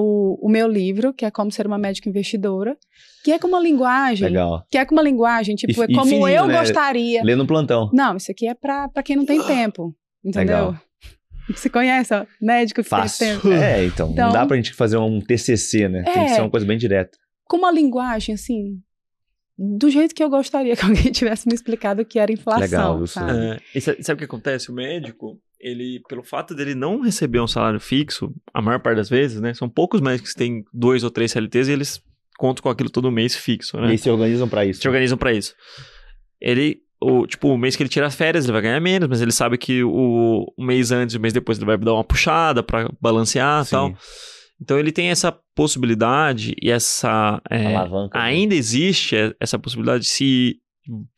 o, 0.00 0.38
o 0.46 0.48
meu 0.48 0.68
livro, 0.68 1.12
que 1.12 1.24
é 1.24 1.30
Como 1.30 1.50
Ser 1.50 1.66
uma 1.66 1.78
Médica 1.78 2.08
Investidora, 2.08 2.76
que 3.24 3.32
é 3.32 3.38
com 3.38 3.48
uma 3.48 3.60
linguagem, 3.60 4.28
Legal. 4.28 4.64
que 4.70 4.78
é 4.78 4.84
com 4.84 4.94
uma 4.94 5.02
linguagem, 5.02 5.56
tipo, 5.56 5.80
E- 5.80 5.84
é 5.84 5.86
como 5.88 6.04
fininho, 6.06 6.28
eu 6.28 6.46
né? 6.46 6.58
gostaria. 6.58 7.22
Lê 7.24 7.34
no 7.34 7.46
plantão. 7.46 7.90
Não, 7.92 8.16
isso 8.16 8.30
aqui 8.30 8.46
é 8.46 8.54
pra, 8.54 8.88
pra 8.88 9.02
quem 9.02 9.16
não 9.16 9.24
tem 9.26 9.42
tempo, 9.42 9.94
entendeu? 10.24 10.56
Legal. 10.56 10.80
Você 11.54 11.68
conhece, 11.70 12.14
ó, 12.14 12.26
médico 12.40 12.82
que 12.82 12.88
Fácil. 12.88 13.18
tem 13.26 13.34
tempo. 13.36 13.48
É, 13.52 13.84
então, 13.86 14.10
Então- 14.10 14.26
Não 14.26 14.32
dá 14.32 14.46
pra 14.46 14.56
gente 14.56 14.72
fazer 14.74 14.98
um 14.98 15.20
TCC, 15.20 15.88
né? 15.88 16.02
Tem 16.02 16.12
que 16.12 16.18
É. 16.20 16.28
ser 16.28 16.40
uma 16.42 16.50
coisa 16.50 16.66
bem 16.66 16.76
direta. 16.78 17.16
Com 17.44 17.56
uma 17.56 17.72
linguagem, 17.72 18.34
assim, 18.34 18.80
do 19.58 19.88
jeito 19.90 20.14
que 20.14 20.22
eu 20.22 20.28
gostaria 20.30 20.76
que 20.76 20.84
alguém 20.84 21.10
tivesse 21.10 21.48
me 21.48 21.54
explicado 21.54 22.02
o 22.02 22.04
que 22.04 22.18
era 22.18 22.30
inflação, 22.32 22.60
Legal, 22.60 23.06
sabe? 23.06 23.32
É, 23.32 23.58
e 23.74 23.80
sa- 23.80 23.96
sabe 24.00 24.14
o 24.16 24.18
que 24.18 24.24
acontece? 24.24 24.70
O 24.70 24.74
médico, 24.74 25.40
ele, 25.60 26.00
pelo 26.08 26.22
fato 26.22 26.54
dele 26.54 26.74
não 26.74 27.00
receber 27.00 27.40
um 27.40 27.46
salário 27.46 27.80
fixo, 27.80 28.32
a 28.54 28.60
maior 28.62 28.78
parte 28.80 28.96
das 28.96 29.08
vezes, 29.08 29.40
né? 29.40 29.52
São 29.54 29.68
poucos 29.68 30.00
médicos 30.00 30.32
que 30.32 30.38
têm 30.38 30.64
dois 30.72 31.02
ou 31.04 31.10
três 31.10 31.32
CLTs 31.32 31.68
e 31.68 31.72
eles 31.72 32.02
contam 32.38 32.62
com 32.62 32.68
aquilo 32.68 32.90
todo 32.90 33.10
mês 33.10 33.34
fixo, 33.34 33.76
E 33.76 33.80
né? 33.80 33.88
aí 33.88 33.98
se 33.98 34.08
organizam 34.08 34.48
pra 34.48 34.64
isso. 34.64 34.80
se 34.80 34.86
organizam 34.88 35.18
pra 35.18 35.32
isso. 35.32 35.54
Ele, 36.40 36.78
o, 37.00 37.26
tipo, 37.26 37.48
o 37.48 37.58
mês 37.58 37.74
que 37.74 37.82
ele 37.82 37.90
tira 37.90 38.06
as 38.06 38.14
férias, 38.14 38.44
ele 38.44 38.52
vai 38.52 38.62
ganhar 38.62 38.80
menos, 38.80 39.08
mas 39.08 39.20
ele 39.20 39.32
sabe 39.32 39.58
que 39.58 39.82
o, 39.82 40.46
o 40.56 40.64
mês 40.64 40.92
antes 40.92 41.14
e 41.14 41.18
o 41.18 41.20
mês 41.20 41.32
depois 41.32 41.58
ele 41.58 41.66
vai 41.66 41.76
dar 41.76 41.94
uma 41.94 42.04
puxada 42.04 42.62
pra 42.62 42.88
balancear 43.00 43.64
e 43.66 43.70
tal. 43.70 43.94
Então 44.60 44.78
ele 44.78 44.90
tem 44.92 45.08
essa 45.10 45.36
possibilidade 45.54 46.54
e 46.60 46.70
essa. 46.70 47.40
é, 47.50 47.74
Alavanca. 47.76 48.18
né? 48.18 48.24
ainda 48.24 48.54
existe 48.54 49.14
e- 49.16 49.34
essa 49.40 49.58
possibilidade 49.58 50.04
se, 50.04 50.56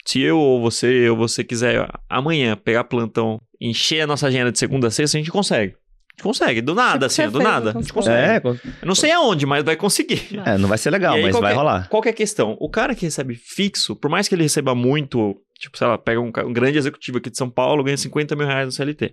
se 0.07 0.21
eu 0.21 0.39
ou 0.39 0.61
você 0.61 1.09
ou 1.09 1.17
você 1.17 1.43
quiser 1.45 1.89
amanhã 2.09 2.57
pegar 2.57 2.85
plantão, 2.85 3.41
encher 3.61 4.01
a 4.03 4.07
nossa 4.07 4.27
agenda 4.27 4.51
de 4.51 4.59
segunda 4.59 4.89
a 4.89 4.91
sexta, 4.91 5.17
a 5.17 5.21
gente 5.21 5.31
consegue. 5.31 5.75
A 5.75 6.13
gente 6.13 6.23
consegue, 6.23 6.61
do 6.61 6.75
nada, 6.75 7.07
assim, 7.07 7.25
do 7.29 7.33
fez, 7.39 7.45
nada. 7.45 7.71
A 7.71 7.73
gente 7.81 7.93
consigo. 7.93 8.15
consegue. 8.15 8.49
É, 8.49 8.61
Eu 8.83 8.87
não 8.87 8.95
sei 8.95 9.11
aonde, 9.13 9.47
mas 9.47 9.65
vai 9.65 9.77
conseguir. 9.77 10.39
é, 10.45 10.59
não 10.59 10.69
vai 10.69 10.77
ser 10.79 10.91
legal, 10.91 11.15
aí, 11.15 11.23
mas 11.23 11.33
qual 11.33 11.43
vai 11.43 11.53
é- 11.53 11.57
rolar. 11.57 11.89
Qual 11.89 12.03
que 12.03 12.09
é 12.09 12.13
a 12.13 12.15
questão? 12.15 12.57
O 12.61 12.69
cara 12.69 12.95
que 12.95 13.07
recebe 13.07 13.35
fixo, 13.35 13.97
por 13.97 14.11
mais 14.11 14.29
que 14.29 14.35
ele 14.35 14.43
receba 14.43 14.75
muito, 14.75 15.37
tipo, 15.59 15.79
sei 15.79 15.87
lá, 15.87 15.97
pega 15.97 16.21
um, 16.21 16.27
um 16.47 16.53
grande 16.53 16.77
executivo 16.79 17.19
aqui 17.19 17.31
de 17.31 17.39
São 17.39 17.49
Paulo, 17.49 17.83
ganha 17.85 17.97
50 17.97 18.37
mil 18.37 18.47
reais 18.47 18.67
no 18.67 18.73
CLT. 18.73 19.05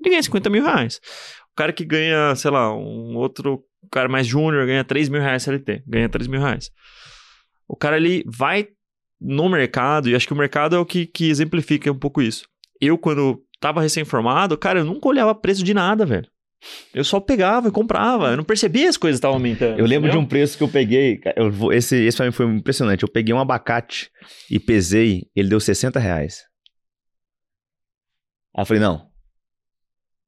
Ele 0.00 0.10
ganha 0.10 0.22
50 0.22 0.48
mil 0.50 0.62
reais. 0.62 1.00
O 1.52 1.56
cara 1.56 1.72
que 1.72 1.84
ganha, 1.84 2.34
sei 2.36 2.50
lá, 2.50 2.72
um 2.76 3.16
outro 3.16 3.62
cara 3.90 4.08
mais 4.08 4.26
júnior 4.26 4.66
ganha 4.66 4.84
3 4.84 5.08
mil 5.08 5.20
reais 5.20 5.42
CLT. 5.42 5.82
Ganha 5.86 6.08
3 6.08 6.26
mil 6.28 6.40
reais. 6.40 6.70
O 7.68 7.76
cara, 7.76 7.96
ele 7.96 8.22
vai 8.26 8.68
no 9.20 9.48
mercado, 9.48 10.08
e 10.08 10.14
acho 10.14 10.26
que 10.26 10.32
o 10.32 10.36
mercado 10.36 10.76
é 10.76 10.78
o 10.78 10.84
que, 10.84 11.06
que 11.06 11.30
exemplifica 11.30 11.90
um 11.90 11.98
pouco 11.98 12.20
isso. 12.20 12.46
Eu, 12.80 12.98
quando 12.98 13.40
tava 13.64 13.80
recém-formado, 13.80 14.58
cara, 14.58 14.80
eu 14.80 14.84
nunca 14.84 15.08
olhava 15.08 15.34
preço 15.34 15.64
de 15.64 15.72
nada, 15.72 16.04
velho. 16.04 16.28
Eu 16.92 17.02
só 17.02 17.18
pegava 17.18 17.68
e 17.68 17.70
comprava. 17.70 18.28
Eu 18.28 18.36
não 18.36 18.44
percebia 18.44 18.90
as 18.90 18.98
coisas 18.98 19.16
estavam 19.16 19.36
aumentando. 19.36 19.78
Eu 19.78 19.86
lembro 19.86 20.10
de 20.10 20.16
entendeu? 20.16 20.20
um 20.20 20.26
preço 20.26 20.58
que 20.58 20.64
eu 20.64 20.68
peguei. 20.68 21.18
Eu 21.34 21.50
vou, 21.50 21.72
esse, 21.72 21.96
esse 21.96 22.14
pra 22.14 22.26
mim 22.26 22.32
foi 22.32 22.44
impressionante. 22.46 23.02
Eu 23.02 23.08
peguei 23.08 23.34
um 23.34 23.38
abacate 23.40 24.10
e 24.50 24.60
pesei, 24.60 25.22
ele 25.34 25.48
deu 25.48 25.58
60 25.58 25.98
reais. 25.98 26.42
Aí 28.54 28.62
eu 28.62 28.66
falei, 28.66 28.82
não. 28.82 29.06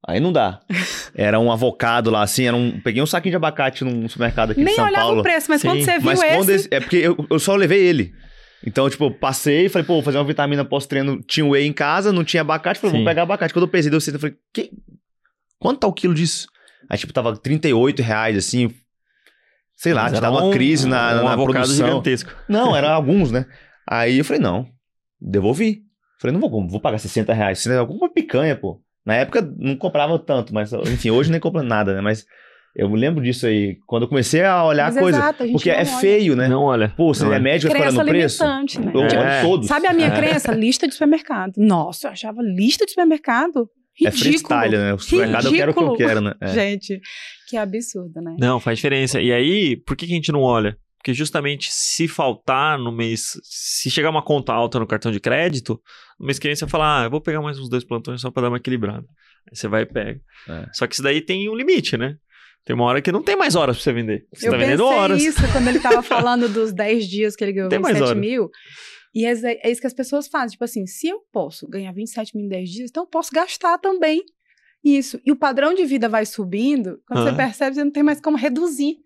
Aí 0.07 0.19
não 0.19 0.31
dá. 0.33 0.59
Era 1.13 1.39
um 1.39 1.51
avocado 1.51 2.09
lá, 2.09 2.23
assim, 2.23 2.45
era 2.45 2.55
um. 2.55 2.79
Peguei 2.81 3.01
um 3.01 3.07
saquinho 3.07 3.33
de 3.33 3.37
abacate 3.37 3.83
num 3.83 4.07
supermercado 4.07 4.51
aqui 4.51 4.63
Nem 4.63 4.73
de 4.73 4.75
São 4.75 4.85
olhava 4.85 5.05
Paulo. 5.05 5.19
o 5.19 5.23
preço, 5.23 5.47
mas 5.49 5.61
Sim, 5.61 5.67
quando 5.67 5.83
você 5.83 5.97
viu 5.97 6.01
Mas 6.03 6.21
esse... 6.21 6.35
quando 6.35 6.49
esse, 6.51 6.67
É 6.71 6.79
porque 6.79 6.97
eu, 6.97 7.25
eu 7.29 7.39
só 7.39 7.55
levei 7.55 7.83
ele. 7.83 8.13
Então, 8.65 8.89
tipo, 8.89 9.11
passei 9.11 9.65
e 9.65 9.69
falei, 9.69 9.85
pô, 9.85 9.93
vou 9.95 10.03
fazer 10.03 10.17
uma 10.17 10.23
vitamina 10.23 10.65
pós-treino. 10.65 11.21
Tinha 11.23 11.45
whey 11.45 11.65
em 11.67 11.73
casa, 11.73 12.11
não 12.11 12.23
tinha 12.23 12.41
abacate. 12.41 12.79
Falei, 12.79 12.91
Sim. 12.91 12.97
vou 13.03 13.05
pegar 13.05 13.23
abacate. 13.23 13.53
Quando 13.53 13.63
eu 13.65 13.69
pesei, 13.71 13.91
deu 13.91 13.99
60. 14.01 14.15
Eu 14.17 14.19
falei, 14.19 14.35
que... 14.53 14.71
quanto 15.59 15.79
tá 15.79 15.87
o 15.87 15.93
quilo 15.93 16.13
disso? 16.13 16.47
Aí, 16.89 16.97
tipo, 16.97 17.13
tava 17.13 17.35
38 17.37 18.01
reais, 18.01 18.35
assim. 18.37 18.73
Sei 19.75 19.93
lá, 19.93 20.03
Mas 20.03 20.13
tava 20.13 20.25
era 20.25 20.31
uma 20.35 20.45
um- 20.45 20.51
crise 20.51 20.87
na, 20.87 21.21
um 21.21 21.25
na 21.25 21.35
produção. 21.37 21.75
gigantesco. 21.75 22.33
Não, 22.49 22.75
eram 22.75 22.89
alguns, 22.93 23.31
né? 23.31 23.45
Aí 23.87 24.17
eu 24.17 24.25
falei, 24.25 24.41
não, 24.41 24.67
devolvi. 25.21 25.83
Falei, 26.19 26.33
não 26.35 26.41
vou, 26.49 26.67
vou 26.67 26.79
pagar 26.81 26.97
60 26.97 27.31
reais. 27.33 27.59
60 27.59 27.73
reais, 27.85 27.89
uma 27.89 28.11
picanha, 28.11 28.55
pô. 28.55 28.81
Na 29.05 29.13
época 29.15 29.41
não 29.57 29.75
comprava 29.77 30.17
tanto, 30.19 30.53
mas 30.53 30.73
enfim, 30.73 31.11
hoje 31.11 31.31
nem 31.31 31.39
compro 31.39 31.61
nada, 31.63 31.93
né? 31.93 32.01
Mas 32.01 32.25
eu 32.77 32.89
me 32.89 32.97
lembro 32.99 33.23
disso 33.23 33.45
aí, 33.47 33.77
quando 33.85 34.03
eu 34.03 34.07
comecei 34.07 34.43
a 34.43 34.63
olhar 34.63 34.85
Mas 34.85 34.97
a 34.97 34.99
coisa. 35.01 35.17
exato, 35.17 35.43
a 35.43 35.45
gente 35.45 35.53
porque 35.55 35.69
não 35.71 35.75
é 35.77 35.79
olha. 35.81 35.97
feio, 35.99 36.35
né? 36.35 36.47
Não 36.47 36.61
olha. 36.63 36.89
Pô, 36.95 37.13
você 37.13 37.23
Não 37.25 37.33
é 37.33 37.37
é. 37.37 37.39
médico 37.39 37.71
vai 37.73 37.81
Crença 37.81 38.03
no 38.03 38.09
preço. 38.09 38.43
né? 38.45 38.91
Eu 38.93 39.01
É. 39.01 39.39
olho 39.41 39.47
todos. 39.49 39.67
Sabe 39.67 39.87
a 39.87 39.93
minha 39.93 40.07
É. 40.07 40.15
crença? 40.15 40.51
Lista 40.53 40.87
de 40.87 40.93
supermercado. 40.93 41.53
Nossa, 41.57 42.07
eu 42.07 42.11
achava 42.11 42.41
lista 42.41 42.85
de 42.85 42.91
supermercado 42.91 43.69
É 43.99 44.09
ridículo. 44.09 44.19
freestyle, 44.23 44.77
né? 44.77 44.93
O 44.93 44.99
supermercado 44.99 45.45
eu 45.47 45.51
quero 45.53 45.71
o 45.71 45.73
que 45.73 45.79
eu 45.79 45.83
Ridículo. 45.91 46.07
quero, 46.07 46.21
né? 46.21 46.33
É. 46.39 46.47
Gente, 46.47 47.01
que 47.49 47.57
absurdo, 47.57 48.21
né? 48.21 48.35
Não, 48.39 48.59
faz 48.59 48.77
diferença. 48.77 49.19
E 49.19 49.31
aí, 49.33 49.75
por 49.77 49.95
que, 49.97 50.05
que 50.05 50.13
a 50.13 50.15
gente 50.15 50.31
não 50.31 50.41
olha? 50.41 50.77
Porque 50.99 51.13
justamente 51.13 51.69
se 51.71 52.07
faltar 52.07 52.77
no 52.77 52.91
mês, 52.91 53.39
se 53.43 53.89
chegar 53.89 54.09
uma 54.09 54.21
conta 54.21 54.51
alta 54.53 54.77
no 54.79 54.85
cartão 54.85 55.11
de 55.11 55.19
crédito, 55.19 55.79
no 56.19 56.25
mês 56.25 56.37
que 56.37 56.47
vem 56.47 56.55
você 56.55 56.67
fala, 56.67 57.01
ah, 57.01 57.05
eu 57.05 57.09
vou 57.09 57.21
pegar 57.21 57.41
mais 57.41 57.57
uns 57.57 57.69
dois 57.69 57.83
plantões 57.85 58.19
só 58.21 58.29
pra 58.29 58.41
dar 58.43 58.49
uma 58.49 58.57
equilibrada. 58.57 59.05
Aí 59.49 59.55
você 59.55 59.67
vai 59.69 59.83
e 59.83 59.85
pega. 59.85 60.19
É. 60.49 60.65
Só 60.73 60.85
que 60.85 60.93
isso 60.95 61.03
daí 61.03 61.21
tem 61.21 61.49
um 61.49 61.55
limite, 61.55 61.95
né? 61.95 62.17
Tem 62.67 62.75
uma 62.75 62.83
hora 62.83 63.01
que 63.01 63.13
não 63.13 63.23
tem 63.23 63.37
mais 63.37 63.55
horas 63.55 63.77
pra 63.77 63.83
você 63.83 63.93
vender. 63.93 64.27
Você 64.33 64.49
eu 64.49 64.51
tá 64.51 64.57
pensei 64.57 64.71
vendendo 64.75 64.85
horas. 64.85 65.23
isso 65.23 65.39
quando 65.53 65.69
ele 65.69 65.79
tava 65.79 66.03
falando 66.03 66.49
dos 66.49 66.73
10 66.73 67.07
dias 67.07 67.33
que 67.33 67.41
ele 67.45 67.53
ganhou 67.53 67.69
Tem 67.69 67.79
mais 67.79 67.95
27 67.95 68.09
horas. 68.09 68.21
mil. 68.21 68.49
E 69.15 69.25
é, 69.25 69.31
é 69.63 69.71
isso 69.71 69.79
que 69.79 69.87
as 69.87 69.93
pessoas 69.93 70.27
fazem. 70.27 70.49
Tipo 70.49 70.65
assim, 70.65 70.85
se 70.85 71.07
eu 71.07 71.21
posso 71.31 71.65
ganhar 71.69 71.93
27 71.93 72.35
mil 72.35 72.45
em 72.45 72.49
10 72.49 72.69
dias, 72.69 72.89
então 72.89 73.03
eu 73.03 73.07
posso 73.07 73.31
gastar 73.33 73.77
também 73.77 74.21
isso. 74.83 75.17
E 75.25 75.31
o 75.31 75.35
padrão 75.37 75.73
de 75.73 75.85
vida 75.85 76.09
vai 76.09 76.25
subindo, 76.25 76.99
quando 77.07 77.23
você 77.23 77.33
percebe, 77.33 77.75
você 77.75 77.83
não 77.85 77.91
tem 77.91 78.03
mais 78.03 78.19
como 78.19 78.35
reduzir. 78.35 78.97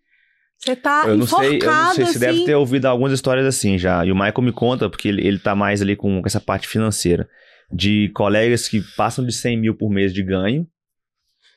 Você 0.57 0.75
tá 0.75 1.03
Eu 1.07 1.17
não 1.17 1.27
sei, 1.27 1.37
enforcado, 1.57 1.61
eu 1.61 1.85
não 1.85 1.93
sei, 1.93 2.05
você 2.05 2.09
assim. 2.09 2.19
deve 2.19 2.45
ter 2.45 2.55
ouvido 2.55 2.87
algumas 2.87 3.13
histórias 3.13 3.45
assim 3.45 3.77
já. 3.77 4.03
E 4.03 4.11
o 4.11 4.15
Michael 4.15 4.41
me 4.41 4.51
conta, 4.51 4.89
porque 4.89 5.07
ele, 5.07 5.25
ele 5.25 5.37
tá 5.37 5.55
mais 5.55 5.83
ali 5.83 5.95
com 5.95 6.19
essa 6.25 6.41
parte 6.41 6.67
financeira. 6.67 7.29
De 7.71 8.11
colegas 8.15 8.67
que 8.67 8.81
passam 8.97 9.23
de 9.23 9.31
100 9.31 9.57
mil 9.57 9.77
por 9.77 9.89
mês 9.91 10.11
de 10.13 10.23
ganho. 10.23 10.67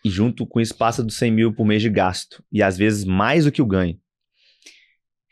E 0.05 0.11
junto 0.11 0.46
com 0.46 0.61
isso 0.61 0.74
passa 0.76 1.02
dos 1.02 1.16
100 1.16 1.30
mil 1.32 1.52
por 1.55 1.64
mês 1.64 1.80
de 1.80 1.88
gasto. 1.88 2.42
E 2.52 2.62
às 2.62 2.76
vezes 2.76 3.05
mais 3.05 3.44
do 3.44 3.52
que 3.52 3.62
o 3.62 3.66
ganho. 3.66 3.96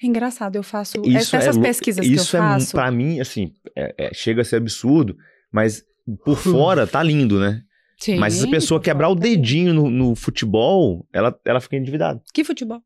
É 0.03 0.07
engraçado, 0.07 0.57
eu 0.57 0.63
faço 0.65 1.01
Isso 1.07 1.37
essas 1.37 1.57
é, 1.57 1.61
pesquisas 1.61 2.05
isso 2.05 2.31
que 2.31 2.37
eu 2.37 2.41
é, 2.41 2.43
faço. 2.43 2.73
pra 2.73 2.91
mim, 2.91 3.21
assim, 3.21 3.53
é- 3.77 3.95
é- 4.07 4.15
chega 4.15 4.43
a 4.43 4.45
ser 4.45 4.57
absurdo, 4.57 5.17
mas 5.53 5.85
por 6.25 6.37
fora 6.77 6.87
tá 6.87 7.03
lindo, 7.03 7.39
né? 7.39 7.63
Sim, 8.01 8.17
mas 8.17 8.33
se 8.35 8.41
essa 8.41 8.51
pessoa 8.51 8.81
quebrar 8.81 9.07
o 9.09 9.13
favor. 9.15 9.23
dedinho 9.23 9.73
no, 9.73 9.89
no 9.89 10.17
futebol, 10.17 11.07
ela, 11.13 11.39
ela 11.45 11.61
fica 11.61 11.77
endividada. 11.77 12.21
Que 12.35 12.43
futebol? 12.43 12.83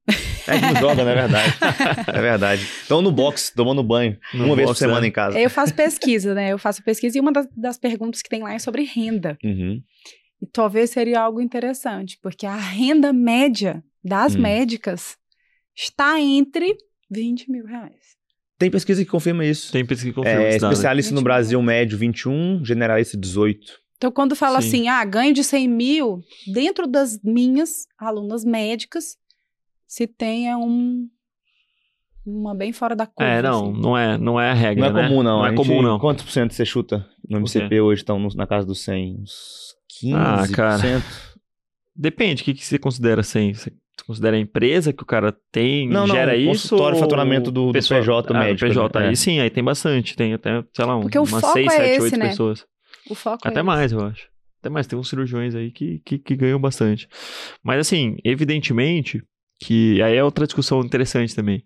É 0.46 0.58
que 0.58 0.66
não 0.66 0.76
joga, 0.76 1.02
não 1.04 1.10
é 1.10 1.14
verdade. 1.14 1.54
É 2.12 2.20
verdade. 2.20 2.66
Então 2.84 3.00
no 3.00 3.10
box, 3.10 3.50
tomando 3.56 3.82
banho, 3.82 4.18
No 4.34 4.44
uma 4.44 4.54
vez 4.54 4.66
por 4.66 4.72
box, 4.72 4.78
semana 4.78 5.00
né? 5.00 5.06
em 5.06 5.10
casa. 5.10 5.40
Eu 5.40 5.48
faço 5.48 5.72
pesquisa, 5.72 6.34
né? 6.34 6.52
Eu 6.52 6.58
faço 6.58 6.82
pesquisa 6.82 7.16
e 7.16 7.20
uma 7.22 7.32
das, 7.32 7.48
das 7.56 7.78
perguntas 7.78 8.20
que 8.20 8.28
tem 8.28 8.42
lá 8.42 8.52
é 8.52 8.58
sobre 8.58 8.82
renda. 8.82 9.38
Uhum. 9.42 9.80
E 10.40 10.46
talvez 10.46 10.90
seria 10.90 11.20
algo 11.20 11.40
interessante, 11.40 12.18
porque 12.22 12.44
a 12.46 12.56
renda 12.56 13.12
média 13.12 13.82
das 14.04 14.34
Hum. 14.34 14.40
médicas 14.42 15.16
está 15.74 16.20
entre 16.20 16.76
20 17.10 17.50
mil 17.50 17.64
reais. 17.64 18.16
Tem 18.58 18.70
pesquisa 18.70 19.04
que 19.04 19.10
confirma 19.10 19.44
isso. 19.44 19.70
Tem 19.72 19.84
pesquisa 19.84 20.10
que 20.10 20.14
confirma 20.14 20.42
É, 20.42 20.58
dado. 20.58 20.72
especialista 20.72 21.12
no 21.12 21.18
Gente, 21.18 21.24
Brasil 21.24 21.60
médio 21.62 21.98
21, 21.98 22.64
generalista 22.64 23.16
18. 23.16 23.78
Então, 23.96 24.10
quando 24.12 24.36
fala 24.36 24.60
Sim. 24.60 24.68
assim, 24.68 24.88
ah, 24.88 25.04
ganho 25.04 25.32
de 25.32 25.42
100 25.44 25.68
mil, 25.68 26.20
dentro 26.52 26.86
das 26.86 27.18
minhas 27.22 27.86
alunas 27.98 28.44
médicas, 28.44 29.16
se 29.86 30.06
tenha 30.06 30.58
um, 30.58 31.08
uma 32.24 32.54
bem 32.54 32.72
fora 32.72 32.94
da 32.96 33.06
curva. 33.06 33.30
É, 33.30 33.40
não, 33.42 33.70
assim. 33.70 33.80
não 33.80 33.96
é, 33.98 34.18
não 34.18 34.40
é 34.40 34.50
a 34.50 34.54
regra, 34.54 34.90
Não 34.90 34.98
é 34.98 35.02
né? 35.02 35.08
comum, 35.08 35.22
não. 35.22 35.38
Não 35.38 35.46
é 35.46 35.48
gente- 35.50 35.56
comum, 35.58 35.82
não. 35.82 35.98
Quantos 35.98 36.24
por 36.24 36.30
cento 36.30 36.52
você 36.52 36.64
chuta 36.64 37.06
no 37.28 37.38
MCP 37.38 37.80
hoje? 37.80 38.02
Estão 38.02 38.18
no- 38.18 38.34
na 38.34 38.46
casa 38.46 38.66
dos 38.66 38.82
100? 38.82 39.16
Uns 39.20 39.75
15%? 40.04 40.14
Ah, 40.14 40.46
cara. 40.54 41.02
Depende, 41.94 42.42
o 42.42 42.44
que, 42.44 42.54
que 42.54 42.64
você 42.64 42.78
considera 42.78 43.22
100? 43.22 43.54
Você 43.54 43.72
considera 44.06 44.36
a 44.36 44.38
empresa 44.40 44.92
que 44.92 45.02
o 45.02 45.06
cara 45.06 45.34
tem, 45.50 45.88
Não, 45.88 46.06
não, 46.06 46.14
gera 46.14 46.32
o 46.32 46.36
isso? 46.36 46.48
consultório, 46.64 46.96
ou 46.96 47.02
faturamento 47.02 47.50
do- 47.50 47.66
do 47.68 47.72
pessoa- 47.72 48.00
PJ 48.00 48.34
ah, 48.34 48.38
médico, 48.38 48.66
do 48.66 48.68
PJ, 48.68 48.98
né? 49.00 49.06
aí 49.06 49.12
É. 49.12 49.16
sim, 49.16 49.40
aí 49.40 49.48
tem 49.50 49.64
bastante. 49.64 50.14
Tem 50.14 50.34
até, 50.34 50.62
sei 50.74 50.84
lá, 50.84 50.96
um- 50.96 51.00
Porque 51.02 51.18
o 51.18 51.22
umas 51.22 51.40
foco 51.40 51.52
6, 51.54 51.66
é 51.66 51.70
7, 51.76 51.90
esse, 51.90 52.00
8 52.02 52.16
né? 52.18 52.28
pessoas. 52.28 52.66
O 53.08 53.14
foco 53.14 53.48
Até 53.48 53.60
é 53.60 53.62
mais, 53.62 53.92
eu 53.92 54.00
acho. 54.04 54.28
Até 54.60 54.68
mais, 54.68 54.86
tem 54.86 54.98
uns 54.98 55.08
cirurgiões 55.08 55.54
aí 55.54 55.70
que, 55.70 56.00
que, 56.04 56.18
que 56.18 56.36
ganham 56.36 56.60
bastante. 56.60 57.08
Mas 57.62 57.78
assim, 57.80 58.16
evidentemente 58.24 59.22
que 59.60 60.02
aí 60.02 60.16
é 60.16 60.22
outra 60.24 60.44
discussão 60.46 60.80
interessante 60.82 61.34
também. 61.34 61.64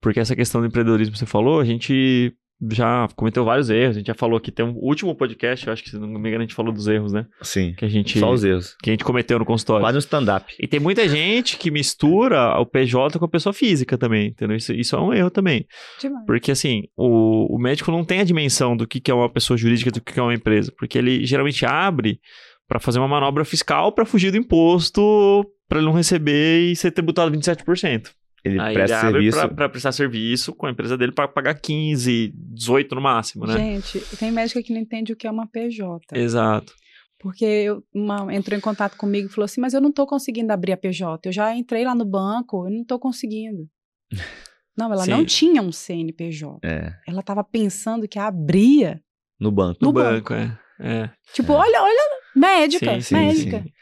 Porque 0.00 0.18
essa 0.20 0.34
questão 0.34 0.62
do 0.62 0.66
empreendedorismo 0.66 1.12
que 1.12 1.18
você 1.18 1.26
falou, 1.26 1.60
a 1.60 1.64
gente 1.64 2.32
já 2.70 3.08
cometeu 3.16 3.44
vários 3.44 3.70
erros. 3.70 3.96
A 3.96 3.98
gente 4.00 4.08
já 4.08 4.14
falou 4.14 4.36
aqui, 4.36 4.50
tem 4.50 4.64
um 4.64 4.74
último 4.76 5.14
podcast, 5.14 5.66
eu 5.66 5.72
acho 5.72 5.82
que 5.82 5.90
se 5.90 5.98
não 5.98 6.06
me 6.08 6.18
engano, 6.18 6.38
a 6.38 6.40
gente 6.46 6.54
falou 6.54 6.72
dos 6.72 6.86
erros, 6.86 7.12
né? 7.12 7.26
Sim. 7.42 7.74
Que 7.76 7.84
a 7.84 7.88
gente, 7.88 8.18
Só 8.18 8.30
os 8.30 8.44
erros. 8.44 8.76
que 8.82 8.90
a 8.90 8.92
gente 8.92 9.04
cometeu 9.04 9.38
no 9.38 9.44
consultório. 9.44 9.82
Quase 9.82 9.96
um 9.96 10.00
stand-up. 10.00 10.54
E 10.58 10.66
tem 10.66 10.78
muita 10.78 11.08
gente 11.08 11.56
que 11.56 11.70
mistura 11.70 12.58
o 12.58 12.66
PJ 12.66 13.18
com 13.18 13.24
a 13.24 13.28
pessoa 13.28 13.52
física 13.52 13.96
também, 13.96 14.28
entendeu? 14.28 14.56
Isso, 14.56 14.72
isso 14.72 14.96
é 14.96 15.00
um 15.00 15.12
erro 15.12 15.30
também. 15.30 15.66
demais. 16.00 16.26
Porque, 16.26 16.50
assim, 16.50 16.84
o, 16.96 17.54
o 17.54 17.58
médico 17.58 17.90
não 17.90 18.04
tem 18.04 18.20
a 18.20 18.24
dimensão 18.24 18.76
do 18.76 18.86
que, 18.86 19.00
que 19.00 19.10
é 19.10 19.14
uma 19.14 19.30
pessoa 19.30 19.56
jurídica 19.56 19.90
do 19.90 20.00
que, 20.00 20.12
que 20.12 20.20
é 20.20 20.22
uma 20.22 20.34
empresa. 20.34 20.72
Porque 20.76 20.98
ele 20.98 21.24
geralmente 21.24 21.64
abre 21.64 22.20
para 22.68 22.78
fazer 22.78 22.98
uma 23.00 23.08
manobra 23.08 23.44
fiscal 23.44 23.90
para 23.90 24.04
fugir 24.06 24.30
do 24.30 24.36
imposto, 24.36 25.44
para 25.68 25.78
ele 25.78 25.86
não 25.86 25.92
receber 25.92 26.70
e 26.70 26.76
ser 26.76 26.92
tributado 26.92 27.36
27%. 27.36 28.10
Ele 28.44 28.58
Aí 28.60 28.74
presta 28.74 28.96
ele 28.96 29.06
abre 29.08 29.32
serviço. 29.32 29.54
para 29.54 29.68
prestar 29.68 29.92
serviço 29.92 30.54
com 30.54 30.66
a 30.66 30.70
empresa 30.70 30.96
dele 30.96 31.12
para 31.12 31.28
pagar 31.28 31.54
15, 31.54 32.32
18 32.34 32.94
no 32.94 33.00
máximo, 33.00 33.46
né? 33.46 33.54
Gente, 33.54 34.00
tem 34.16 34.32
médica 34.32 34.62
que 34.62 34.72
não 34.72 34.80
entende 34.80 35.12
o 35.12 35.16
que 35.16 35.26
é 35.26 35.30
uma 35.30 35.46
PJ. 35.46 36.00
Exato. 36.18 36.72
Porque 37.18 37.44
eu- 37.44 37.84
uma 37.94 38.34
entrou 38.34 38.56
em 38.56 38.60
contato 38.62 38.96
comigo 38.96 39.28
e 39.28 39.30
falou 39.30 39.44
assim: 39.44 39.60
Mas 39.60 39.74
eu 39.74 39.80
não 39.80 39.92
tô 39.92 40.06
conseguindo 40.06 40.50
abrir 40.52 40.72
a 40.72 40.76
PJ. 40.76 41.28
Eu 41.28 41.32
já 41.32 41.54
entrei 41.54 41.84
lá 41.84 41.94
no 41.94 42.04
banco, 42.06 42.66
eu 42.66 42.70
não 42.70 42.82
tô 42.84 42.98
conseguindo. 42.98 43.68
Não, 44.78 44.90
ela 44.90 45.04
Sim. 45.04 45.10
não 45.10 45.24
tinha 45.26 45.60
um 45.60 45.70
CNPJ. 45.72 46.58
É, 46.64 46.94
Ela 47.06 47.22
tava 47.22 47.44
pensando 47.44 48.08
que 48.08 48.18
abria. 48.18 49.02
no 49.38 49.50
banco. 49.50 49.78
No, 49.82 49.88
No 49.88 49.92
banco, 49.92 50.32
é. 50.32 50.58
é. 50.78 51.10
Tipo, 51.34 51.52
É. 51.52 51.56
olha, 51.56 51.82
olha, 51.82 52.00
médica, 52.34 52.94
Sim, 52.94 53.00
sim, 53.02 53.14
médica. 53.14 53.62
sim. 53.62 53.72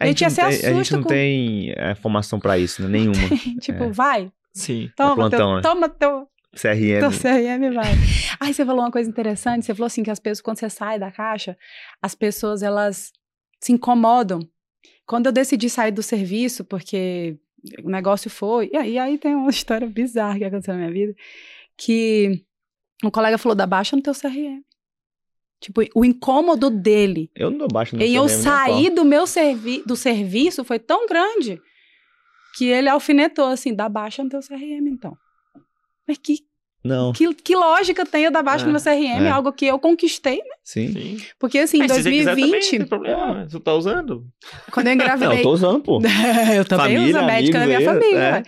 A 0.00 0.06
gente, 0.06 0.22
não 0.22 0.30
se 0.30 0.36
tem, 0.36 0.46
a 0.46 0.72
gente 0.74 0.92
não 0.92 1.02
com- 1.02 1.08
tem 1.08 1.72
é, 1.76 1.94
formação 1.94 2.38
pra 2.38 2.58
isso, 2.58 2.82
né? 2.82 2.88
Nenhuma. 2.88 3.14
tipo, 3.60 3.84
É. 3.84 3.90
vai, 3.90 4.32
Sim. 4.52 4.90
toma, 4.96 5.14
plantão, 5.14 5.38
teu, 5.38 5.54
né? 5.56 5.62
toma 5.62 5.88
teu, 5.88 6.28
CRM. 6.54 7.00
teu 7.00 7.10
CRM, 7.10 7.74
vai. 7.74 7.92
Aí 8.40 8.54
você 8.54 8.64
falou 8.64 8.82
uma 8.82 8.90
coisa 8.90 9.08
interessante, 9.10 9.66
você 9.66 9.74
falou 9.74 9.86
assim 9.86 10.02
que 10.02 10.10
as 10.10 10.18
pessoas, 10.20 10.40
quando 10.40 10.58
você 10.58 10.70
sai 10.70 10.98
da 10.98 11.10
caixa, 11.10 11.56
as 12.00 12.14
pessoas, 12.14 12.62
elas 12.62 13.12
se 13.60 13.72
incomodam. 13.72 14.40
Quando 15.06 15.26
eu 15.26 15.32
decidi 15.32 15.68
sair 15.68 15.90
do 15.90 16.02
serviço, 16.02 16.64
porque 16.64 17.36
o 17.82 17.88
negócio 17.90 18.30
foi... 18.30 18.70
E 18.72 18.76
aí, 18.76 18.92
e 18.92 18.98
aí 18.98 19.18
tem 19.18 19.34
uma 19.34 19.50
história 19.50 19.88
bizarra 19.88 20.38
que 20.38 20.44
aconteceu 20.44 20.74
na 20.74 20.80
minha 20.80 20.92
vida, 20.92 21.14
que 21.76 22.44
um 23.02 23.10
colega 23.10 23.38
falou, 23.38 23.56
da 23.56 23.66
baixa 23.66 23.96
no 23.96 24.02
teu 24.02 24.12
CRM. 24.14 24.60
Tipo, 25.60 25.82
o 25.94 26.04
incômodo 26.04 26.70
dele 26.70 27.28
Eu 27.34 27.50
não 27.50 27.58
dou 27.58 27.68
baixo 27.68 27.96
no 27.96 28.02
em 28.02 28.14
eu 28.14 28.22
pau. 28.26 28.28
sair 28.28 28.90
do 28.90 29.04
meu 29.04 29.26
servi 29.26 29.82
do 29.84 29.96
serviço 29.96 30.62
foi 30.64 30.78
tão 30.78 31.06
grande 31.06 31.60
que 32.56 32.66
ele 32.66 32.88
alfinetou 32.88 33.46
assim, 33.46 33.74
dá 33.74 33.88
baixa 33.88 34.22
no 34.22 34.30
teu 34.30 34.40
CRM, 34.40 34.86
então. 34.88 35.16
Mas 36.06 36.16
que, 36.18 36.38
Não, 36.82 37.12
que, 37.12 37.34
que 37.34 37.54
lógica 37.56 38.06
tem 38.06 38.24
eu 38.24 38.30
dar 38.30 38.42
baixa 38.42 38.64
É, 38.64 38.66
no 38.66 38.72
meu 38.72 38.80
CRM? 38.80 39.26
é. 39.26 39.30
Algo 39.30 39.52
que 39.52 39.66
eu 39.66 39.78
conquistei, 39.80 40.36
né? 40.38 40.54
sim. 40.64 40.92
Sim. 40.92 41.16
Porque 41.40 41.58
assim, 41.58 41.78
em 41.78 41.80
Mas 41.80 41.92
se 41.92 42.02
você 42.04 42.10
quiser 42.10 42.30
também, 42.30 42.44
não 42.44 42.50
2020, 42.52 42.78
tem 42.78 42.86
problema, 42.86 43.34
né? 43.34 43.46
Você 43.48 43.60
tá 43.60 43.74
usando? 43.74 44.26
quando 44.72 44.86
eu 44.86 44.94
Não, 44.96 45.02
engravidei... 45.02 45.38
eu 45.38 45.42
tô 45.42 45.50
usando, 45.52 45.82
pô. 45.82 46.00
eu 46.56 46.64
também 46.64 46.96
uso 46.98 47.12
Família, 47.12 47.20
a 47.20 47.26
médica 47.26 47.58
da 47.58 47.66
minha 47.66 47.80
família. 47.84 48.18
é. 48.18 48.42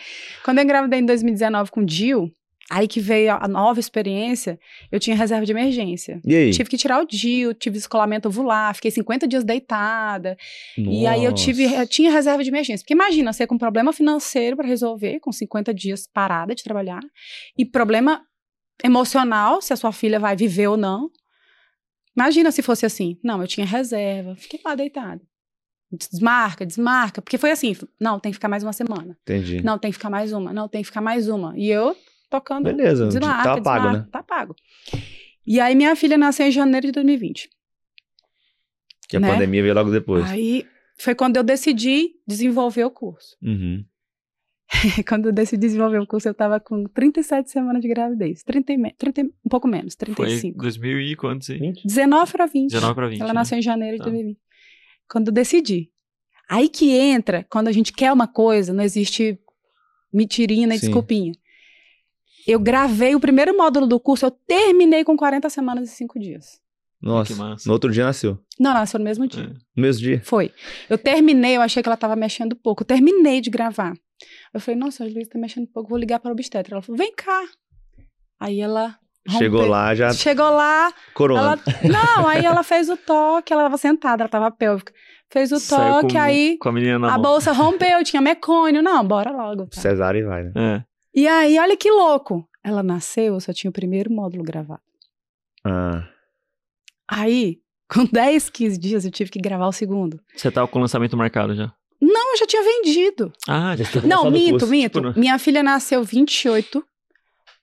Quando 0.45 0.59
eu 0.59 0.65
engravidei 0.65 1.01
em 1.01 1.07
2019 1.07 1.71
com 1.73 1.81
o 1.81 1.85
Dil, 1.85 2.33
aí 2.71 2.87
que 2.87 3.01
veio 3.01 3.33
a 3.33 3.49
nova 3.49 3.81
experiência, 3.81 4.59
eu 4.93 5.01
tinha 5.01 5.17
reserva 5.17 5.45
de 5.45 5.51
emergência. 5.51 6.21
E 6.25 6.35
aí? 6.37 6.51
Tive 6.53 6.71
que 6.71 6.77
tirar 6.77 7.03
o 7.03 7.07
DIU, 7.07 7.53
tive 7.53 7.75
descolamento 7.75 8.29
ovular, 8.29 8.73
fiquei 8.77 8.93
50 8.93 9.27
dias 9.27 9.43
deitada. 9.43 10.39
E 10.79 11.05
aí 11.05 11.25
eu 11.25 11.35
tive, 11.35 11.65
eu 11.65 11.87
tinha 11.87 12.13
reserva 12.13 12.45
de 12.45 12.49
emergência. 12.49 12.85
Porque 12.85 12.95
imagina, 12.95 13.33
você 13.33 13.45
com 13.45 13.59
problema 13.59 13.93
financeiro 13.93 14.57
para 14.57 14.69
resolver, 14.69 15.19
com 15.19 15.33
50 15.33 15.75
dias 15.75 16.07
parada 16.07 16.55
de 16.55 16.63
trabalhar, 16.63 17.01
e 17.59 17.65
problema 17.65 18.23
emocional, 18.85 19.61
se 19.61 19.73
a 19.73 19.77
sua 19.77 19.91
filha 19.91 20.21
vai 20.21 20.37
viver 20.37 20.69
ou 20.69 20.77
não. 20.77 21.11
Imagina 22.17 22.53
se 22.53 22.63
fosse 22.63 22.87
assim. 22.87 23.19
Não, 23.23 23.41
eu 23.43 23.49
tinha 23.49 23.67
reserva, 23.67 24.37
fiquei 24.37 24.61
lá 24.65 24.77
deitada. 24.77 25.21
Desmarca, 25.93 26.65
desmarca, 26.65 27.21
porque 27.21 27.37
foi 27.37 27.51
assim, 27.51 27.77
não, 28.01 28.21
tem 28.21 28.31
que 28.31 28.37
ficar 28.37 28.49
mais 28.49 28.63
uma 28.63 28.73
semana. 28.73 29.19
Entendi. 29.23 29.61
Não, 29.61 29.77
tem 29.77 29.91
que 29.91 29.97
ficar 29.97 30.09
mais 30.09 30.33
uma, 30.33 30.53
não, 30.53 30.69
tem 30.69 30.83
que 30.83 30.87
ficar 30.87 31.01
mais 31.01 31.29
uma. 31.29 31.53
E 31.57 31.69
eu 31.69 31.97
tocando 32.31 32.65
Beleza, 32.65 33.09
desmarca, 33.09 33.43
tá 33.43 33.61
pago, 33.61 33.83
desmarca, 33.83 33.99
né? 33.99 34.09
Tá 34.11 34.23
pago. 34.23 34.55
E 35.47 35.59
aí 35.61 35.75
minha 35.75 35.95
filha 35.97 36.17
nasceu 36.17 36.47
em 36.47 36.51
janeiro 36.53 36.87
de 36.87 36.93
2020. 36.93 37.51
Que 39.09 39.17
a 39.17 39.21
né? 39.21 39.33
pandemia 39.33 39.63
veio 39.63 39.75
logo 39.75 39.91
depois. 39.91 40.25
Aí 40.31 40.65
foi 40.99 41.15
quando 41.15 41.37
eu 41.37 41.43
decidi 41.43 42.11
desenvolver 42.27 42.85
o 42.85 42.91
curso. 42.91 43.37
Uhum. 43.43 43.85
quando 45.09 45.27
eu 45.27 45.33
decidi 45.33 45.61
desenvolver 45.67 45.99
o 45.99 46.07
curso, 46.07 46.29
eu 46.29 46.35
tava 46.35 46.61
com 46.61 46.85
37 46.85 47.51
semanas 47.51 47.83
de 47.83 47.89
gravidez. 47.89 48.45
30, 48.45 48.73
e 48.73 48.77
me- 48.79 48.95
30 48.97 49.21
e- 49.23 49.25
um 49.25 49.49
pouco 49.51 49.67
menos, 49.67 49.97
Foi 49.99 50.15
35. 50.15 50.59
2000 50.63 51.01
e 51.01 51.17
quantos 51.17 51.51
aí? 51.51 51.73
19 51.85 52.31
para 52.33 52.47
20. 52.47 52.71
19 52.71 52.95
pra 52.95 53.09
20. 53.09 53.19
Ela 53.21 53.29
né? 53.29 53.35
nasceu 53.35 53.59
em 53.59 53.63
janeiro 53.63 53.97
de 53.97 54.05
Tá. 54.05 54.05
2020. 54.05 54.39
Quando 55.11 55.29
eu 55.29 55.33
decidi. 55.35 55.91
Aí 56.49 56.69
que 56.69 56.93
entra, 56.93 57.45
quando 57.51 57.67
a 57.67 57.73
gente 57.73 57.93
quer 57.93 58.13
uma 58.13 58.29
coisa, 58.29 58.73
não 58.73 58.85
existe 58.85 59.39
mentirinha 60.13 60.67
nem 60.69 60.79
Sim. 60.79 60.87
desculpinha. 60.87 61.33
Eu 62.47 62.59
gravei 62.59 63.15
o 63.15 63.21
primeiro 63.21 63.57
módulo 63.57 63.87
do 63.87 63.99
curso, 64.01 64.27
eu 64.27 64.31
terminei 64.31 65.05
com 65.05 65.17
40 65.17 65.49
semanas 65.51 65.91
e 65.91 65.95
5 65.95 66.19
dias. 66.19 66.61
Nossa, 67.03 67.33
Que 67.33 67.39
massa. 67.39 67.65
no 67.67 67.73
outro 67.73 67.91
dia 67.91 68.05
nasceu. 68.05 68.39
Não, 68.59 68.75
nasceu 68.75 68.99
no 68.99 69.05
mesmo 69.05 69.27
dia. 69.27 69.45
É. 69.45 69.47
No 69.47 69.83
mesmo 69.83 70.03
dia. 70.03 70.21
Foi. 70.25 70.53
Eu 70.89 70.99
terminei, 70.99 71.57
eu 71.57 71.63
achei 71.63 71.83
que 71.83 71.89
ela 71.89 71.97
tava 71.97 72.15
mexendo 72.15 72.55
pouco. 72.55 72.83
Eu 72.83 72.87
terminei 72.87 73.41
de 73.41 73.49
gravar. 73.49 73.95
Eu 74.53 74.61
falei, 74.61 74.79
nossa, 74.79 75.03
a 75.05 75.09
Julieta 75.09 75.31
tá 75.31 75.39
mexendo 75.39 75.67
pouco, 75.67 75.89
vou 75.89 75.99
ligar 75.99 76.19
para 76.21 76.31
a 76.31 76.33
obstetra. 76.33 76.75
Ela 76.75 76.83
falou, 76.83 76.99
vem 76.99 77.13
cá. 77.15 77.43
Aí 78.39 78.61
ela. 78.61 78.97
Chegou 79.39 79.61
rompeu- 79.61 79.71
lá, 79.71 79.95
já 79.95 80.13
Chegou 80.13 80.51
lá, 80.51 80.93
corona. 81.15 81.41
ela. 81.41 81.59
Não, 82.17 82.27
aí 82.27 82.45
ela 82.45 82.63
fez 82.63 82.89
o 82.89 82.97
toque, 82.97 83.53
ela 83.53 83.65
tava 83.65 83.77
sentada, 83.77 84.23
ela 84.23 84.29
tava 84.31 84.51
pélvica. 84.51 84.93
Fez 85.31 85.53
o 85.53 85.61
Saiu 85.61 86.01
toque, 86.03 86.15
com, 86.15 86.19
aí 86.21 86.59
Com 86.59 86.69
a 86.71 86.73
menina 86.73 86.99
na 86.99 87.09
a 87.09 87.13
mão. 87.13 87.23
bolsa 87.23 87.53
rompeu, 87.53 88.03
tinha 88.03 88.21
mecônio. 88.21 88.83
Não, 88.83 89.07
bora 89.07 89.31
logo. 89.31 89.67
tá. 89.67 89.81
Cesárea 89.81 90.19
e 90.19 90.23
vai, 90.23 90.45
né? 90.45 90.53
É. 90.57 90.85
E 91.15 91.27
aí, 91.27 91.59
olha 91.59 91.77
que 91.77 91.91
louco. 91.91 92.49
Ela 92.63 92.83
nasceu, 92.83 93.35
eu 93.35 93.41
só 93.41 93.53
tinha 93.53 93.71
o 93.71 93.73
primeiro 93.73 94.13
módulo 94.13 94.45
gravado. 94.45 94.83
Ah, 95.65 96.07
Aí, 97.09 97.61
com 97.89 98.05
10, 98.05 98.51
15 98.51 98.79
dias, 98.79 99.05
eu 99.05 99.11
tive 99.11 99.31
que 99.31 99.41
gravar 99.41 99.67
o 99.67 99.73
segundo. 99.73 100.21
Você 100.37 100.51
tava 100.51 100.69
com 100.69 100.79
o 100.79 100.83
lançamento 100.83 101.17
marcado 101.17 101.55
já. 101.55 101.73
Não, 102.01 102.33
eu 102.33 102.39
já 102.39 102.47
tinha 102.47 102.63
vendido. 102.63 103.33
Ah, 103.49 103.77
já 103.77 103.85
tinha 103.85 104.03
Não, 104.05 104.31
minto, 104.31 104.51
curso, 104.61 104.67
minto. 104.69 105.01
tipo, 105.01 105.09
né? 105.09 105.15
Minha 105.17 105.39
filha 105.39 105.63
nasceu 105.63 106.03
28 106.03 106.83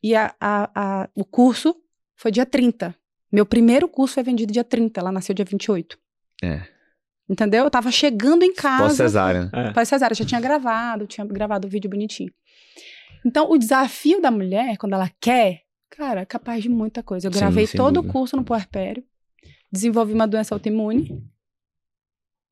e 0.04 0.16
a, 0.16 0.36
a, 0.40 0.70
a- 1.04 1.10
o 1.16 1.26
curso 1.26 1.76
foi 2.16 2.32
dia 2.32 2.46
30. 2.46 2.94
Meu 3.32 3.46
primeiro 3.46 3.88
curso 3.88 4.14
foi 4.16 4.24
vendido 4.24 4.54
dia 4.54 4.64
30, 4.64 5.00
ela 5.00 5.12
nasceu 5.12 5.34
dia 5.34 5.44
28. 5.46 5.98
É. 6.44 6.62
Entendeu? 7.28 7.64
Eu 7.64 7.72
tava 7.72 7.92
chegando 7.92 8.44
em 8.44 8.54
casa. 8.54 8.84
Pós-cesárea. 8.84 9.50
É. 9.54 9.72
Pós 9.72 9.90
cesárea, 9.90 10.16
já 10.16 10.24
tinha 10.24 10.40
gravado, 10.40 11.08
tinha 11.08 11.26
gravado 11.26 11.68
o 11.68 11.70
vídeo 11.70 11.90
bonitinho. 11.90 12.32
Então, 13.26 13.50
o 13.50 13.58
desafio 13.58 14.22
da 14.22 14.32
mulher, 14.32 14.78
quando 14.78 14.94
ela 14.94 15.12
quer, 15.20 15.64
cara, 15.90 16.22
é 16.22 16.26
capaz 16.26 16.64
de 16.64 16.70
muita 16.70 17.04
coisa. 17.04 17.28
Eu 17.28 17.34
Sim, 17.34 17.40
gravei 17.40 17.68
todo 17.68 17.96
dúvida. 17.96 18.10
o 18.10 18.14
curso 18.14 18.36
no 18.36 18.44
puerpério, 18.44 19.04
desenvolvi 19.72 20.14
uma 20.14 20.28
doença 20.28 20.56
autoimune. 20.56 21.24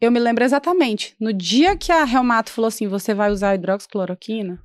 Eu 0.01 0.11
me 0.11 0.19
lembro 0.19 0.43
exatamente, 0.43 1.15
no 1.19 1.31
dia 1.31 1.77
que 1.77 1.91
a 1.91 2.03
Reumato 2.03 2.51
falou 2.51 2.67
assim, 2.67 2.87
você 2.87 3.13
vai 3.13 3.31
usar 3.31 3.55
hidroxicloroquina, 3.55 4.61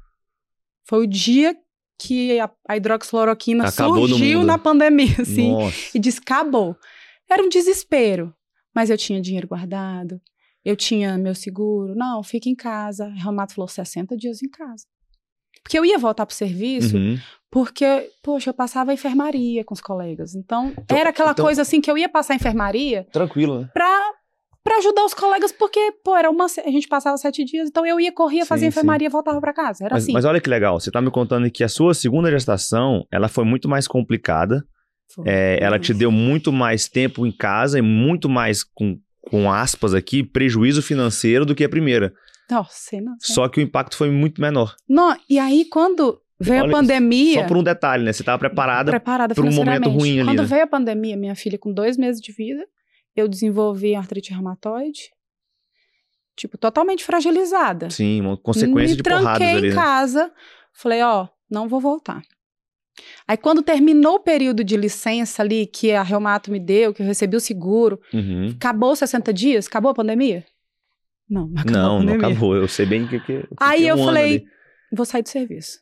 foi 0.85 1.05
o 1.05 1.07
dia 1.07 1.57
que 2.01 2.41
a, 2.41 2.51
a 2.67 2.77
hidroxicloroquina 2.77 3.69
Acabou 3.69 4.09
surgiu 4.09 4.43
na 4.43 4.59
pandemia, 4.59 5.15
assim 5.21 5.53
Nossa. 5.53 5.97
e 5.97 6.01
disse: 6.01 6.19
acabou. 6.19 6.75
Era 7.31 7.43
um 7.43 7.49
desespero. 7.49 8.35
Mas 8.75 8.89
eu 8.89 8.97
tinha 8.97 9.21
dinheiro 9.21 9.49
guardado, 9.49 10.21
eu 10.65 10.75
tinha 10.75 11.19
meu 11.19 11.35
seguro. 11.35 11.95
Não, 11.95 12.23
fica 12.23 12.49
em 12.49 12.55
casa. 12.55 13.07
O 13.09 13.23
Reumato 13.23 13.55
falou: 13.55 13.69
60 13.69 14.17
dias 14.17 14.43
em 14.43 14.49
casa. 14.49 14.87
Porque 15.63 15.79
eu 15.79 15.85
ia 15.85 15.99
voltar 15.99 16.27
pro 16.27 16.35
serviço, 16.35 16.97
Uhum. 16.97 17.19
porque, 17.51 18.09
poxa, 18.23 18.51
eu 18.51 18.55
passava 18.55 18.91
a 18.91 18.95
enfermaria 18.95 19.65
com 19.65 19.75
os 19.75 19.81
colegas. 19.81 20.35
Então, 20.35 20.73
Então- 20.79 20.97
era 20.97 21.11
aquela 21.11 21.33
então- 21.33 21.45
coisa 21.45 21.63
assim 21.63 21.81
que 21.81 21.91
eu 21.91 21.97
ia 21.99 22.09
passar 22.09 22.33
a 22.35 22.37
enfermaria 22.37 23.07
Tranquilo, 23.13 23.61
né? 23.63 23.69
pra, 23.73 24.11
pra 24.65 24.77
ajudar 24.79 25.05
os 25.05 25.15
colegas, 25.15 25.53
porque, 25.53 25.93
pô, 26.05 26.17
era 26.17 26.31
uma. 26.31 26.47
A 26.47 26.71
gente 26.71 26.89
passava 26.89 27.17
sete 27.17 27.45
dias, 27.45 27.69
então 27.69 27.85
eu 27.87 27.99
ia, 28.01 28.13
corria, 28.13 28.45
fazia 28.47 28.67
Sim, 28.67 28.69
enfermaria 28.69 29.07
e 29.07 29.11
voltava 29.11 29.41
pra 29.41 29.53
casa. 29.53 29.85
Era 29.85 29.95
Mas, 29.95 30.05
assim. 30.05 30.13
mas 30.13 30.25
olha 30.25 30.41
que 30.41 30.51
legal, 30.51 30.79
você 30.81 30.91
tá 30.91 31.01
me 31.01 31.11
contando 31.11 31.51
que 31.51 31.63
a 31.65 31.69
sua 31.69 31.95
segunda 31.95 32.31
gestação, 32.31 33.05
ela 33.13 33.29
foi 33.29 33.45
muito 33.45 33.69
mais 33.69 33.87
complicada, 33.89 34.65
é, 35.25 35.59
ela 35.61 35.79
te 35.79 35.93
deu 35.93 36.11
muito 36.13 36.53
mais 36.53 36.89
tempo 36.89 37.27
em 37.27 37.33
casa 37.33 37.79
e 37.79 37.83
muito 37.83 38.29
mais, 38.29 38.63
com, 38.63 38.97
com 39.23 39.51
aspas 39.51 39.93
aqui, 39.95 40.23
prejuízo 40.23 40.83
financeiro 40.83 41.45
do 41.45 41.55
que 41.55 41.65
a 41.65 41.69
primeira. 41.69 42.13
Nossa, 42.51 43.01
não. 43.01 43.17
Só 43.21 43.49
que 43.49 43.61
o 43.61 43.63
impacto 43.63 43.97
foi 43.97 44.11
muito 44.11 44.41
menor. 44.41 44.75
não. 44.89 45.17
E 45.29 45.39
aí, 45.39 45.65
quando 45.67 46.21
veio 46.39 46.63
Olha, 46.63 46.71
a 46.71 46.73
pandemia. 46.73 47.43
Só 47.43 47.47
por 47.49 47.57
um 47.57 47.63
detalhe, 47.63 48.03
né? 48.05 48.13
Você 48.13 48.25
tava 48.25 48.39
preparada. 48.39 48.91
preparada 48.91 49.35
pra 49.35 49.45
um 49.45 49.53
momento 49.53 49.89
ruim 49.91 50.19
ali, 50.21 50.29
Quando 50.31 50.41
né? 50.43 50.47
veio 50.49 50.63
a 50.65 50.67
pandemia, 50.67 51.17
minha 51.17 51.35
filha 51.35 51.59
com 51.59 51.73
dois 51.73 51.97
meses 51.99 52.21
de 52.21 52.33
vida, 52.33 52.67
eu 53.15 53.29
desenvolvi 53.29 53.95
artrite 53.95 54.33
reumatoide, 54.33 55.11
tipo, 56.37 56.57
totalmente 56.57 57.05
fragilizada. 57.05 57.91
Sim, 57.91 58.21
uma 58.23 58.37
consequência 58.37 58.97
Me 58.97 58.97
de 58.97 59.03
porradas 59.03 59.25
tranquei 59.39 59.57
ali, 59.57 59.67
em 59.67 59.71
né? 59.71 59.77
casa, 59.77 60.33
falei, 60.73 61.03
ó, 61.03 61.29
não 61.51 61.69
vou 61.69 61.81
voltar. 61.81 62.23
Aí 63.27 63.37
quando 63.37 63.63
terminou 63.63 64.15
o 64.17 64.21
período 64.21 64.63
de 64.65 64.77
licença 64.77 65.43
ali, 65.43 65.67
que 65.67 65.93
a 65.93 66.03
Reumato 66.03 66.51
me 66.51 66.59
deu, 66.59 66.93
que 66.93 67.03
eu 67.03 67.07
recebi 67.07 67.37
o 67.37 67.41
seguro, 67.41 68.01
Uhum. 68.13 68.55
acabou 68.57 68.93
os 68.93 68.99
60 68.99 69.33
dias? 69.33 69.67
Acabou 69.67 69.91
a 69.91 69.95
pandemia? 69.95 70.45
Não, 71.31 71.47
não 71.47 71.61
acabou 71.63 71.73
Não, 71.73 72.03
não 72.03 72.15
acabou. 72.15 72.57
Eu 72.57 72.67
sei 72.69 72.85
bem 72.87 73.07
que. 73.07 73.21
que 73.21 73.33
Aí 73.59 73.79
fiquei 73.79 73.91
eu 73.93 73.95
um 73.97 74.05
falei, 74.05 74.45
vou 74.93 75.07
sair 75.07 75.23
do 75.23 75.29
serviço. 75.29 75.79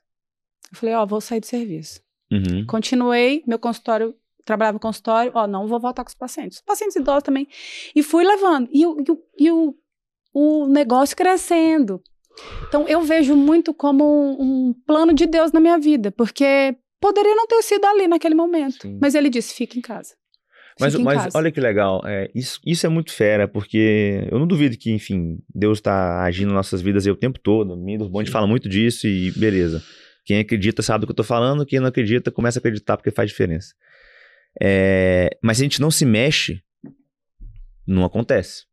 Eu 0.71 0.79
falei, 0.79 0.95
ó, 0.95 1.07
vou 1.07 1.21
sair 1.21 1.41
do 1.41 1.47
serviço. 1.47 2.01
Uhum. 2.31 2.67
Continuei, 2.67 3.43
meu 3.47 3.59
consultório, 3.59 4.15
trabalhava 4.45 4.75
no 4.75 4.81
consultório, 4.81 5.33
ó, 5.35 5.47
não 5.47 5.67
vou 5.67 5.81
voltar 5.81 6.05
com 6.05 6.09
os 6.11 6.15
pacientes. 6.15 6.59
Os 6.59 6.65
pacientes 6.65 6.97
idosos 6.97 7.23
também. 7.23 7.49
E 7.97 8.03
fui 8.03 8.25
levando. 8.25 8.69
E, 8.71 8.85
o- 8.87 8.97
e, 9.39 9.51
o- 9.51 9.75
o, 10.35 10.67
negócio 10.69 11.17
crescendo. 11.17 12.03
Então, 12.69 12.87
eu 12.87 13.01
vejo 13.01 13.35
muito 13.35 13.73
como 13.75 14.05
um, 14.05 14.69
um 14.69 14.75
plano 14.87 15.13
de 15.15 15.27
Deus 15.27 15.51
na 15.53 15.59
minha 15.61 15.79
vida, 15.79 16.13
porque 16.13 16.77
poderia 17.01 17.35
não 17.35 17.47
ter 17.47 17.63
sido 17.63 17.85
ali 17.87 18.07
naquele 18.07 18.35
momento. 18.35 18.83
Sim. 18.83 18.99
Mas 19.01 19.15
ele 19.15 19.31
disse, 19.31 19.55
fica 19.55 19.79
em 19.79 19.83
casa. 19.83 20.15
Mas, 20.81 20.95
mas 21.05 21.17
olha 21.35 21.51
que 21.51 21.61
legal, 21.61 22.03
é, 22.05 22.31
isso, 22.35 22.61
isso 22.65 22.87
é 22.87 22.89
muito 22.89 23.13
fera, 23.13 23.49
porque 23.49 24.27
eu 24.31 24.39
não 24.39 24.47
duvido 24.47 24.77
que, 24.77 24.91
enfim, 24.91 25.39
Deus 25.55 25.79
está 25.79 26.23
agindo 26.23 26.49
nas 26.49 26.55
nossas 26.57 26.81
vidas 26.81 27.07
aí 27.07 27.13
o 27.13 27.17
tempo 27.17 27.39
todo. 27.39 27.75
O 27.75 27.77
Mindo 27.77 28.09
Bond 28.09 28.31
fala 28.31 28.47
muito 28.47 28.69
disso 28.69 29.07
e 29.07 29.31
beleza. 29.33 29.83
Quem 30.25 30.39
acredita 30.39 30.83
sabe 30.83 31.01
do 31.03 31.07
que 31.07 31.13
eu 31.13 31.17
tô 31.17 31.25
falando, 31.25 31.65
quem 31.67 31.81
não 31.81 31.87
acredita 31.89 32.31
começa 32.31 32.59
a 32.59 32.61
acreditar 32.61 32.97
porque 32.97 33.11
faz 33.11 33.31
diferença. 33.31 33.75
É, 34.61 35.31
mas 35.43 35.57
se 35.57 35.63
a 35.63 35.67
gente 35.67 35.81
não 35.81 35.91
se 35.91 36.05
mexe, 36.05 36.63
não 37.87 38.05
acontece. 38.05 38.65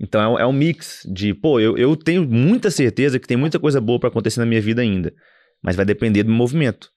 Então 0.00 0.20
é, 0.20 0.28
um- 0.28 0.38
é 0.40 0.46
um 0.46 0.52
mix 0.52 1.06
de, 1.12 1.32
pô, 1.32 1.60
eu, 1.60 1.76
eu 1.78 1.94
tenho 1.96 2.26
muita 2.26 2.70
certeza 2.70 3.18
que 3.20 3.26
tem 3.28 3.36
muita 3.36 3.58
coisa 3.60 3.80
boa 3.80 4.00
para 4.00 4.08
acontecer 4.08 4.40
na 4.40 4.46
minha 4.46 4.60
vida 4.60 4.82
ainda, 4.82 5.12
mas 5.62 5.76
vai 5.76 5.84
depender 5.84 6.24
do 6.24 6.32
movimento. 6.32 6.90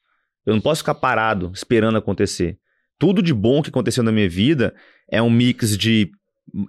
Eu 0.45 0.53
não 0.55 0.61
posso 0.61 0.81
ficar 0.81 0.95
parado 0.95 1.51
esperando 1.53 1.97
acontecer. 1.97 2.57
Tudo 2.97 3.22
de 3.22 3.34
bom 3.34 3.61
que 3.61 3.69
aconteceu 3.69 4.03
na 4.03 4.11
minha 4.11 4.30
vida 4.30 4.73
é 5.11 5.22
um 5.22 5.30
mix 5.30 5.77
de 5.77 6.09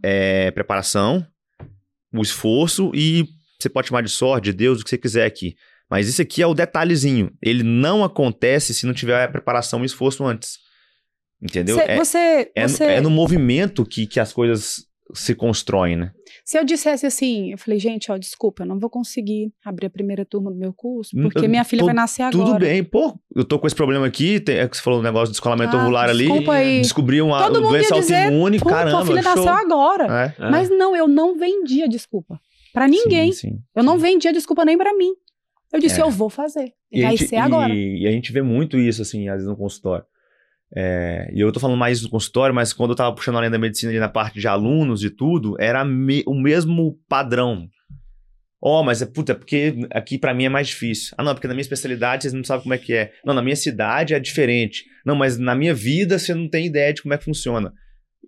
é, 0.02 0.50
preparação, 0.50 1.26
o 2.12 2.22
esforço 2.22 2.90
e 2.94 3.24
você 3.60 3.68
pode 3.68 3.88
chamar 3.88 4.02
de 4.02 4.10
sorte, 4.10 4.44
de 4.46 4.52
Deus, 4.52 4.80
o 4.80 4.84
que 4.84 4.90
você 4.90 4.98
quiser 4.98 5.24
aqui. 5.26 5.54
Mas 5.88 6.08
isso 6.08 6.20
aqui 6.20 6.42
é 6.42 6.46
o 6.46 6.54
detalhezinho. 6.54 7.30
Ele 7.40 7.62
não 7.62 8.02
acontece 8.02 8.74
se 8.74 8.86
não 8.86 8.92
tiver 8.92 9.22
a 9.24 9.28
preparação 9.28 9.80
e 9.80 9.82
o 9.82 9.86
esforço 9.86 10.24
antes. 10.24 10.58
Entendeu? 11.40 11.76
Cê- 11.76 11.82
é, 11.82 11.96
você, 11.96 12.18
é, 12.54 12.62
no- 12.62 12.68
você, 12.68 12.84
é 12.84 13.00
no 13.00 13.10
movimento 13.10 13.84
que, 13.84 14.06
que 14.06 14.18
as 14.18 14.32
coisas 14.32 14.84
se 15.14 15.34
constroem, 15.34 15.96
né? 15.96 16.10
se 16.44 16.58
eu 16.58 16.64
dissesse 16.64 17.06
assim, 17.06 17.50
eu 17.52 17.58
falei, 17.58 17.78
gente, 17.78 18.10
ó, 18.12 18.16
desculpa, 18.16 18.62
eu 18.62 18.66
não 18.66 18.78
vou 18.78 18.88
conseguir 18.90 19.52
abrir 19.64 19.86
a 19.86 19.90
primeira 19.90 20.24
turma 20.24 20.50
do 20.50 20.56
meu 20.56 20.72
curso, 20.72 21.16
Hum, 21.16 21.22
porque 21.22 21.48
minha 21.48 21.64
filha 21.64 21.84
vai 21.84 21.94
nascer 21.94 22.22
agora. 22.22 22.44
Tudo 22.46 22.58
bem, 22.60 22.84
pô. 22.84 23.18
Eu 23.34 23.44
tô 23.44 23.58
com 23.58 23.66
esse 23.66 23.74
problema 23.76 24.06
aqui, 24.06 24.38
tem, 24.40 24.58
é 24.58 24.68
que 24.68 24.76
você 24.76 24.82
falou 24.82 25.00
o 25.00 25.02
negócio 25.02 25.28
do 25.28 25.32
descolamento 25.32 25.76
Ah, 25.76 25.80
ovular 25.82 26.08
ali. 26.08 26.28
aí. 26.50 26.80
Descobri 26.82 27.20
uma 27.22 27.42
Todo 27.46 27.60
mundo 27.62 27.70
doença 27.72 27.94
ia 27.94 28.00
dizer, 28.00 28.14
autoimune, 28.24 28.60
caramba. 28.60 28.90
tua 28.98 29.06
filha 29.06 29.22
show. 29.22 29.34
nasceu 29.36 29.52
agora. 29.52 30.34
É. 30.38 30.42
É. 30.44 30.50
Mas 30.50 30.68
não, 30.70 30.94
eu 30.96 31.08
não 31.08 31.36
vendia 31.38 31.88
desculpa. 31.88 32.38
Pra 32.72 32.86
ninguém. 32.86 33.32
Sim, 33.32 33.48
sim. 33.50 33.58
Eu 33.74 33.82
não 33.82 33.98
vendia 33.98 34.32
desculpa 34.32 34.64
nem 34.64 34.76
pra 34.76 34.92
mim. 34.94 35.12
Eu 35.72 35.80
disse, 35.80 36.00
É. 36.00 36.02
eu 36.04 36.10
vou 36.10 36.28
fazer. 36.30 36.72
E 36.92 37.02
Vai 37.02 37.16
gente- 37.16 37.28
ser 37.28 37.36
agora. 37.36 37.72
E, 37.74 38.02
e 38.02 38.06
a 38.06 38.10
gente 38.10 38.30
vê 38.32 38.40
muito 38.42 38.78
isso, 38.78 39.02
assim, 39.02 39.28
às 39.28 39.36
vezes 39.36 39.48
no 39.48 39.56
consultório. 39.56 40.04
É, 40.74 41.30
e 41.32 41.40
eu 41.40 41.52
tô 41.52 41.60
falando 41.60 41.76
mais 41.78 42.00
do 42.00 42.08
consultório, 42.08 42.54
mas 42.54 42.72
quando 42.72 42.90
eu 42.90 42.96
tava 42.96 43.14
puxando 43.14 43.36
além 43.36 43.50
da 43.50 43.58
medicina 43.58 43.90
ali 43.92 44.00
na 44.00 44.08
parte 44.08 44.40
de 44.40 44.48
alunos 44.48 45.04
e 45.04 45.10
tudo, 45.10 45.56
era 45.60 45.84
me- 45.84 46.24
o 46.26 46.34
mesmo 46.34 46.98
padrão. 47.08 47.68
Ó, 48.60 48.82
mas 48.82 49.00
é 49.00 49.06
puta, 49.06 49.32
é 49.32 49.34
porque 49.34 49.74
aqui 49.92 50.18
pra 50.18 50.34
mim 50.34 50.44
é 50.46 50.48
mais 50.48 50.66
difícil. 50.68 51.14
Ah, 51.16 51.22
não, 51.22 51.34
porque 51.34 51.46
na 51.46 51.54
minha 51.54 51.60
especialidade 51.62 52.22
vocês 52.22 52.32
não 52.32 52.42
sabem 52.42 52.62
como 52.62 52.74
é 52.74 52.78
que 52.78 52.94
é. 52.94 53.12
Não, 53.24 53.32
na 53.34 53.42
minha 53.42 53.54
cidade 53.54 54.14
é 54.14 54.18
diferente. 54.18 54.84
Não, 55.04 55.14
mas 55.14 55.38
na 55.38 55.54
minha 55.54 55.74
vida 55.74 56.18
você 56.18 56.34
não 56.34 56.48
tem 56.48 56.66
ideia 56.66 56.92
de 56.92 57.02
como 57.02 57.14
é 57.14 57.18
que 57.18 57.24
funciona. 57.24 57.72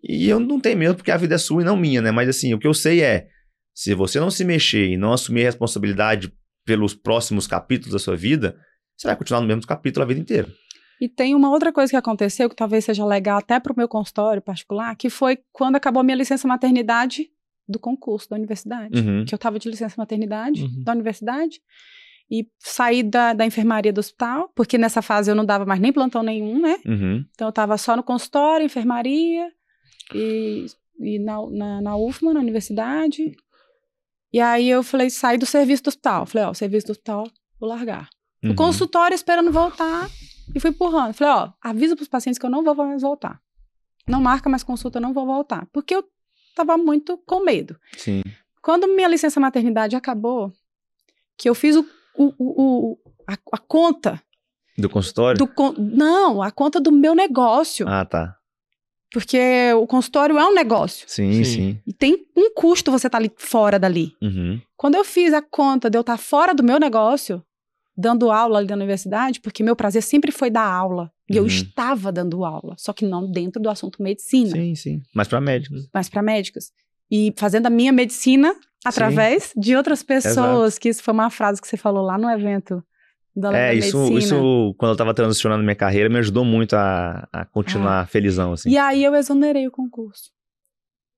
E 0.02 0.28
eu 0.28 0.39
não 0.39 0.60
tenho 0.60 0.78
medo 0.78 0.94
porque 0.94 1.10
a 1.10 1.16
vida 1.16 1.35
é 1.35 1.39
sua 1.39 1.62
e 1.62 1.65
não 1.65 1.77
minha, 1.77 2.01
né? 2.01 2.10
Mas 2.12 2.28
assim, 2.28 2.55
o 2.55 2.59
que 2.59 2.66
eu 2.66 2.74
sei 2.74 3.02
é, 3.02 3.27
se 3.74 3.94
você 3.94 4.20
não 4.20 4.31
se 4.31 4.44
mexer 4.44 4.86
e 4.90 4.97
não 4.97 5.12
assumir 5.12 5.43
a 5.43 5.47
responsabilidade 5.47 6.32
pelos 6.65 6.94
próximos 6.94 7.47
capítulos 7.47 7.94
da 7.94 7.98
sua 7.98 8.15
vida, 8.15 8.55
você 8.97 9.09
vai 9.09 9.16
continuar 9.16 9.40
no 9.40 9.47
mesmo 9.47 9.66
capítulo 9.66 10.05
a 10.05 10.06
vida 10.06 10.20
inteira. 10.20 10.48
E 11.00 11.08
tem 11.08 11.34
uma 11.34 11.50
outra 11.50 11.72
coisa 11.72 11.90
que 11.90 11.96
aconteceu, 11.96 12.48
que 12.48 12.56
talvez 12.56 12.84
seja 12.84 13.04
legal 13.04 13.38
até 13.38 13.60
pro 13.60 13.74
meu 13.76 13.86
consultório 13.88 14.42
particular, 14.42 14.94
que 14.96 15.08
foi 15.08 15.38
quando 15.52 15.76
acabou 15.76 16.00
a 16.00 16.02
minha 16.02 16.16
licença 16.16 16.48
maternidade 16.48 17.30
do 17.68 17.78
concurso 17.78 18.28
da 18.30 18.36
universidade. 18.36 18.98
Uhum. 18.98 19.24
Que 19.24 19.34
eu 19.34 19.38
tava 19.38 19.58
de 19.58 19.68
licença 19.68 19.94
maternidade 19.98 20.62
Uhum. 20.62 20.82
da 20.82 20.92
universidade. 20.92 21.60
E 22.30 22.46
saí 22.58 23.02
da, 23.02 23.32
da 23.32 23.46
enfermaria 23.46 23.92
do 23.92 24.00
hospital, 24.00 24.50
porque 24.54 24.76
nessa 24.76 25.00
fase 25.00 25.30
eu 25.30 25.34
não 25.34 25.44
dava 25.46 25.64
mais 25.64 25.80
nem 25.80 25.92
plantão 25.92 26.22
nenhum, 26.22 26.60
né? 26.60 26.76
Uhum. 26.84 27.24
Então 27.32 27.48
eu 27.48 27.52
tava 27.52 27.78
só 27.78 27.96
no 27.96 28.02
consultório, 28.02 28.66
enfermaria 28.66 29.50
e, 30.14 30.66
e 31.00 31.18
na, 31.18 31.38
na, 31.50 31.80
na 31.80 31.96
UFMA, 31.96 32.34
na 32.34 32.40
universidade. 32.40 33.32
E 34.32 34.40
aí 34.40 34.68
eu 34.68 34.82
falei, 34.82 35.08
saí 35.08 35.38
do 35.38 35.46
serviço 35.46 35.84
do 35.84 35.88
hospital. 35.88 36.26
Falei, 36.26 36.46
ó, 36.46 36.50
o 36.50 36.54
serviço 36.54 36.88
do 36.88 36.90
hospital, 36.90 37.24
vou 37.58 37.68
largar. 37.68 38.10
uhum. 38.42 38.50
No 38.50 38.54
consultório 38.54 39.14
esperando 39.14 39.50
voltar 39.50 40.08
e 40.54 40.60
fui 40.60 40.70
empurrando. 40.70 41.12
Falei, 41.14 41.32
ó, 41.34 41.52
avisa 41.60 41.94
pros 41.96 42.08
pacientes 42.08 42.38
que 42.38 42.46
eu 42.46 42.50
não 42.50 42.62
vou 42.62 42.74
mais 42.74 43.02
voltar. 43.02 43.40
Não 44.06 44.20
marca 44.20 44.48
mais 44.48 44.62
consulta, 44.62 44.98
eu 44.98 45.02
não 45.02 45.12
vou 45.12 45.26
voltar. 45.26 45.66
Porque 45.72 45.94
eu 45.94 46.04
tava 46.54 46.76
muito 46.78 47.18
com 47.18 47.44
medo. 47.44 47.78
Sim. 47.96 48.22
Quando 48.62 48.88
minha 48.88 49.08
licença 49.08 49.38
maternidade 49.40 49.94
acabou, 49.96 50.52
que 51.36 51.48
eu 51.48 51.54
fiz 51.54 51.76
o, 51.76 51.86
o, 52.16 52.24
o, 52.38 52.92
o- 52.92 52.98
a, 53.26 53.34
a 53.52 53.58
conta 53.58 54.20
Do 54.76 54.88
consultório? 54.88 55.38
do... 55.38 55.46
con- 55.46 55.74
Não, 55.78 56.42
a 56.42 56.50
conta 56.50 56.80
do 56.80 56.90
meu 56.90 57.14
negócio. 57.14 57.86
Ah, 57.88 58.04
tá. 58.04 58.34
Porque 59.12 59.38
o 59.74 59.86
consultório 59.86 60.36
é 60.38 60.44
um 60.44 60.52
negócio. 60.54 61.08
Sim, 61.08 61.32
Sim. 61.32 61.44
sim. 61.44 61.82
E 61.86 61.92
tem 61.94 62.26
um 62.36 62.52
custo 62.52 62.90
você 62.90 63.06
estar 63.08 63.16
ali 63.18 63.32
fora 63.36 63.78
dali. 63.78 64.12
Uhum. 64.20 64.60
Quando 64.76 64.96
eu 64.96 65.04
fiz 65.04 65.32
a 65.32 65.40
conta 65.40 65.88
de 65.88 65.96
eu 65.96 66.02
estar 66.02 66.18
fora 66.18 66.54
do 66.54 66.62
meu 66.62 66.78
negócio, 66.78 67.42
dando 68.00 68.30
aula 68.30 68.58
ali 68.60 68.68
na 68.68 68.76
universidade, 68.76 69.40
porque 69.40 69.60
meu 69.62 69.74
prazer 69.74 70.02
sempre 70.04 70.30
foi 70.30 70.48
dar 70.50 70.64
aula. 70.72 71.10
E 71.28 71.36
eu 71.36 71.42
Uhum. 71.42 71.48
estava 71.48 72.12
dando 72.12 72.44
aula, 72.44 72.74
só 72.78 72.92
que 72.92 73.04
não 73.04 73.28
dentro 73.30 73.60
do 73.60 73.68
assunto 73.68 74.00
medicina, 74.02 74.52
Sim, 74.52 74.74
sim. 74.76 75.02
Mas 75.12 75.26
pra 75.26 75.40
médicos. 75.40 75.88
mas 75.92 76.08
para 76.08 76.22
médicos. 76.22 76.70
E 77.10 77.34
fazendo 77.36 77.66
a 77.66 77.70
minha 77.70 77.90
medicina 77.92 78.54
através 78.84 79.52
de 79.56 79.74
outras 79.76 80.02
pessoas, 80.04 80.78
que 80.78 80.88
isso 80.88 81.02
foi 81.02 81.12
uma 81.12 81.28
frase 81.28 81.60
que 81.60 81.66
você 81.66 81.76
falou 81.76 82.04
lá 82.04 82.16
no 82.16 82.30
evento 82.30 82.82
da, 83.34 83.50
da 83.50 83.58
É, 83.58 83.74
isso, 83.74 83.98
medicina. 83.98 84.18
isso, 84.20 84.74
quando 84.78 84.92
eu 84.92 84.96
tava 84.96 85.12
transicionando 85.12 85.64
minha 85.64 85.74
carreira, 85.74 86.08
me 86.08 86.18
ajudou 86.18 86.44
muito 86.44 86.74
a, 86.76 87.28
a 87.32 87.44
continuar 87.44 88.06
felizão, 88.08 88.52
assim. 88.52 88.68
Ah. 88.70 88.72
E 88.72 88.78
aí 88.78 89.04
eu 89.04 89.14
exonerei 89.14 89.66
o 89.66 89.70
concurso. 89.72 90.30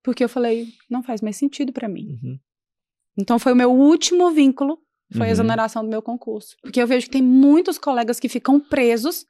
Porque 0.03 0.23
eu 0.23 0.29
falei, 0.29 0.67
não 0.89 1.03
faz 1.03 1.21
mais 1.21 1.35
sentido 1.37 1.71
para 1.71 1.87
mim. 1.87 2.17
Uhum. 2.23 2.39
Então 3.17 3.37
foi 3.37 3.53
o 3.53 3.55
meu 3.55 3.71
último 3.71 4.31
vínculo, 4.31 4.79
foi 5.11 5.21
a 5.21 5.25
Uhum. 5.25 5.31
exoneração 5.31 5.83
do 5.83 5.89
meu 5.89 6.01
concurso. 6.01 6.55
Porque 6.61 6.81
eu 6.81 6.87
vejo 6.87 7.05
que 7.07 7.11
tem 7.13 7.21
muitos 7.21 7.77
colegas 7.77 8.19
que 8.19 8.29
ficam 8.29 8.59
presos 8.59 9.25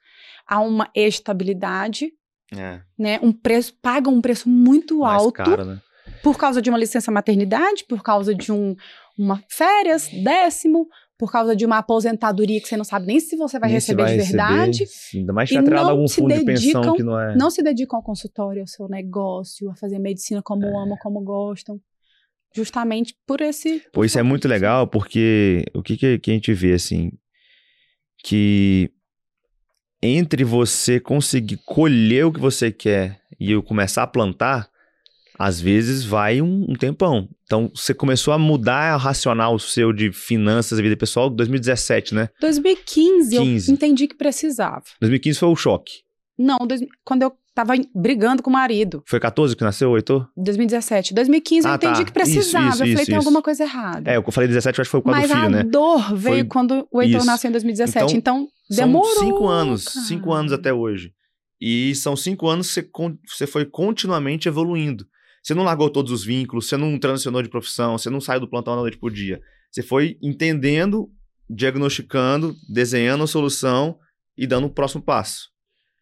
a 0.47 0.59
uma 0.59 0.89
estabilidade, 0.95 2.11
É, 2.53 2.81
né? 2.99 3.19
Um 3.23 3.31
preço, 3.31 3.73
pagam 3.81 4.13
um 4.13 4.21
preço 4.21 4.49
muito 4.49 4.99
mais 4.99 5.21
alto 5.23 5.33
caro, 5.33 5.63
né? 5.65 5.79
por 6.21 6.37
causa 6.37 6.61
de 6.61 6.69
uma 6.69 6.77
licença 6.77 7.09
maternidade, 7.11 7.85
por 7.85 8.03
causa 8.03 8.35
de 8.35 8.51
um, 8.51 8.75
uma 9.17 9.41
férias, 9.49 10.09
décimo, 10.23 10.87
por 11.17 11.31
causa 11.31 11.55
de 11.55 11.65
uma 11.65 11.77
aposentadoria 11.77 12.59
que 12.59 12.67
você 12.67 12.75
não 12.75 12.83
sabe 12.83 13.05
nem 13.05 13.19
se 13.19 13.35
você 13.37 13.57
vai 13.59 13.69
Nem 13.69 13.75
receber 13.77 14.05
de 14.05 14.17
verdade. 14.17 14.79
receber, 14.79 15.19
Ainda 15.19 15.33
mais 15.33 15.51
E 15.51 15.57
atrelado 15.57 15.87
a 15.89 15.91
algum 15.91 16.07
fundo 16.07 16.33
de 16.33 16.43
pensão 16.43 16.81
dedicam- 16.81 16.95
que 16.95 17.03
não 17.03 17.19
é. 17.19 17.35
Não 17.35 17.49
se 17.49 17.61
dedicam 17.63 17.97
ao 17.97 18.03
consultório, 18.03 18.61
ao 18.61 18.67
seu 18.67 18.87
negócio, 18.89 19.69
a 19.69 19.75
fazer 19.75 19.99
medicina 19.99 20.41
como 20.41 20.65
amam, 20.77 20.97
como 20.97 21.21
gostam. 21.21 21.79
Justamente 22.53 23.15
por 23.25 23.41
esse. 23.41 23.81
Pô, 23.93 24.03
isso 24.03 24.19
é 24.19 24.23
muito 24.23 24.47
legal, 24.47 24.87
porque 24.87 25.63
o 25.73 25.81
que, 25.81 25.95
que, 25.97 26.19
que 26.19 26.31
a 26.31 26.33
gente 26.33 26.53
vê, 26.53 26.73
assim, 26.73 27.11
que 28.23 28.91
entre 30.01 30.43
você 30.43 30.99
conseguir 30.99 31.57
colher 31.65 32.25
o 32.25 32.31
que 32.31 32.39
você 32.39 32.71
quer 32.71 33.21
e 33.39 33.51
eu 33.51 33.61
começar 33.61 34.03
a 34.03 34.07
plantar, 34.07 34.67
às 35.37 35.59
vezes 35.61 36.03
vai 36.03 36.41
um, 36.41 36.65
um 36.69 36.73
tempão. 36.75 37.27
Então, 37.43 37.71
você 37.73 37.93
começou 37.93 38.33
a 38.33 38.37
mudar 38.37 38.95
o 38.95 38.99
racional 38.99 39.57
seu 39.59 39.91
de 39.93 40.11
finanças 40.11 40.77
e 40.79 40.81
vida 40.81 40.97
pessoal 40.97 41.29
em 41.31 41.35
2017, 41.35 42.13
né? 42.15 42.29
2015 42.39 43.37
15. 43.37 43.69
eu 43.69 43.73
entendi 43.75 44.07
que 44.07 44.15
precisava. 44.15 44.83
2015 44.99 45.39
foi 45.39 45.49
o 45.49 45.55
choque. 45.55 46.01
Não, 46.37 46.57
dois- 46.67 46.81
quando 47.03 47.23
eu 47.23 47.33
tava 47.53 47.73
brigando 47.93 48.41
com 48.41 48.49
o 48.49 48.53
marido, 48.53 49.03
Foi 49.07 49.19
14 49.19 49.55
que 49.55 49.63
nasceu, 49.63 49.91
o 49.91 49.97
Heitor? 49.97 50.27
2017. 50.37 51.13
2015 51.13 51.67
eu 51.67 51.71
Ah, 51.71 51.75
entendi 51.75 51.99
tá. 51.99 52.05
que 52.05 52.11
precisava. 52.13 52.67
Isso, 52.67 52.75
isso, 52.75 52.83
eu 52.83 52.87
falei, 52.87 52.93
isso, 52.93 53.05
tem 53.05 53.15
alguma 53.15 53.41
coisa 53.41 53.63
errada. 53.63 54.09
É, 54.11 54.17
eu 54.17 54.31
falei 54.31 54.47
17, 54.47 54.77
eu 54.77 54.81
acho 54.81 54.89
que 54.89 54.91
foi 54.91 55.01
causa 55.01 55.19
Mas 55.19 55.29
do 55.29 55.33
filho, 55.35 55.45
a 55.45 55.49
né? 55.49 55.63
dor 55.63 56.15
veio 56.15 56.35
Foi- 56.37 56.43
quando 56.45 56.87
o 56.91 57.01
Heitor 57.01 57.25
nasceu 57.25 57.49
em 57.49 57.51
2017. 57.51 58.15
Então, 58.15 58.47
São 58.71 58.85
demorou. 58.85 59.19
cinco 59.19 59.47
anos, 59.47 59.85
cara. 59.87 60.05
cinco 60.05 60.31
anos 60.33 60.51
até 60.53 60.73
hoje. 60.73 61.13
E 61.59 61.93
são 61.95 62.15
cinco 62.15 62.47
anos 62.47 62.67
que 62.69 62.73
você, 62.73 62.83
con- 62.83 63.17
você 63.27 63.45
foi 63.45 63.65
continuamente 63.65 64.47
evoluindo. 64.47 65.05
Você 65.43 65.53
não 65.53 65.63
largou 65.63 65.89
todos 65.89 66.11
os 66.11 66.23
vínculos, 66.23 66.67
você 66.67 66.77
não 66.77 66.97
transicionou 66.97 67.41
de 67.43 67.49
profissão, 67.49 67.97
você 67.97 68.09
não 68.09 68.21
saiu 68.21 68.39
do 68.39 68.49
plantão 68.49 68.75
da 68.75 68.81
noite 68.81 68.97
por 68.97 69.11
dia. 69.11 69.41
Você 69.71 69.81
foi 69.83 70.17
entendendo, 70.21 71.09
diagnosticando, 71.49 72.55
desenhando 72.69 73.23
a 73.23 73.27
solução 73.27 73.97
e 74.37 74.45
dando 74.47 74.67
o 74.67 74.69
próximo 74.69 75.01
passo. 75.03 75.49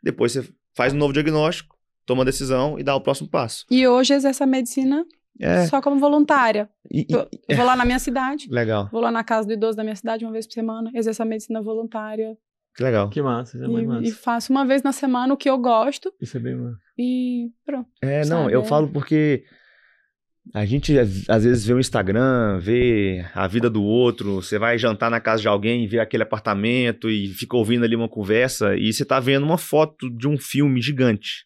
Depois 0.01 0.31
você 0.31 0.47
faz 0.75 0.93
um 0.93 0.97
novo 0.97 1.13
diagnóstico, 1.13 1.75
toma 2.05 2.23
a 2.23 2.25
decisão 2.25 2.77
e 2.79 2.83
dá 2.83 2.95
o 2.95 3.01
próximo 3.01 3.29
passo. 3.29 3.65
E 3.69 3.87
hoje 3.87 4.13
exerço 4.13 4.43
a 4.43 4.47
medicina 4.47 5.05
É. 5.39 5.65
só 5.67 5.81
como 5.81 5.99
voluntária. 5.99 6.69
e- 6.91 7.01
e- 7.01 7.13
Eu, 7.13 7.27
eu 7.47 7.55
vou 7.57 7.65
lá 7.65 7.75
na 7.75 7.85
minha 7.85 7.99
cidade, 7.99 8.47
legal, 8.49 8.89
vou 8.91 8.99
lá 9.01 9.11
na 9.11 9.23
casa 9.23 9.47
do 9.47 9.53
idoso 9.53 9.77
da 9.77 9.83
minha 9.83 9.95
cidade 9.95 10.25
uma 10.25 10.31
vez 10.31 10.45
por 10.47 10.53
semana, 10.53 10.91
exerço 10.93 11.21
a 11.21 11.25
medicina 11.25 11.61
voluntária. 11.61 12.35
que 12.75 12.83
legal. 12.83 13.09
Que 13.09 13.21
massa, 13.21 13.57
isso 13.57 13.65
é 13.65 13.81
e, 13.81 13.85
massa. 13.85 14.07
e 14.07 14.11
faço 14.11 14.51
uma 14.53 14.65
vez 14.65 14.81
na 14.83 14.91
semana 14.91 15.33
o 15.33 15.37
que 15.37 15.49
eu 15.49 15.57
gosto 15.57 16.13
Isso 16.21 16.37
é 16.37 16.39
bem 16.39 16.55
massa. 16.55 16.79
e 16.97 17.49
pronto. 17.65 17.89
É, 18.01 18.19
não, 18.25 18.43
Sabe, 18.43 18.53
eu 18.53 18.61
é. 18.61 18.65
falo 18.65 18.87
porque 18.89 19.43
a 20.53 20.66
gente 20.66 20.98
às 20.98 21.44
vezes 21.44 21.66
vê 21.66 21.74
o 21.74 21.80
Instagram, 21.80 22.60
vê 22.60 23.26
a 23.34 23.48
vida 23.48 23.70
do 23.70 23.84
outro, 23.84 24.36
você 24.36 24.57
vai 24.57 24.78
jantar 24.78 25.11
na 25.11 25.20
casa 25.20 25.41
de 25.41 25.48
alguém, 25.48 25.88
vê 25.88 25.99
aquele 25.99 26.24
apartamento 26.24 27.10
e 27.10 27.28
fica 27.28 27.56
ouvindo 27.56 27.86
ali 27.86 27.95
uma 27.95 28.10
conversa 28.10 28.76
e 28.76 28.91
você 28.91 29.06
tá 29.06 29.20
vendo 29.20 29.44
uma 29.44 29.57
foto 29.57 30.10
de 30.10 30.28
um 30.28 30.38
filme 30.38 30.82
gigante. 30.82 31.45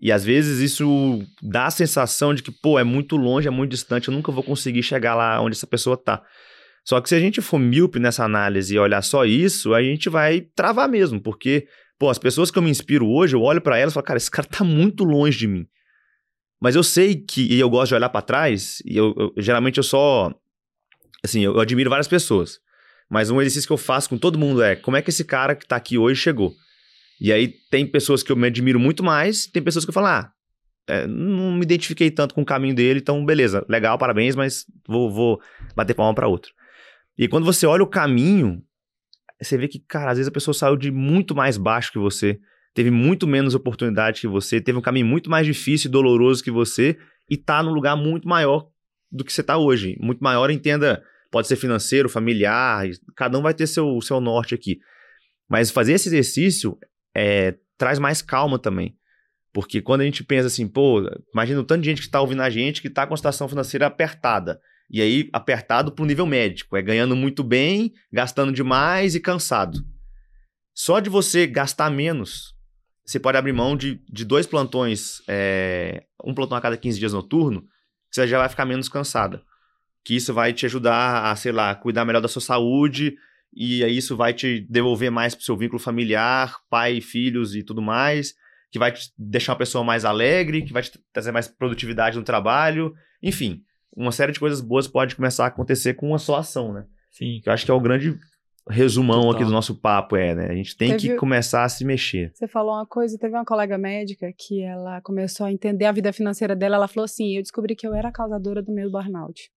E 0.00 0.12
às 0.12 0.24
vezes 0.24 0.60
isso 0.60 1.22
dá 1.42 1.66
a 1.66 1.70
sensação 1.70 2.34
de 2.34 2.42
que, 2.42 2.50
pô, 2.50 2.78
é 2.78 2.84
muito 2.84 3.16
longe, 3.16 3.48
é 3.48 3.50
muito 3.50 3.70
distante, 3.70 4.08
eu 4.08 4.14
nunca 4.14 4.32
vou 4.32 4.42
conseguir 4.42 4.82
chegar 4.82 5.14
lá 5.14 5.40
onde 5.40 5.56
essa 5.56 5.66
pessoa 5.66 5.96
tá. 5.96 6.22
Só 6.84 7.00
que 7.00 7.08
se 7.08 7.14
a 7.14 7.20
gente 7.20 7.40
for 7.40 7.58
míope 7.58 7.98
nessa 7.98 8.24
análise 8.24 8.74
e 8.74 8.78
olhar 8.78 9.02
só 9.02 9.24
isso, 9.24 9.74
a 9.74 9.82
gente 9.82 10.08
vai 10.08 10.42
travar 10.54 10.88
mesmo, 10.88 11.20
porque 11.20 11.66
Pô, 11.98 12.10
as 12.10 12.18
pessoas 12.18 12.50
que 12.50 12.58
eu 12.58 12.62
me 12.62 12.70
inspiro 12.70 13.08
hoje, 13.08 13.34
eu 13.34 13.42
olho 13.42 13.60
pra 13.60 13.78
elas 13.78 13.92
e 13.92 13.94
falo, 13.94 14.04
cara, 14.04 14.18
esse 14.18 14.30
cara 14.30 14.46
tá 14.46 14.62
muito 14.62 15.02
longe 15.02 15.38
de 15.38 15.46
mim. 15.46 15.66
Mas 16.60 16.74
eu 16.74 16.82
sei 16.82 17.14
que, 17.16 17.42
e 17.52 17.58
eu 17.60 17.68
gosto 17.68 17.90
de 17.90 17.94
olhar 17.96 18.08
pra 18.08 18.22
trás, 18.22 18.82
e 18.84 18.96
eu, 18.96 19.14
eu- 19.16 19.34
geralmente 19.36 19.76
eu 19.78 19.82
só, 19.84 20.32
assim, 21.24 21.40
eu, 21.42 21.54
eu 21.54 21.60
admiro 21.60 21.90
várias 21.90 22.08
pessoas. 22.08 22.58
Mas 23.10 23.30
um 23.30 23.40
exercício 23.40 23.66
que 23.68 23.72
eu 23.72 23.76
faço 23.78 24.08
com 24.08 24.18
todo 24.18 24.38
mundo 24.38 24.62
é, 24.62 24.74
como 24.74 24.96
é 24.96 25.02
que 25.02 25.10
esse 25.10 25.24
cara 25.24 25.54
que 25.54 25.66
tá 25.66 25.76
aqui 25.76 25.96
hoje 25.98 26.20
chegou? 26.20 26.54
E 27.20 27.32
aí 27.32 27.48
tem 27.70 27.86
pessoas 27.86 28.22
que 28.22 28.32
eu 28.32 28.36
me 28.36 28.46
admiro 28.48 28.80
muito 28.80 29.04
mais, 29.04 29.46
tem 29.46 29.62
pessoas 29.62 29.84
que 29.84 29.90
eu 29.90 29.94
falo, 29.94 30.06
ah, 30.08 30.32
é, 30.88 31.06
não 31.06 31.52
me 31.52 31.62
identifiquei 31.62 32.10
tanto 32.10 32.34
com 32.34 32.42
o 32.42 32.44
caminho 32.44 32.74
dele, 32.74 33.00
então 33.00 33.24
beleza, 33.24 33.64
legal, 33.68 33.96
parabéns, 33.98 34.34
mas 34.34 34.66
vou, 34.86 35.10
vou 35.10 35.40
bater 35.74 35.94
palma 35.94 36.14
pra 36.14 36.26
outro. 36.28 36.52
E 37.18 37.28
quando 37.28 37.44
você 37.44 37.66
olha 37.66 37.82
o 37.82 37.86
caminho, 37.86 38.62
você 39.40 39.56
vê 39.56 39.68
que, 39.68 39.78
cara, 39.78 40.10
às 40.10 40.18
vezes 40.18 40.28
a 40.28 40.32
pessoa 40.32 40.54
saiu 40.54 40.76
de 40.76 40.90
muito 40.90 41.34
mais 41.34 41.56
baixo 41.56 41.92
que 41.92 41.98
você, 41.98 42.38
teve 42.76 42.90
muito 42.90 43.26
menos 43.26 43.54
oportunidade 43.54 44.20
que 44.20 44.28
você, 44.28 44.60
teve 44.60 44.76
um 44.76 44.82
caminho 44.82 45.06
muito 45.06 45.30
mais 45.30 45.46
difícil 45.46 45.88
e 45.88 45.90
doloroso 45.90 46.44
que 46.44 46.50
você, 46.50 46.98
e 47.28 47.34
tá 47.34 47.62
num 47.62 47.72
lugar 47.72 47.96
muito 47.96 48.28
maior 48.28 48.68
do 49.10 49.24
que 49.24 49.32
você 49.32 49.42
tá 49.42 49.56
hoje. 49.56 49.96
Muito 49.98 50.22
maior, 50.22 50.50
entenda, 50.50 51.02
pode 51.30 51.48
ser 51.48 51.56
financeiro, 51.56 52.06
familiar, 52.06 52.86
cada 53.16 53.38
um 53.38 53.42
vai 53.42 53.54
ter 53.54 53.66
seu, 53.66 53.98
seu 54.02 54.20
norte 54.20 54.54
aqui. 54.54 54.78
Mas 55.48 55.70
fazer 55.70 55.94
esse 55.94 56.10
exercício 56.10 56.76
é, 57.16 57.54
traz 57.78 57.98
mais 57.98 58.20
calma 58.20 58.58
também. 58.58 58.94
Porque 59.54 59.80
quando 59.80 60.02
a 60.02 60.04
gente 60.04 60.22
pensa 60.22 60.48
assim, 60.48 60.68
pô, 60.68 61.00
imagina 61.32 61.58
o 61.58 61.64
tanto 61.64 61.80
de 61.80 61.88
gente 61.88 62.02
que 62.02 62.10
tá 62.10 62.20
ouvindo 62.20 62.42
a 62.42 62.50
gente 62.50 62.82
que 62.82 62.90
tá 62.90 63.06
com 63.06 63.14
a 63.14 63.16
situação 63.16 63.48
financeira 63.48 63.86
apertada. 63.86 64.60
E 64.90 65.00
aí, 65.00 65.30
apertado 65.32 65.92
pro 65.92 66.04
nível 66.04 66.26
médico. 66.26 66.76
É 66.76 66.82
ganhando 66.82 67.16
muito 67.16 67.42
bem, 67.42 67.94
gastando 68.12 68.52
demais 68.52 69.14
e 69.14 69.20
cansado. 69.20 69.78
Só 70.74 71.00
de 71.00 71.08
você 71.08 71.46
gastar 71.46 71.90
menos, 71.90 72.54
você 73.06 73.20
pode 73.20 73.38
abrir 73.38 73.52
mão 73.52 73.76
de, 73.76 74.00
de 74.10 74.24
dois 74.24 74.46
plantões, 74.46 75.22
é, 75.28 76.04
um 76.24 76.34
plantão 76.34 76.58
a 76.58 76.60
cada 76.60 76.76
15 76.76 76.98
dias 76.98 77.12
noturno, 77.12 77.64
você 78.10 78.26
já 78.26 78.38
vai 78.38 78.48
ficar 78.48 78.64
menos 78.64 78.88
cansada. 78.88 79.42
Que 80.04 80.16
isso 80.16 80.34
vai 80.34 80.52
te 80.52 80.66
ajudar 80.66 81.30
a, 81.30 81.36
sei 81.36 81.52
lá, 81.52 81.74
cuidar 81.74 82.04
melhor 82.04 82.20
da 82.20 82.28
sua 82.28 82.42
saúde, 82.42 83.16
e 83.54 83.82
aí 83.84 83.96
isso 83.96 84.16
vai 84.16 84.34
te 84.34 84.60
devolver 84.68 85.10
mais 85.10 85.34
pro 85.34 85.44
seu 85.44 85.56
vínculo 85.56 85.78
familiar, 85.78 86.56
pai, 86.68 87.00
filhos 87.00 87.54
e 87.54 87.62
tudo 87.62 87.80
mais, 87.80 88.34
que 88.70 88.78
vai 88.78 88.92
te 88.92 89.10
deixar 89.16 89.52
uma 89.52 89.58
pessoa 89.58 89.84
mais 89.84 90.04
alegre, 90.04 90.62
que 90.62 90.72
vai 90.72 90.82
te 90.82 90.98
trazer 91.12 91.32
mais 91.32 91.48
produtividade 91.48 92.18
no 92.18 92.24
trabalho, 92.24 92.92
enfim 93.22 93.62
uma 93.96 94.12
série 94.12 94.32
de 94.32 94.38
coisas 94.38 94.60
boas 94.60 94.86
pode 94.86 95.16
começar 95.16 95.44
a 95.44 95.48
acontecer 95.48 95.94
com 95.94 96.08
uma 96.08 96.18
só 96.18 96.36
ação, 96.36 96.72
né? 96.72 96.84
Sim. 97.10 97.40
Que 97.42 97.48
eu 97.48 97.52
acho 97.52 97.64
que 97.64 97.70
é 97.70 97.74
o 97.74 97.80
grande 97.80 98.18
resumão 98.68 99.22
Total. 99.22 99.34
aqui 99.34 99.44
do 99.44 99.50
nosso 99.50 99.74
papo, 99.80 100.16
é, 100.16 100.34
né? 100.34 100.46
A 100.50 100.54
gente 100.54 100.76
tem 100.76 100.96
que 100.96 101.06
Teve- 101.08 101.18
começar 101.18 101.64
a 101.64 101.68
se 101.68 101.84
mexer. 101.84 102.32
Você 102.34 102.48
falou 102.48 102.74
uma 102.74 102.86
coisa, 102.86 103.16
teve 103.18 103.34
uma 103.34 103.44
colega 103.44 103.78
médica 103.78 104.32
que 104.36 104.62
ela 104.62 105.00
começou 105.00 105.46
a 105.46 105.52
entender 105.52 105.84
a 105.84 105.92
vida 105.92 106.12
financeira 106.12 106.54
dela, 106.56 106.76
ela 106.76 106.88
falou 106.88 107.04
assim, 107.04 107.36
eu 107.36 107.42
descobri 107.42 107.76
que 107.76 107.86
eu 107.86 107.94
era 107.94 108.08
a 108.08 108.12
causadora 108.12 108.62
do 108.62 108.72
meu 108.72 108.90
burnout. 108.90 109.50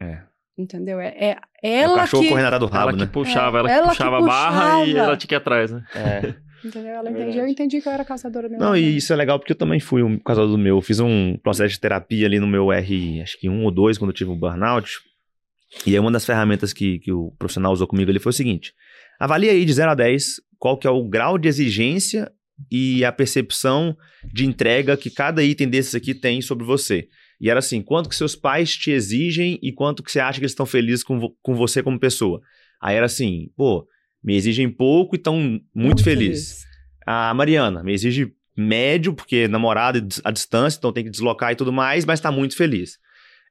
É. 0.00 0.22
Entendeu? 0.58 0.98
É, 1.00 1.08
é 1.18 1.36
É 1.62 1.80
o 1.80 1.90
ela 1.90 1.96
cachorro 1.98 2.22
que... 2.22 2.28
correndo 2.30 2.46
atrás 2.46 2.60
do 2.62 2.68
Ela 2.68 2.78
rabo, 2.78 2.92
que 2.96 3.04
né? 3.04 3.10
puxava, 3.12 3.58
É, 3.58 3.60
ela 3.60 3.68
que 3.68 3.74
ela 3.74 3.82
que 3.82 3.88
puxava 3.96 4.16
a 4.18 4.22
barra 4.22 4.84
e 4.84 4.86
puxava. 4.86 5.06
ela 5.06 5.16
tinha 5.16 5.28
que 5.28 5.34
ir 5.34 5.36
atrás, 5.36 5.70
né? 5.72 5.84
É. 5.94 6.34
Entendeu? 6.66 6.90
Ela 6.94 7.10
É 7.10 7.12
verdade. 7.12 7.38
Eu 7.38 7.46
entendi 7.46 7.80
que 7.82 7.88
eu 7.88 7.92
era 7.92 8.04
causadora 8.04 8.48
do 8.48 8.52
meu 8.52 8.58
Não, 8.60 8.74
e 8.76 8.96
isso 8.96 9.12
é 9.12 9.16
legal 9.16 9.38
porque 9.38 9.52
eu 9.52 9.56
também 9.56 9.78
fui 9.78 10.02
um 10.02 10.18
casal 10.18 10.48
do 10.48 10.56
meu. 10.56 10.76
Eu 10.76 10.82
fiz 10.82 10.98
um 10.98 11.36
processo 11.42 11.74
de 11.74 11.80
terapia 11.80 12.26
ali 12.26 12.40
no 12.40 12.46
meu 12.46 12.72
R, 12.72 13.20
acho 13.20 13.38
que 13.38 13.48
um 13.48 13.64
ou 13.64 13.70
dois, 13.70 13.98
quando 13.98 14.10
eu 14.10 14.14
tive 14.14 14.30
um 14.30 14.36
burnout. 14.38 14.90
E 15.86 15.90
aí 15.92 15.98
uma 15.98 16.10
das 16.10 16.24
ferramentas 16.24 16.72
que, 16.72 16.98
que 17.00 17.12
o 17.12 17.32
profissional 17.38 17.72
usou 17.72 17.86
comigo 17.86 18.10
ali 18.10 18.18
foi 18.18 18.30
o 18.30 18.32
seguinte: 18.32 18.72
avalie 19.18 19.50
aí 19.50 19.64
de 19.64 19.72
0 19.72 19.90
a 19.90 19.94
10 19.94 20.40
qual 20.58 20.78
que 20.78 20.86
é 20.86 20.90
o 20.90 21.04
grau 21.08 21.36
de 21.38 21.48
exigência 21.48 22.30
e 22.70 23.04
a 23.04 23.12
percepção 23.12 23.96
de 24.32 24.46
entrega 24.46 24.96
que 24.96 25.10
cada 25.10 25.42
item 25.42 25.68
desses 25.68 25.94
aqui 25.94 26.14
tem 26.14 26.40
sobre 26.40 26.64
você. 26.64 27.08
E 27.38 27.50
era 27.50 27.58
assim, 27.58 27.82
quanto 27.82 28.08
que 28.08 28.16
seus 28.16 28.34
pais 28.34 28.74
te 28.74 28.90
exigem 28.90 29.58
e 29.62 29.70
quanto 29.72 30.02
que 30.02 30.10
você 30.10 30.18
acha 30.20 30.38
que 30.38 30.44
eles 30.44 30.52
estão 30.52 30.64
felizes 30.64 31.04
com, 31.04 31.18
vo- 31.20 31.36
com 31.42 31.54
você 31.54 31.82
como 31.82 32.00
pessoa. 32.00 32.40
Aí 32.80 32.96
era 32.96 33.04
assim, 33.04 33.50
pô, 33.54 33.86
me 34.24 34.34
exigem 34.34 34.70
pouco 34.70 35.14
e 35.14 35.18
estão 35.18 35.60
muito, 35.74 36.02
felizes. 36.02 36.64
A 37.06 37.34
Mariana 37.34 37.82
me 37.84 37.92
exige 37.92 38.32
médio, 38.56 39.12
porque 39.12 39.46
namorada 39.48 39.98
e 39.98 40.02
à 40.24 40.30
distância, 40.30 40.78
então 40.78 40.90
tem 40.94 41.04
que 41.04 41.10
deslocar 41.10 41.52
e 41.52 41.56
tudo 41.56 41.70
mais, 41.70 42.06
mas 42.06 42.20
tá 42.20 42.32
muito 42.32 42.56
feliz. 42.56 42.96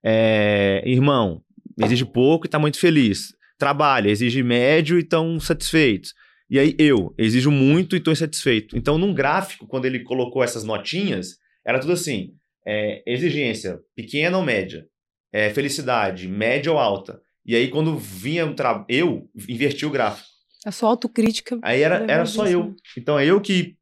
É, 0.04 0.82
irmão, 0.86 1.44
exige 1.82 2.06
pouco 2.06 2.46
e 2.46 2.50
tá 2.50 2.60
muito 2.60 2.80
feliz. 2.80 3.34
trabalha, 3.58 4.10
exige 4.10 4.44
médio 4.44 4.98
e 4.98 5.02
estão 5.02 5.40
satisfeitos. 5.40 6.14
E 6.50 6.60
aí 6.60 6.76
eu 6.78 7.14
exijo 7.18 7.50
muito 7.50 7.96
e 7.96 8.00
estou 8.00 8.14
insatisfeito. 8.14 8.78
Então, 8.78 8.98
num 8.98 9.14
gráfico, 9.14 9.66
quando 9.66 9.86
ele 9.86 10.04
colocou 10.04 10.44
essas 10.44 10.64
notinhas, 10.64 11.38
era 11.66 11.80
tudo 11.80 11.94
assim: 11.94 12.34
é, 12.66 13.02
exigência 13.08 13.80
pequena 13.96 14.38
ou 14.38 14.44
média, 14.44 14.86
é, 15.32 15.50
felicidade 15.50 16.28
média 16.28 16.72
ou 16.72 16.78
alta. 16.78 17.20
E 17.46 17.56
aí, 17.56 17.70
quando 17.70 17.98
vinha 17.98 18.44
eu 18.90 19.30
inverti 19.48 19.86
o 19.86 19.92
gráfico. 19.92 20.28
A 20.66 20.72
sua 20.72 20.90
autocrítica. 20.90 21.60
Aí 21.62 21.82
era, 21.82 22.06
era 22.10 22.26
só 22.26 22.48
eu. 22.48 22.76
Então 22.98 23.20
é 23.20 23.26
eu 23.26 23.40
que, 23.40 23.78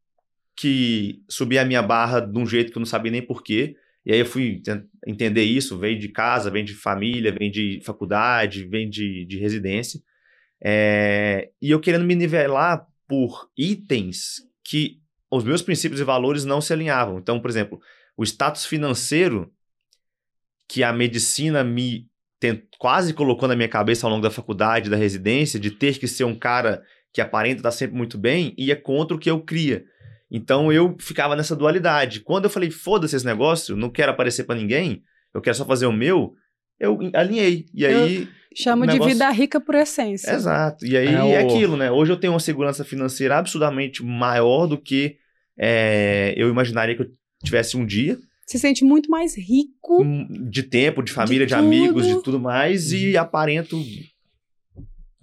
que 0.55 1.21
subi 1.29 1.57
a 1.57 1.63
minha 1.63 1.81
barra 1.81 2.19
de 2.19 2.37
um 2.37 2.45
jeito 2.45 2.73
que 2.73 2.77
eu 2.77 2.81
não 2.81 2.85
sabia 2.85 3.11
nem 3.11 3.21
porquê. 3.21 3.77
E 4.05 4.11
aí 4.11 4.19
eu 4.19 4.25
fui 4.25 4.61
entender 5.07 5.43
isso, 5.43 5.77
vem 5.77 5.97
de 5.97 6.09
casa, 6.09 6.51
vem 6.51 6.63
de 6.63 6.73
família, 6.73 7.31
vem 7.31 7.49
de 7.49 7.81
faculdade, 7.85 8.67
vem 8.67 8.89
de, 8.89 9.25
de 9.25 9.37
residência. 9.37 10.01
É, 10.61 11.49
e 11.61 11.71
eu 11.71 11.79
querendo 11.79 12.05
me 12.05 12.15
nivelar 12.15 12.85
por 13.07 13.49
itens 13.57 14.41
que 14.63 15.01
os 15.29 15.43
meus 15.43 15.61
princípios 15.61 15.99
e 15.99 16.03
valores 16.03 16.45
não 16.45 16.61
se 16.61 16.73
alinhavam. 16.73 17.17
Então, 17.17 17.39
por 17.39 17.49
exemplo, 17.49 17.81
o 18.15 18.23
status 18.23 18.65
financeiro 18.65 19.51
que 20.67 20.83
a 20.83 20.93
medicina 20.93 21.63
me 21.63 22.07
tent, 22.39 22.63
quase 22.77 23.13
colocou 23.13 23.47
na 23.47 23.55
minha 23.55 23.69
cabeça 23.69 24.05
ao 24.05 24.11
longo 24.11 24.23
da 24.23 24.31
faculdade, 24.31 24.89
da 24.89 24.97
residência, 24.97 25.59
de 25.59 25.71
ter 25.71 25.97
que 25.97 26.07
ser 26.07 26.23
um 26.23 26.35
cara 26.37 26.83
que 27.11 27.21
aparenta 27.21 27.59
estar 27.59 27.71
sempre 27.71 27.95
muito 27.95 28.17
bem, 28.17 28.53
ia 28.57 28.75
contra 28.75 29.15
o 29.15 29.19
que 29.19 29.29
eu 29.29 29.41
cria. 29.41 29.85
Então 30.33 30.73
eu 30.73 30.95
ficava 30.99 31.35
nessa 31.35 31.55
dualidade. 31.55 32.21
Quando 32.21 32.45
eu 32.45 32.49
falei, 32.49 32.71
foda-se 32.71 33.15
esse 33.15 33.25
negócio, 33.25 33.75
não 33.75 33.89
quero 33.89 34.11
aparecer 34.11 34.45
para 34.45 34.55
ninguém, 34.55 35.03
eu 35.33 35.39
quero 35.39 35.55
só 35.55 35.63
fazer 35.63 35.85
o 35.85 35.93
meu, 35.93 36.33
eu 36.79 36.97
alinhei. 37.13 37.67
E 37.73 37.85
aí. 37.85 38.23
Eu 38.23 38.27
chamo 38.55 38.83
negócio... 38.83 39.03
de 39.03 39.13
vida 39.13 39.29
rica 39.29 39.61
por 39.61 39.75
essência. 39.75 40.31
Exato. 40.31 40.85
E 40.85 40.97
aí 40.97 41.07
é, 41.07 41.33
é, 41.33 41.37
aquilo, 41.39 41.77
né? 41.77 41.91
Hoje 41.91 42.11
eu 42.11 42.17
tenho 42.17 42.33
uma 42.33 42.39
segurança 42.39 42.83
financeira 42.83 43.37
absurdamente 43.37 44.03
maior 44.03 44.65
do 44.65 44.77
que 44.77 45.17
é, 45.57 46.33
eu 46.35 46.49
imaginaria 46.49 46.95
que 46.95 47.03
eu 47.03 47.11
tivesse 47.43 47.77
um 47.77 47.85
dia 47.85 48.17
se 48.45 48.59
sente 48.59 48.83
muito 48.83 49.09
mais 49.09 49.37
rico. 49.37 50.03
Hum, 50.03 50.27
de 50.49 50.63
tempo, 50.63 51.01
de 51.01 51.11
família, 51.11 51.45
de, 51.45 51.53
de 51.53 51.55
amigos, 51.55 52.05
de 52.05 52.21
tudo 52.21 52.39
mais, 52.39 52.91
uhum. 52.91 52.97
e 52.97 53.17
aparento 53.17 53.77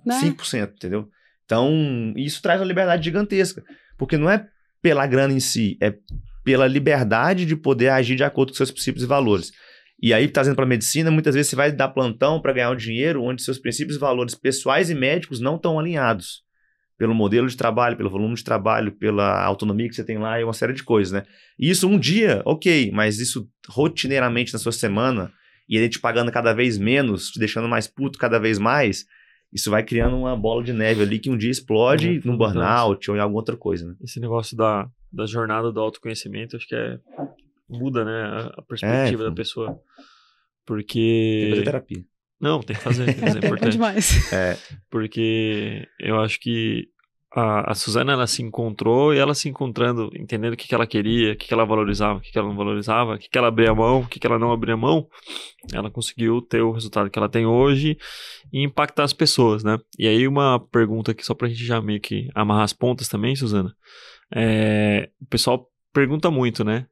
né? 0.04 0.20
5%, 0.20 0.72
entendeu? 0.74 1.08
Então, 1.44 2.12
isso 2.16 2.40
traz 2.40 2.60
uma 2.60 2.66
liberdade 2.66 3.04
gigantesca. 3.04 3.62
Porque 3.98 4.16
não 4.16 4.30
é 4.30 4.48
pela 4.82 5.06
grana 5.06 5.32
em 5.32 5.40
si, 5.40 5.76
é 5.80 5.94
pela 6.44 6.66
liberdade 6.66 7.44
de 7.44 7.54
poder 7.54 7.90
agir 7.90 8.16
de 8.16 8.24
acordo 8.24 8.50
com 8.50 8.56
seus 8.56 8.70
princípios 8.70 9.04
e 9.04 9.06
valores. 9.06 9.52
E 10.02 10.14
aí, 10.14 10.26
trazendo 10.28 10.56
para 10.56 10.64
a 10.64 10.68
medicina, 10.68 11.10
muitas 11.10 11.34
vezes 11.34 11.50
você 11.50 11.56
vai 11.56 11.70
dar 11.70 11.88
plantão 11.88 12.40
para 12.40 12.52
ganhar 12.52 12.70
um 12.70 12.76
dinheiro 12.76 13.22
onde 13.22 13.42
seus 13.42 13.58
princípios 13.58 13.96
e 13.96 14.00
valores 14.00 14.34
pessoais 14.34 14.88
e 14.88 14.94
médicos 14.94 15.40
não 15.40 15.56
estão 15.56 15.78
alinhados 15.78 16.42
pelo 16.96 17.14
modelo 17.14 17.48
de 17.48 17.56
trabalho, 17.56 17.96
pelo 17.96 18.10
volume 18.10 18.34
de 18.34 18.44
trabalho, 18.44 18.92
pela 18.92 19.42
autonomia 19.42 19.88
que 19.88 19.94
você 19.94 20.04
tem 20.04 20.18
lá 20.18 20.38
e 20.38 20.44
uma 20.44 20.52
série 20.52 20.74
de 20.74 20.82
coisas, 20.82 21.12
né? 21.12 21.22
E 21.58 21.70
isso 21.70 21.88
um 21.88 21.98
dia, 21.98 22.42
ok, 22.44 22.90
mas 22.92 23.18
isso 23.18 23.48
rotineiramente 23.68 24.52
na 24.52 24.58
sua 24.58 24.72
semana 24.72 25.32
e 25.66 25.76
ele 25.76 25.88
te 25.88 25.98
pagando 25.98 26.30
cada 26.30 26.52
vez 26.52 26.76
menos, 26.76 27.30
te 27.30 27.38
deixando 27.38 27.68
mais 27.68 27.86
puto 27.86 28.18
cada 28.18 28.38
vez 28.38 28.58
mais, 28.58 29.06
isso 29.52 29.70
vai 29.70 29.82
criando 29.82 30.16
uma 30.16 30.36
bola 30.36 30.62
de 30.62 30.72
neve 30.72 31.02
ali 31.02 31.18
que 31.18 31.30
um 31.30 31.36
dia 31.36 31.50
explode 31.50 32.18
é, 32.18 32.20
num 32.24 32.36
burnout 32.36 33.10
ou 33.10 33.16
em 33.16 33.20
alguma 33.20 33.40
outra 33.40 33.56
coisa, 33.56 33.86
né? 33.86 33.94
Esse 34.02 34.20
negócio 34.20 34.56
da, 34.56 34.88
da 35.12 35.26
jornada 35.26 35.72
do 35.72 35.80
autoconhecimento, 35.80 36.56
acho 36.56 36.66
que 36.68 36.74
é 36.74 36.98
muda, 37.68 38.04
né, 38.04 38.50
a 38.56 38.62
perspectiva 38.62 39.22
é, 39.22 39.26
da 39.26 39.32
pessoa. 39.32 39.80
Porque 40.66 41.40
tem 41.40 41.44
que 41.44 41.50
fazer 41.50 41.64
terapia. 41.64 42.04
Não, 42.40 42.60
tem 42.62 42.76
que 42.76 42.82
fazer, 42.82 43.04
tem 43.04 43.14
que 43.14 43.20
fazer, 43.20 43.38
é, 43.38 43.42
é 43.42 43.46
importante. 43.46 43.72
demais. 43.72 44.32
É. 44.32 44.56
Porque 44.88 45.86
eu 45.98 46.20
acho 46.20 46.40
que 46.40 46.88
a, 47.32 47.70
a 47.70 47.74
Suzana, 47.74 48.12
ela 48.12 48.26
se 48.26 48.42
encontrou 48.42 49.14
e 49.14 49.18
ela 49.18 49.34
se 49.34 49.48
encontrando, 49.48 50.10
entendendo 50.16 50.54
o 50.54 50.56
que, 50.56 50.66
que 50.66 50.74
ela 50.74 50.86
queria, 50.86 51.32
o 51.32 51.36
que, 51.36 51.46
que 51.46 51.54
ela 51.54 51.64
valorizava, 51.64 52.18
o 52.18 52.20
que, 52.20 52.32
que 52.32 52.38
ela 52.38 52.48
não 52.48 52.56
valorizava, 52.56 53.14
o 53.14 53.18
que, 53.18 53.28
que 53.28 53.38
ela 53.38 53.48
abria 53.48 53.74
mão, 53.74 54.00
o 54.00 54.08
que, 54.08 54.18
que 54.18 54.26
ela 54.26 54.38
não 54.38 54.52
abria 54.52 54.76
mão, 54.76 55.06
ela 55.72 55.90
conseguiu 55.90 56.42
ter 56.42 56.60
o 56.60 56.72
resultado 56.72 57.08
que 57.08 57.18
ela 57.18 57.28
tem 57.28 57.46
hoje 57.46 57.96
e 58.52 58.62
impactar 58.62 59.04
as 59.04 59.12
pessoas, 59.12 59.62
né? 59.62 59.78
E 59.98 60.08
aí 60.08 60.26
uma 60.26 60.58
pergunta 60.58 61.12
aqui, 61.12 61.24
só 61.24 61.34
pra 61.34 61.48
gente 61.48 61.64
já 61.64 61.80
meio 61.80 62.00
que 62.00 62.28
amarrar 62.34 62.64
as 62.64 62.72
pontas 62.72 63.08
também, 63.08 63.36
Suzana. 63.36 63.74
É, 64.34 65.08
o 65.20 65.26
pessoal 65.26 65.68
pergunta 65.92 66.30
muito, 66.30 66.64
né? 66.64 66.86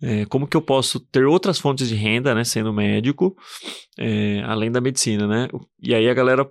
É, 0.00 0.24
como 0.26 0.46
que 0.46 0.56
eu 0.56 0.62
posso 0.62 1.00
ter 1.00 1.24
outras 1.24 1.58
fontes 1.58 1.88
de 1.88 1.94
renda, 1.96 2.32
né, 2.32 2.44
sendo 2.44 2.72
médico, 2.72 3.36
é, 3.98 4.40
além 4.44 4.70
da 4.70 4.80
medicina, 4.80 5.26
né? 5.26 5.48
E 5.82 5.92
aí 5.92 6.08
a 6.08 6.14
galera 6.14 6.48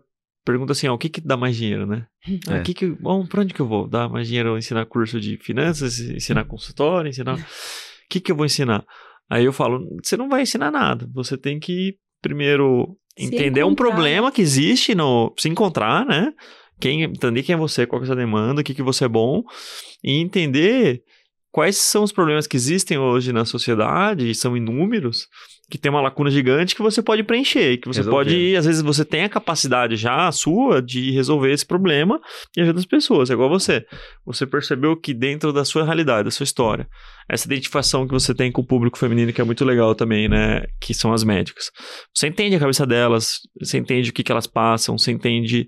pergunta 0.47 0.71
assim, 0.71 0.87
ó, 0.87 0.93
o 0.93 0.97
que 0.97 1.09
que 1.09 1.19
dá 1.19 1.35
mais 1.35 1.57
dinheiro, 1.57 1.85
né? 1.85 2.07
É. 2.49 2.59
O 2.59 2.63
que 2.63 2.73
que, 2.73 2.87
bom, 2.87 3.25
pra 3.25 3.41
onde 3.41 3.53
que 3.53 3.59
eu 3.59 3.67
vou? 3.67 3.87
Dar 3.87 4.09
mais 4.09 4.27
dinheiro 4.27 4.57
ensinar 4.57 4.85
curso 4.85 5.19
de 5.19 5.37
finanças, 5.37 5.99
ensinar 5.99 6.45
consultório, 6.45 7.09
ensinar... 7.09 7.35
O 7.35 7.39
que 8.09 8.21
que 8.21 8.31
eu 8.31 8.35
vou 8.35 8.45
ensinar? 8.45 8.85
Aí 9.29 9.43
eu 9.43 9.51
falo, 9.51 9.85
você 10.01 10.15
não 10.15 10.29
vai 10.29 10.43
ensinar 10.43 10.71
nada, 10.71 11.09
você 11.13 11.37
tem 11.37 11.59
que 11.59 11.97
primeiro 12.21 12.97
entender 13.17 13.65
um 13.65 13.75
problema 13.75 14.31
que 14.31 14.41
existe 14.41 14.95
no... 14.95 15.33
Se 15.37 15.49
encontrar, 15.49 16.05
né? 16.05 16.31
Quem, 16.79 17.03
entender 17.03 17.43
quem 17.43 17.53
é 17.53 17.57
você, 17.57 17.85
qual 17.85 18.01
é 18.01 18.03
a 18.03 18.07
sua 18.07 18.15
demanda, 18.15 18.61
o 18.61 18.63
que 18.63 18.73
que 18.73 18.83
você 18.83 19.05
é 19.05 19.09
bom 19.09 19.43
e 20.03 20.19
entender 20.19 21.03
quais 21.51 21.77
são 21.77 22.03
os 22.03 22.11
problemas 22.11 22.45
que 22.45 22.55
existem 22.55 22.97
hoje 22.97 23.33
na 23.33 23.43
sociedade, 23.43 24.29
e 24.29 24.35
são 24.35 24.55
inúmeros, 24.55 25.27
que 25.69 25.77
tem 25.77 25.89
uma 25.91 26.01
lacuna 26.01 26.29
gigante 26.29 26.73
que 26.73 26.81
você 26.81 27.01
pode 27.01 27.23
preencher, 27.23 27.77
que 27.77 27.87
você 27.87 27.99
resolver. 27.99 28.17
pode, 28.17 28.55
às 28.55 28.65
vezes 28.65 28.81
você 28.81 29.03
tem 29.03 29.23
a 29.23 29.29
capacidade 29.29 29.97
já 29.97 30.31
sua 30.31 30.81
de 30.81 31.11
resolver 31.11 31.51
esse 31.51 31.65
problema 31.65 32.19
e 32.55 32.61
ajudar 32.61 32.79
as 32.79 32.85
pessoas, 32.85 33.29
é 33.29 33.33
igual 33.33 33.49
você. 33.49 33.85
Você 34.25 34.47
percebeu 34.47 34.95
que 34.95 35.13
dentro 35.13 35.51
da 35.51 35.65
sua 35.65 35.83
realidade, 35.83 36.25
da 36.25 36.31
sua 36.31 36.45
história, 36.45 36.87
essa 37.27 37.47
identificação 37.47 38.07
que 38.07 38.13
você 38.13 38.33
tem 38.33 38.51
com 38.51 38.61
o 38.61 38.65
público 38.65 38.97
feminino 38.97 39.33
que 39.33 39.41
é 39.41 39.43
muito 39.43 39.65
legal 39.65 39.93
também, 39.93 40.29
né, 40.29 40.65
que 40.79 40.93
são 40.93 41.11
as 41.11 41.23
médicas. 41.23 41.69
Você 42.13 42.27
entende 42.27 42.55
a 42.55 42.59
cabeça 42.59 42.85
delas, 42.85 43.39
você 43.59 43.77
entende 43.77 44.09
o 44.09 44.13
que, 44.13 44.23
que 44.23 44.31
elas 44.31 44.47
passam, 44.47 44.97
você 44.97 45.11
entende 45.11 45.67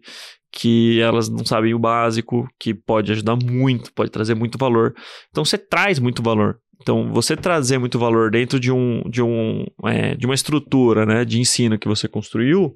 que 0.51 0.99
elas 1.01 1.29
não 1.29 1.45
sabem 1.45 1.73
o 1.73 1.79
básico, 1.79 2.47
que 2.59 2.73
pode 2.73 3.11
ajudar 3.11 3.35
muito, 3.35 3.93
pode 3.93 4.09
trazer 4.09 4.33
muito 4.33 4.57
valor. 4.57 4.93
Então 5.29 5.43
você 5.43 5.57
traz 5.57 5.99
muito 5.99 6.23
valor. 6.23 6.57
Então 6.81 7.11
você 7.11 7.35
trazer 7.35 7.77
muito 7.77 7.99
valor 7.99 8.31
dentro 8.31 8.59
de 8.59 8.71
um 8.71 9.01
de 9.09 9.21
um 9.21 9.65
é, 9.85 10.15
de 10.15 10.25
uma 10.25 10.35
estrutura, 10.35 11.05
né, 11.05 11.25
de 11.25 11.39
ensino 11.39 11.77
que 11.77 11.87
você 11.87 12.07
construiu, 12.07 12.73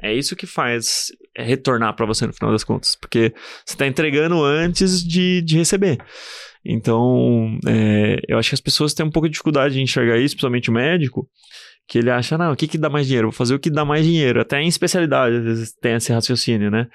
é 0.00 0.12
isso 0.14 0.34
que 0.34 0.46
faz 0.46 1.12
retornar 1.36 1.94
para 1.94 2.06
você 2.06 2.26
no 2.26 2.32
final 2.32 2.50
das 2.50 2.64
contas, 2.64 2.96
porque 2.96 3.32
você 3.64 3.74
está 3.74 3.86
entregando 3.86 4.42
antes 4.42 5.02
de, 5.06 5.42
de 5.42 5.56
receber. 5.58 5.98
Então, 6.64 7.58
é, 7.66 8.20
eu 8.28 8.38
acho 8.38 8.50
que 8.50 8.54
as 8.54 8.60
pessoas 8.60 8.94
têm 8.94 9.04
um 9.04 9.10
pouco 9.10 9.28
de 9.28 9.32
dificuldade 9.32 9.74
de 9.74 9.80
enxergar 9.80 10.18
isso, 10.18 10.34
principalmente 10.34 10.70
o 10.70 10.72
médico, 10.72 11.28
que 11.88 11.98
ele 11.98 12.10
acha, 12.10 12.38
não, 12.38 12.52
o 12.52 12.56
que, 12.56 12.68
que 12.68 12.78
dá 12.78 12.88
mais 12.88 13.06
dinheiro? 13.06 13.28
Vou 13.28 13.36
fazer 13.36 13.54
o 13.54 13.58
que 13.58 13.70
dá 13.70 13.84
mais 13.84 14.04
dinheiro. 14.04 14.40
Até 14.40 14.60
em 14.60 14.68
especialidade, 14.68 15.36
às 15.36 15.44
vezes 15.44 15.72
tem 15.74 15.94
esse 15.94 16.12
raciocínio, 16.12 16.70
né? 16.70 16.86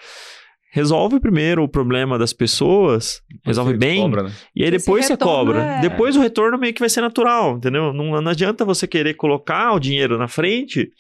Resolve 0.72 1.20
primeiro 1.20 1.64
o 1.64 1.68
problema 1.68 2.20
das 2.20 2.34
pessoas, 2.34 3.22
resolve 3.46 3.78
bem, 3.78 4.02
cobra, 4.02 4.24
né? 4.24 4.32
e 4.56 4.64
aí 4.64 4.72
depois 4.72 5.06
você 5.06 5.16
cobra. 5.16 5.64
É... 5.64 5.82
Depois 5.82 6.16
o 6.16 6.20
retorno 6.20 6.58
meio 6.58 6.74
que 6.74 6.82
vai 6.82 6.90
ser 6.90 7.02
natural, 7.02 7.58
entendeu? 7.58 7.94
Não, 7.94 8.22
não 8.22 8.32
adianta 8.32 8.66
você 8.66 8.86
querer 8.86 9.14
colocar 9.14 9.74
o 9.74 9.80
dinheiro 9.80 10.18
na 10.18 10.28
frente 10.28 10.92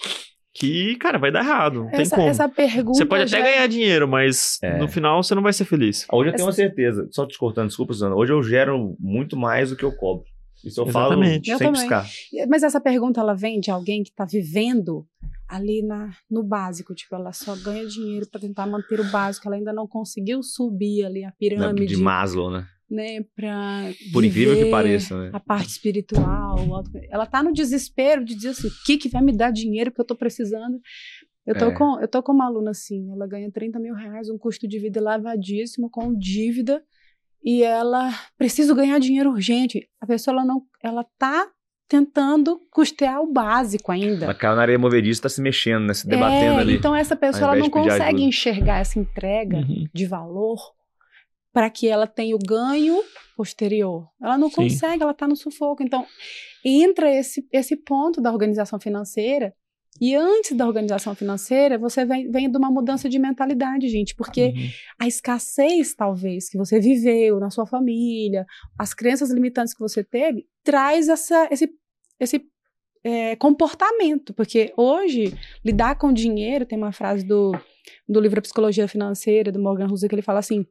que, 0.57 0.95
cara, 0.95 1.19
vai 1.19 1.31
dar 1.31 1.41
errado. 1.41 1.81
Não 1.81 1.89
essa, 1.89 1.97
tem 1.97 2.09
como. 2.09 2.27
Essa 2.27 2.49
pergunta 2.49 2.97
você 2.97 3.05
pode 3.05 3.23
até 3.23 3.43
ganhar 3.43 3.65
é... 3.65 3.67
dinheiro, 3.67 4.07
mas 4.07 4.57
é. 4.63 4.77
no 4.77 4.87
final 4.87 5.21
você 5.21 5.35
não 5.35 5.43
vai 5.43 5.53
ser 5.53 5.65
feliz. 5.65 6.07
Hoje 6.11 6.29
eu 6.29 6.35
tenho 6.35 6.49
essa... 6.49 6.61
uma 6.61 6.67
certeza, 6.67 7.07
só 7.11 7.25
te 7.27 7.37
cortando, 7.37 7.67
desculpa, 7.67 7.93
Suzana. 7.93 8.15
Hoje 8.15 8.33
eu 8.33 8.41
gero 8.41 8.95
muito 8.99 9.37
mais 9.37 9.69
do 9.69 9.75
que 9.75 9.83
eu 9.83 9.91
cobro. 9.91 10.25
Isso 10.65 10.81
eu 10.81 10.87
Exatamente. 10.87 11.51
falo 11.51 11.59
sem 11.59 11.71
piscar. 11.73 12.05
Mas 12.49 12.63
essa 12.63 12.81
pergunta, 12.81 13.21
ela 13.21 13.35
vem 13.35 13.59
de 13.59 13.69
alguém 13.69 14.01
que 14.01 14.09
está 14.09 14.25
vivendo 14.25 15.05
ali 15.47 15.81
na, 15.81 16.11
no 16.29 16.43
básico, 16.43 16.93
tipo, 16.93 17.15
ela 17.15 17.31
só 17.31 17.55
ganha 17.55 17.85
dinheiro 17.85 18.27
para 18.29 18.41
tentar 18.41 18.65
manter 18.65 18.99
o 18.99 19.09
básico, 19.11 19.47
ela 19.47 19.55
ainda 19.55 19.73
não 19.73 19.87
conseguiu 19.87 20.43
subir 20.43 21.05
ali 21.05 21.23
a 21.23 21.31
pirâmide. 21.31 21.95
De 21.95 22.01
Maslow, 22.01 22.51
né? 22.51 22.67
Né, 22.89 23.21
pra 23.35 23.91
Por 24.13 24.23
incrível 24.23 24.55
que 24.55 24.71
pareça, 24.71 25.17
né? 25.21 25.29
A 25.33 25.41
parte 25.41 25.67
espiritual. 25.69 26.55
Ela 27.11 27.25
tá 27.25 27.43
no 27.43 27.51
desespero 27.51 28.23
de 28.23 28.33
dizer 28.33 28.49
assim: 28.49 28.69
o 28.69 28.71
que, 28.85 28.97
que 28.97 29.09
vai 29.09 29.21
me 29.21 29.35
dar 29.35 29.51
dinheiro 29.51 29.91
que 29.91 29.99
eu 29.99 30.05
tô 30.05 30.15
precisando? 30.15 30.79
Eu 31.45 31.57
tô, 31.57 31.65
é. 31.65 31.73
com, 31.73 31.99
eu 31.99 32.07
tô 32.07 32.23
com 32.23 32.31
uma 32.31 32.45
aluna 32.45 32.71
assim, 32.71 33.11
ela 33.11 33.27
ganha 33.27 33.51
30 33.51 33.77
mil 33.79 33.93
reais, 33.93 34.29
um 34.29 34.37
custo 34.37 34.67
de 34.67 34.79
vida 34.79 34.99
elevadíssimo, 34.99 35.89
com 35.89 36.17
dívida 36.17 36.81
e 37.43 37.63
ela 37.63 38.13
precisa 38.37 38.75
ganhar 38.75 38.99
dinheiro 38.99 39.31
urgente. 39.31 39.87
A 40.01 40.05
pessoa 40.05 40.33
ela 40.33 40.45
não, 40.45 40.63
ela 40.83 41.05
tá 41.17 41.49
tentando 41.87 42.59
custear 42.69 43.21
o 43.21 43.31
básico 43.31 43.91
ainda. 43.91 44.29
A 44.29 44.33
caiu 44.33 44.55
na 44.55 44.61
areia 44.61 44.77
movediça 44.77 45.19
está 45.19 45.29
se 45.29 45.41
mexendo, 45.41 45.85
né? 45.85 45.93
Se 45.93 46.07
debatendo 46.07 46.57
é, 46.57 46.61
ali. 46.61 46.75
Então 46.75 46.95
essa 46.95 47.15
pessoa 47.15 47.51
ela 47.51 47.55
não 47.55 47.69
consegue 47.69 48.23
enxergar 48.23 48.79
essa 48.79 48.99
entrega 48.99 49.57
uhum. 49.57 49.87
de 49.93 50.05
valor 50.05 50.59
para 51.53 51.69
que 51.69 51.87
ela 51.87 52.05
tenha 52.05 52.35
o 52.35 52.39
ganho 52.39 53.01
posterior. 53.35 54.07
Ela 54.21 54.37
não 54.37 54.49
Sim. 54.49 54.55
consegue, 54.55 55.01
ela 55.01 55.11
está 55.11 55.27
no 55.27 55.35
sufoco. 55.35 55.81
Então 55.81 56.05
entra 56.63 57.09
esse 57.09 57.47
esse 57.51 57.75
ponto 57.75 58.21
da 58.21 58.31
organização 58.31 58.79
financeira 58.79 59.53
E 59.99 60.15
antes 60.15 60.55
da 60.55 60.65
organização 60.65 61.15
financeira, 61.15 61.77
você 61.77 62.05
vem, 62.05 62.29
vem 62.29 62.49
de 62.49 62.57
uma 62.57 62.69
mudança 62.71 63.09
de 63.09 63.19
mentalidade, 63.19 63.87
gente, 63.89 64.15
porque 64.15 64.47
Uhum. 64.47 64.69
a 64.99 65.07
escassez, 65.07 65.93
talvez, 65.95 66.49
que 66.49 66.57
você 66.57 66.79
viveu 66.79 67.39
na 67.39 67.49
sua 67.49 67.65
família, 67.65 68.45
as 68.77 68.93
crenças 68.93 69.31
limitantes 69.31 69.73
que 69.73 69.79
você 69.79 70.03
teve, 70.03 70.45
traz 70.63 71.09
essa, 71.09 71.47
esse, 71.51 71.69
esse 72.19 72.41
é, 73.03 73.35
comportamento. 73.35 74.33
Porque 74.33 74.73
hoje, 74.75 75.33
lidar 75.63 75.97
com 75.97 76.11
dinheiro, 76.11 76.65
tem 76.65 76.77
uma 76.77 76.91
frase 76.91 77.25
do, 77.25 77.53
do 78.07 78.19
livro 78.19 78.41
Psicologia 78.41 78.87
Financeira, 78.87 79.51
do 79.51 79.59
Morgan 79.59 79.87
Housel, 79.89 80.09
que 80.09 80.15
ele 80.15 80.21
fala 80.21 80.39
assim. 80.39 80.65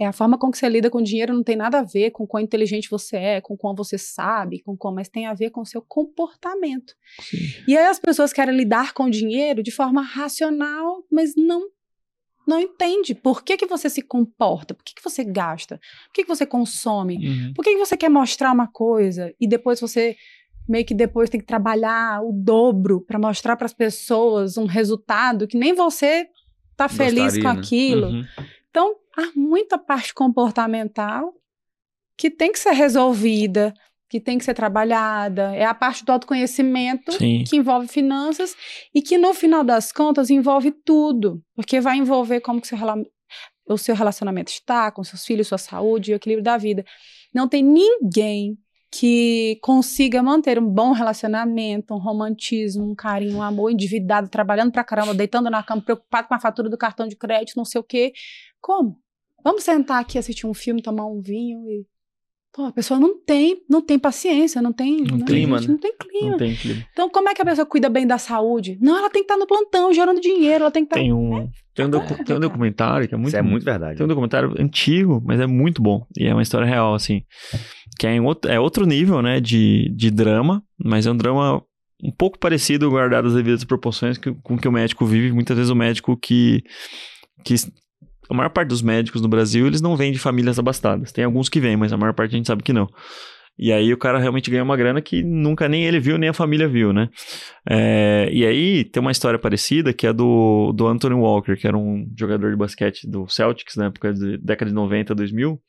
É 0.00 0.06
a 0.06 0.12
forma 0.12 0.38
com 0.38 0.50
que 0.50 0.56
você 0.56 0.66
lida 0.66 0.88
com 0.88 1.02
dinheiro 1.02 1.34
não 1.34 1.42
tem 1.42 1.56
nada 1.56 1.80
a 1.80 1.82
ver 1.82 2.10
com 2.10 2.26
quão 2.26 2.42
inteligente 2.42 2.88
você 2.88 3.16
é, 3.18 3.40
com 3.42 3.54
quão 3.54 3.74
você 3.74 3.98
sabe, 3.98 4.62
com 4.62 4.74
como, 4.74 4.94
mas 4.96 5.10
tem 5.10 5.26
a 5.26 5.34
ver 5.34 5.50
com 5.50 5.60
o 5.60 5.66
seu 5.66 5.82
comportamento. 5.82 6.94
Sim. 7.20 7.36
E 7.68 7.76
aí 7.76 7.84
as 7.84 7.98
pessoas 7.98 8.32
querem 8.32 8.56
lidar 8.56 8.94
com 8.94 9.04
o 9.04 9.10
dinheiro 9.10 9.62
de 9.62 9.70
forma 9.70 10.00
racional, 10.00 11.04
mas 11.12 11.34
não 11.36 11.68
não 12.46 12.58
entende 12.58 13.14
por 13.14 13.44
que, 13.44 13.56
que 13.56 13.66
você 13.66 13.88
se 13.88 14.02
comporta, 14.02 14.74
por 14.74 14.82
que, 14.82 14.94
que 14.94 15.04
você 15.04 15.22
gasta, 15.22 15.76
por 16.06 16.12
que, 16.14 16.22
que 16.22 16.28
você 16.28 16.44
consome, 16.46 17.16
Uhum. 17.18 17.52
por 17.54 17.62
que, 17.62 17.72
que 17.72 17.78
você 17.78 17.96
quer 17.96 18.08
mostrar 18.08 18.50
uma 18.52 18.66
coisa 18.66 19.32
e 19.38 19.46
depois 19.46 19.78
você 19.78 20.16
meio 20.68 20.84
que 20.84 20.94
depois 20.94 21.28
tem 21.28 21.38
que 21.38 21.46
trabalhar 21.46 22.22
o 22.24 22.32
dobro 22.32 23.02
para 23.02 23.18
mostrar 23.18 23.54
para 23.56 23.66
as 23.66 23.74
pessoas 23.74 24.56
um 24.56 24.64
resultado 24.64 25.46
que 25.46 25.58
nem 25.58 25.74
você 25.74 26.26
tá 26.76 26.88
feliz 26.88 27.34
Gostaria, 27.34 27.42
com 27.42 27.52
né? 27.54 27.60
aquilo. 27.60 28.06
Uhum. 28.08 28.24
Então, 28.70 28.96
há 29.16 29.30
muita 29.34 29.76
parte 29.76 30.14
comportamental 30.14 31.34
que 32.16 32.30
tem 32.30 32.52
que 32.52 32.58
ser 32.58 32.72
resolvida, 32.72 33.74
que 34.08 34.20
tem 34.20 34.38
que 34.38 34.44
ser 34.44 34.54
trabalhada. 34.54 35.54
É 35.54 35.64
a 35.64 35.74
parte 35.74 36.04
do 36.04 36.12
autoconhecimento 36.12 37.12
Sim. 37.12 37.44
que 37.44 37.56
envolve 37.56 37.88
finanças 37.88 38.56
e 38.94 39.02
que, 39.02 39.18
no 39.18 39.34
final 39.34 39.64
das 39.64 39.92
contas, 39.92 40.30
envolve 40.30 40.70
tudo. 40.70 41.42
Porque 41.54 41.80
vai 41.80 41.96
envolver 41.96 42.40
como 42.40 42.60
que 42.60 42.68
seu 42.68 42.78
o 43.66 43.78
seu 43.78 43.94
relacionamento 43.94 44.50
está 44.50 44.90
com 44.90 45.04
seus 45.04 45.24
filhos, 45.24 45.46
sua 45.46 45.58
saúde 45.58 46.10
e 46.10 46.14
o 46.14 46.16
equilíbrio 46.16 46.42
da 46.42 46.56
vida. 46.56 46.84
Não 47.32 47.48
tem 47.48 47.62
ninguém 47.62 48.58
que 48.92 49.58
consiga 49.62 50.22
manter 50.22 50.58
um 50.58 50.68
bom 50.68 50.92
relacionamento, 50.92 51.94
um 51.94 51.98
romantismo, 51.98 52.90
um 52.90 52.94
carinho, 52.94 53.36
um 53.36 53.42
amor 53.42 53.70
endividado, 53.70 54.28
trabalhando 54.28 54.72
pra 54.72 54.82
caramba, 54.82 55.14
deitando 55.14 55.48
na 55.48 55.62
cama, 55.62 55.80
preocupado 55.80 56.26
com 56.26 56.34
a 56.34 56.40
fatura 56.40 56.68
do 56.68 56.76
cartão 56.76 57.06
de 57.06 57.16
crédito, 57.16 57.56
não 57.56 57.64
sei 57.64 57.80
o 57.80 57.84
quê. 57.84 58.12
Como? 58.60 58.98
Vamos 59.44 59.62
sentar 59.62 60.00
aqui, 60.00 60.18
assistir 60.18 60.46
um 60.46 60.54
filme, 60.54 60.82
tomar 60.82 61.06
um 61.06 61.20
vinho 61.20 61.60
e. 61.70 61.86
Pô, 62.52 62.64
a 62.64 62.72
pessoa 62.72 62.98
não 62.98 63.16
tem, 63.16 63.62
não 63.70 63.80
tem 63.80 63.96
paciência, 63.96 64.60
não 64.60 64.72
tem. 64.72 65.02
Não 65.02 65.18
né, 65.18 65.24
tem, 65.24 65.36
gente? 65.36 65.48
mano. 65.48 65.68
Não 65.68 65.78
tem 65.78 65.94
clima. 65.96 66.30
Não 66.32 66.36
tem 66.36 66.56
clima. 66.56 66.84
Então, 66.92 67.08
como 67.08 67.28
é 67.28 67.34
que 67.34 67.40
a 67.40 67.44
pessoa 67.44 67.64
cuida 67.64 67.88
bem 67.88 68.04
da 68.04 68.18
saúde? 68.18 68.76
Não, 68.82 68.98
ela 68.98 69.08
tem 69.08 69.22
que 69.22 69.32
estar 69.32 69.36
no 69.38 69.46
plantão, 69.46 69.94
gerando 69.94 70.20
dinheiro, 70.20 70.64
ela 70.64 70.70
tem 70.72 70.84
que 70.84 70.88
estar. 70.88 71.00
Tem 71.00 71.12
um, 71.12 71.48
tem 71.72 71.86
um, 71.86 71.90
docu- 71.90 72.24
tem 72.24 72.34
um 72.34 72.40
documentário 72.40 73.06
que 73.06 73.14
é 73.14 73.16
muito 73.16 73.28
Isso 73.28 73.36
é 73.36 73.42
muito 73.42 73.64
verdade. 73.64 73.98
Tem 73.98 74.04
um 74.04 74.08
documentário 74.08 74.52
antigo, 74.60 75.22
mas 75.24 75.38
é 75.38 75.46
muito 75.46 75.80
bom. 75.80 76.04
E 76.18 76.26
é 76.26 76.34
uma 76.34 76.42
história 76.42 76.66
real, 76.66 76.92
assim. 76.92 77.22
Que 78.00 78.06
é, 78.06 78.18
outro, 78.18 78.50
é 78.50 78.58
outro 78.58 78.86
nível, 78.86 79.20
né, 79.20 79.40
de, 79.40 79.92
de 79.94 80.10
drama, 80.10 80.62
mas 80.82 81.06
é 81.06 81.10
um 81.10 81.16
drama 81.16 81.62
um 82.02 82.10
pouco 82.10 82.38
parecido, 82.38 82.88
guardado 82.88 83.28
as 83.28 83.34
devidas 83.34 83.62
proporções, 83.62 84.16
que, 84.16 84.32
com 84.42 84.56
que 84.56 84.66
o 84.66 84.72
médico 84.72 85.04
vive. 85.04 85.30
Muitas 85.30 85.54
vezes 85.54 85.70
o 85.70 85.76
médico 85.76 86.16
que, 86.16 86.64
que... 87.44 87.56
A 88.30 88.32
maior 88.32 88.48
parte 88.48 88.70
dos 88.70 88.80
médicos 88.80 89.20
no 89.20 89.28
Brasil, 89.28 89.66
eles 89.66 89.82
não 89.82 89.98
vêm 89.98 90.12
de 90.12 90.18
famílias 90.18 90.58
abastadas. 90.58 91.12
Tem 91.12 91.24
alguns 91.24 91.50
que 91.50 91.60
vêm, 91.60 91.76
mas 91.76 91.92
a 91.92 91.98
maior 91.98 92.14
parte 92.14 92.34
a 92.34 92.38
gente 92.38 92.46
sabe 92.46 92.62
que 92.62 92.72
não. 92.72 92.88
E 93.58 93.70
aí 93.70 93.92
o 93.92 93.98
cara 93.98 94.18
realmente 94.18 94.50
ganha 94.50 94.62
uma 94.64 94.78
grana 94.78 95.02
que 95.02 95.22
nunca 95.22 95.68
nem 95.68 95.84
ele 95.84 96.00
viu, 96.00 96.16
nem 96.16 96.30
a 96.30 96.32
família 96.32 96.66
viu, 96.66 96.94
né? 96.94 97.10
É, 97.68 98.30
e 98.32 98.46
aí 98.46 98.82
tem 98.82 99.02
uma 99.02 99.12
história 99.12 99.38
parecida 99.38 99.92
que 99.92 100.06
é 100.06 100.12
do, 100.14 100.72
do 100.72 100.86
Anthony 100.86 101.16
Walker, 101.16 101.54
que 101.54 101.66
era 101.66 101.76
um 101.76 102.06
jogador 102.18 102.50
de 102.50 102.56
basquete 102.56 103.06
do 103.06 103.28
Celtics 103.28 103.76
na 103.76 103.86
época 103.88 104.14
de 104.14 104.38
década 104.38 104.70
de 104.70 104.74
90, 104.74 105.14
2000. 105.14 105.60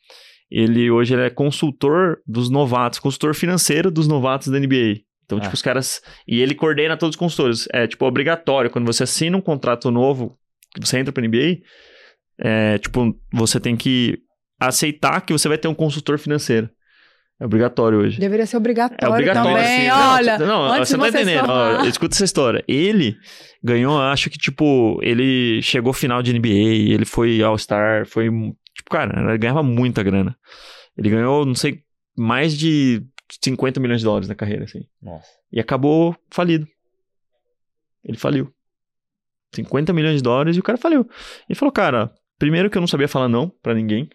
Ele 0.52 0.92
hoje 0.92 1.14
ele 1.14 1.22
é 1.24 1.30
consultor 1.30 2.18
dos 2.28 2.50
novatos, 2.50 3.00
consultor 3.00 3.34
financeiro 3.34 3.90
dos 3.90 4.08
novatos 4.08 4.50
da 4.50 4.60
NBA. 4.60 5.00
Então, 5.26 5.38
Ah. 5.38 5.42
tipo, 5.42 5.54
os 5.54 5.62
caras. 5.62 6.02
E 6.28 6.42
ele 6.42 6.54
coordena 6.54 6.98
todos 6.98 7.16
os 7.16 7.20
consultores. 7.20 7.68
É, 7.72 7.88
tipo, 7.88 8.06
obrigatório. 8.06 8.70
Quando 8.70 8.86
você 8.86 9.04
assina 9.04 9.38
um 9.38 9.42
contrato 9.42 9.90
novo, 9.90 10.38
você 10.80 11.00
entra 11.00 11.14
pra 11.14 11.24
NBA, 11.24 11.60
é, 12.40 12.78
tipo, 12.80 13.16
você 13.34 13.60
tem 13.60 13.78
que 13.78 14.18
aceitar 14.60 15.22
que 15.22 15.32
você 15.34 15.48
vai 15.48 15.58
ter 15.58 15.68
um 15.68 15.74
consultor 15.74 16.20
financeiro. 16.20 16.70
É 17.40 17.46
obrigatório 17.46 17.98
hoje. 18.00 18.20
Deveria 18.20 18.46
ser 18.46 18.58
obrigatório, 18.58 19.04
É 19.04 19.10
obrigatório, 19.10 19.58
também. 19.58 19.90
assim. 19.90 20.00
Olha, 20.14 20.38
não, 20.38 20.46
não, 20.48 20.74
antes 20.74 20.90
você 20.90 20.98
não 20.98 21.04
tá 21.06 21.10
entendendo. 21.22 21.50
Ó, 21.50 21.86
escuta 21.86 22.14
essa 22.16 22.24
história. 22.26 22.64
Ele 22.68 23.16
ganhou, 23.64 24.00
acho 24.00 24.30
que, 24.30 24.38
tipo, 24.38 25.00
ele 25.02 25.60
chegou 25.64 25.92
final 25.92 26.22
de 26.22 26.32
NBA, 26.34 26.94
ele 26.94 27.06
foi 27.06 27.42
All-Star, 27.42 28.06
foi. 28.06 28.28
Tipo, 28.76 28.90
cara, 28.90 29.30
ele 29.30 29.38
ganhava 29.38 29.64
muita 29.64 30.04
grana. 30.04 30.38
Ele 30.98 31.10
ganhou, 31.10 31.46
não 31.46 31.56
sei, 31.56 31.84
mais 32.18 32.58
de 32.58 33.04
50 33.44 33.80
milhões 33.80 34.00
de 34.00 34.06
dólares 34.06 34.28
na 34.28 34.36
carreira, 34.36 34.66
assim. 34.66 34.86
Nossa. 35.02 35.28
E 35.52 35.60
acabou 35.60 36.16
falido. 36.30 36.68
Ele 38.04 38.18
faliu. 38.18 38.54
50 39.54 39.94
milhões 39.94 40.18
de 40.18 40.24
dólares 40.24 40.56
e 40.56 40.60
o 40.60 40.64
cara 40.64 40.78
faliu. 40.78 41.08
Ele 41.50 41.58
falou, 41.58 41.72
cara, 41.72 42.12
primeiro 42.40 42.70
que 42.70 42.78
eu 42.78 42.82
não 42.82 42.88
sabia 42.88 43.08
falar 43.08 43.28
não 43.28 43.50
pra 43.62 43.74
ninguém. 43.74 44.10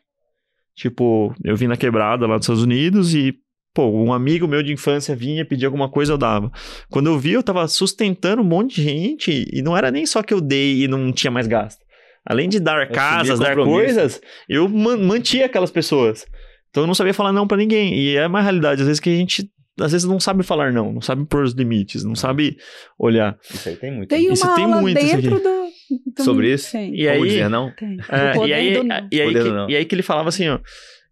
Tipo, 0.74 1.34
eu 1.42 1.56
vim 1.56 1.66
na 1.66 1.76
quebrada 1.76 2.26
lá 2.26 2.36
dos 2.36 2.44
Estados 2.44 2.62
Unidos 2.62 3.14
e, 3.14 3.34
pô, 3.72 3.86
um 3.88 4.12
amigo 4.12 4.46
meu 4.46 4.62
de 4.62 4.72
infância 4.72 5.16
vinha 5.16 5.44
pedir 5.44 5.64
alguma 5.64 5.88
coisa, 5.88 6.12
eu 6.12 6.18
dava. 6.18 6.50
Quando 6.90 7.06
eu 7.06 7.18
vi, 7.18 7.32
eu 7.32 7.42
tava 7.42 7.66
sustentando 7.68 8.42
um 8.42 8.44
monte 8.44 8.76
de 8.76 8.82
gente 8.82 9.46
e 9.50 9.62
não 9.62 9.76
era 9.76 9.90
nem 9.90 10.04
só 10.04 10.22
que 10.22 10.34
eu 10.34 10.40
dei 10.40 10.82
e 10.82 10.88
não 10.88 11.12
tinha 11.12 11.30
mais 11.30 11.46
gasto. 11.46 11.85
Além 12.26 12.48
de 12.48 12.58
dar 12.58 12.88
casas, 12.90 13.38
dar 13.38 13.54
coisas, 13.54 14.20
eu 14.48 14.68
man- 14.68 14.96
mantia 14.98 15.46
aquelas 15.46 15.70
pessoas. 15.70 16.26
Então 16.70 16.82
eu 16.82 16.86
não 16.86 16.94
sabia 16.94 17.14
falar 17.14 17.32
não 17.32 17.46
pra 17.46 17.56
ninguém. 17.56 17.94
E 17.94 18.16
é 18.16 18.26
uma 18.26 18.42
realidade, 18.42 18.80
às 18.82 18.86
vezes, 18.86 19.00
que 19.00 19.08
a 19.10 19.16
gente 19.16 19.48
às 19.80 19.92
vezes 19.92 20.06
não 20.06 20.18
sabe 20.18 20.42
falar 20.42 20.72
não, 20.72 20.90
não 20.92 21.00
sabe 21.02 21.26
pôr 21.26 21.44
os 21.44 21.52
limites, 21.52 22.02
não 22.02 22.14
sabe 22.14 22.56
olhar. 22.98 23.38
Isso 23.52 23.68
aí 23.68 23.76
tem 23.76 23.92
muito. 23.92 24.08
Tem 24.08 24.32
Isso 24.32 24.46
uma 24.46 24.56
tem 24.56 24.66
muito, 24.66 24.98
isso 24.98 25.16
dentro 25.16 25.36
aqui. 25.36 25.44
do, 25.44 26.16
do- 26.16 26.22
Sobre 26.24 26.52
isso? 26.52 26.72
Tem, 26.72 26.94
E 26.94 27.06
Como 27.06 27.22
aí- 27.22 27.28
dizer 27.28 27.48
não? 27.50 27.70
tem. 27.76 27.96
É, 28.08 28.46
e, 28.48 28.52
aí, 28.52 28.72
do 28.74 28.82
não. 28.84 29.08
e, 29.12 29.20
aí 29.20 29.32
que, 29.32 29.42
não. 29.50 29.70
e 29.70 29.76
aí 29.76 29.84
que 29.84 29.94
ele 29.94 30.02
falava 30.02 30.28
assim, 30.30 30.48
ó. 30.48 30.58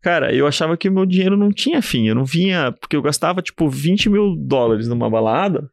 Cara, 0.03 0.35
eu 0.35 0.47
achava 0.47 0.77
que 0.77 0.89
o 0.89 0.93
meu 0.93 1.07
dinheiro 1.07 1.37
não 1.37 1.51
tinha 1.51 1.81
fim. 1.81 2.09
Eu 2.09 2.15
não 2.15 2.25
vinha. 2.25 2.73
Porque 2.79 2.95
eu 2.97 3.01
gastava, 3.01 3.41
tipo, 3.41 3.69
20 3.71 4.11
mil 4.11 4.35
dólares 4.37 4.87
numa 4.89 5.09
balada. 5.09 5.67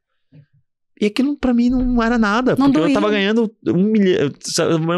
E 1.01 1.07
aquilo 1.07 1.35
pra 1.35 1.51
mim 1.53 1.69
não 1.71 2.01
era 2.03 2.17
nada. 2.19 2.55
Não 2.55 2.67
porque 2.67 2.77
eu 2.77 2.81
doía. 2.83 2.93
tava 2.93 3.09
ganhando 3.09 3.51
um 3.67 3.83
milhão, 3.85 4.31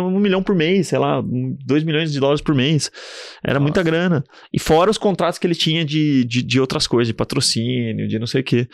um 0.08 0.20
milhão 0.20 0.44
por 0.44 0.54
mês, 0.54 0.90
sei 0.90 1.00
lá, 1.00 1.24
dois 1.66 1.84
milhões 1.86 2.12
de 2.12 2.20
dólares 2.20 2.42
por 2.42 2.54
mês. 2.54 2.92
Era 3.42 3.58
muita 3.60 3.80
Nossa. 3.80 3.90
grana. 3.90 4.24
E 4.54 4.60
fora 4.60 4.92
os 4.92 4.98
contratos 4.98 5.40
que 5.40 5.48
ele 5.48 5.56
tinha 5.56 5.86
de, 5.86 6.26
de, 6.26 6.44
de 6.44 6.60
outras 6.60 6.86
coisas, 6.88 7.08
de 7.08 7.14
patrocínio, 7.14 8.06
de 8.08 8.20
não 8.20 8.28
sei 8.28 8.42
o 8.42 8.44
quê. 8.44 8.68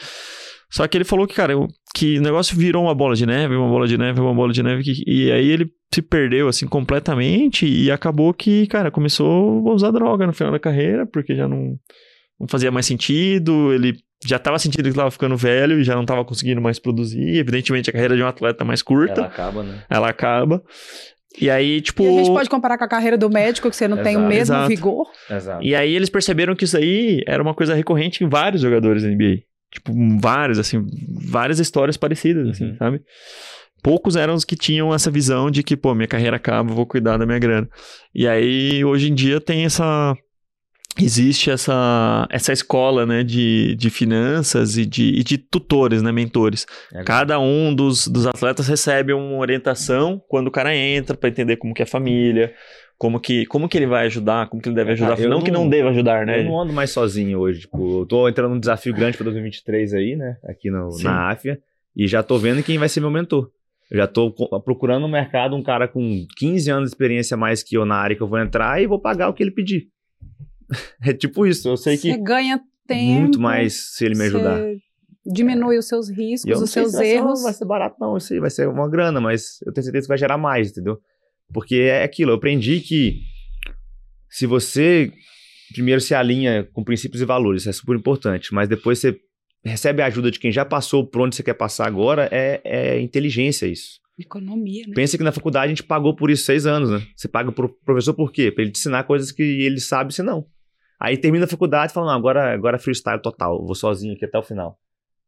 Só 0.72 0.88
que 0.88 0.98
ele 0.98 1.04
falou 1.04 1.28
que, 1.28 1.36
cara, 1.36 1.54
eu- 1.54 1.68
que 1.96 2.18
o 2.18 2.22
negócio 2.22 2.56
virou 2.58 2.84
uma 2.84 2.94
bola 2.96 3.16
de 3.16 3.26
neve, 3.26 3.56
uma 3.56 3.70
bola 3.70 3.88
de 3.88 3.98
neve, 3.98 4.20
uma 4.20 4.34
bola 4.34 4.52
de 4.54 4.62
neve. 4.64 4.84
que- 4.84 5.04
e 5.08 5.32
aí 5.32 5.50
ele 5.50 5.70
se 5.94 6.02
perdeu, 6.02 6.48
assim, 6.48 6.68
completamente. 6.68 7.66
E 7.68 7.90
acabou 7.92 8.34
que, 8.34 8.66
cara, 8.68 8.92
começou 8.92 9.68
a 9.70 9.74
usar 9.74 9.92
droga 9.92 10.26
no 10.28 10.34
final 10.34 10.52
da 10.52 10.60
carreira, 10.60 11.06
porque 11.06 11.36
já 11.36 11.48
não, 11.48 11.76
não 12.40 12.48
fazia 12.48 12.72
mais 12.72 12.86
sentido. 12.86 13.74
Ele 13.74 13.96
já 14.26 14.38
tava 14.38 14.60
sentindo 14.60 14.90
que 14.90 14.96
tava 14.96 15.12
ficando 15.12 15.36
velho 15.38 15.80
e 15.80 15.84
já 15.84 15.96
não 15.96 16.06
tava 16.06 16.26
conseguindo 16.26 16.60
mais 16.62 16.78
produzir. 16.80 17.38
Evidentemente, 17.38 17.90
a 17.90 17.94
carreira 17.94 18.16
de 18.16 18.24
um 18.24 18.28
atleta 18.28 18.64
é 18.64 18.68
mais 18.68 18.82
curta, 18.82 19.14
Ela 19.14 19.22
ela, 19.22 19.28
acaba, 19.28 19.64
né? 19.64 19.84
acaba. 20.10 20.64
E 21.40 21.50
aí, 21.50 21.80
tipo. 21.80 22.04
E 22.04 22.08
a 22.08 22.12
gente 22.24 22.34
pode 22.34 22.50
comparar 22.50 22.78
com 22.78 22.84
a 22.84 22.88
carreira 22.88 23.18
do 23.18 23.30
médico, 23.30 23.70
que 23.70 23.76
você 23.76 23.88
não 23.88 23.98
tem 23.98 24.18
o 24.18 24.20
Exato. 24.20 24.28
mesmo 24.30 24.56
Exato. 24.56 24.68
vigor. 24.68 25.08
Exato. 25.30 25.64
E 25.64 25.76
aí 25.76 25.96
eles 25.96 26.10
perceberam 26.10 26.56
que 26.56 26.64
isso 26.66 26.76
aí 26.76 27.22
era 27.26 27.42
uma 27.42 27.54
coisa 27.54 27.74
recorrente 27.74 28.24
em 28.24 28.28
vários 28.30 28.62
jogadores 28.62 29.04
da 29.04 29.10
NBA. 29.10 29.44
Tipo, 29.72 29.94
vários, 30.20 30.58
assim, 30.58 30.84
várias 31.30 31.60
histórias 31.60 31.96
parecidas, 31.96 32.48
assim, 32.50 32.72
Uhum. 32.72 32.78
sabe? 32.78 33.02
Poucos 33.84 34.16
eram 34.16 34.34
os 34.34 34.44
que 34.44 34.56
tinham 34.58 34.94
essa 34.94 35.10
visão 35.12 35.50
de 35.50 35.62
que, 35.64 35.78
pô, 35.78 35.94
minha 35.96 36.08
carreira 36.08 36.36
acaba, 36.36 36.72
eu 36.72 36.76
vou 36.76 36.86
cuidar 36.86 37.16
da 37.18 37.26
minha 37.26 37.40
grana. 37.40 37.70
E 38.14 38.28
aí, 38.28 38.84
hoje 38.84 39.10
em 39.12 39.14
dia, 39.16 39.40
tem 39.40 39.64
essa. 39.64 40.18
Existe 41.02 41.50
essa, 41.50 42.28
essa 42.30 42.52
escola, 42.54 43.06
né, 43.06 43.24
de, 43.24 43.76
de 43.76 43.90
finanças 43.90 44.78
e 44.78 44.86
de, 44.86 45.10
e 45.10 45.24
de 45.24 45.38
tutores, 45.38 46.02
né, 46.02 46.12
mentores. 46.12 46.66
É, 46.94 47.04
Cada 47.04 47.40
um 47.40 47.74
dos, 47.74 48.08
dos 48.08 48.26
atletas 48.28 48.68
recebe 48.68 49.14
uma 49.14 49.38
orientação 49.38 50.22
quando 50.28 50.48
o 50.48 50.52
cara 50.52 50.76
entra 50.76 51.16
para 51.16 51.30
entender 51.30 51.58
como 51.58 51.74
que 51.74 51.82
é 51.82 51.86
a 51.86 51.88
família, 51.88 52.54
como 52.98 53.20
que, 53.20 53.46
como 53.46 53.70
que 53.70 53.78
ele 53.78 53.88
vai 53.88 54.06
ajudar, 54.08 54.50
como 54.50 54.62
que 54.62 54.68
ele 54.68 54.76
deve 54.76 54.92
ajudar. 54.92 55.12
Cara, 55.16 55.22
eu 55.22 55.30
não, 55.30 55.42
que 55.42 55.52
não 55.52 55.64
não- 55.64 55.70
deva 55.70 55.90
ajudar, 55.90 56.26
né? 56.26 56.42
Eu 56.42 56.44
não 56.46 56.60
ando 56.60 56.74
mais 56.74 56.92
sozinho 56.92 57.40
hoje. 57.40 57.62
Tipo, 57.62 58.02
eu 58.02 58.06
tô 58.06 58.28
entrando 58.28 58.54
num 58.54 58.60
desafio 58.60 58.94
grande 58.94 59.16
pra 59.18 59.24
2023 59.24 59.94
aí, 59.94 60.16
né? 60.16 60.38
Aqui 60.44 60.70
no, 60.70 60.92
Sim. 60.92 61.06
na 61.06 61.30
AFIA. 61.32 61.60
E 61.96 62.08
já 62.08 62.22
tô 62.22 62.38
vendo 62.38 62.62
quem 62.62 62.78
vai 62.78 62.90
ser 62.90 63.00
meu 63.00 63.10
mentor. 63.10 63.50
Eu 63.90 63.98
já 63.98 64.06
tô 64.06 64.32
procurando 64.64 65.02
no 65.04 65.08
mercado 65.10 65.56
um 65.56 65.64
cara 65.64 65.88
com 65.88 66.26
15 66.38 66.70
anos 66.70 66.90
de 66.90 66.94
experiência 66.94 67.36
mais 67.36 67.64
que 67.64 67.76
eu 67.76 67.86
na 67.86 67.96
área 67.96 68.16
que 68.16 68.22
eu 68.22 68.28
vou 68.28 68.38
entrar 68.38 68.80
e 68.82 68.86
vou 68.86 69.00
pagar 69.00 69.30
o 69.30 69.34
que 69.34 69.42
ele 69.42 69.50
pedir. 69.52 69.88
é 71.04 71.14
tipo 71.14 71.46
isso. 71.46 71.68
Eu 71.70 71.78
sei 71.78 71.98
Você 71.98 72.12
que 72.14 72.18
ganha 72.22 72.60
tempo. 72.88 73.20
muito 73.20 73.40
mais 73.40 73.96
se 73.96 74.06
ele 74.06 74.16
me 74.16 74.26
ajudar. 74.26 74.60
você- 74.60 74.78
diminui 75.26 75.78
os 75.78 75.88
seus 75.88 76.10
riscos, 76.10 76.60
os 76.62 76.72
seus 76.72 76.92
se 76.92 77.04
erros. 77.06 77.40
Não 77.40 77.44
vai 77.44 77.54
ser 77.54 77.66
barato, 77.66 77.98
não. 78.00 78.18
Isso 78.18 78.34
aí 78.34 78.40
vai 78.40 78.50
ser 78.50 78.68
uma 78.68 78.90
grana, 78.90 79.22
mas 79.22 79.62
eu 79.66 79.72
tenho 79.74 79.84
certeza 79.84 80.06
que 80.06 80.10
vai 80.10 80.18
gerar 80.18 80.38
mais, 80.38 80.72
entendeu? 80.72 80.98
Porque 81.54 81.76
é 81.76 82.04
aquilo, 82.04 82.32
eu 82.32 82.36
aprendi 82.36 82.80
que 82.80 83.20
se 84.30 84.46
você 84.46 85.12
primeiro 85.74 86.02
se 86.02 86.16
alinha 86.16 86.68
com 86.74 86.84
princípios 86.84 87.22
e 87.22 87.26
valores, 87.26 87.62
isso 87.64 87.70
é 87.70 87.74
super 87.74 87.96
importante, 87.96 88.54
mas 88.54 88.68
depois 88.68 89.00
você 89.00 89.16
recebe 89.64 90.02
a 90.02 90.06
ajuda 90.08 90.32
de 90.32 90.40
quem 90.40 90.52
já 90.52 90.66
passou 90.66 91.06
por 91.06 91.22
onde 91.22 91.36
você 91.36 91.44
quer 91.44 91.54
passar 91.54 91.86
agora, 91.86 92.28
é, 92.32 92.62
é 92.64 93.00
inteligência 93.02 93.68
isso. 93.68 94.00
Economia, 94.18 94.84
né? 94.88 94.94
Pensa 94.96 95.18
que 95.18 95.24
na 95.24 95.32
faculdade 95.32 95.66
a 95.66 95.70
gente 95.70 95.84
pagou 95.84 96.16
por 96.16 96.30
isso 96.32 96.44
seis 96.44 96.66
anos, 96.66 96.90
né? 96.90 97.02
Você 97.16 97.28
paga 97.28 97.52
pro 97.52 97.70
professor 97.86 98.14
por 98.14 98.32
quê? 98.32 98.52
Pra 98.52 98.64
ele 98.64 98.72
te 98.72 98.80
ensinar 98.80 99.04
coisas 99.04 99.32
que 99.32 99.44
ele 99.44 99.80
sabe 99.80 100.14
se 100.14 100.22
não. 100.24 100.46
Aí 101.00 101.18
termina 101.18 101.46
a 101.46 101.48
faculdade 101.48 101.92
e 101.92 101.94
fala, 101.94 102.08
não, 102.08 102.18
agora, 102.18 102.54
agora 102.54 102.76
é 102.76 102.80
freestyle 102.80 103.22
total, 103.22 103.66
vou 103.66 103.76
sozinho 103.76 104.14
aqui 104.14 104.26
até 104.26 104.38
o 104.38 104.44
final. 104.44 104.78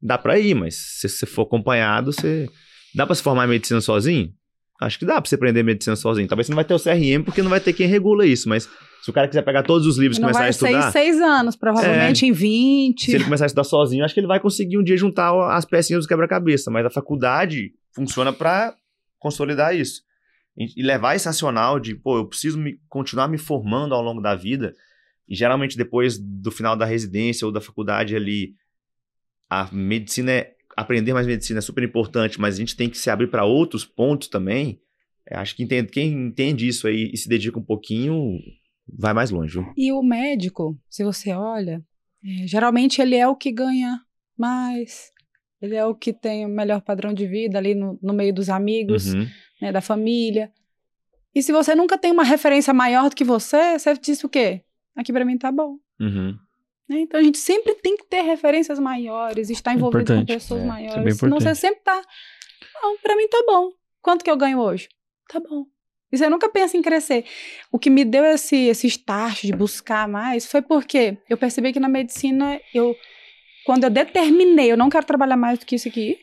Dá 0.02 0.18
pra 0.18 0.38
ir, 0.38 0.54
mas 0.54 0.76
se 0.76 1.08
você 1.08 1.26
for 1.26 1.44
acompanhado, 1.44 2.12
você... 2.12 2.50
Dá 2.94 3.06
pra 3.06 3.16
se 3.16 3.24
formar 3.24 3.46
em 3.46 3.50
medicina 3.50 3.80
sozinho? 3.80 4.34
Acho 4.82 5.00
que 5.00 5.06
dá 5.06 5.22
pra 5.22 5.30
você 5.30 5.36
aprender 5.36 5.64
medicina 5.64 5.96
sozinho. 5.96 6.28
Talvez 6.28 6.48
você 6.48 6.52
não 6.52 6.56
vai 6.56 6.66
ter 6.66 6.74
o 6.74 6.80
CRM, 6.80 7.24
porque 7.24 7.42
não 7.42 7.50
vai 7.50 7.60
ter 7.60 7.72
quem 7.72 7.88
regula 7.88 8.26
isso, 8.26 8.50
mas 8.50 8.68
se 9.02 9.10
o 9.10 9.14
cara 9.14 9.28
quiser 9.28 9.44
pegar 9.44 9.64
todos 9.64 9.88
os 9.88 9.98
livros 9.98 10.18
e 10.18 10.22
começar 10.22 10.40
a 10.40 10.44
vai 10.44 10.54
ser 10.54 10.66
estudar... 10.66 10.90
em 10.90 10.92
seis 10.92 11.22
anos, 11.22 11.56
provavelmente 11.56 12.26
em 12.26 12.32
20. 12.32 13.06
Se 13.06 13.16
ele 13.16 13.24
começar 13.24 13.46
a 13.46 13.48
estudar 13.48 13.64
sozinho, 13.64 14.04
acho 14.04 14.14
que 14.14 14.20
ele 14.20 14.28
vai 14.28 14.40
conseguir 14.40 14.78
um 14.78 14.84
dia 14.84 14.98
juntar 14.98 15.32
as 15.56 15.66
pecinhas 15.66 16.04
do 16.04 16.08
quebra-cabeça. 16.08 16.70
Mas 16.70 16.86
a 16.86 16.90
faculdade 16.90 17.72
funciona 17.94 18.34
para 18.34 18.76
consolidar 19.20 19.76
isso. 19.76 20.02
E 20.58 20.66
e 20.76 20.84
levar 20.84 21.16
esse 21.16 21.28
racional 21.28 21.80
de, 21.80 21.96
pô, 21.96 22.18
eu 22.18 22.28
preciso 22.28 22.60
me, 22.60 22.80
continuar 22.90 23.28
me 23.28 23.38
formando 23.38 23.96
ao 23.96 24.02
longo 24.02 24.22
da 24.22 24.36
vida. 24.36 24.74
E 25.32 25.36
geralmente 25.36 25.78
depois 25.78 26.18
do 26.20 26.52
final 26.52 26.76
da 26.76 26.84
residência 26.86 27.48
ou 27.48 27.54
da 27.54 27.62
faculdade 27.62 28.14
ali, 28.18 28.54
a 29.50 29.70
medicina 29.72 30.32
é. 30.32 30.56
Aprender 30.76 31.14
mais 31.14 31.28
medicina 31.28 31.60
é 31.60 31.62
super 31.62 31.84
importante, 31.84 32.40
mas 32.40 32.56
a 32.56 32.58
gente 32.58 32.78
tem 32.78 32.90
que 32.90 32.98
se 32.98 33.10
abrir 33.10 33.28
para 33.28 33.44
outros 33.44 33.84
pontos 33.86 34.30
também. 34.30 34.80
Acho 35.30 35.54
que 35.54 35.64
entende, 35.64 35.92
quem 35.92 36.14
entende 36.14 36.66
isso 36.66 36.88
aí 36.88 37.12
e 37.14 37.18
se 37.18 37.28
dedica 37.28 37.60
um 37.60 37.64
pouquinho, 37.64 38.40
vai 38.88 39.14
mais 39.14 39.32
longe, 39.32 39.54
viu? 39.60 39.74
E 39.76 39.92
o 39.92 40.02
médico, 40.02 40.80
se 40.90 41.04
você 41.04 41.34
olha, 41.34 41.84
é, 42.24 42.48
geralmente 42.48 43.02
ele 43.02 43.16
é 43.18 43.28
o 43.28 43.36
que 43.36 43.52
ganha 43.52 44.00
mais, 44.38 45.12
ele 45.62 45.76
é 45.76 45.86
o 45.86 45.94
que 45.94 46.14
tem 46.14 46.46
o 46.46 46.50
melhor 46.50 46.82
padrão 46.82 47.14
de 47.14 47.28
vida 47.28 47.58
ali 47.58 47.76
no, 47.76 48.00
no 48.02 48.14
meio 48.14 48.34
dos 48.34 48.50
amigos, 48.50 49.14
Uhum. 49.14 49.28
né, 49.62 49.72
da 49.74 49.82
família. 49.82 50.52
E 51.36 51.44
se 51.44 51.52
você 51.52 51.76
nunca 51.76 51.98
tem 51.98 52.12
uma 52.14 52.24
referência 52.24 52.74
maior 52.74 53.10
do 53.10 53.16
que 53.16 53.26
você, 53.26 53.78
você 53.78 53.94
diz 53.98 54.24
o 54.24 54.30
quê? 54.30 54.62
Aqui 54.96 55.12
pra 55.14 55.26
mim 55.26 55.38
tá 55.38 55.52
bom. 55.52 55.78
Uhum. 56.00 56.38
né? 56.90 57.00
Então 57.02 57.20
a 57.20 57.24
gente 57.24 57.38
sempre 57.38 57.76
tem 57.76 57.96
que 57.96 58.06
ter 58.06 58.22
referências 58.22 58.80
maiores, 58.80 59.50
estar 59.50 59.74
envolvido 59.74 60.06
com 60.06 60.14
Importante. 60.20 60.34
pessoas 60.34 60.62
É, 60.62 60.64
é 60.64 60.68
maiores. 60.68 61.18
Senão 61.18 61.40
você 61.40 61.56
sempre 61.56 61.82
tá. 61.84 62.02
Não, 62.82 62.98
pra 62.98 63.16
mim 63.16 63.28
tá 63.28 63.44
bom. 63.46 63.72
Quanto 64.02 64.24
que 64.24 64.32
eu 64.32 64.38
ganho 64.38 64.60
hoje? 64.60 64.90
Tá 65.30 65.40
bom. 65.40 65.66
E 66.12 66.18
você 66.18 66.28
nunca 66.28 66.50
pensa 66.50 66.76
em 66.76 66.82
crescer. 66.82 67.24
O 67.72 67.80
que 67.80 67.90
me 67.90 68.04
deu 68.04 68.26
esse, 68.26 68.56
esse 68.68 68.88
start 68.88 69.44
de 69.44 69.54
buscar 69.54 70.08
mais 70.08 70.46
foi 70.46 70.62
porque 70.62 71.18
eu 71.30 71.38
percebi 71.38 71.72
que 71.72 71.80
na 71.80 71.88
medicina, 71.88 72.60
eu, 72.74 72.94
quando 73.66 73.86
eu 73.86 73.90
determinei, 73.90 74.72
eu 74.72 74.76
não 74.76 74.90
quero 74.90 75.06
trabalhar 75.06 75.38
mais 75.38 75.58
do 75.60 75.66
que 75.66 75.76
isso 75.76 75.88
aqui, 75.88 76.20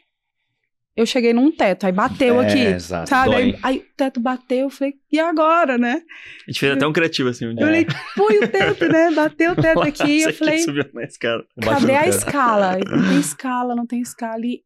eu 0.98 1.06
cheguei 1.06 1.32
num 1.32 1.50
teto, 1.50 1.86
aí 1.86 1.92
bateu 1.92 2.42
É, 2.42 2.46
aqui. 2.46 2.58
exato. 2.58 3.08
Sabe? 3.08 3.34
Aí, 3.34 3.58
aí 3.62 3.76
o 3.78 3.84
teto 3.96 4.20
bateu, 4.20 4.58
eu 4.58 4.70
falei, 4.70 4.94
e 5.12 5.18
agora, 5.20 5.78
né? 5.78 6.02
A 6.46 6.50
gente 6.50 6.60
fez 6.60 6.72
até 6.72 6.86
um 6.86 6.92
criativo 6.92 7.28
assim 7.28 7.46
um 7.46 7.50
Eu 7.50 7.56
dia. 7.56 7.64
falei, 7.66 7.86
põe 8.16 8.38
o 8.38 8.48
teto, 8.48 8.88
né? 8.88 9.10
Bateu 9.12 9.52
o 9.52 9.56
teto 9.62 9.80
aqui, 9.82 10.20
Você 10.22 10.28
eu 10.30 10.34
falei, 10.34 10.58
subiu 10.58 10.84
na 10.92 11.04
escada. 11.04 11.44
Bate 11.56 11.80
cadê 11.80 11.94
a 11.94 12.08
escala? 12.08 12.78
Não 12.78 13.08
tem 13.08 13.20
escala, 13.20 13.74
não 13.76 13.86
tem 13.86 14.00
escala. 14.00 14.40
E 14.44 14.60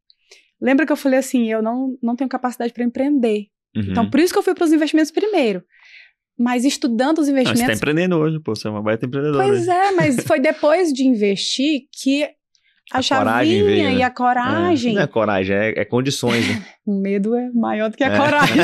lembra 0.60 0.86
que 0.86 0.92
eu 0.92 0.96
falei 0.96 1.18
assim, 1.18 1.50
eu 1.50 1.62
não, 1.62 1.96
não 2.02 2.16
tenho 2.16 2.30
capacidade 2.30 2.72
para 2.72 2.84
empreender. 2.84 3.46
Uhum. 3.76 3.82
Então, 3.90 4.09
por 4.10 4.20
isso 4.20 4.32
que 4.32 4.38
eu 4.38 4.42
fui 4.42 4.54
para 4.54 4.64
os 4.64 4.72
investimentos 4.72 5.10
primeiro. 5.10 5.62
Mas 6.38 6.64
estudando 6.64 7.18
os 7.18 7.28
Não, 7.28 7.34
você 7.34 7.42
tá 7.44 7.50
investimentos. 7.50 7.78
empreendendo 7.78 8.16
hoje, 8.16 8.40
pô. 8.40 8.54
Você 8.56 8.66
é 8.66 8.70
uma 8.70 8.82
baita 8.82 9.04
empreendedora. 9.06 9.46
pois 9.46 9.68
é, 9.68 9.92
mas 9.92 10.16
foi 10.24 10.40
depois 10.40 10.92
de 10.92 11.04
investir 11.06 11.82
que 11.92 12.26
a, 12.93 12.98
A 12.98 13.02
coragem 13.19 13.59
chavinha 13.59 13.64
veio, 13.64 13.90
né? 13.90 13.94
e 13.97 14.02
a 14.02 14.10
coragem. 14.10 14.94
Não 14.94 15.02
é 15.02 15.06
coragem, 15.06 15.56
é, 15.56 15.81
é 15.81 15.85
condições. 15.85 16.47
Né? 16.48 16.64
O 16.85 17.01
medo 17.01 17.36
é 17.36 17.48
maior 17.52 17.90
do 17.90 17.97
que 17.97 18.02
a 18.02 18.09
É. 18.12 18.16
coragem. 18.19 18.56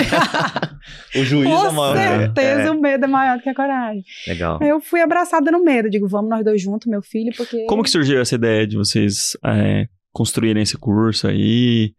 o 1.14 1.24
juiz 1.24 1.48
é 1.48 1.52
Com 1.68 1.72
maior. 1.72 1.94
né? 1.94 2.18
certeza 2.18 2.62
É, 2.62 2.70
o 2.72 2.80
medo 2.80 3.04
é 3.04 3.06
maior 3.08 3.36
do 3.36 3.42
que 3.44 3.48
a 3.48 3.54
coragem. 3.54 4.02
Legal. 4.26 4.58
Eu 4.60 4.80
fui 4.80 5.00
abraçada 5.00 5.52
no 5.52 5.62
medo. 5.62 5.88
Digo, 5.88 6.08
vamos 6.08 6.28
nós 6.28 6.44
dois 6.44 6.60
juntos, 6.60 6.88
meu 6.90 7.00
filho, 7.00 7.32
porque. 7.36 7.64
Como 7.66 7.82
que 7.82 7.90
surgiu 7.90 8.20
essa 8.20 8.34
ideia 8.34 8.66
de 8.66 8.76
vocês 8.76 9.36
é, 9.44 9.86
construírem 10.12 10.62
esse 10.64 10.76
curso 10.76 11.28
aí? 11.28 11.92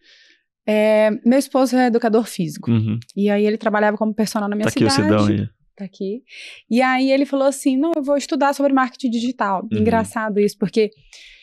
É, 0.67 1.09
meu 1.25 1.39
esposo 1.39 1.75
é 1.77 1.87
educador 1.87 2.25
físico. 2.25 2.69
Uhum. 2.69 2.99
E 3.15 3.29
aí 3.29 3.45
ele 3.45 3.57
trabalhava 3.57 3.97
como 3.97 4.13
personal 4.13 4.49
na 4.49 4.55
minha 4.55 4.65
Tá 4.65 4.71
aqui 4.71 4.83
o 4.83 4.89
cidade. 4.89 5.23
Sidão 5.23 5.25
aí. 5.27 5.49
Tá 5.77 5.85
aqui. 5.85 6.21
E 6.69 6.81
aí 6.81 7.11
ele 7.11 7.25
falou 7.25 7.47
assim: 7.47 7.77
não, 7.77 7.93
eu 7.95 8.03
vou 8.03 8.17
estudar 8.17 8.53
sobre 8.53 8.73
marketing 8.73 9.09
digital. 9.09 9.65
Uhum. 9.71 9.79
Engraçado 9.79 10.37
isso, 10.39 10.57
porque 10.59 10.89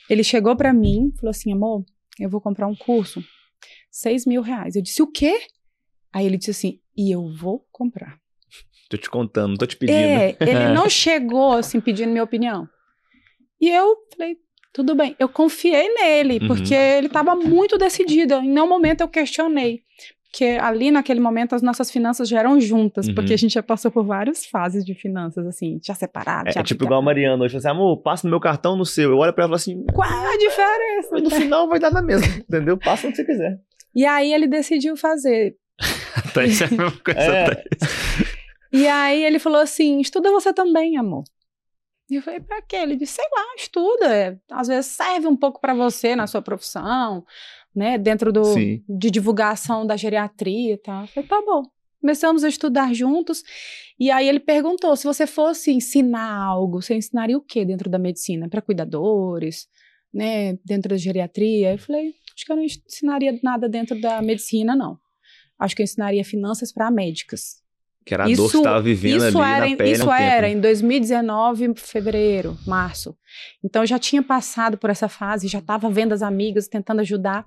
ele 0.08 0.22
chegou 0.24 0.56
pra 0.56 0.72
mim 0.72 1.12
falou 1.18 1.30
assim: 1.30 1.52
amor, 1.52 1.84
eu 2.18 2.28
vou 2.30 2.40
comprar 2.40 2.66
um 2.66 2.74
curso, 2.74 3.22
seis 3.90 4.24
mil 4.26 4.42
reais. 4.42 4.76
Eu 4.76 4.82
disse: 4.82 5.02
o 5.02 5.06
quê? 5.10 5.38
Aí 6.12 6.24
ele 6.26 6.36
disse 6.38 6.50
assim: 6.50 6.80
e 6.96 7.10
eu 7.10 7.32
vou 7.34 7.66
comprar. 7.72 8.18
Tô 8.88 8.96
te 8.96 9.10
contando, 9.10 9.56
tô 9.58 9.66
te 9.66 9.76
pedindo. 9.76 9.96
É, 9.98 10.36
ele 10.40 10.68
não 10.74 10.88
chegou 10.88 11.52
assim 11.52 11.80
pedindo 11.80 12.10
minha 12.12 12.22
opinião. 12.24 12.68
E 13.60 13.68
eu 13.68 13.96
falei: 14.16 14.36
tudo 14.72 14.94
bem. 14.94 15.16
Eu 15.18 15.28
confiei 15.28 15.92
nele, 15.94 16.38
Uhum. 16.40 16.48
porque 16.48 16.74
ele 16.74 17.06
estava 17.08 17.34
muito 17.34 17.76
decidido. 17.78 18.34
Em 18.34 18.48
nenhum 18.50 18.68
momento 18.68 19.00
eu 19.00 19.08
questionei. 19.08 19.82
Porque 20.36 20.58
ali 20.60 20.90
naquele 20.90 21.18
momento 21.18 21.54
as 21.54 21.62
nossas 21.62 21.90
finanças 21.90 22.28
já 22.28 22.40
eram 22.40 22.60
juntas, 22.60 23.08
Uhum. 23.08 23.14
porque 23.14 23.32
a 23.32 23.38
gente 23.38 23.54
já 23.54 23.62
passou 23.62 23.90
por 23.90 24.04
várias 24.04 24.44
fases 24.44 24.84
de 24.84 24.94
finanças, 24.94 25.46
assim, 25.46 25.80
já 25.82 25.94
separado. 25.94 26.50
É, 26.50 26.52
já 26.52 26.60
é 26.60 26.62
tipo 26.62 26.84
igual 26.84 27.00
a 27.00 27.02
Mariana 27.02 27.42
hoje, 27.42 27.56
assim, 27.56 27.68
amor, 27.68 28.02
passa 28.02 28.26
no 28.26 28.30
meu 28.30 28.38
cartão 28.38 28.76
no 28.76 28.84
seu. 28.84 29.10
Eu 29.12 29.16
olho 29.16 29.32
pra 29.32 29.44
ela 29.44 29.56
e 29.56 29.58
falo 29.58 29.76
assim, 29.78 29.86
Qual 29.94 30.06
é 30.06 30.34
a 30.34 30.36
diferença? 30.36 31.18
no 31.22 31.30
final 31.30 31.66
vai 31.70 31.78
dar 31.80 31.90
na 31.90 32.02
mesma, 32.02 32.26
entendeu? 32.36 32.76
Passa 32.76 33.06
onde 33.06 33.16
você 33.16 33.24
quiser. 33.24 33.58
E 33.94 34.04
aí 34.04 34.30
ele 34.30 34.46
decidiu 34.46 34.94
fazer. 34.94 35.56
Tá, 36.34 36.44
isso 36.44 36.64
é 36.64 36.66
a 36.66 36.70
mesma 36.70 36.92
coisa. 37.02 37.20
É. 37.20 37.44
Thaís. 37.46 38.28
E 38.72 38.86
aí 38.88 39.24
ele 39.24 39.38
falou 39.38 39.60
assim: 39.60 40.00
estuda 40.00 40.30
você 40.30 40.52
também, 40.52 40.98
amor. 40.98 41.24
E 42.10 42.16
eu 42.16 42.22
falei, 42.22 42.40
pra 42.40 42.60
quê? 42.62 42.76
Ele 42.76 42.94
disse, 42.96 43.14
sei 43.14 43.24
lá, 43.34 43.42
estuda. 43.56 44.14
é, 44.14 44.36
Às 44.52 44.68
vezes 44.68 44.86
serve 44.92 45.26
um 45.26 45.36
pouco 45.36 45.60
pra 45.60 45.74
você 45.74 46.14
na 46.14 46.26
sua 46.26 46.40
profissão, 46.42 47.24
né? 47.76 47.98
Dentro 47.98 48.32
do, 48.32 48.42
Sim. 48.44 48.82
de 48.88 49.10
divulgação 49.10 49.86
da 49.86 49.96
geriatria 49.96 50.72
e 50.74 50.78
tal. 50.78 51.02
Eu 51.02 51.08
falei, 51.08 51.28
tá 51.28 51.42
bom. 51.46 51.62
Começamos 52.00 52.42
a 52.44 52.48
estudar 52.48 52.94
juntos. 52.94 53.42
E 53.98 54.10
aí 54.10 54.28
ele 54.28 54.40
perguntou: 54.40 54.94
se 54.96 55.04
você 55.04 55.26
fosse 55.26 55.70
ensinar 55.72 56.32
algo, 56.34 56.80
você 56.80 56.94
ensinaria 56.94 57.36
o 57.36 57.40
quê 57.42 57.64
dentro 57.64 57.90
da 57.90 57.98
medicina? 57.98 58.48
Para 58.48 58.62
cuidadores, 58.62 59.66
né? 60.14 60.56
Dentro 60.64 60.90
da 60.90 60.96
geriatria? 60.96 61.72
Eu 61.72 61.78
falei, 61.78 62.14
acho 62.34 62.44
que 62.46 62.52
eu 62.52 62.56
não 62.56 62.62
ensinaria 62.62 63.38
nada 63.42 63.68
dentro 63.68 64.00
da 64.00 64.22
medicina, 64.22 64.74
não. 64.76 64.98
Acho 65.58 65.74
que 65.74 65.82
eu 65.82 65.84
ensinaria 65.84 66.24
finanças 66.24 66.72
para 66.72 66.90
médicas. 66.90 67.64
Que 68.04 68.14
era 68.14 68.22
a 68.24 68.26
dor 68.28 68.48
que 68.50 68.56
você 68.58 68.62
tava 68.62 68.80
vivendo 68.82 69.26
isso 69.26 69.38
ali 69.38 69.50
era, 69.50 69.60
na 69.60 69.68
em- 69.68 69.76
pele 69.76 69.90
Isso 69.92 70.12
era 70.12 70.46
tempo. 70.46 70.58
em 70.58 70.60
2019, 70.60 71.72
fevereiro, 71.76 72.56
março. 72.64 73.16
Então 73.64 73.82
eu 73.82 73.86
já 73.86 73.98
tinha 73.98 74.22
passado 74.22 74.78
por 74.78 74.90
essa 74.90 75.08
fase, 75.08 75.48
já 75.48 75.58
estava 75.58 75.90
vendo 75.90 76.12
as 76.12 76.22
amigas, 76.22 76.68
tentando 76.68 77.00
ajudar. 77.00 77.44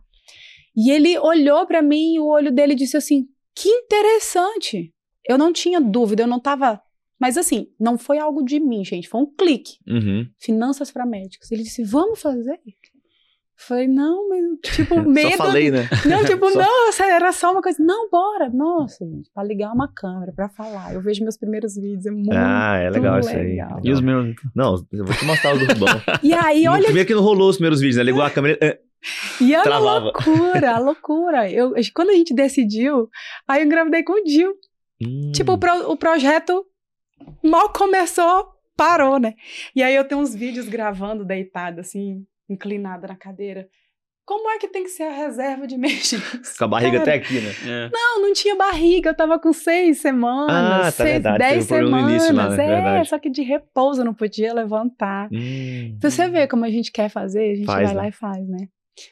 E 0.81 0.91
ele 0.91 1.17
olhou 1.19 1.65
para 1.67 1.81
mim 1.81 2.15
e 2.15 2.19
o 2.19 2.27
olho 2.27 2.51
dele 2.51 2.73
disse 2.75 2.95
assim: 2.95 3.25
que 3.55 3.67
interessante. 3.67 4.93
Eu 5.27 5.37
não 5.37 5.51
tinha 5.51 5.81
dúvida, 5.81 6.23
eu 6.23 6.27
não 6.27 6.37
estava. 6.37 6.79
Mas 7.19 7.37
assim, 7.37 7.67
não 7.77 7.97
foi 7.97 8.17
algo 8.17 8.43
de 8.43 8.59
mim, 8.61 8.85
gente, 8.85 9.09
foi 9.09 9.19
um 9.21 9.25
clique. 9.37 9.73
Uhum. 9.87 10.25
Finanças 10.39 10.89
para 10.91 11.05
médicos. 11.05 11.51
Ele 11.51 11.63
disse: 11.63 11.83
vamos 11.83 12.21
fazer? 12.21 12.57
Falei, 13.61 13.89
não, 13.89 14.29
mas 14.29 14.41
tipo, 14.73 14.95
medo. 15.03 15.31
Só 15.31 15.37
falei, 15.37 15.69
né? 15.69 15.89
Não, 16.05 16.23
tipo, 16.23 16.47
Só- 16.49 16.59
não, 16.59 17.05
era 17.05 17.31
só 17.33 17.51
uma 17.51 17.61
coisa. 17.61 17.83
Não, 17.83 18.09
bora. 18.09 18.49
Nossa, 18.49 19.05
gente, 19.05 19.29
pra 19.33 19.43
ligar 19.43 19.73
uma 19.73 19.91
câmera, 19.93 20.31
pra 20.31 20.47
falar. 20.47 20.93
Eu 20.93 21.01
vejo 21.01 21.21
meus 21.23 21.35
primeiros 21.37 21.75
vídeos, 21.75 22.05
é 22.05 22.11
muito 22.11 22.31
Ah, 22.31 22.77
é 22.77 22.89
legal 22.89 23.19
isso 23.19 23.29
aí. 23.29 23.49
legal. 23.49 23.81
E 23.83 23.91
os 23.91 23.99
meus? 23.99 24.33
Não, 24.55 24.75
eu 24.93 25.03
vou 25.03 25.13
te 25.13 25.25
mostrar 25.25 25.53
os 25.55 25.59
do 25.59 25.65
Rubão. 25.73 25.89
E 26.23 26.31
aí, 26.33 26.65
olha, 26.69 26.85
Primeiro 26.85 27.05
que 27.07 27.13
não 27.13 27.21
rolou 27.21 27.49
os 27.49 27.57
primeiros 27.57 27.81
vídeos, 27.81 27.97
né? 27.97 28.03
Ligou 28.03 28.21
a 28.21 28.31
câmera. 28.31 28.57
E 29.41 29.55
a 29.55 29.61
travava. 29.63 30.05
loucura, 30.05 30.71
a 30.75 30.79
loucura. 30.79 31.51
Eu, 31.51 31.73
quando 31.93 32.09
a 32.09 32.13
gente 32.13 32.33
decidiu, 32.33 33.09
aí 33.47 33.61
eu 33.61 33.65
engravidei 33.65 34.03
com 34.03 34.13
o 34.13 34.23
Dil. 34.23 34.53
hum. 35.01 35.31
Tipo, 35.33 35.53
o, 35.53 35.57
pro- 35.57 35.91
o 35.91 35.97
projeto 35.97 36.65
mal 37.43 37.71
começou, 37.71 38.47
parou, 38.75 39.19
né? 39.19 39.33
E 39.75 39.81
aí 39.83 39.95
eu 39.95 40.03
tenho 40.07 40.21
uns 40.21 40.33
vídeos 40.35 40.67
gravando 40.67 41.25
deitada, 41.25 41.81
assim, 41.81 42.25
inclinada 42.49 43.07
na 43.07 43.15
cadeira. 43.15 43.67
Como 44.25 44.47
é 44.51 44.59
que 44.59 44.67
tem 44.67 44.83
que 44.83 44.89
ser 44.89 45.03
a 45.03 45.11
reserva 45.11 45.65
de 45.65 45.73
emergência? 45.75 46.19
Com 46.57 46.63
a 46.65 46.67
barriga 46.67 46.99
Cara, 46.99 47.01
até 47.01 47.13
aqui, 47.15 47.41
né? 47.41 47.49
É. 47.65 47.89
Não, 47.91 48.21
não 48.21 48.31
tinha 48.33 48.55
barriga, 48.55 49.09
eu 49.09 49.15
tava 49.15 49.39
com 49.39 49.51
seis 49.51 49.97
semanas, 50.01 50.55
Ah, 50.55 50.81
tá 50.83 50.91
seis, 50.91 51.09
verdade, 51.13 51.37
dez 51.39 51.65
teve 51.67 51.81
no 51.81 51.87
semanas. 51.87 52.11
início 52.11 52.35
lá, 52.35 52.49
né? 52.49 52.63
é, 52.63 52.67
Verdade. 52.67 53.09
só 53.09 53.17
que 53.17 53.29
de 53.29 53.41
repouso 53.41 54.01
eu 54.01 54.05
não 54.05 54.13
podia 54.13 54.53
levantar. 54.53 55.29
Hum. 55.33 55.97
Pra 55.99 56.11
você 56.11 56.27
ver 56.29 56.47
como 56.47 56.63
a 56.63 56.69
gente 56.69 56.91
quer 56.91 57.09
fazer, 57.09 57.51
a 57.51 57.55
gente 57.55 57.65
Faz, 57.65 57.87
vai 57.87 57.95
né? 57.95 58.01
lá 58.01 58.07
e 58.07 58.11
faz, 58.11 58.47
né? 58.47 58.67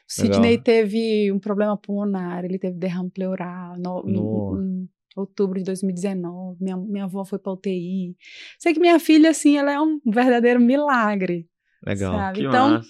Sidney 0.06 0.58
teve 0.58 1.30
um 1.32 1.38
problema 1.38 1.76
pulmonar, 1.76 2.44
ele 2.44 2.58
teve 2.58 2.76
derrame 2.78 3.10
pleural 3.10 3.76
no, 3.78 4.02
No. 4.02 4.60
em, 4.60 4.82
em 4.82 4.88
outubro 5.16 5.58
de 5.58 5.64
2019. 5.64 6.56
Minha, 6.60 6.76
minha 6.76 7.04
avó 7.04 7.24
foi 7.24 7.38
pra 7.38 7.52
UTI. 7.52 8.16
Sei 8.58 8.72
que 8.74 8.80
minha 8.80 8.98
filha, 9.00 9.30
assim, 9.30 9.56
ela 9.58 9.72
é 9.72 9.80
um 9.80 10.00
verdadeiro 10.06 10.60
milagre. 10.60 11.46
Legal. 11.84 12.12
sabe? 12.14 12.40
Que 12.40 12.46
Então, 12.46 12.70
massa. 12.70 12.88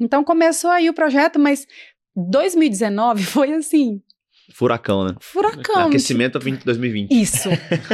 então 0.00 0.24
começou 0.24 0.70
aí 0.70 0.88
o 0.88 0.94
projeto, 0.94 1.38
mas 1.38 1.66
2019 2.16 3.22
foi 3.24 3.52
assim, 3.52 4.00
Furacão, 4.54 5.04
né? 5.06 5.14
furacão. 5.20 5.86
Aquecimento 5.86 6.38
para 6.38 6.50
2020. 6.64 7.10
Isso. 7.10 7.48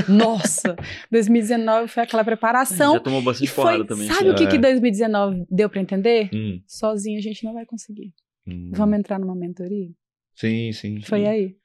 Nossa. 0.09 0.75
2019 1.11 1.89
foi 1.89 2.03
aquela 2.03 2.25
preparação. 2.25 2.95
Já 2.95 3.01
tomou 3.01 3.23
bastante 3.23 3.51
foi, 3.51 3.65
porrada 3.65 3.85
também. 3.85 4.09
sabe 4.09 4.31
o 4.31 4.35
que, 4.35 4.45
É. 4.45 4.47
que 4.47 4.59
2019 4.59 5.45
deu 5.51 5.69
pra 5.71 5.81
entender? 5.81 6.29
Hum, 6.33 6.61
Sozinho 6.67 7.19
a 7.19 7.23
gente 7.23 7.45
não 7.45 7.53
vai 7.55 7.65
conseguir. 7.67 8.13
Hum. 8.49 8.71
Vamos 8.73 8.99
entrar 8.99 9.19
numa 9.19 9.35
mentoria? 9.35 9.91
Sim, 10.35 10.73
sim. 10.73 11.01
Foi 11.03 11.21
sim. 11.21 11.27
aí. 11.27 11.57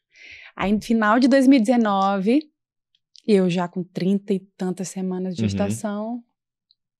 Aí, 0.55 0.71
no 0.71 0.81
final 0.81 1.19
de 1.19 1.27
2019, 1.27 2.41
eu 3.27 3.49
já 3.49 3.67
com 3.67 3.83
30 3.83 4.33
e 4.33 4.39
tantas 4.57 4.89
semanas 4.89 5.35
de 5.35 5.43
Uhum. 5.43 5.49
gestação, 5.49 6.23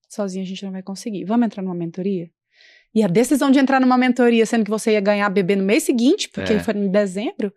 sozinha 0.08 0.42
a 0.42 0.46
gente 0.46 0.64
não 0.64 0.72
vai 0.72 0.82
conseguir. 0.82 1.24
Vamos 1.24 1.46
entrar 1.46 1.62
numa 1.62 1.74
mentoria? 1.74 2.30
E 2.94 3.02
a 3.02 3.08
decisão 3.08 3.50
de 3.50 3.58
entrar 3.58 3.80
numa 3.80 3.98
mentoria, 3.98 4.46
sendo 4.46 4.64
que 4.64 4.70
você 4.70 4.92
ia 4.92 5.00
ganhar 5.00 5.28
bebê 5.28 5.56
no 5.56 5.64
mês 5.64 5.82
seguinte, 5.82 6.28
porque 6.28 6.52
É. 6.54 6.58
foi 6.60 6.74
em 6.74 6.88
dezembro, 6.90 7.52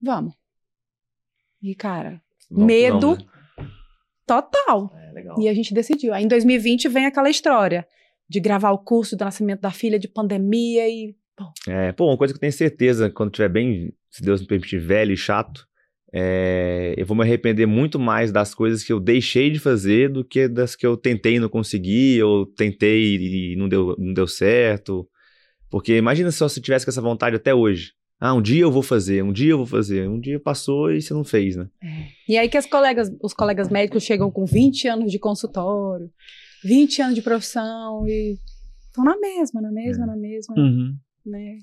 vamos. 0.00 0.34
E, 1.62 1.74
cara, 1.74 2.20
que 2.48 2.54
medo 2.54 3.14
vamos, 3.16 3.24
né? 3.24 3.66
total. 4.26 4.92
É. 4.94 5.12
E 5.40 5.48
a 5.48 5.54
gente 5.54 5.72
decidiu. 5.72 6.12
Aí 6.12 6.24
em 6.24 6.28
2020 6.28 6.88
vem 6.88 7.06
aquela 7.06 7.30
história 7.30 7.86
de 8.28 8.40
gravar 8.40 8.70
o 8.72 8.78
curso 8.78 9.16
do 9.16 9.24
nascimento 9.24 9.60
da 9.60 9.70
filha, 9.70 9.98
de 9.98 10.08
pandemia 10.08 10.88
e. 10.88 11.14
É, 11.68 11.92
pô, 11.92 12.08
uma 12.08 12.16
coisa 12.16 12.32
que 12.32 12.36
eu 12.38 12.40
tenho 12.40 12.52
certeza, 12.52 13.10
quando 13.10 13.30
tiver 13.32 13.48
bem, 13.48 13.92
se 14.10 14.22
Deus 14.22 14.40
me 14.40 14.46
permitir, 14.46 14.78
velho 14.78 15.12
e 15.12 15.16
chato, 15.16 15.66
é, 16.12 16.94
eu 16.96 17.06
vou 17.06 17.16
me 17.16 17.22
arrepender 17.22 17.66
muito 17.66 17.98
mais 17.98 18.30
das 18.30 18.54
coisas 18.54 18.84
que 18.84 18.92
eu 18.92 19.00
deixei 19.00 19.50
de 19.50 19.58
fazer 19.58 20.10
do 20.10 20.22
que 20.24 20.46
das 20.46 20.76
que 20.76 20.86
eu 20.86 20.96
tentei 20.96 21.36
e 21.36 21.40
não 21.40 21.48
consegui, 21.48 22.22
ou 22.22 22.44
tentei 22.44 23.16
e 23.16 23.56
não 23.56 23.68
deu, 23.68 23.96
não 23.98 24.12
deu 24.12 24.26
certo. 24.26 25.08
Porque 25.70 25.96
imagina 25.96 26.30
só 26.30 26.48
se 26.48 26.58
eu 26.60 26.62
tivesse 26.62 26.84
com 26.84 26.90
essa 26.90 27.00
vontade 27.00 27.36
até 27.36 27.54
hoje. 27.54 27.92
Ah, 28.20 28.34
um 28.34 28.42
dia 28.42 28.60
eu 28.62 28.70
vou 28.70 28.82
fazer, 28.82 29.24
um 29.24 29.32
dia 29.32 29.50
eu 29.50 29.56
vou 29.56 29.66
fazer. 29.66 30.08
Um 30.08 30.20
dia 30.20 30.38
passou 30.38 30.92
e 30.92 31.00
você 31.00 31.12
não 31.14 31.24
fez, 31.24 31.56
né? 31.56 31.66
E 32.28 32.36
aí 32.36 32.48
que 32.48 32.56
as 32.56 32.66
colegas, 32.66 33.10
os 33.20 33.32
colegas 33.34 33.68
médicos 33.68 34.04
chegam 34.04 34.30
com 34.30 34.44
20 34.44 34.86
anos 34.86 35.10
de 35.10 35.18
consultório, 35.18 36.08
20 36.62 37.02
anos 37.02 37.14
de 37.14 37.22
profissão 37.22 38.06
e 38.06 38.38
estão 38.86 39.02
na 39.02 39.18
mesma, 39.18 39.60
na 39.60 39.72
mesma, 39.72 40.04
É. 40.04 40.06
na 40.06 40.16
mesma, 40.16 40.54
Uhum. 40.56 40.94
Né? 41.24 41.58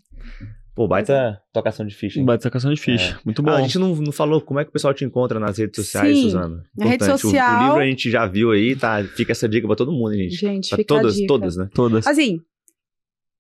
Pô, 0.76 0.88
baita 0.88 1.42
tocação 1.52 1.86
de 1.86 1.94
ficha. 1.94 2.20
hein? 2.20 2.26
Baita 2.26 2.44
sacação 2.44 2.74
de 2.74 2.80
ficha. 2.80 3.20
Muito 3.26 3.42
bom. 3.44 3.52
Ah, 3.52 3.58
a 3.58 3.62
gente 3.62 3.78
não, 3.78 3.94
não 3.96 4.12
falou 4.14 4.40
como 4.40 4.60
é 4.62 4.64
que 4.64 4.70
o 4.70 4.72
pessoal 4.74 4.94
te 4.94 5.04
encontra 5.04 5.38
nas 5.40 5.58
redes 5.58 5.76
sociais, 5.84 6.16
Sim, 6.16 6.24
Suzana. 6.24 6.64
na 6.78 6.86
rede 6.86 6.96
Importante. 6.96 7.10
O- 7.12 7.14
O, 7.16 7.32
social- 7.32 7.64
livro 7.66 7.80
a 7.82 7.86
gente 7.86 8.10
já 8.10 8.26
viu 8.26 8.52
aí, 8.52 8.76
tá? 8.78 9.04
Fica 9.04 9.34
essa 9.34 9.50
dica 9.50 9.68
pra 9.68 9.76
todo 9.76 9.92
mundo, 9.92 10.14
gente. 10.16 10.36
Gente, 10.36 10.70
Pra 10.70 10.78
fica 10.78 10.94
a 10.94 10.98
todas, 10.98 11.16
dica. 11.16 11.28
todas, 11.28 11.58
né? 11.58 11.70
Todas. 11.74 12.08
Assim, 12.08 12.40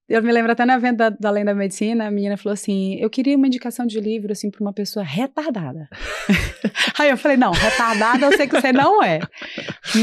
eu 0.09 0.21
me 0.23 0.31
lembro 0.31 0.51
até 0.51 0.65
na 0.65 0.77
venda 0.77 1.09
da, 1.11 1.17
da 1.19 1.29
Além 1.29 1.45
da 1.45 1.53
Medicina, 1.53 2.07
a 2.07 2.11
menina 2.11 2.35
falou 2.37 2.53
assim: 2.53 2.95
eu 2.99 3.09
queria 3.09 3.37
uma 3.37 3.47
indicação 3.47 3.85
de 3.85 3.99
livro, 3.99 4.31
assim, 4.31 4.49
pra 4.49 4.61
uma 4.61 4.73
pessoa 4.73 5.05
retardada. 5.05 5.87
Aí 6.99 7.09
eu 7.09 7.17
falei: 7.17 7.37
não, 7.37 7.51
retardada 7.51 8.25
eu 8.25 8.35
sei 8.35 8.47
que 8.47 8.59
você 8.59 8.73
não 8.73 9.01
é. 9.03 9.19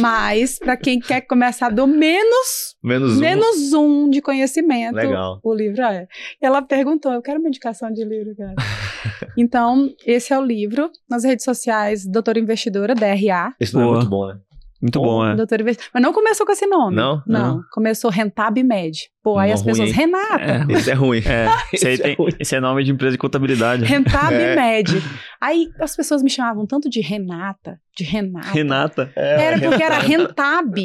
Mas, 0.00 0.58
pra 0.58 0.76
quem 0.76 0.98
quer 1.00 1.22
começar 1.22 1.70
do 1.70 1.86
menos, 1.86 2.76
Menos 2.82 3.16
um. 3.16 3.20
menos 3.20 3.72
um 3.72 4.08
de 4.10 4.20
conhecimento, 4.22 4.94
Legal. 4.94 5.40
o 5.42 5.54
livro 5.54 5.82
é. 5.82 6.06
Ela 6.40 6.62
perguntou: 6.62 7.12
eu 7.12 7.22
quero 7.22 7.38
uma 7.38 7.48
indicação 7.48 7.90
de 7.92 8.04
livro, 8.04 8.34
cara. 8.36 8.54
então, 9.36 9.90
esse 10.06 10.32
é 10.32 10.38
o 10.38 10.42
livro. 10.44 10.90
Nas 11.08 11.24
redes 11.24 11.44
sociais, 11.44 12.06
Doutora 12.06 12.38
Investidora, 12.38 12.94
DRA. 12.94 13.54
Esse 13.60 13.74
não 13.74 13.82
é 13.82 13.86
muito 13.96 14.08
bom, 14.08 14.26
né? 14.28 14.38
Muito 14.80 15.00
bom, 15.00 15.26
é. 15.26 15.34
Doutora 15.34 15.62
Investi- 15.62 15.88
Mas 15.92 16.02
não 16.02 16.12
começou 16.12 16.44
com 16.44 16.52
esse 16.52 16.66
nome. 16.66 16.94
Não? 16.94 17.22
Não. 17.26 17.60
Começou 17.72 18.10
Rentab 18.10 18.62
Med. 18.62 19.08
Pô, 19.26 19.40
aí 19.40 19.48
Não, 19.48 19.54
as 19.54 19.62
ruim, 19.62 19.72
pessoas? 19.72 19.90
Renata. 19.90 20.66
Esse 20.72 20.88
é 20.92 20.94
ruim. 20.94 21.18
É, 21.26 21.48
esse, 21.74 21.88
aí 21.88 21.94
é 21.94 21.98
tem, 21.98 22.14
ruim. 22.14 22.30
esse 22.38 22.54
é 22.54 22.60
nome 22.60 22.84
de 22.84 22.92
empresa 22.92 23.10
de 23.10 23.18
contabilidade. 23.18 23.84
Rentab 23.84 24.32
É. 24.32 24.54
Med. 24.54 25.02
Aí 25.40 25.68
as 25.80 25.96
pessoas 25.96 26.22
me 26.22 26.30
chamavam 26.30 26.64
tanto 26.64 26.88
de 26.88 27.00
Renata, 27.00 27.80
de 27.96 28.04
Renata. 28.04 28.48
Renata. 28.52 29.12
Era 29.16 29.58
porque 29.58 29.82
era 29.82 29.98
Rentab. 29.98 30.76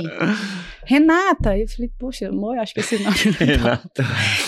Renata. 0.86 1.58
Eu 1.58 1.68
falei, 1.68 1.92
poxa, 2.00 2.30
amor, 2.30 2.56
eu 2.56 2.62
acho 2.64 2.74
que 2.74 2.80
esse 2.80 2.98
nome. 2.98 3.16
não 3.26 3.34
tá. 3.34 3.46
Renata. 3.46 4.06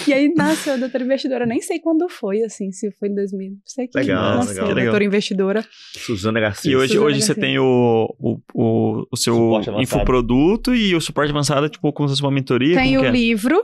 E 0.07 0.13
aí 0.13 0.33
nasceu 0.35 0.73
a 0.73 0.77
doutora 0.77 1.03
investidora. 1.03 1.45
Nem 1.45 1.61
sei 1.61 1.79
quando 1.79 2.09
foi, 2.09 2.41
assim, 2.43 2.71
se 2.71 2.91
foi 2.93 3.09
em 3.09 3.15
2000. 3.15 3.53
Sei 3.65 3.87
que 3.87 3.97
Legal, 3.97 4.37
nasceu 4.37 4.53
legal. 4.53 4.65
a 4.65 4.67
doutora 4.73 4.89
Legal. 4.93 5.03
investidora. 5.03 5.65
Suzana 5.95 6.39
Garcia. 6.39 6.71
E 6.71 6.75
hoje, 6.75 6.87
Suzana 6.93 7.05
hoje 7.05 7.21
você 7.21 7.27
Garcia. 7.33 7.43
tem 7.43 7.59
o, 7.59 8.15
o, 8.19 8.39
o, 8.53 9.07
o 9.11 9.15
seu 9.17 9.61
infoproduto 9.79 10.73
e 10.73 10.95
o 10.95 11.01
suporte 11.01 11.29
avançado, 11.31 11.69
tipo, 11.69 11.93
como 11.93 12.09
se 12.09 12.13
fosse 12.13 12.23
uma 12.23 12.31
mentoria. 12.31 12.75
Tem 12.75 12.95
como 12.95 12.99
o 12.99 13.01
que 13.01 13.07
é? 13.07 13.11
livro, 13.11 13.63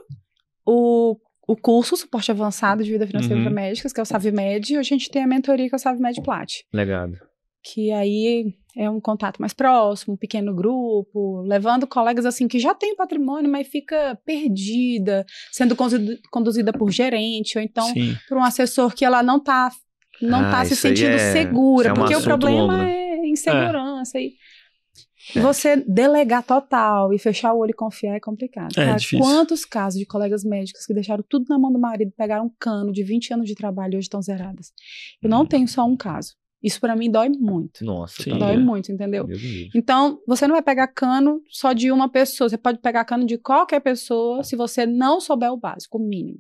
o, 0.72 1.18
o 1.48 1.56
curso 1.56 1.96
Suporte 1.98 2.30
Avançado 2.32 2.84
de 2.84 2.92
Vida 2.92 3.08
Financeira 3.08 3.36
Uhum. 3.38 3.44
para 3.44 3.54
Médicas, 3.54 3.92
que 3.94 4.00
é 4.00 4.04
o 4.04 4.06
SavMed. 4.06 4.74
E 4.74 4.78
a 4.78 4.84
gente 4.84 5.10
tem 5.10 5.24
a 5.24 5.28
mentoria, 5.28 5.68
que 5.68 5.76
é 5.76 5.78
o 5.78 5.80
SavMed 5.80 6.22
Plat. 6.22 6.52
Legado. 6.74 7.14
que 7.62 7.92
aí 7.92 8.54
é 8.78 8.90
um 8.90 9.02
contato 9.02 9.38
mais 9.40 9.54
próximo, 9.54 10.14
um 10.14 10.18
pequeno 10.18 10.56
grupo, 10.56 11.42
levando 11.42 11.86
colegas 11.86 12.26
assim 12.26 12.48
que 12.48 12.58
já 12.58 12.74
têm 12.74 12.96
patrimônio, 12.96 13.52
mas 13.52 13.68
fica 13.68 14.18
perdida, 14.26 15.26
sendo 15.52 15.76
condu- 15.76 16.18
conduzida 16.32 16.72
por 16.72 16.90
gerente, 16.90 17.58
ou 17.58 17.64
então 17.64 17.86
Sim. 17.94 18.16
por 18.30 18.38
um 18.38 18.44
assessor 18.44 18.94
que 18.96 19.04
ela 19.04 19.22
não 19.22 19.40
tá, 19.40 19.72
não 20.22 20.40
Ah, 20.46 20.52
tá 20.52 20.66
se 20.66 20.76
sentindo 20.76 21.16
é- 21.16 21.32
segura, 21.34 21.90
é 21.90 21.92
um 21.92 21.96
porque 21.96 22.16
o 22.16 22.22
problema 22.24 22.62
longo, 22.62 22.78
né? 22.78 22.92
é 22.94 23.28
insegurança. 23.28 24.18
E 24.20 24.34
É. 25.36 25.40
você 25.42 25.76
delegar 25.88 26.44
total 26.44 27.14
e 27.14 27.20
fechar 27.20 27.54
o 27.54 27.60
olho 27.60 27.72
e 27.72 27.74
confiar 27.74 28.16
é 28.16 28.20
complicado. 28.20 28.72
É 28.72 28.86
Cara, 28.86 28.96
difícil. 28.98 29.20
Quantos 29.20 29.66
casos 29.66 30.00
de 30.00 30.06
colegas 30.06 30.44
médicos 30.44 30.86
que 30.86 30.94
deixaram 30.94 31.24
tudo 31.28 31.46
na 31.50 31.58
mão 31.60 31.72
do 31.72 31.80
marido, 31.80 32.12
pegaram 32.18 32.46
um 32.46 32.52
cano 32.60 32.92
de 32.92 33.04
20 33.04 33.34
anos 33.34 33.48
de 33.48 33.56
trabalho 33.56 33.94
e 33.94 33.98
hoje 33.98 34.06
estão 34.06 34.22
zeradas? 34.22 34.72
Eu 35.22 35.30
não 35.30 35.42
Hum. 35.42 35.46
tenho 35.46 35.68
só 35.68 35.86
um 35.86 35.96
caso. 35.98 36.36
Isso 36.62 36.80
pra 36.82 36.94
mim 36.96 37.10
dói 37.10 37.30
muito. 37.30 37.86
Nossa. 37.86 38.22
Sim. 38.22 38.32
Dói 38.32 38.40
doido. 38.56 38.62
muito, 38.66 38.92
entendeu? 38.92 39.26
Então, 39.74 40.20
você 40.28 40.46
não 40.46 40.56
vai 40.56 40.62
pegar 40.62 40.88
cano 40.88 41.42
só 41.50 41.72
de 41.72 41.90
uma 41.90 42.10
pessoa. 42.10 42.50
Você 42.50 42.58
pode 42.58 42.80
pegar 42.80 43.06
cano 43.06 43.26
de 43.26 43.38
qualquer 43.38 43.80
pessoa 43.80 44.44
se 44.44 44.58
você 44.58 44.86
não 44.86 45.22
souber 45.22 45.54
o 45.54 45.58
básico, 45.58 45.98
o 45.98 46.02
mínimo. 46.02 46.40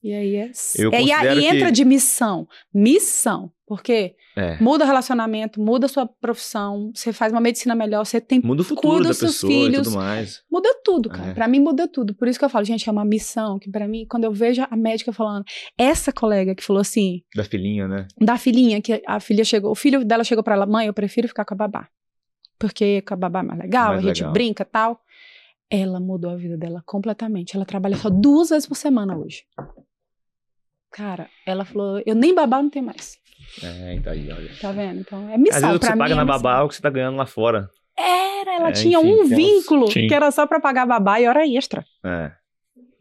E 0.00 0.12
aí 0.12 0.36
é. 0.36 0.52
Eu 0.76 0.92
é 0.92 1.02
e 1.02 1.10
aí 1.10 1.44
entra 1.46 1.66
que- 1.66 1.72
de 1.72 1.84
missão. 1.84 2.46
Missão. 2.72 3.50
Porque 3.66 4.14
É. 4.36 4.56
muda 4.62 4.84
o 4.84 4.86
relacionamento, 4.86 5.60
muda 5.60 5.86
a 5.86 5.88
sua 5.88 6.06
profissão, 6.06 6.92
você 6.94 7.12
faz 7.12 7.32
uma 7.32 7.40
medicina 7.40 7.74
melhor, 7.74 8.04
você 8.06 8.20
tem. 8.20 8.40
Muda 8.40 8.62
o 8.62 8.64
futuro 8.64 8.88
Cuida 8.88 9.02
da 9.04 9.08
dos 9.08 9.18
seus 9.18 9.40
filhos. 9.40 9.88
tudo 9.88 9.96
mais. 9.96 10.44
Muda 10.48 10.68
tudo, 10.84 11.08
cara. 11.10 11.30
É. 11.30 11.34
Pra 11.34 11.48
mim 11.48 11.58
muda 11.58 11.88
tudo. 11.88 12.14
Por 12.14 12.28
isso 12.28 12.38
que 12.38 12.44
eu 12.44 12.48
falo, 12.48 12.64
gente, 12.64 12.88
é 12.88 12.92
uma 12.92 13.04
missão. 13.04 13.58
Que 13.58 13.68
pra 13.68 13.88
mim, 13.88 14.06
quando 14.08 14.22
eu 14.22 14.32
vejo 14.32 14.64
a 14.70 14.76
médica 14.76 15.12
falando, 15.12 15.44
essa 15.76 16.12
colega 16.12 16.54
que 16.54 16.62
falou 16.62 16.80
assim, 16.80 17.22
Da 17.34 17.42
filhinha, 17.42 17.88
né? 17.88 18.06
da 18.20 18.38
filhinha, 18.38 18.80
que 18.80 19.02
a 19.04 19.18
filha 19.18 19.44
chegou, 19.44 19.72
o 19.72 19.74
filho 19.74 20.04
dela 20.04 20.22
chegou 20.22 20.44
pra 20.44 20.54
ela, 20.54 20.64
mãe, 20.66 20.86
eu 20.86 20.94
prefiro 20.94 21.26
ficar 21.26 21.44
com 21.44 21.54
a 21.54 21.56
babá. 21.56 21.88
Porque 22.58 23.02
com 23.02 23.14
a 23.14 23.16
babá 23.16 23.40
é 23.40 23.42
mais 23.42 23.58
legal, 23.60 23.88
Mais 23.94 23.98
a 24.04 24.08
gente 24.08 24.18
legal. 24.20 24.32
brinca 24.32 24.62
e 24.62 24.66
tal. 24.66 25.00
Ela 25.68 25.98
mudou 25.98 26.30
a 26.30 26.36
vida 26.36 26.56
dela 26.56 26.82
completamente. 26.86 27.56
Ela 27.56 27.64
trabalha 27.66 27.96
só 27.96 28.08
duas 28.08 28.50
vezes 28.50 28.68
por 28.68 28.76
semana 28.76 29.18
hoje. 29.18 29.42
Cara, 30.92 31.28
ela 31.44 31.64
falou, 31.64 32.00
eu 32.06 32.14
nem 32.14 32.34
babá 32.34 32.62
não 32.62 32.70
tenho 32.70 32.86
mais. 32.86 33.18
É, 33.62 33.94
então 33.94 34.12
aí, 34.12 34.30
olha. 34.32 34.50
Tá 34.60 34.72
vendo? 34.72 35.00
Então 35.00 35.28
é 35.28 35.34
Às 35.34 35.40
missão 35.40 35.60
vezes 35.60 35.76
o 35.76 35.80
que 35.80 35.86
pra 35.86 35.88
você 35.88 35.92
mim. 35.94 35.98
paga 35.98 36.12
é 36.12 36.16
na 36.16 36.24
missão. 36.24 36.42
babá 36.42 36.60
é 36.60 36.62
o 36.62 36.68
que 36.68 36.74
você 36.74 36.82
tá 36.82 36.90
ganhando 36.90 37.16
lá 37.16 37.26
fora. 37.26 37.70
Era, 37.98 38.54
ela 38.56 38.68
É, 38.68 38.72
tinha 38.72 38.98
enfim, 38.98 39.08
um 39.10 39.22
uns- 39.22 39.28
vínculo 39.30 39.88
que 39.88 40.12
era 40.12 40.30
só 40.30 40.46
pra 40.46 40.60
pagar 40.60 40.86
babá 40.86 41.20
e 41.20 41.26
hora 41.26 41.46
extra. 41.46 41.84
É. 42.04 42.32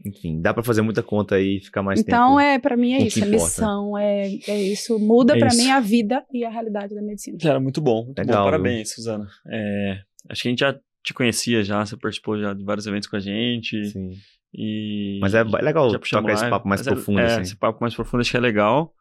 Enfim, 0.06 0.40
dá 0.40 0.54
pra 0.54 0.62
fazer 0.64 0.82
muita 0.84 1.02
conta 1.02 1.36
aí 1.36 1.58
e 1.58 1.60
ficar 1.62 1.82
mais 1.82 2.00
então 2.00 2.38
tempo. 2.38 2.40
é, 2.40 2.60
pra 2.60 2.78
mim 2.78 2.94
é 2.94 3.00
isso, 3.02 3.24
é 3.24 3.28
missão, 3.28 3.98
é, 3.98 4.28
é 4.48 4.62
isso. 4.62 5.00
Muda 5.00 5.36
É 5.36 5.40
pra 5.40 5.48
isso. 5.48 5.58
mim 5.58 5.72
a 5.72 5.80
vida 5.80 6.24
e 6.32 6.46
a 6.46 6.50
realidade 6.50 6.94
da 6.94 7.02
medicina. 7.02 7.38
Cara, 7.42 7.60
muito 7.60 7.82
bom. 7.82 8.06
Muito 8.06 8.20
Legal, 8.20 8.44
bom. 8.44 8.52
Parabéns, 8.52 8.94
Suzana. 8.94 9.28
É, 9.52 9.98
acho 10.30 10.44
que 10.44 10.48
a 10.48 10.52
gente 10.52 10.60
já 10.60 10.78
te 11.04 11.14
conhecia 11.14 11.64
já, 11.64 11.84
você 11.86 11.98
participou 11.98 12.40
já 12.40 12.54
de 12.54 12.64
vários 12.64 12.86
eventos 12.86 13.10
com 13.10 13.16
a 13.16 13.20
gente. 13.20 13.84
Sim. 13.86 14.12
E 14.54 15.18
Mas 15.22 15.34
é 15.34 15.44
legal 15.44 15.90
já 15.90 16.00
puxamos 16.00 16.24
tocar 16.24 16.34
esse 16.40 16.50
papo 16.50 16.68
mais 16.68 16.82
Mas 16.82 16.88
é- 16.88 16.92
profundo, 16.92 17.20
é, 17.20 17.26
assim. 17.26 17.42
Esse 17.42 17.58
papo 17.58 17.80
mais 17.82 17.94
profundo 17.96 18.22
acho 18.22 18.32
que 18.32 18.38
é 18.38 18.40
legal. 18.40 18.94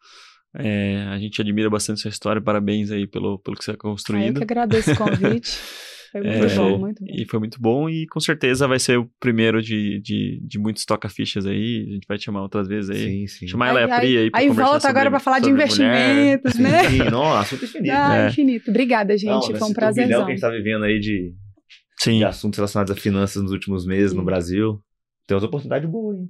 É, 0.56 1.02
a 1.08 1.18
gente 1.18 1.40
admira 1.40 1.68
bastante 1.68 2.00
sua 2.00 2.08
história. 2.10 2.40
Parabéns 2.40 2.90
aí 2.90 3.06
pelo, 3.06 3.38
pelo 3.40 3.56
que 3.56 3.64
você 3.64 3.72
é 3.72 3.74
Ah, 3.74 4.26
eu 4.26 4.34
que 4.34 4.42
agradeço 4.42 4.92
o 4.92 4.96
convite. 4.96 5.50
Foi 6.14 6.20
muito 6.22 6.44
É, 6.44 6.54
bom, 6.54 6.78
muito 6.78 7.04
bom. 7.04 7.12
E 7.12 7.26
foi 7.28 7.38
muito 7.40 7.60
bom 7.60 7.90
e 7.90 8.06
com 8.06 8.20
certeza 8.20 8.68
vai 8.68 8.78
ser 8.78 8.96
o 9.00 9.10
primeiro 9.18 9.60
de, 9.60 9.98
de, 10.00 10.40
de 10.46 10.60
muitos 10.60 10.84
toca-fichas 10.84 11.44
aí. 11.44 11.86
A 11.90 11.92
gente 11.94 12.06
vai 12.06 12.16
te 12.16 12.22
chamar 12.26 12.42
outras 12.42 12.68
vezes 12.68 12.88
aí. 12.88 12.98
Sim, 12.98 13.26
sim. 13.26 13.46
Chamar 13.48 13.70
ela 13.70 13.80
e 13.80 13.82
a 13.82 13.94
Aí- 13.96 14.00
Pri 14.00 14.18
aí 14.18 14.30
pra 14.30 14.38
Aí 14.40 14.46
conversar 14.46 14.70
volta 14.70 14.88
agora 14.88 15.04
sobre- 15.06 15.10
pra 15.10 15.18
falar 15.18 15.38
de 15.40 15.46
sobre 15.46 15.62
mulher. 15.64 15.66
investimentos, 15.66 16.54
né? 16.60 16.84
Sim, 16.88 17.10
nossa, 17.10 17.40
assunto 17.56 17.64
infinito. 17.66 17.92
Ah, 17.92 18.16
É. 18.16 18.28
infinito. 18.28 18.70
Obrigada, 18.70 19.18
gente. 19.18 19.28
Não, 19.28 19.42
Foi 19.58 19.68
um 19.68 19.72
prazerzão. 19.72 20.24
que 20.24 20.30
a 20.30 20.34
gente 20.36 20.40
tá 20.40 20.50
vivendo 20.50 20.84
aí 20.84 21.00
de, 21.00 21.34
Sim. 21.98 22.18
de 22.18 22.24
assuntos 22.24 22.58
relacionados 22.58 22.92
a 22.92 22.94
finanças 22.96 23.42
nos 23.42 23.50
últimos 23.50 23.84
meses 23.84 24.12
no 24.12 24.20
Sim. 24.20 24.26
Brasil. 24.26 24.80
Tem 25.26 25.34
umas 25.34 25.42
oportunidades 25.42 25.90
boas, 25.90 26.16
hein? 26.16 26.28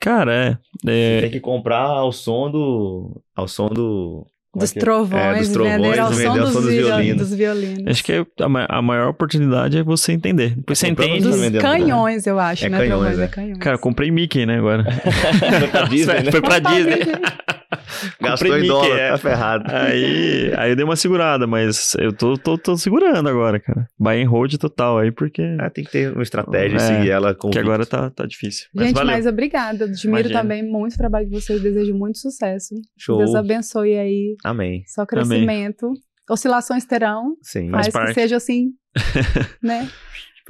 Cara, 0.00 0.32
é. 0.34 0.58
Você 0.82 0.90
é 0.90 1.20
tem 1.22 1.30
que 1.30 1.40
comprar 1.40 1.80
ao 1.82 2.10
som 2.10 2.50
do. 2.50 3.20
ao 3.36 3.46
som 3.46 3.68
do. 3.68 4.26
é 4.56 4.58
Dos 4.60 4.72
que 4.72 4.78
é? 4.78 4.80
trovões, 4.80 5.22
É, 5.22 5.38
dos 5.40 5.48
trovões, 5.50 5.76
vender 5.76 5.98
ao 6.00 6.12
som 6.12 6.28
ao 6.30 6.38
dos, 6.38 6.52
som 6.52 6.60
dos 6.62 6.70
viol- 6.70 6.86
violinos. 6.86 7.28
dos 7.28 7.34
violinos. 7.38 7.86
acho 7.86 8.02
que 8.04 8.12
é 8.14 8.26
a, 8.40 8.48
ma- 8.48 8.66
a 8.68 8.80
maior 8.82 9.08
oportunidade 9.10 9.76
é 9.78 9.82
você 9.82 10.12
entender. 10.12 10.56
Depois 10.56 10.78
você 10.78 10.88
comprando 10.88 11.08
entende. 11.10 11.28
Dos 11.28 11.38
vendendo, 11.40 11.60
canhões, 11.60 12.26
eu 12.26 12.38
acho, 12.40 12.64
É 12.64 12.68
né? 12.70 12.78
canhões, 12.78 12.98
trovões, 13.00 13.18
é. 13.18 13.24
é 13.24 13.28
canhões. 13.28 13.58
Cara, 13.58 13.76
eu 13.76 13.80
comprei 13.80 14.10
Mickey, 14.10 14.46
né, 14.46 14.56
agora. 14.56 14.84
Foi 15.60 15.68
pra 15.68 15.82
Disney, 15.84 16.22
né? 16.22 16.30
Foi 16.32 16.40
pra 16.40 16.58
Disney. 16.58 16.98
Gastou 18.20 18.56
em 18.58 18.66
dólar, 18.66 18.98
é. 18.98 19.10
tá 19.10 19.18
ferrado. 19.18 19.64
Aí, 19.68 20.52
aí 20.56 20.70
eu 20.70 20.76
dei 20.76 20.84
uma 20.84 20.96
segurada, 20.96 21.46
mas 21.46 21.94
eu 21.98 22.12
tô, 22.12 22.36
tô, 22.36 22.58
tô 22.58 22.76
segurando 22.76 23.28
agora, 23.28 23.60
cara. 23.60 23.86
Buy 23.98 24.22
and 24.22 24.28
hold 24.28 24.54
total 24.56 24.98
aí, 24.98 25.10
porque, 25.10 25.42
Ah, 25.58 25.70
tem 25.70 25.84
que 25.84 25.90
ter 25.90 26.12
uma 26.12 26.22
estratégia 26.22 26.76
e 26.76 26.80
É, 26.80 26.80
seguir 26.80 27.10
ela 27.10 27.34
com 27.34 27.48
porque 27.48 27.58
agora 27.58 27.86
tá, 27.86 28.10
tá 28.10 28.26
difícil. 28.26 28.66
Mas 28.74 28.86
Gente, 28.88 28.96
valeu. 28.96 29.12
mas 29.12 29.26
obrigada. 29.26 29.84
Admiro 29.84 30.08
Imagina. 30.20 30.40
também 30.40 30.62
muito 30.62 30.94
o 30.94 30.98
trabalho 30.98 31.26
de 31.28 31.32
vocês. 31.32 31.60
Desejo 31.62 31.94
muito 31.94 32.18
sucesso. 32.18 32.74
Show. 32.98 33.18
Deus 33.18 33.34
abençoe 33.34 33.96
aí. 33.98 34.34
Amém. 34.44 34.82
Só 34.86 35.06
crescimento. 35.06 35.92
Oscilações 36.28 36.84
terão, 36.84 37.34
Sim. 37.42 37.70
Faz 37.70 37.88
mas 37.92 38.08
que 38.08 38.14
seja 38.14 38.36
assim, 38.36 38.68
né? 39.60 39.88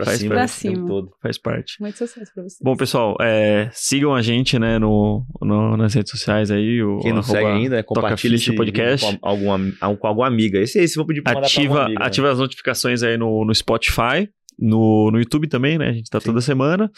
Pra 0.01 0.11
Faz 0.11 0.19
cima, 0.21 0.35
pra 0.35 0.47
cima. 0.49 0.87
todo. 0.87 1.11
Faz 1.23 1.39
parte. 1.39 1.75
Muito 1.81 1.97
sucesso 1.99 2.33
pra 2.35 2.43
vocês. 2.43 2.59
Bom, 2.63 2.77
pessoal, 2.77 3.17
é, 3.21 3.69
sigam 3.73 4.15
a 4.15 4.23
gente, 4.23 4.59
né, 4.59 4.79
no, 4.79 5.25
no- 5.41 5.77
nas 5.77 5.95
redes 5.95 6.11
sociais 6.11 6.51
aí. 6.51 6.83
O, 6.83 6.99
Quem 6.99 7.13
não 7.13 7.23
segue 7.23 7.47
ainda, 7.47 7.83
Toca 7.83 8.01
compartilha 8.01 8.35
esse 8.37 8.55
podcast. 8.55 9.19
com 9.19 9.29
alguma, 9.29 9.59
com 9.99 10.07
alguma 10.07 10.27
amiga. 10.27 10.59
Esse 10.59 10.79
aí, 10.79 10.89
se 10.89 10.97
vou 10.97 11.07
pedir 11.07 11.23
pra 11.23 11.33
pra 11.33 11.43
Ativa, 11.43 11.63
alguma 11.69 11.85
amiga, 11.87 12.01
né? 12.01 12.07
ativa 12.07 12.31
as 12.31 12.39
notificações 12.39 13.03
aí 13.03 13.17
no, 13.17 13.45
no 13.45 13.55
Spotify, 13.55 14.29
no, 14.59 15.11
no 15.11 15.19
YouTube 15.19 15.47
também, 15.49 15.79
né? 15.79 15.89
A 15.89 15.93
gente 15.93 16.11
tá 16.11 16.21
Sim. 16.21 16.27
toda 16.27 16.41
semana. 16.43 16.91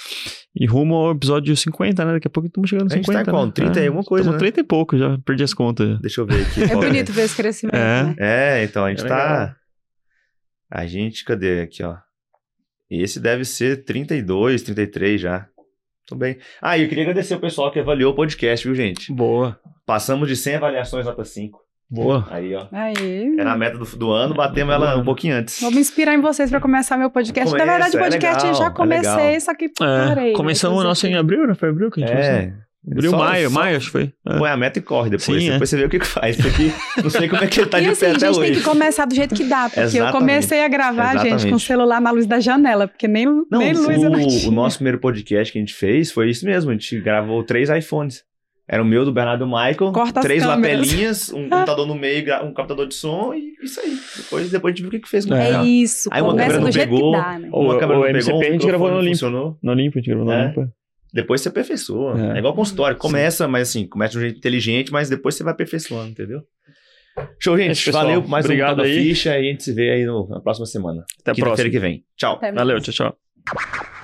E 0.55 0.67
rumo 0.67 0.95
ao 0.97 1.13
episódio 1.13 1.57
50, 1.57 2.05
né? 2.05 2.13
Daqui 2.15 2.27
a 2.27 2.31
pouco 2.31 2.49
estamos 2.49 2.69
chegando 2.69 2.89
no 2.89 2.93
A 2.93 2.97
gente 2.97 3.07
tá 3.07 3.13
50. 3.13 3.31
em 3.31 3.33
qual? 3.33 3.47
né? 3.47 3.53
30 3.55 3.81
e 3.81 3.87
alguma 3.87 4.05
coisa, 4.05 4.23
Estamos 4.31 4.43
né? 4.43 4.51
30 4.51 4.61
e 4.61 4.65
pouco, 4.65 4.99
já 4.99 5.17
perdi 5.25 5.45
as 5.45 5.55
contas. 5.55 5.89
já. 5.91 5.95
Deixa 5.97 6.21
eu 6.21 6.27
ver 6.27 6.43
aqui. 6.43 6.63
É 6.65 6.69
qual 6.69 6.81
bonito 6.83 7.13
ver 7.13 7.23
esse 7.23 7.37
crescimento, 7.37 7.77
É. 7.77 8.03
né? 8.03 8.15
É, 8.19 8.65
então 8.65 8.85
a 8.85 8.91
gente 8.91 9.05
É 9.05 9.09
tá. 9.09 9.57
A 10.71 10.87
gente, 10.87 11.25
cadê 11.25 11.61
aqui, 11.61 11.83
ó? 11.85 11.97
Esse 13.01 13.19
deve 13.21 13.45
ser 13.45 13.85
32, 13.85 14.63
33 14.63 15.21
já. 15.21 15.47
Tô 16.07 16.15
bem. 16.17 16.37
Ah, 16.61 16.77
e 16.77 16.83
eu 16.83 16.89
queria 16.89 17.05
agradecer 17.05 17.35
o 17.35 17.41
pessoal 17.41 17.71
que 17.71 17.79
avaliou 17.79 18.13
o 18.13 18.17
podcast, 18.17 18.67
viu, 18.67 18.75
gente? 18.75 19.11
Boa. 19.13 19.59
Passamos 19.87 20.29
de 20.29 20.37
100 20.37 20.57
avaliações 20.57 21.07
nota 21.07 21.25
5. 21.25 21.59
Boa. 21.89 22.27
Aí, 22.31 22.55
ó. 22.55 22.67
Aí. 22.73 23.37
Era 23.39 23.53
a 23.53 23.57
meta 23.57 23.77
do, 23.79 23.85
do 23.85 24.11
ano, 24.11 24.35
batemos 24.35 24.75
ela 24.75 24.97
um 24.97 25.05
pouquinho 25.05 25.37
antes. 25.37 25.61
Vou 25.61 25.71
me 25.71 25.79
inspirar 25.79 26.15
em 26.15 26.21
vocês 26.21 26.51
pra 26.51 26.61
começar 26.61 26.97
meu 26.97 27.11
podcast. 27.11 27.51
Começa, 27.51 27.65
Na 27.67 27.73
verdade, 27.73 27.97
o 27.97 28.01
é 28.01 28.03
podcast 28.03 28.45
eu 28.47 28.53
legal, 28.53 28.63
já 28.63 28.67
é 28.67 28.75
comecei, 28.75 29.25
legal. 29.27 29.41
só 29.41 29.55
que 29.55 29.65
É, 29.67 29.71
parei. 29.79 30.33
começamos 30.33 30.81
o 30.81 30.83
nosso 30.85 31.07
em 31.07 31.15
abril, 31.17 31.47
né? 31.47 31.55
Foi 31.55 31.69
abril 31.69 31.91
que 31.91 32.03
a 32.03 32.07
gente 32.07 32.17
começou? 32.17 32.53
É. 32.89 32.93
Abril, 32.93 33.11
Só- 33.11 33.17
maio, 33.19 33.49
só 33.49 33.55
maio, 33.55 33.77
acho 33.77 33.87
que 33.87 33.93
foi. 33.93 34.13
É. 34.27 34.39
Põe 34.39 34.51
a 34.51 34.57
meta 34.57 34.79
e 34.79 34.83
corre 34.83 35.11
depois. 35.11 35.41
Sim, 35.41 35.49
é. 35.49 35.53
depois 35.53 35.71
você 35.71 35.77
vê 35.77 35.85
o 35.85 35.89
que 35.89 35.99
que 36.01 36.07
faz. 36.07 36.37
Aqui, 36.45 36.73
não 37.03 37.11
sei 37.11 37.29
como 37.29 37.45
é 37.45 37.47
que 37.47 37.61
ele 37.61 37.69
tá 37.71 37.79
e 37.81 37.85
de 37.85 37.91
assim, 37.91 38.01
pé 38.01 38.07
a 38.07 38.11
até 38.17 38.27
gente 38.27 38.35
tem 38.35 38.51
hoje. 38.51 38.59
que 38.61 38.65
começar 38.65 39.05
do 39.05 39.15
jeito 39.15 39.35
que 39.37 39.45
dá, 39.45 39.65
porque 39.69 39.79
eu 39.81 39.85
Exatamente. 39.85 40.13
comecei 40.19 40.65
a 40.65 40.69
gravar, 40.69 41.13
gente, 41.13 41.21
com 41.23 41.27
o 41.29 41.37
Exatamente. 41.37 41.63
celular 41.65 42.01
na 42.01 42.11
luz 42.11 42.27
da 42.27 42.41
janela, 42.41 42.89
porque 42.89 43.07
nem, 43.07 43.25
Não, 43.27 43.45
nem 43.59 43.73
luz 43.73 44.03
eu 44.03 44.11
não 44.11 44.21
o, 44.21 44.27
tinha. 44.27 44.49
o 44.49 44.53
nosso 44.53 44.79
primeiro 44.79 44.99
podcast 44.99 45.53
que 45.53 45.59
a 45.59 45.63
gente 45.63 45.75
fez 45.75 46.11
foi 46.11 46.29
isso 46.31 46.45
mesmo. 46.45 46.71
A 46.71 46.75
gente 46.75 47.01
gravou 47.01 47.45
três 47.45 47.71
iPhones. 47.71 48.25
Era 48.69 48.83
o 48.83 48.87
meu, 48.87 49.05
do 49.05 49.13
Bernardo 49.13 49.41
do 49.45 49.47
Michael. 49.47 49.93
Corta 49.93 50.21
três 50.21 50.43
lapelinhas, 50.45 51.33
um 51.33 51.43
computador 51.51 51.87
no 51.87 51.95
meio, 51.95 52.25
um 52.45 52.53
captador 52.55 52.87
de 52.87 52.95
som 52.95 53.33
e 53.35 53.55
isso 53.63 53.79
aí. 53.81 53.97
Depois, 54.17 54.51
depois 54.51 54.73
a 54.73 54.75
gente 54.75 54.81
viu 54.83 54.89
o 54.89 54.91
que, 54.91 55.01
que 55.01 55.09
fez. 55.09 55.25
com 55.27 55.35
o 55.35 55.37
É. 55.37 55.51
É 55.53 55.65
isso, 55.65 56.09
Aí 56.13 56.23
uma 56.23 56.35
câmera 56.35 56.61
não 56.61 56.71
pegou, 56.71 57.13
dá, 57.13 57.39
né? 57.39 57.49
O- 57.53 57.65
Uma 57.65 57.79
câmera 57.79 57.99
o 57.99 58.03
não 58.03 58.07
pegou, 58.13 58.17
MCP 58.17 58.47
a 58.47 58.53
gente 58.53 58.67
gravou 58.67 58.89
no 58.89 58.95
não 58.95 59.01
Limpo. 59.03 59.15
funcionou. 59.15 59.59
No 59.63 59.75
Limpo, 59.75 59.99
a 59.99 60.01
gente 60.01 60.09
gravou 60.09 60.25
no 60.27 60.33
É. 60.33 60.47
Limpo. 60.47 60.69
Depois 61.13 61.41
você 61.41 61.49
aperfeiçoa. 61.49 62.19
É. 62.33 62.37
É, 62.37 62.39
igual 62.39 62.55
consultório. 62.55 62.97
Começa, 62.97 63.47
mas 63.47 63.69
assim, 63.69 63.87
começa 63.87 64.13
de 64.13 64.19
um 64.19 64.21
jeito 64.23 64.39
inteligente, 64.39 64.91
mas 64.93 65.09
depois 65.11 65.35
você 65.35 65.45
vai 65.45 65.53
aperfeiçoando, 65.53 66.11
entendeu? 66.11 66.41
Show, 67.39 67.59
gente. 67.59 67.73
Esse 67.73 67.91
Valeu 67.91 68.27
mais 68.27 68.47
obrigado 68.47 68.79
um 68.81 68.83
aí. 68.85 68.95
Ficha 69.09 69.39
e 69.39 69.41
a 69.41 69.43
gente 69.51 69.63
se 69.63 69.73
vê 69.75 69.91
aí 69.91 70.05
no- 70.07 70.27
na 70.29 70.41
próxima 70.41 70.65
semana. 70.65 71.05
Até 71.21 71.33
a 71.33 71.35
próxima. 71.35 71.69
que 71.71 71.79
vem. 71.79 72.05
Tchau. 72.17 72.37
Até 72.37 72.51
Valeu, 72.53 72.81
tchau, 72.81 72.95
tchau. 72.95 74.02